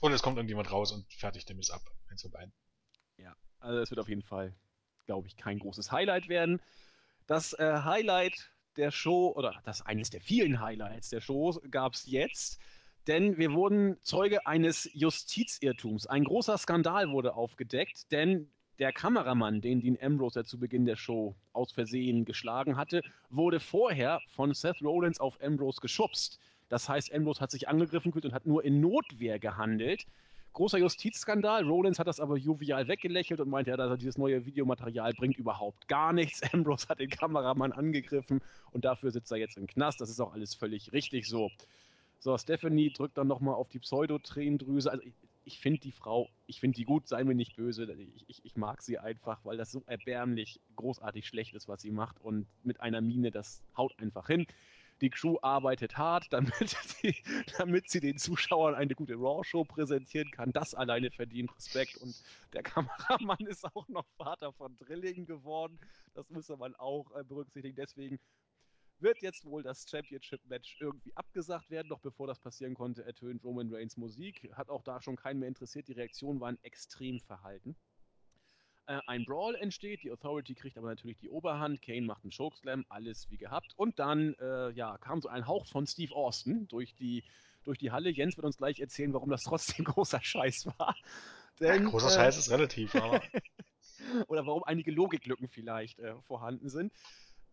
Und 0.00 0.12
es 0.12 0.22
kommt 0.22 0.36
irgendjemand 0.36 0.70
raus 0.72 0.90
und 0.90 1.10
fertigt 1.14 1.48
den 1.48 1.56
Mist 1.56 1.72
ab. 1.72 1.82
Eins 2.08 2.22
von 2.22 2.32
beiden. 2.32 2.52
Also 3.62 3.78
es 3.78 3.90
wird 3.90 4.00
auf 4.00 4.08
jeden 4.08 4.22
Fall, 4.22 4.54
glaube 5.06 5.28
ich, 5.28 5.36
kein 5.36 5.58
großes 5.60 5.92
Highlight 5.92 6.28
werden. 6.28 6.60
Das 7.26 7.52
äh, 7.52 7.80
Highlight 7.84 8.50
der 8.76 8.90
Show, 8.90 9.32
oder 9.36 9.60
das 9.64 9.82
eines 9.82 10.10
der 10.10 10.20
vielen 10.20 10.60
Highlights 10.60 11.10
der 11.10 11.20
Show, 11.20 11.60
gab 11.70 11.94
es 11.94 12.06
jetzt. 12.06 12.58
Denn 13.06 13.36
wir 13.36 13.52
wurden 13.52 14.02
Zeuge 14.02 14.46
eines 14.46 14.88
Justizirrtums. 14.92 16.06
Ein 16.06 16.24
großer 16.24 16.58
Skandal 16.58 17.10
wurde 17.10 17.34
aufgedeckt, 17.34 18.10
denn 18.10 18.50
der 18.78 18.92
Kameramann, 18.92 19.60
den 19.60 19.80
Dean 19.80 19.98
Ambrose 20.00 20.40
ja 20.40 20.44
zu 20.44 20.58
Beginn 20.58 20.84
der 20.86 20.96
Show 20.96 21.34
aus 21.52 21.72
Versehen 21.72 22.24
geschlagen 22.24 22.76
hatte, 22.76 23.02
wurde 23.30 23.60
vorher 23.60 24.20
von 24.34 24.54
Seth 24.54 24.82
Rollins 24.82 25.20
auf 25.20 25.38
Ambrose 25.42 25.80
geschubst. 25.80 26.40
Das 26.68 26.88
heißt, 26.88 27.12
Ambrose 27.14 27.40
hat 27.40 27.50
sich 27.50 27.68
angegriffen 27.68 28.10
gefühlt 28.10 28.24
und 28.24 28.32
hat 28.32 28.46
nur 28.46 28.64
in 28.64 28.80
Notwehr 28.80 29.38
gehandelt. 29.38 30.06
Großer 30.54 30.78
Justizskandal. 30.78 31.64
Rollins 31.64 31.98
hat 31.98 32.06
das 32.06 32.20
aber 32.20 32.36
jovial 32.36 32.88
weggelächelt 32.88 33.40
und 33.40 33.48
meinte, 33.48 33.70
ja, 33.70 33.76
dass 33.76 33.90
er 33.90 33.96
dieses 33.96 34.18
neue 34.18 34.44
Videomaterial 34.44 35.12
bringt 35.14 35.38
überhaupt 35.38 35.88
gar 35.88 36.12
nichts. 36.12 36.42
Ambrose 36.52 36.88
hat 36.88 36.98
den 36.98 37.10
Kameramann 37.10 37.72
angegriffen 37.72 38.40
und 38.70 38.84
dafür 38.84 39.10
sitzt 39.10 39.32
er 39.32 39.38
jetzt 39.38 39.56
im 39.56 39.66
Knast. 39.66 40.00
Das 40.00 40.10
ist 40.10 40.20
auch 40.20 40.32
alles 40.32 40.54
völlig 40.54 40.92
richtig 40.92 41.28
so. 41.28 41.50
So, 42.20 42.36
Stephanie 42.38 42.92
drückt 42.92 43.18
dann 43.18 43.26
nochmal 43.26 43.54
auf 43.54 43.68
die 43.68 43.80
Pseudotränendrüse. 43.80 44.90
Also 44.90 45.04
ich, 45.44 45.58
finde 45.58 45.80
die 45.80 45.92
Frau, 45.92 46.28
ich 46.46 46.60
finde 46.60 46.76
die 46.76 46.84
gut, 46.84 47.08
sei 47.08 47.24
mir 47.24 47.34
nicht 47.34 47.56
böse. 47.56 47.90
Ich, 47.92 48.28
ich, 48.28 48.44
ich 48.44 48.56
mag 48.56 48.82
sie 48.82 48.98
einfach, 48.98 49.44
weil 49.44 49.56
das 49.56 49.72
so 49.72 49.82
erbärmlich 49.86 50.60
großartig 50.76 51.26
schlecht 51.26 51.54
ist, 51.54 51.68
was 51.68 51.82
sie 51.82 51.90
macht. 51.90 52.20
Und 52.20 52.46
mit 52.62 52.80
einer 52.80 53.00
Mine, 53.00 53.30
das 53.30 53.62
haut 53.76 53.98
einfach 53.98 54.26
hin. 54.26 54.46
Die 55.00 55.10
Crew 55.10 55.36
arbeitet 55.42 55.96
hart, 55.96 56.26
damit 56.30 56.54
sie, 56.68 57.16
damit 57.58 57.90
sie 57.90 58.00
den 58.00 58.18
Zuschauern 58.18 58.74
eine 58.74 58.94
gute 58.94 59.14
Raw-Show 59.14 59.64
präsentieren 59.64 60.30
kann. 60.30 60.52
Das 60.52 60.74
alleine 60.74 61.10
verdient 61.10 61.54
Respekt. 61.56 61.96
Und 61.96 62.22
der 62.52 62.62
Kameramann 62.62 63.40
ist 63.46 63.64
auch 63.74 63.88
noch 63.88 64.06
Vater 64.16 64.52
von 64.52 64.76
Drillingen 64.76 65.26
geworden. 65.26 65.78
Das 66.14 66.30
müsste 66.30 66.56
man 66.56 66.74
auch 66.76 67.10
äh, 67.16 67.24
berücksichtigen. 67.24 67.74
Deswegen 67.74 68.20
wird 69.02 69.20
jetzt 69.20 69.44
wohl 69.44 69.62
das 69.62 69.86
Championship-Match 69.88 70.76
irgendwie 70.80 71.14
abgesagt 71.16 71.70
werden. 71.70 71.88
Doch 71.88 72.00
bevor 72.00 72.26
das 72.26 72.38
passieren 72.38 72.74
konnte, 72.74 73.04
ertönt 73.04 73.44
Roman 73.44 73.72
Reigns 73.72 73.96
Musik. 73.96 74.50
Hat 74.54 74.68
auch 74.68 74.82
da 74.82 75.00
schon 75.00 75.16
keinen 75.16 75.40
mehr 75.40 75.48
interessiert. 75.48 75.88
Die 75.88 75.92
Reaktionen 75.92 76.40
waren 76.40 76.58
extrem 76.62 77.20
verhalten. 77.20 77.76
Äh, 78.86 79.00
ein 79.06 79.24
Brawl 79.24 79.54
entsteht, 79.54 80.02
die 80.02 80.10
Authority 80.10 80.54
kriegt 80.54 80.76
aber 80.76 80.88
natürlich 80.88 81.18
die 81.18 81.28
Oberhand. 81.28 81.82
Kane 81.82 82.02
macht 82.02 82.24
einen 82.24 82.32
Chokeslam, 82.32 82.84
alles 82.88 83.30
wie 83.30 83.36
gehabt. 83.36 83.72
Und 83.76 83.98
dann 83.98 84.34
äh, 84.40 84.70
ja, 84.70 84.98
kam 84.98 85.20
so 85.20 85.28
ein 85.28 85.46
Hauch 85.46 85.66
von 85.66 85.86
Steve 85.86 86.14
Austin 86.14 86.66
durch 86.68 86.94
die, 86.94 87.24
durch 87.64 87.78
die 87.78 87.92
Halle. 87.92 88.10
Jens 88.10 88.36
wird 88.36 88.44
uns 88.44 88.58
gleich 88.58 88.80
erzählen, 88.80 89.12
warum 89.12 89.30
das 89.30 89.44
trotzdem 89.44 89.84
großer 89.84 90.20
Scheiß 90.22 90.66
war. 90.78 90.96
Denn, 91.60 91.84
Großer 91.84 92.08
äh, 92.08 92.14
Scheiß 92.14 92.38
ist 92.38 92.50
relativ, 92.50 92.94
aber 92.94 93.22
oder 94.26 94.46
warum 94.46 94.64
einige 94.64 94.90
Logiklücken 94.90 95.48
vielleicht 95.48 96.00
äh, 96.00 96.14
vorhanden 96.22 96.68
sind. 96.68 96.92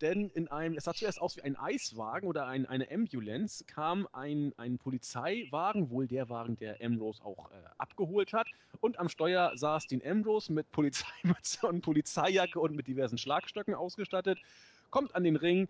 Denn 0.01 0.29
in 0.29 0.47
einem, 0.47 0.75
es 0.77 0.85
sah 0.85 0.93
zuerst 0.93 1.19
aus 1.19 1.35
wie 1.35 1.41
ein 1.41 1.57
Eiswagen 1.57 2.27
oder 2.27 2.47
ein, 2.47 2.65
eine 2.65 2.89
Ambulance, 2.89 3.65
kam 3.65 4.07
ein, 4.13 4.53
ein 4.57 4.77
Polizeiwagen, 4.77 5.89
wohl 5.89 6.07
der 6.07 6.29
Wagen, 6.29 6.55
der 6.55 6.77
Ambrose 6.81 7.23
auch 7.23 7.51
äh, 7.51 7.55
abgeholt 7.77 8.31
hat. 8.31 8.47
Und 8.79 8.97
am 8.97 9.09
Steuer 9.09 9.51
saß 9.55 9.87
den 9.87 10.05
Ambrose 10.05 10.53
mit 10.53 10.71
Polizeimütze 10.71 11.67
und 11.67 11.81
Polizeijacke 11.81 12.59
und 12.59 12.75
mit 12.75 12.87
diversen 12.87 13.17
Schlagstöcken 13.17 13.73
ausgestattet, 13.73 14.39
kommt 14.89 15.15
an 15.15 15.23
den 15.23 15.35
Ring, 15.35 15.67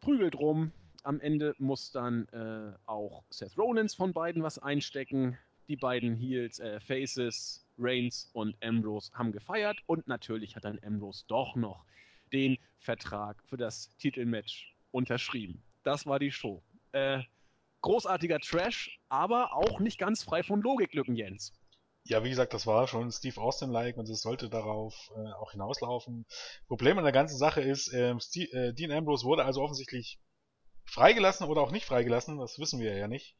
prügelt 0.00 0.34
rum. 0.34 0.72
Am 1.04 1.20
Ende 1.20 1.54
muss 1.58 1.92
dann 1.92 2.26
äh, 2.28 2.76
auch 2.86 3.22
Seth 3.30 3.56
Rollins 3.56 3.94
von 3.94 4.12
beiden 4.12 4.42
was 4.42 4.58
einstecken. 4.58 5.38
Die 5.68 5.76
beiden 5.76 6.16
Heels, 6.16 6.58
äh, 6.58 6.80
Faces, 6.80 7.64
Reigns 7.78 8.30
und 8.32 8.56
Ambrose 8.62 9.12
haben 9.14 9.32
gefeiert 9.32 9.78
und 9.86 10.08
natürlich 10.08 10.56
hat 10.56 10.64
dann 10.64 10.80
Ambrose 10.84 11.24
doch 11.28 11.56
noch 11.56 11.84
den 12.34 12.58
Vertrag 12.80 13.42
für 13.48 13.56
das 13.56 13.88
Titelmatch 13.98 14.74
unterschrieben. 14.90 15.62
Das 15.84 16.04
war 16.04 16.18
die 16.18 16.32
Show. 16.32 16.62
Äh, 16.92 17.22
großartiger 17.80 18.40
Trash, 18.40 18.98
aber 19.08 19.54
auch 19.54 19.80
nicht 19.80 19.98
ganz 19.98 20.22
frei 20.22 20.42
von 20.42 20.60
Logiklücken, 20.60 21.16
Jens. 21.16 21.52
ja, 22.06 22.22
wie 22.24 22.30
gesagt, 22.30 22.52
das 22.52 22.66
war 22.66 22.86
schon 22.86 23.10
Steve 23.10 23.40
Austin-like 23.40 23.96
und 23.96 24.08
es 24.08 24.20
sollte 24.22 24.48
darauf 24.50 25.10
äh, 25.16 25.32
auch 25.34 25.52
hinauslaufen. 25.52 26.26
Problem 26.66 26.98
an 26.98 27.04
der 27.04 27.12
ganzen 27.12 27.38
Sache 27.38 27.62
ist, 27.62 27.92
ähm, 27.94 28.20
Steve, 28.20 28.50
äh, 28.52 28.74
Dean 28.74 28.92
Ambrose 28.92 29.24
wurde 29.24 29.44
also 29.44 29.62
offensichtlich 29.62 30.18
freigelassen 30.86 31.46
oder 31.46 31.62
auch 31.62 31.70
nicht 31.70 31.86
freigelassen, 31.86 32.38
das 32.38 32.58
wissen 32.58 32.80
wir 32.80 32.94
ja 32.96 33.08
nicht. 33.08 33.36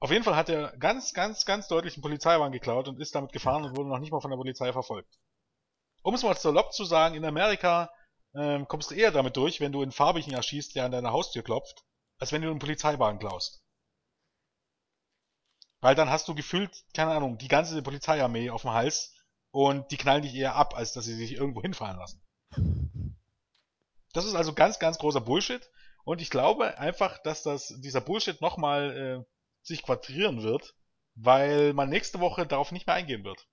Auf 0.00 0.10
jeden 0.10 0.24
Fall 0.24 0.36
hat 0.36 0.50
er 0.50 0.76
ganz, 0.78 1.14
ganz, 1.14 1.46
ganz 1.46 1.66
deutlich 1.68 1.94
einen 1.94 2.02
Polizeiwagen 2.02 2.52
geklaut 2.52 2.88
und 2.88 3.00
ist 3.00 3.14
damit 3.14 3.32
gefahren 3.32 3.64
und 3.64 3.76
wurde 3.76 3.88
noch 3.88 4.00
nicht 4.00 4.12
mal 4.12 4.20
von 4.20 4.30
der 4.30 4.36
Polizei 4.36 4.70
verfolgt. 4.72 5.18
Um 6.02 6.14
es 6.14 6.22
mal 6.22 6.36
salopp 6.36 6.74
zu 6.74 6.84
sagen, 6.84 7.14
in 7.14 7.24
Amerika 7.24 7.90
ähm, 8.34 8.66
kommst 8.68 8.90
du 8.90 8.94
eher 8.94 9.10
damit 9.10 9.36
durch, 9.36 9.60
wenn 9.60 9.72
du 9.72 9.82
einen 9.82 9.92
Farbigen 9.92 10.32
erschießt, 10.32 10.74
der 10.74 10.84
an 10.84 10.92
deiner 10.92 11.12
Haustür 11.12 11.42
klopft, 11.42 11.84
als 12.18 12.32
wenn 12.32 12.42
du 12.42 12.50
einen 12.50 12.58
Polizeiwagen 12.58 13.18
klaust. 13.18 13.62
Weil 15.80 15.94
dann 15.94 16.10
hast 16.10 16.28
du 16.28 16.34
gefühlt, 16.34 16.84
keine 16.94 17.12
Ahnung, 17.12 17.38
die 17.38 17.48
ganze 17.48 17.82
Polizeiarmee 17.82 18.50
auf 18.50 18.62
dem 18.62 18.72
Hals 18.72 19.14
und 19.50 19.90
die 19.90 19.96
knallen 19.96 20.22
dich 20.22 20.34
eher 20.34 20.56
ab, 20.56 20.74
als 20.74 20.92
dass 20.92 21.04
sie 21.04 21.14
sich 21.14 21.32
irgendwo 21.32 21.60
hinfahren 21.62 21.98
lassen. 21.98 22.22
Das 24.12 24.24
ist 24.24 24.34
also 24.34 24.54
ganz, 24.54 24.78
ganz 24.78 24.98
großer 24.98 25.20
Bullshit. 25.20 25.68
Und 26.04 26.20
ich 26.20 26.30
glaube 26.30 26.78
einfach, 26.78 27.18
dass 27.18 27.42
das, 27.42 27.74
dieser 27.78 28.00
Bullshit 28.00 28.40
nochmal 28.40 29.24
äh, 29.26 29.32
sich 29.62 29.82
quadrieren 29.82 30.42
wird, 30.42 30.74
weil 31.14 31.72
man 31.72 31.88
nächste 31.88 32.20
Woche 32.20 32.46
darauf 32.46 32.72
nicht 32.72 32.86
mehr 32.86 32.96
eingehen 32.96 33.24
wird. 33.24 33.46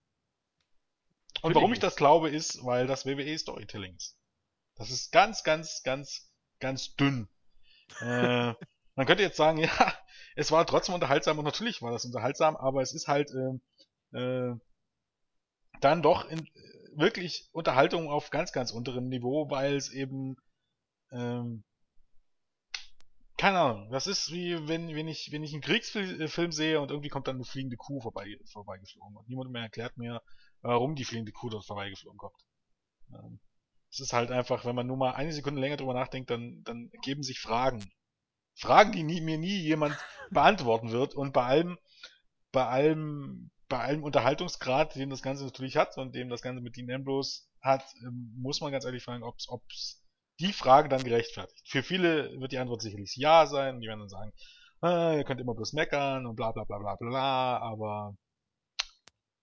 Und 1.41 1.55
warum 1.55 1.73
ich 1.73 1.79
das 1.79 1.95
glaube, 1.95 2.29
ist, 2.29 2.63
weil 2.65 2.87
das 2.87 3.05
WWE 3.05 3.37
Storytelling 3.37 3.95
ist. 3.95 4.20
Das 4.81 4.89
ist 4.89 5.11
ganz, 5.11 5.43
ganz, 5.43 5.83
ganz, 5.83 6.33
ganz 6.59 6.95
dünn. 6.95 7.29
äh, 7.99 8.53
man 8.95 9.05
könnte 9.05 9.21
jetzt 9.21 9.37
sagen, 9.37 9.59
ja, 9.59 9.93
es 10.35 10.51
war 10.51 10.65
trotzdem 10.65 10.95
unterhaltsam 10.95 11.37
und 11.37 11.45
natürlich 11.45 11.83
war 11.83 11.91
das 11.91 12.03
unterhaltsam, 12.03 12.55
aber 12.55 12.81
es 12.81 12.91
ist 12.91 13.07
halt 13.07 13.29
äh, 13.29 14.17
äh, 14.17 14.55
dann 15.81 16.01
doch 16.01 16.27
in, 16.27 16.49
wirklich 16.95 17.47
Unterhaltung 17.51 18.09
auf 18.09 18.31
ganz, 18.31 18.53
ganz 18.53 18.71
unterem 18.71 19.07
Niveau, 19.07 19.51
weil 19.51 19.75
es 19.75 19.91
eben 19.91 20.35
ähm, 21.11 21.63
keine 23.37 23.59
Ahnung, 23.59 23.91
das 23.91 24.07
ist 24.07 24.31
wie 24.31 24.67
wenn, 24.67 24.95
wenn 24.95 25.07
ich, 25.07 25.31
wenn 25.31 25.43
ich 25.43 25.53
einen 25.53 25.61
Kriegsfilm 25.61 26.51
sehe 26.51 26.81
und 26.81 26.89
irgendwie 26.89 27.09
kommt 27.09 27.27
dann 27.27 27.35
eine 27.35 27.45
fliegende 27.45 27.77
Kuh 27.77 28.01
vorbei, 28.01 28.35
vorbeigeflogen 28.51 29.15
und 29.15 29.29
niemand 29.29 29.51
mehr 29.51 29.61
erklärt 29.61 29.95
mir, 29.97 30.23
warum 30.61 30.95
die 30.95 31.05
fliegende 31.05 31.33
Kuh 31.33 31.49
dort 31.49 31.65
vorbeigeflogen 31.67 32.17
kommt. 32.17 32.43
Ähm, 33.13 33.39
es 33.91 33.99
ist 33.99 34.13
halt 34.13 34.31
einfach, 34.31 34.65
wenn 34.65 34.75
man 34.75 34.87
nur 34.87 34.97
mal 34.97 35.11
eine 35.11 35.33
Sekunde 35.33 35.59
länger 35.59 35.77
drüber 35.77 35.93
nachdenkt, 35.93 36.29
dann, 36.29 36.63
dann 36.63 36.89
ergeben 36.93 37.23
sich 37.23 37.39
Fragen. 37.39 37.91
Fragen, 38.55 38.93
die 38.93 39.03
nie, 39.03 39.21
mir 39.21 39.37
nie 39.37 39.57
jemand 39.57 39.97
beantworten 40.29 40.91
wird 40.91 41.13
und 41.13 41.33
bei 41.33 41.43
allem, 41.43 41.77
bei 42.51 42.65
allem, 42.65 43.51
bei 43.67 43.79
allem 43.79 44.03
Unterhaltungsgrad, 44.03 44.95
den 44.95 45.09
das 45.09 45.21
Ganze 45.21 45.43
natürlich 45.43 45.77
hat 45.77 45.97
und 45.97 46.15
dem 46.15 46.29
das 46.29 46.41
Ganze 46.41 46.61
mit 46.61 46.75
Dean 46.77 46.91
Ambrose 46.91 47.41
hat, 47.61 47.83
ähm, 48.01 48.33
muss 48.37 48.61
man 48.61 48.71
ganz 48.71 48.85
ehrlich 48.85 49.03
fragen, 49.03 49.23
ob 49.23 49.37
es 49.69 50.01
die 50.39 50.53
Frage 50.53 50.89
dann 50.89 51.03
gerechtfertigt. 51.03 51.67
Für 51.67 51.83
viele 51.83 52.39
wird 52.39 52.51
die 52.51 52.57
Antwort 52.57 52.81
sicherlich 52.81 53.15
ja 53.15 53.45
sein 53.45 53.79
die 53.79 53.87
werden 53.87 53.99
dann 53.99 54.09
sagen, 54.09 54.33
ah, 54.81 55.13
ihr 55.15 55.23
könnt 55.23 55.41
immer 55.41 55.53
bloß 55.53 55.73
meckern 55.73 56.25
und 56.25 56.35
bla 56.35 56.51
bla 56.51 56.63
bla 56.63 56.79
bla 56.79 56.95
bla, 56.95 57.57
aber 57.59 58.15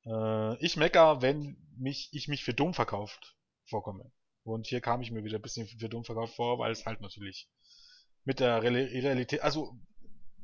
äh, 0.07 0.65
ich 0.65 0.77
mecker, 0.77 1.23
wenn 1.23 1.57
mich, 1.77 2.11
ich 2.13 2.29
mich 2.29 2.45
für 2.45 2.55
dumm 2.55 2.75
verkauft 2.75 3.37
vorkomme. 3.67 4.11
Und 4.49 4.67
hier 4.67 4.81
kam 4.81 5.01
ich 5.03 5.11
mir 5.11 5.25
wieder 5.25 5.39
ein 5.39 5.43
bisschen 5.43 5.67
für 5.67 5.89
dumm 5.89 6.05
verkauft 6.05 6.37
vor, 6.37 6.59
weil 6.59 6.73
es 6.73 6.87
halt 6.87 7.01
natürlich 7.01 7.49
mit 8.25 8.41
der 8.41 8.63
Realität, 8.63 9.43
also 9.43 9.75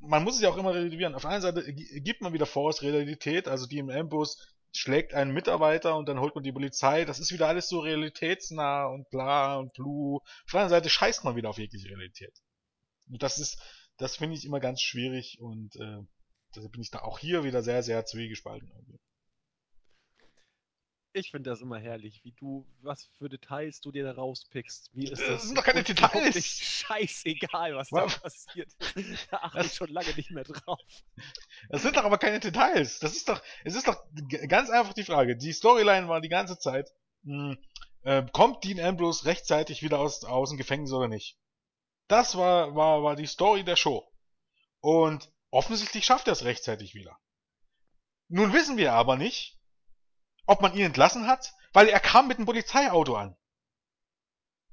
man 0.01 0.23
muss 0.25 0.37
es 0.37 0.43
ja 0.43 0.51
auch 0.51 0.57
immer 0.57 0.75
relativieren. 0.75 1.15
Auf 1.15 1.23
der 1.23 1.31
einen 1.31 1.43
Seite 1.43 1.73
gibt 1.73 2.21
man 2.21 2.33
wieder 2.33 2.47
vor, 2.47 2.71
es 2.71 2.83
Realität, 2.83 3.49
also 3.49 3.67
die 3.67 3.79
im 3.79 3.91
Ambus 3.91 4.55
schlägt 4.73 5.15
einen 5.15 5.33
Mitarbeiter 5.33 5.97
und 5.97 6.09
dann 6.09 6.21
holt 6.21 6.35
man 6.35 6.45
die 6.45 6.53
Polizei. 6.53 7.05
Das 7.05 7.21
ist 7.21 7.33
wieder 7.33 7.49
alles 7.49 7.69
so 7.69 7.81
realitätsnah 7.81 8.87
und 8.87 9.09
bla 9.11 9.57
und 9.57 9.73
blu. 9.73 10.17
Auf 10.17 10.51
der 10.51 10.61
anderen 10.61 10.81
Seite 10.81 10.91
scheißt 10.91 11.25
man 11.25 11.37
wieder 11.37 11.51
auf 11.51 11.59
jegliche 11.59 11.89
Realität. 11.89 12.33
Und 13.09 13.23
das 13.23 13.39
ist, 13.39 13.63
das 13.99 14.17
finde 14.17 14.37
ich 14.37 14.45
immer 14.45 14.61
ganz 14.61 14.81
schwierig 14.81 15.39
und 15.41 15.77
äh, 15.77 15.99
deshalb 16.55 16.73
bin 16.73 16.83
ich 16.83 16.91
da 16.91 17.01
auch 17.01 17.19
hier 17.19 17.45
wieder 17.45 17.63
sehr, 17.63 17.83
sehr 17.83 18.05
zwiegespalten. 18.05 18.69
Irgendwie. 18.75 18.99
Ich 21.17 21.31
finde 21.31 21.51
das 21.51 21.61
immer 21.61 21.79
herrlich, 21.79 22.25
wie 22.25 22.33
du, 22.33 22.67
was 22.83 23.09
für 23.17 23.29
Details 23.29 23.81
du 23.81 23.93
dir 23.93 24.03
da 24.03 24.13
rauspickst. 24.13 24.93
Mir 24.97 25.13
ist 25.13 25.23
das, 25.23 25.29
das 25.29 25.43
sind 25.45 25.57
doch 25.57 25.63
keine 25.63 25.85
Details. 25.85 26.45
scheißegal, 26.45 27.77
was 27.77 27.89
da 27.91 28.07
passiert. 28.07 28.69
Da 29.31 29.37
achte 29.37 29.65
ich 29.65 29.75
schon 29.75 29.91
lange 29.91 30.13
nicht 30.17 30.33
mehr 30.33 30.43
drauf. 30.43 30.81
Das 31.69 31.83
sind 31.83 31.97
doch 31.97 32.03
aber 32.03 32.19
keine 32.19 32.41
Details. 32.41 32.99
Das 32.99 33.15
ist 33.15 33.29
doch, 33.29 33.41
es 33.63 33.77
ist 33.77 33.87
doch 33.87 33.97
ganz 34.49 34.71
einfach 34.71 34.93
die 34.93 35.05
Frage. 35.05 35.37
Die 35.37 35.53
Storyline 35.53 36.09
war 36.09 36.21
die 36.21 36.29
ganze 36.29 36.59
Zeit, 36.59 36.91
mh, 37.23 37.53
hm, 37.53 37.59
äh, 38.03 38.27
kommt 38.33 38.65
Dean 38.65 38.81
Ambrose 38.81 39.25
rechtzeitig 39.25 39.85
wieder 39.85 40.01
aus, 40.01 40.25
aus 40.25 40.49
dem 40.49 40.59
Gefängnis 40.59 40.91
oder 40.91 41.07
nicht? 41.07 41.39
Das 42.09 42.37
war, 42.37 42.75
war, 42.75 43.05
war 43.05 43.15
die 43.15 43.27
Story 43.27 43.63
der 43.63 43.77
Show. 43.77 44.05
Und 44.81 45.33
offensichtlich 45.51 46.05
schafft 46.05 46.27
er 46.27 46.33
es 46.33 46.45
rechtzeitig 46.45 46.97
wieder. 46.97 47.17
Nun 48.27 48.53
wissen 48.53 48.77
wir 48.77 48.95
aber 48.95 49.17
nicht, 49.17 49.61
ob 50.47 50.61
man 50.61 50.75
ihn 50.75 50.87
entlassen 50.87 51.27
hat, 51.27 51.55
weil 51.73 51.89
er 51.89 52.01
kam 52.01 52.29
mit 52.29 52.39
einem 52.39 52.47
Polizeiauto 52.47 53.17
an. 53.17 53.37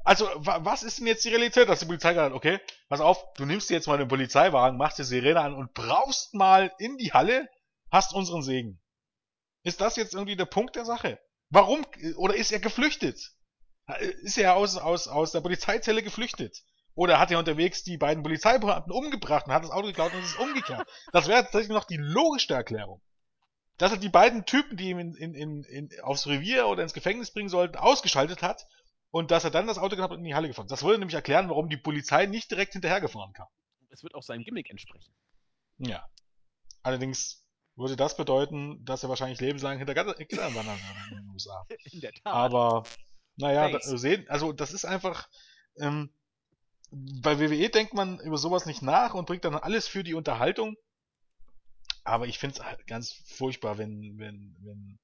Also, 0.04 0.28
was 0.36 0.82
ist 0.82 1.00
denn 1.00 1.08
jetzt 1.08 1.24
die 1.26 1.30
Realität, 1.30 1.70
dass 1.70 1.80
die 1.80 1.86
Polizei 1.86 2.14
gesagt 2.14 2.32
hat, 2.32 2.36
okay, 2.36 2.60
pass 2.90 3.02
auf, 3.02 3.24
du 3.36 3.46
nimmst 3.46 3.70
dir 3.70 3.76
jetzt 3.76 3.88
mal 3.88 4.00
den 4.00 4.08
Polizeiwagen, 4.08 4.78
machst 4.78 4.98
die 4.98 5.04
Sirene 5.04 5.40
an 5.40 5.54
und 5.54 5.74
brauchst 5.74 6.34
mal 6.34 6.74
in 6.80 6.98
die 6.98 7.14
Halle, 7.14 7.48
hast 7.92 8.14
unseren 8.14 8.42
Segen. 8.42 8.82
Ist 9.64 9.80
das 9.80 9.96
jetzt 9.98 10.14
irgendwie 10.14 10.36
der 10.36 10.46
Punkt 10.46 10.76
der 10.76 10.86
Sache? 10.86 11.20
Warum, 11.50 11.86
oder 12.16 12.36
ist 12.36 12.52
er 12.52 12.60
geflüchtet? 12.60 13.32
Ist 14.22 14.38
er 14.38 14.56
aus, 14.56 14.78
aus, 14.78 15.08
aus 15.08 15.34
der 15.34 15.42
Polizeizelle 15.42 16.02
geflüchtet? 16.02 16.64
Oder 16.96 17.20
hat 17.20 17.30
er 17.30 17.40
unterwegs 17.40 17.84
die 17.84 17.98
beiden 17.98 18.24
Polizeibeamten 18.24 18.92
umgebracht 18.92 19.46
und 19.46 19.54
hat 19.54 19.64
das 19.64 19.72
Auto 19.72 19.88
geklaut 19.88 20.14
und 20.14 20.24
ist 20.24 20.40
umgekehrt? 20.40 20.88
Das 21.12 21.28
wäre 21.28 21.44
tatsächlich 21.44 21.70
noch 21.70 21.86
die 21.86 21.98
logischste 21.98 22.56
Erklärung 22.56 23.02
dass 23.82 23.92
er 23.92 23.98
die 23.98 24.10
beiden 24.10 24.46
Typen, 24.46 24.78
die 24.78 24.92
ihm 24.92 25.00
in, 25.00 25.16
in, 25.16 25.64
in, 25.64 25.90
aufs 26.04 26.28
Revier 26.28 26.68
oder 26.68 26.84
ins 26.84 26.94
Gefängnis 26.94 27.32
bringen 27.32 27.50
sollten, 27.50 27.78
ausgeschaltet 27.78 28.44
hat 28.44 28.68
und 29.10 29.32
dass 29.32 29.44
er 29.44 29.50
dann 29.50 29.66
das 29.66 29.80
Auto 29.80 29.96
gehabt 29.96 30.14
und 30.14 30.20
in 30.20 30.26
die 30.26 30.36
Halle 30.36 30.48
gefahren 30.48 30.68
ist. 30.68 30.72
Das 30.72 30.84
würde 30.84 31.00
nämlich 31.00 31.16
erklären, 31.16 31.50
warum 31.50 31.68
die 31.68 31.78
Polizei 31.78 32.28
nicht 32.28 32.52
direkt 32.52 32.74
hinterhergefahren 32.74 33.34
kam. 33.34 33.48
Es 33.90 34.04
wird 34.04 34.14
auch 34.14 34.22
seinem 34.22 34.44
Gimmick 34.44 34.70
entsprechen. 34.70 35.12
Ja. 35.80 36.08
Allerdings 36.84 37.44
würde 37.76 37.96
das 37.96 38.16
bedeuten, 38.16 38.86
dass 38.86 39.02
er 39.02 39.10
wahrscheinlich 39.10 39.40
lebenslang 39.40 39.80
hinter 39.80 39.96
Gittern 39.96 40.54
wandern 40.54 40.78
würde 40.78 41.16
in 41.16 41.18
den 41.18 41.30
USA. 41.34 41.66
In 41.92 42.02
der 42.02 42.14
Tat. 42.14 42.22
Aber, 42.26 42.84
naja, 43.38 43.68
da, 43.68 43.80
sehen, 43.82 44.30
also 44.30 44.54
das 44.54 44.74
ist 44.74 44.86
einfach, 44.86 45.28
ähm, 45.80 46.14
bei 46.92 47.40
WWE 47.40 47.70
denkt 47.70 47.96
man 47.96 48.20
über 48.20 48.38
sowas 48.38 48.68
nicht 48.68 48.84
nach 48.84 49.16
und 49.16 49.26
bringt 49.26 49.44
dann 49.44 49.56
alles 49.56 49.88
für 49.88 50.04
die 50.04 50.14
Unterhaltung 50.14 50.78
aber 52.04 52.28
ich 52.28 52.40
finde 52.40 52.56
es 52.56 52.66
halt 52.66 52.88
ganz 52.88 53.14
furchtbar, 53.26 53.78
wenn, 53.78 54.18
wenn, 54.18 54.56
wenn, 54.62 55.00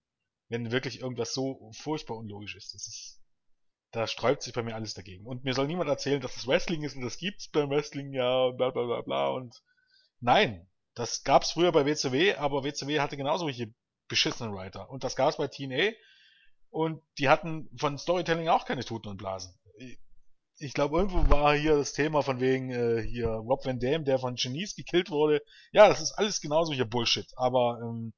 wenn 0.49 0.71
wirklich 0.71 1.01
irgendwas 1.01 1.33
so 1.33 1.71
furchtbar 1.73 2.17
unlogisch 2.17 2.55
ist. 2.55 2.73
Das 2.73 2.87
ist, 2.87 3.21
da 3.91 4.07
sträubt 4.07 4.41
sich 4.41 4.53
bei 4.53 4.63
mir 4.63 4.75
alles 4.75 4.93
dagegen. 4.93 5.25
Und 5.25 5.43
mir 5.43 5.53
soll 5.53 5.67
niemand 5.67 5.89
erzählen, 5.89 6.21
dass 6.21 6.33
das 6.33 6.47
Wrestling 6.47 6.83
ist 6.83 6.95
und 6.95 7.03
das 7.03 7.17
gibt's 7.17 7.49
beim 7.49 7.69
Wrestling 7.69 8.13
ja, 8.13 8.49
bla 8.51 8.71
bla 8.71 8.85
bla 8.85 9.01
bla 9.01 9.29
und 9.29 9.61
nein, 10.19 10.67
das 10.95 11.23
gab's 11.23 11.51
früher 11.51 11.71
bei 11.71 11.85
WCW, 11.85 12.35
aber 12.35 12.63
WCW 12.63 12.99
hatte 12.99 13.17
genauso 13.17 13.45
welche 13.45 13.73
beschissenen 14.07 14.53
Writer. 14.53 14.89
Und 14.89 15.03
das 15.03 15.15
gab's 15.15 15.37
bei 15.37 15.47
TNA 15.47 15.91
und 16.69 17.03
die 17.19 17.29
hatten 17.29 17.69
von 17.77 17.97
Storytelling 17.97 18.49
auch 18.49 18.65
keine 18.65 18.83
Tuten 18.83 19.09
und 19.09 19.17
Blasen 19.17 19.53
ich 20.59 20.73
glaube, 20.73 20.97
irgendwo 20.97 21.29
war 21.29 21.55
hier 21.55 21.75
das 21.75 21.93
Thema 21.93 22.23
von 22.23 22.39
wegen 22.39 22.71
äh, 22.71 23.01
hier 23.01 23.27
Rob 23.27 23.65
Van 23.65 23.79
Dam, 23.79 24.05
der 24.05 24.19
von 24.19 24.35
Genies 24.35 24.75
gekillt 24.75 25.09
wurde. 25.09 25.41
Ja, 25.71 25.87
das 25.87 26.01
ist 26.01 26.13
alles 26.13 26.41
genauso 26.41 26.73
hier 26.73 26.85
Bullshit. 26.85 27.27
Aber 27.35 27.79
ähm, 27.81 28.13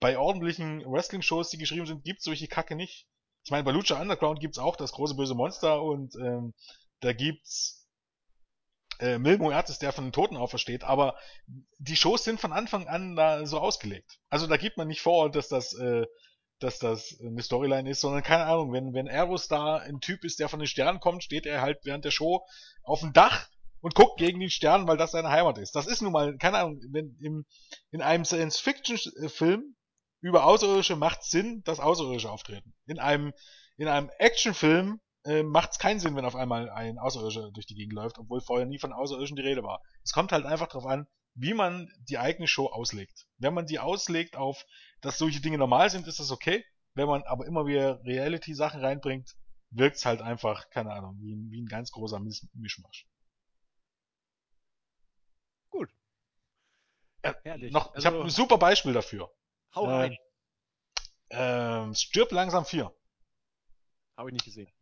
bei 0.00 0.18
ordentlichen 0.18 0.84
Wrestling-Shows, 0.84 1.50
die 1.50 1.58
geschrieben 1.58 1.86
sind, 1.86 2.04
gibt's 2.04 2.24
solche 2.24 2.48
Kacke 2.48 2.74
nicht. 2.74 3.06
Ich 3.44 3.50
meine, 3.50 3.64
bei 3.64 3.70
Lucha 3.70 4.00
Underground 4.00 4.40
gibt's 4.40 4.58
auch 4.58 4.76
das 4.76 4.92
große 4.92 5.14
böse 5.14 5.34
Monster 5.34 5.82
und 5.82 6.14
ähm, 6.16 6.54
da 7.00 7.12
gibt's 7.12 7.86
äh, 8.98 9.18
Mil 9.18 9.38
Muertes, 9.38 9.78
der 9.78 9.92
von 9.92 10.06
den 10.06 10.12
Toten 10.12 10.36
aufersteht, 10.36 10.82
aber 10.82 11.16
die 11.78 11.96
Shows 11.96 12.24
sind 12.24 12.40
von 12.40 12.52
Anfang 12.52 12.88
an 12.88 13.14
da 13.14 13.46
so 13.46 13.60
ausgelegt. 13.60 14.18
Also 14.28 14.46
da 14.46 14.56
gibt 14.56 14.76
man 14.76 14.88
nicht 14.88 15.02
vor, 15.02 15.30
dass 15.30 15.48
das 15.48 15.74
äh, 15.74 16.06
dass 16.58 16.78
das 16.78 17.18
eine 17.20 17.42
Storyline 17.42 17.88
ist, 17.90 18.00
sondern 18.00 18.22
keine 18.22 18.44
Ahnung, 18.44 18.72
wenn, 18.72 18.94
wenn 18.94 19.06
Eros 19.06 19.48
da 19.48 19.76
ein 19.76 20.00
Typ 20.00 20.24
ist, 20.24 20.38
der 20.38 20.48
von 20.48 20.58
den 20.58 20.68
Sternen 20.68 21.00
kommt, 21.00 21.22
steht 21.22 21.46
er 21.46 21.60
halt 21.60 21.80
während 21.84 22.04
der 22.04 22.10
Show 22.10 22.46
auf 22.82 23.00
dem 23.00 23.12
Dach 23.12 23.48
und 23.80 23.94
guckt 23.94 24.18
gegen 24.18 24.40
den 24.40 24.50
Stern, 24.50 24.88
weil 24.88 24.96
das 24.96 25.12
seine 25.12 25.30
Heimat 25.30 25.58
ist. 25.58 25.76
Das 25.76 25.86
ist 25.86 26.02
nun 26.02 26.12
mal, 26.12 26.36
keine 26.38 26.58
Ahnung, 26.58 26.80
wenn 26.90 27.16
im, 27.20 27.44
in 27.90 28.00
einem 28.00 28.24
Science-Fiction-Film 28.24 29.76
über 30.20 30.44
Außerirdische 30.44 30.96
macht 30.96 31.22
Sinn, 31.22 31.62
dass 31.64 31.78
Außerirdische 31.78 32.30
auftreten. 32.30 32.74
In 32.86 32.98
einem, 32.98 33.32
in 33.76 33.86
einem 33.86 34.10
Actionfilm 34.18 35.00
äh, 35.24 35.42
macht 35.42 35.72
es 35.72 35.78
keinen 35.78 36.00
Sinn, 36.00 36.16
wenn 36.16 36.24
auf 36.24 36.36
einmal 36.36 36.70
ein 36.70 36.98
Außerirdischer 36.98 37.50
durch 37.52 37.66
die 37.66 37.74
Gegend 37.74 37.92
läuft, 37.92 38.18
obwohl 38.18 38.40
vorher 38.40 38.66
nie 38.66 38.78
von 38.78 38.92
Außerirdischen 38.92 39.36
die 39.36 39.42
Rede 39.42 39.62
war. 39.62 39.82
Es 40.02 40.12
kommt 40.12 40.32
halt 40.32 40.46
einfach 40.46 40.68
darauf 40.68 40.86
an, 40.86 41.06
wie 41.36 41.54
man 41.54 41.92
die 42.08 42.18
eigene 42.18 42.48
Show 42.48 42.66
auslegt. 42.66 43.26
Wenn 43.38 43.54
man 43.54 43.66
die 43.66 43.78
auslegt 43.78 44.36
auf, 44.36 44.64
dass 45.00 45.18
solche 45.18 45.40
Dinge 45.40 45.58
normal 45.58 45.90
sind, 45.90 46.08
ist 46.08 46.18
das 46.18 46.30
okay. 46.30 46.64
Wenn 46.94 47.06
man 47.06 47.22
aber 47.24 47.46
immer 47.46 47.66
wieder 47.66 48.02
Reality-Sachen 48.04 48.80
reinbringt, 48.80 49.36
wirkt 49.70 49.96
es 49.96 50.06
halt 50.06 50.22
einfach, 50.22 50.70
keine 50.70 50.92
Ahnung, 50.92 51.18
wie, 51.20 51.36
wie 51.50 51.60
ein 51.60 51.68
ganz 51.68 51.92
großer 51.92 52.18
Mischmasch. 52.54 53.06
Gut. 55.68 55.90
Äh, 57.20 57.34
Herrlich. 57.44 57.72
Noch, 57.72 57.94
also, 57.94 57.98
ich 57.98 58.06
habe 58.06 58.24
ein 58.24 58.30
super 58.30 58.56
Beispiel 58.56 58.94
dafür. 58.94 59.30
Hau 59.74 59.84
rein. 59.84 60.16
Äh, 61.28 61.94
stirb 61.94 62.32
langsam 62.32 62.64
4. 62.64 62.90
Habe 64.16 64.30
ich 64.30 64.32
nicht 64.32 64.46
gesehen 64.46 64.75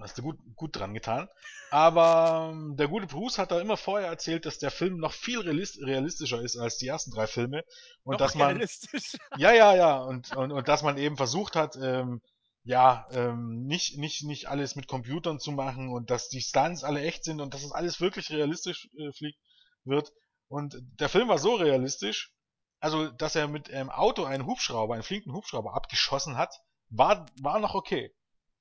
hast 0.00 0.18
du 0.18 0.22
gut, 0.22 0.38
gut 0.56 0.76
dran 0.76 0.94
getan. 0.94 1.28
Aber 1.70 2.50
ähm, 2.52 2.76
der 2.76 2.88
gute 2.88 3.06
Bruce 3.06 3.38
hat 3.38 3.50
da 3.50 3.60
immer 3.60 3.76
vorher 3.76 4.08
erzählt, 4.08 4.46
dass 4.46 4.58
der 4.58 4.70
Film 4.70 4.98
noch 4.98 5.12
viel 5.12 5.40
realistischer 5.40 6.40
ist 6.40 6.56
als 6.56 6.78
die 6.78 6.86
ersten 6.86 7.10
drei 7.10 7.26
Filme. 7.26 7.64
Und 8.02 8.12
noch 8.12 8.18
dass 8.18 8.34
man. 8.34 8.60
Ja, 9.36 9.52
ja, 9.52 9.74
ja. 9.74 9.96
Und, 9.98 10.36
und, 10.36 10.52
und 10.52 10.68
dass 10.68 10.82
man 10.82 10.98
eben 10.98 11.16
versucht 11.16 11.56
hat, 11.56 11.76
ähm, 11.76 12.20
ja, 12.64 13.06
ähm, 13.10 13.66
nicht, 13.66 13.98
nicht, 13.98 14.24
nicht 14.24 14.48
alles 14.48 14.74
mit 14.74 14.88
Computern 14.88 15.38
zu 15.38 15.52
machen 15.52 15.90
und 15.90 16.10
dass 16.10 16.28
die 16.28 16.40
Stunts 16.40 16.82
alle 16.82 17.02
echt 17.02 17.24
sind 17.24 17.40
und 17.40 17.52
dass 17.52 17.62
es 17.62 17.72
alles 17.72 18.00
wirklich 18.00 18.30
realistisch 18.30 18.88
äh, 18.98 19.12
fliegt 19.12 19.38
wird. 19.84 20.12
Und 20.48 20.76
der 21.00 21.08
Film 21.08 21.28
war 21.28 21.38
so 21.38 21.54
realistisch, 21.54 22.32
also 22.80 23.08
dass 23.08 23.34
er 23.34 23.48
mit 23.48 23.70
einem 23.70 23.90
Auto 23.90 24.24
einen 24.24 24.46
Hubschrauber, 24.46 24.94
einen 24.94 25.02
flinken 25.02 25.34
Hubschrauber 25.34 25.74
abgeschossen 25.74 26.36
hat, 26.36 26.54
war, 26.88 27.26
war 27.40 27.58
noch 27.58 27.74
okay. 27.74 28.14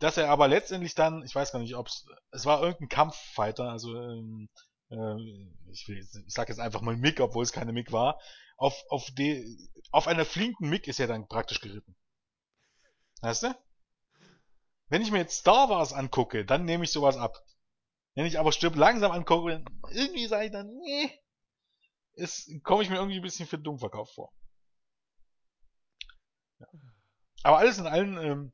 Dass 0.04 0.18
er 0.18 0.30
aber 0.30 0.50
letztendlich 0.50 0.96
dann, 0.96 1.24
ich 1.24 1.34
weiß 1.34 1.54
gar 1.54 1.60
nicht, 1.60 1.78
ob 1.78 1.88
es, 1.88 2.06
es 2.32 2.46
war 2.46 2.62
irgendein 2.62 2.90
Kampffighter, 2.90 3.70
also 3.70 3.96
ähm, 3.96 4.50
äh, 4.90 5.16
ich, 5.72 5.88
will, 5.88 5.98
ich 5.98 6.34
sag 6.34 6.50
jetzt 6.50 6.60
einfach 6.60 6.82
mal 6.82 6.98
Mick, 6.98 7.22
obwohl 7.22 7.42
es 7.42 7.54
keine 7.54 7.72
Mick 7.72 7.94
war, 7.94 8.20
auf, 8.58 8.76
auf, 8.90 9.10
die, 9.12 9.70
auf 9.92 10.08
einer 10.08 10.26
flinken 10.26 10.68
Mick 10.68 10.90
ist 10.90 11.00
er 11.00 11.08
dann 11.08 11.30
praktisch 11.30 11.62
geritten. 11.62 11.96
Weißt 13.22 13.44
du? 13.44 13.56
Wenn 14.90 15.02
ich 15.02 15.10
mir 15.10 15.20
jetzt 15.20 15.38
Star 15.38 15.70
Wars 15.70 15.94
angucke, 15.94 16.44
dann 16.44 16.66
nehme 16.66 16.84
ich 16.84 16.92
sowas 16.92 17.16
ab. 17.16 17.38
Wenn 18.14 18.26
ich 18.26 18.38
aber 18.40 18.52
stirb 18.52 18.76
langsam 18.76 19.14
angucke, 19.14 19.64
irgendwie 19.90 20.28
sage 20.28 20.48
ich 20.48 20.52
dann, 20.52 20.68
nee, 20.80 21.18
ist, 22.16 22.52
komme 22.64 22.84
ich 22.84 22.90
mir 22.90 22.98
irgendwie 22.98 23.20
ein 23.20 23.24
bisschen 23.24 23.48
für 23.48 23.58
dumm 23.58 23.80
verkauft 23.80 24.16
vor. 24.16 24.34
Ja. 26.60 26.68
Aber 27.44 27.60
alles 27.60 27.78
in 27.78 27.88
allem, 27.88 28.18
ähm, 28.18 28.54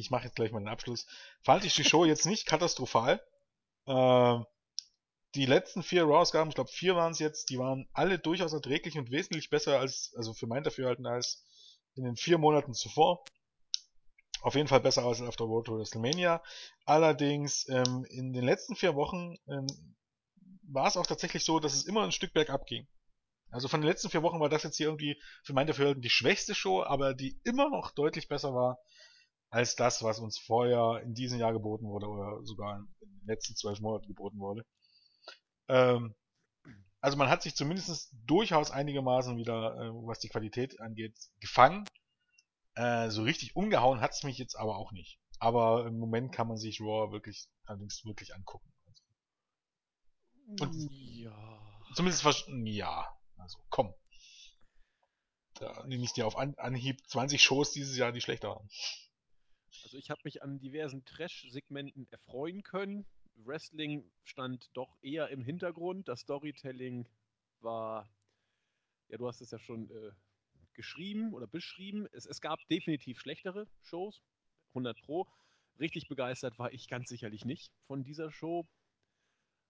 ich 0.00 0.10
mache 0.10 0.24
jetzt 0.24 0.36
gleich 0.36 0.52
mal 0.52 0.60
den 0.60 0.68
Abschluss, 0.68 1.06
fand 1.42 1.64
ich 1.64 1.74
die 1.74 1.84
Show 1.84 2.04
jetzt 2.04 2.26
nicht 2.26 2.46
katastrophal. 2.46 3.22
Äh, 3.86 4.38
die 5.36 5.46
letzten 5.46 5.82
vier 5.82 6.04
Raw-Ausgaben, 6.04 6.50
ich 6.50 6.56
glaube 6.56 6.70
vier 6.70 6.96
waren 6.96 7.12
es 7.12 7.20
jetzt, 7.20 7.50
die 7.50 7.58
waren 7.58 7.88
alle 7.92 8.18
durchaus 8.18 8.52
erträglich 8.52 8.98
und 8.98 9.10
wesentlich 9.10 9.48
besser 9.48 9.78
als, 9.78 10.12
also 10.16 10.34
für 10.34 10.46
mein 10.46 10.64
Dafürhalten 10.64 11.06
als 11.06 11.44
in 11.94 12.04
den 12.04 12.16
vier 12.16 12.38
Monaten 12.38 12.74
zuvor. 12.74 13.22
Auf 14.42 14.54
jeden 14.54 14.68
Fall 14.68 14.80
besser 14.80 15.04
als 15.04 15.20
auf 15.20 15.36
der 15.36 15.46
Road 15.46 15.66
to 15.66 15.78
WrestleMania. 15.78 16.42
Allerdings 16.84 17.68
ähm, 17.68 18.04
in 18.08 18.32
den 18.32 18.44
letzten 18.44 18.74
vier 18.74 18.94
Wochen 18.94 19.36
ähm, 19.46 19.66
war 20.62 20.88
es 20.88 20.96
auch 20.96 21.06
tatsächlich 21.06 21.44
so, 21.44 21.60
dass 21.60 21.74
es 21.74 21.84
immer 21.84 22.02
ein 22.02 22.12
Stück 22.12 22.32
bergab 22.32 22.66
ging. 22.66 22.88
Also 23.50 23.68
von 23.68 23.80
den 23.80 23.88
letzten 23.88 24.08
vier 24.10 24.22
Wochen 24.22 24.40
war 24.40 24.48
das 24.48 24.62
jetzt 24.62 24.76
hier 24.76 24.86
irgendwie 24.86 25.20
für 25.42 25.52
mein 25.52 25.66
Dafürhalten 25.66 26.02
die 26.02 26.10
schwächste 26.10 26.54
Show, 26.54 26.82
aber 26.82 27.14
die 27.14 27.38
immer 27.44 27.68
noch 27.68 27.90
deutlich 27.90 28.28
besser 28.28 28.54
war 28.54 28.78
als 29.50 29.76
das, 29.76 30.02
was 30.02 30.20
uns 30.20 30.38
vorher 30.38 31.02
in 31.02 31.14
diesem 31.14 31.38
Jahr 31.38 31.52
geboten 31.52 31.86
wurde 31.86 32.06
oder 32.06 32.44
sogar 32.44 32.78
in 32.78 32.86
den 33.00 33.26
letzten 33.26 33.56
zwölf 33.56 33.80
Monaten 33.80 34.06
geboten 34.06 34.38
wurde. 34.38 34.64
Ähm, 35.68 36.14
also 37.00 37.16
man 37.16 37.28
hat 37.28 37.42
sich 37.42 37.56
zumindest 37.56 38.14
durchaus 38.26 38.70
einigermaßen 38.70 39.36
wieder, 39.36 39.74
äh, 39.76 39.90
was 40.06 40.20
die 40.20 40.28
Qualität 40.28 40.80
angeht, 40.80 41.16
gefangen. 41.40 41.84
Äh, 42.74 43.10
so 43.10 43.22
richtig 43.22 43.56
umgehauen 43.56 44.00
hat 44.00 44.12
es 44.12 44.22
mich 44.22 44.38
jetzt 44.38 44.56
aber 44.56 44.76
auch 44.76 44.92
nicht. 44.92 45.18
Aber 45.38 45.86
im 45.86 45.98
Moment 45.98 46.32
kann 46.32 46.46
man 46.46 46.58
sich 46.58 46.80
Raw 46.80 47.10
wirklich 47.10 47.48
allerdings 47.64 48.04
wirklich 48.04 48.34
angucken. 48.34 48.70
Und 50.60 50.90
ja. 50.90 51.60
Zumindest. 51.94 52.24
Ja. 52.64 53.06
Also 53.38 53.58
komm. 53.70 53.94
Da 55.54 55.84
nehme 55.86 56.04
ich 56.04 56.12
dir 56.12 56.26
auf 56.26 56.36
Anhieb 56.36 57.00
20 57.08 57.42
Shows 57.42 57.72
dieses 57.72 57.96
Jahr, 57.96 58.12
die 58.12 58.20
schlechter 58.20 58.50
waren. 58.50 58.68
Also 59.84 59.96
ich 59.96 60.10
habe 60.10 60.20
mich 60.24 60.42
an 60.42 60.58
diversen 60.58 61.04
Trash-Segmenten 61.04 62.06
erfreuen 62.10 62.62
können. 62.62 63.06
Wrestling 63.36 64.10
stand 64.24 64.70
doch 64.74 64.96
eher 65.02 65.28
im 65.28 65.42
Hintergrund. 65.42 66.08
Das 66.08 66.20
Storytelling 66.20 67.08
war, 67.60 68.08
ja, 69.08 69.18
du 69.18 69.26
hast 69.26 69.40
es 69.40 69.50
ja 69.50 69.58
schon 69.58 69.90
äh, 69.90 70.12
geschrieben 70.74 71.34
oder 71.34 71.46
beschrieben. 71.46 72.06
Es, 72.12 72.26
es 72.26 72.40
gab 72.40 72.66
definitiv 72.68 73.20
schlechtere 73.20 73.66
Shows, 73.82 74.22
100 74.70 75.00
Pro. 75.02 75.26
Richtig 75.78 76.08
begeistert 76.08 76.58
war 76.58 76.72
ich 76.72 76.88
ganz 76.88 77.08
sicherlich 77.08 77.44
nicht 77.44 77.72
von 77.86 78.04
dieser 78.04 78.30
Show. 78.30 78.66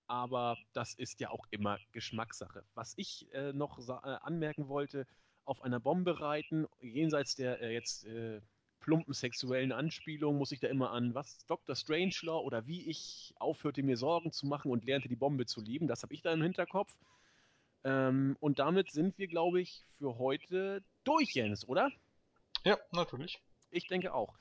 Aber 0.06 0.58
das 0.72 0.94
ist 0.94 1.20
ja 1.20 1.30
auch 1.30 1.46
immer 1.50 1.78
Geschmackssache. 1.92 2.64
Was 2.74 2.94
ich 2.96 3.32
äh, 3.32 3.52
noch 3.52 3.78
äh, 3.78 3.92
anmerken 3.92 4.66
wollte, 4.68 5.06
auf 5.44 5.62
einer 5.62 5.78
Bombe 5.78 6.20
reiten, 6.20 6.66
jenseits 6.80 7.36
der 7.36 7.60
äh, 7.60 7.72
jetzt 7.72 8.04
äh, 8.06 8.40
plumpen 8.80 9.14
sexuellen 9.14 9.72
Anspielungen, 9.72 10.38
muss 10.38 10.52
ich 10.52 10.60
da 10.60 10.68
immer 10.68 10.90
an, 10.90 11.14
was, 11.14 11.46
Dr. 11.46 11.76
Strangelore 11.76 12.42
oder 12.42 12.66
wie 12.66 12.88
ich 12.88 13.34
aufhörte, 13.38 13.82
mir 13.82 13.96
Sorgen 13.96 14.32
zu 14.32 14.46
machen 14.46 14.70
und 14.70 14.84
lernte, 14.84 15.08
die 15.08 15.16
Bombe 15.16 15.46
zu 15.46 15.60
lieben. 15.60 15.86
Das 15.86 16.02
habe 16.02 16.14
ich 16.14 16.22
da 16.22 16.32
im 16.32 16.42
Hinterkopf. 16.42 16.94
Ähm, 17.84 18.36
und 18.40 18.58
damit 18.58 18.90
sind 18.90 19.16
wir, 19.18 19.28
glaube 19.28 19.60
ich, 19.60 19.84
für 19.98 20.18
heute 20.18 20.82
durch, 21.04 21.34
Jens, 21.34 21.66
oder? 21.66 21.90
Ja, 22.64 22.78
natürlich. 22.92 23.40
Ich 23.70 23.86
denke 23.86 24.12
auch. 24.12 24.36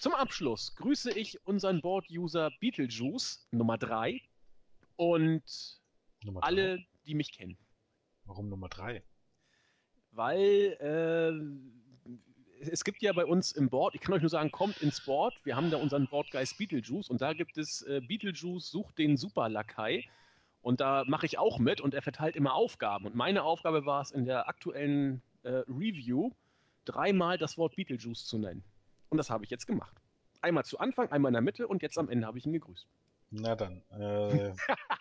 Zum 0.00 0.14
Abschluss 0.14 0.74
grüße 0.76 1.12
ich 1.12 1.46
unseren 1.46 1.82
Board-User 1.82 2.50
Beetlejuice 2.58 3.46
Nummer 3.50 3.76
3 3.76 4.20
und 4.96 5.42
Nummer 6.24 6.42
alle, 6.42 6.76
drei? 6.76 6.86
die 7.06 7.14
mich 7.14 7.32
kennen. 7.32 7.58
Warum 8.24 8.48
Nummer 8.48 8.68
3? 8.68 9.02
Weil 10.12 10.76
äh, 10.80 11.79
es 12.60 12.84
gibt 12.84 13.02
ja 13.02 13.12
bei 13.12 13.24
uns 13.24 13.52
im 13.52 13.70
Board, 13.70 13.94
ich 13.94 14.00
kann 14.00 14.14
euch 14.14 14.20
nur 14.20 14.30
sagen, 14.30 14.50
kommt 14.50 14.78
ins 14.82 15.00
Board. 15.00 15.34
Wir 15.44 15.56
haben 15.56 15.70
da 15.70 15.78
unseren 15.78 16.06
Boardgeist 16.06 16.58
Beetlejuice 16.58 17.08
und 17.08 17.20
da 17.20 17.32
gibt 17.32 17.56
es 17.58 17.82
äh, 17.82 18.00
Beetlejuice 18.00 18.70
sucht 18.70 18.98
den 18.98 19.16
Superlakai. 19.16 20.04
Und 20.62 20.80
da 20.82 21.04
mache 21.06 21.24
ich 21.24 21.38
auch 21.38 21.58
mit 21.58 21.80
und 21.80 21.94
er 21.94 22.02
verteilt 22.02 22.36
immer 22.36 22.52
Aufgaben. 22.52 23.06
Und 23.06 23.14
meine 23.14 23.44
Aufgabe 23.44 23.86
war 23.86 24.02
es 24.02 24.10
in 24.10 24.26
der 24.26 24.46
aktuellen 24.46 25.22
äh, 25.42 25.62
Review, 25.68 26.32
dreimal 26.84 27.38
das 27.38 27.56
Wort 27.56 27.76
Beetlejuice 27.76 28.26
zu 28.26 28.38
nennen. 28.38 28.62
Und 29.08 29.16
das 29.16 29.30
habe 29.30 29.44
ich 29.44 29.50
jetzt 29.50 29.66
gemacht. 29.66 29.96
Einmal 30.42 30.64
zu 30.64 30.78
Anfang, 30.78 31.10
einmal 31.10 31.30
in 31.30 31.34
der 31.34 31.42
Mitte 31.42 31.66
und 31.66 31.82
jetzt 31.82 31.96
am 31.96 32.10
Ende 32.10 32.26
habe 32.26 32.36
ich 32.36 32.44
ihn 32.44 32.52
gegrüßt. 32.52 32.86
Na 33.30 33.54
dann. 33.54 33.82
Äh, 33.90 34.52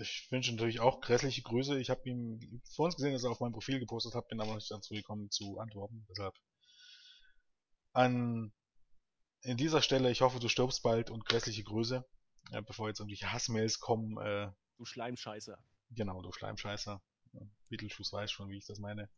ich 0.00 0.28
wünsche 0.30 0.52
natürlich 0.52 0.80
auch 0.80 1.00
grässliche 1.00 1.42
Grüße. 1.42 1.78
Ich 1.80 1.90
habe 1.90 2.08
ihn 2.08 2.62
vor 2.74 2.86
uns 2.86 2.96
gesehen, 2.96 3.12
dass 3.12 3.24
er 3.24 3.30
auf 3.30 3.40
meinem 3.40 3.52
Profil 3.52 3.78
gepostet 3.78 4.14
hat, 4.14 4.28
bin 4.28 4.40
aber 4.40 4.54
nicht 4.54 4.70
dazu 4.70 4.94
gekommen 4.94 5.30
zu 5.30 5.58
antworten. 5.58 6.06
Deshalb 6.10 6.34
an 7.92 8.52
in 9.42 9.56
dieser 9.56 9.80
Stelle, 9.80 10.10
ich 10.10 10.22
hoffe, 10.22 10.40
du 10.40 10.48
stirbst 10.48 10.82
bald 10.82 11.10
und 11.10 11.24
grässliche 11.24 11.62
Grüße. 11.62 12.04
Ja, 12.50 12.60
bevor 12.60 12.88
jetzt 12.88 13.00
irgendwelche 13.00 13.32
Hassmails 13.32 13.80
kommen. 13.80 14.18
Äh, 14.18 14.50
du 14.76 14.84
Schleimscheißer. 14.84 15.58
Genau, 15.90 16.20
du 16.20 16.32
Schleimscheißer. 16.32 17.00
Beetlejuice 17.68 18.12
weiß 18.12 18.30
schon, 18.30 18.48
wie 18.50 18.58
ich 18.58 18.66
das 18.66 18.78
meine. 18.78 19.08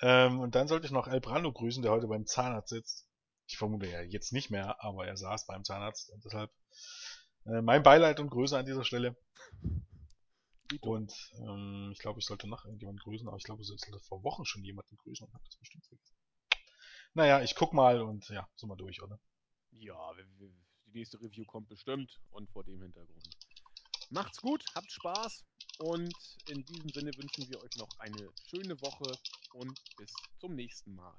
Ähm, 0.00 0.40
und 0.40 0.54
dann 0.54 0.68
sollte 0.68 0.86
ich 0.86 0.92
noch 0.92 1.08
El 1.08 1.20
Brando 1.20 1.52
grüßen, 1.52 1.82
der 1.82 1.92
heute 1.92 2.06
beim 2.06 2.26
Zahnarzt 2.26 2.70
sitzt. 2.70 3.08
Ich 3.46 3.56
vermute 3.56 3.88
ja 3.88 4.02
jetzt 4.02 4.32
nicht 4.32 4.50
mehr, 4.50 4.82
aber 4.82 5.06
er 5.06 5.16
saß 5.16 5.46
beim 5.46 5.64
Zahnarzt 5.64 6.10
und 6.10 6.24
deshalb 6.24 6.50
äh, 7.46 7.62
mein 7.62 7.82
Beileid 7.82 8.20
und 8.20 8.30
Grüße 8.30 8.56
an 8.56 8.66
dieser 8.66 8.84
Stelle. 8.84 9.16
Und 10.80 11.32
ähm, 11.38 11.90
ich 11.92 11.98
glaube, 11.98 12.20
ich 12.20 12.26
sollte 12.26 12.46
noch 12.46 12.64
irgendjemanden 12.64 13.02
grüßen, 13.02 13.26
aber 13.26 13.36
ich 13.36 13.44
glaube, 13.44 13.62
ich 13.62 13.68
sollte 13.68 13.98
vor 14.00 14.22
Wochen 14.22 14.44
schon 14.44 14.64
jemanden 14.64 14.96
grüßen 14.96 15.26
und 15.26 15.32
habe 15.32 15.44
das 15.44 15.56
bestimmt 15.56 15.84
vergessen. 15.86 16.16
Naja, 17.14 17.42
ich 17.42 17.54
guck 17.54 17.72
mal 17.72 18.00
und 18.02 18.28
ja, 18.28 18.48
sind 18.56 18.68
wir 18.68 18.76
durch, 18.76 19.02
oder? 19.02 19.18
Ja, 19.72 20.12
die 20.38 20.52
nächste 20.92 21.20
Review 21.20 21.44
kommt 21.44 21.68
bestimmt 21.68 22.20
und 22.30 22.50
vor 22.50 22.64
dem 22.64 22.82
Hintergrund. 22.82 23.28
Macht's 24.10 24.40
gut, 24.40 24.64
habt 24.74 24.90
Spaß 24.90 25.44
und 25.78 26.14
in 26.48 26.64
diesem 26.64 26.90
Sinne 26.90 27.10
wünschen 27.16 27.48
wir 27.50 27.60
euch 27.62 27.76
noch 27.76 27.90
eine 27.98 28.30
schöne 28.48 28.80
Woche 28.80 29.18
und 29.54 29.78
bis 29.96 30.12
zum 30.38 30.54
nächsten 30.54 30.94
Mal. 30.94 31.14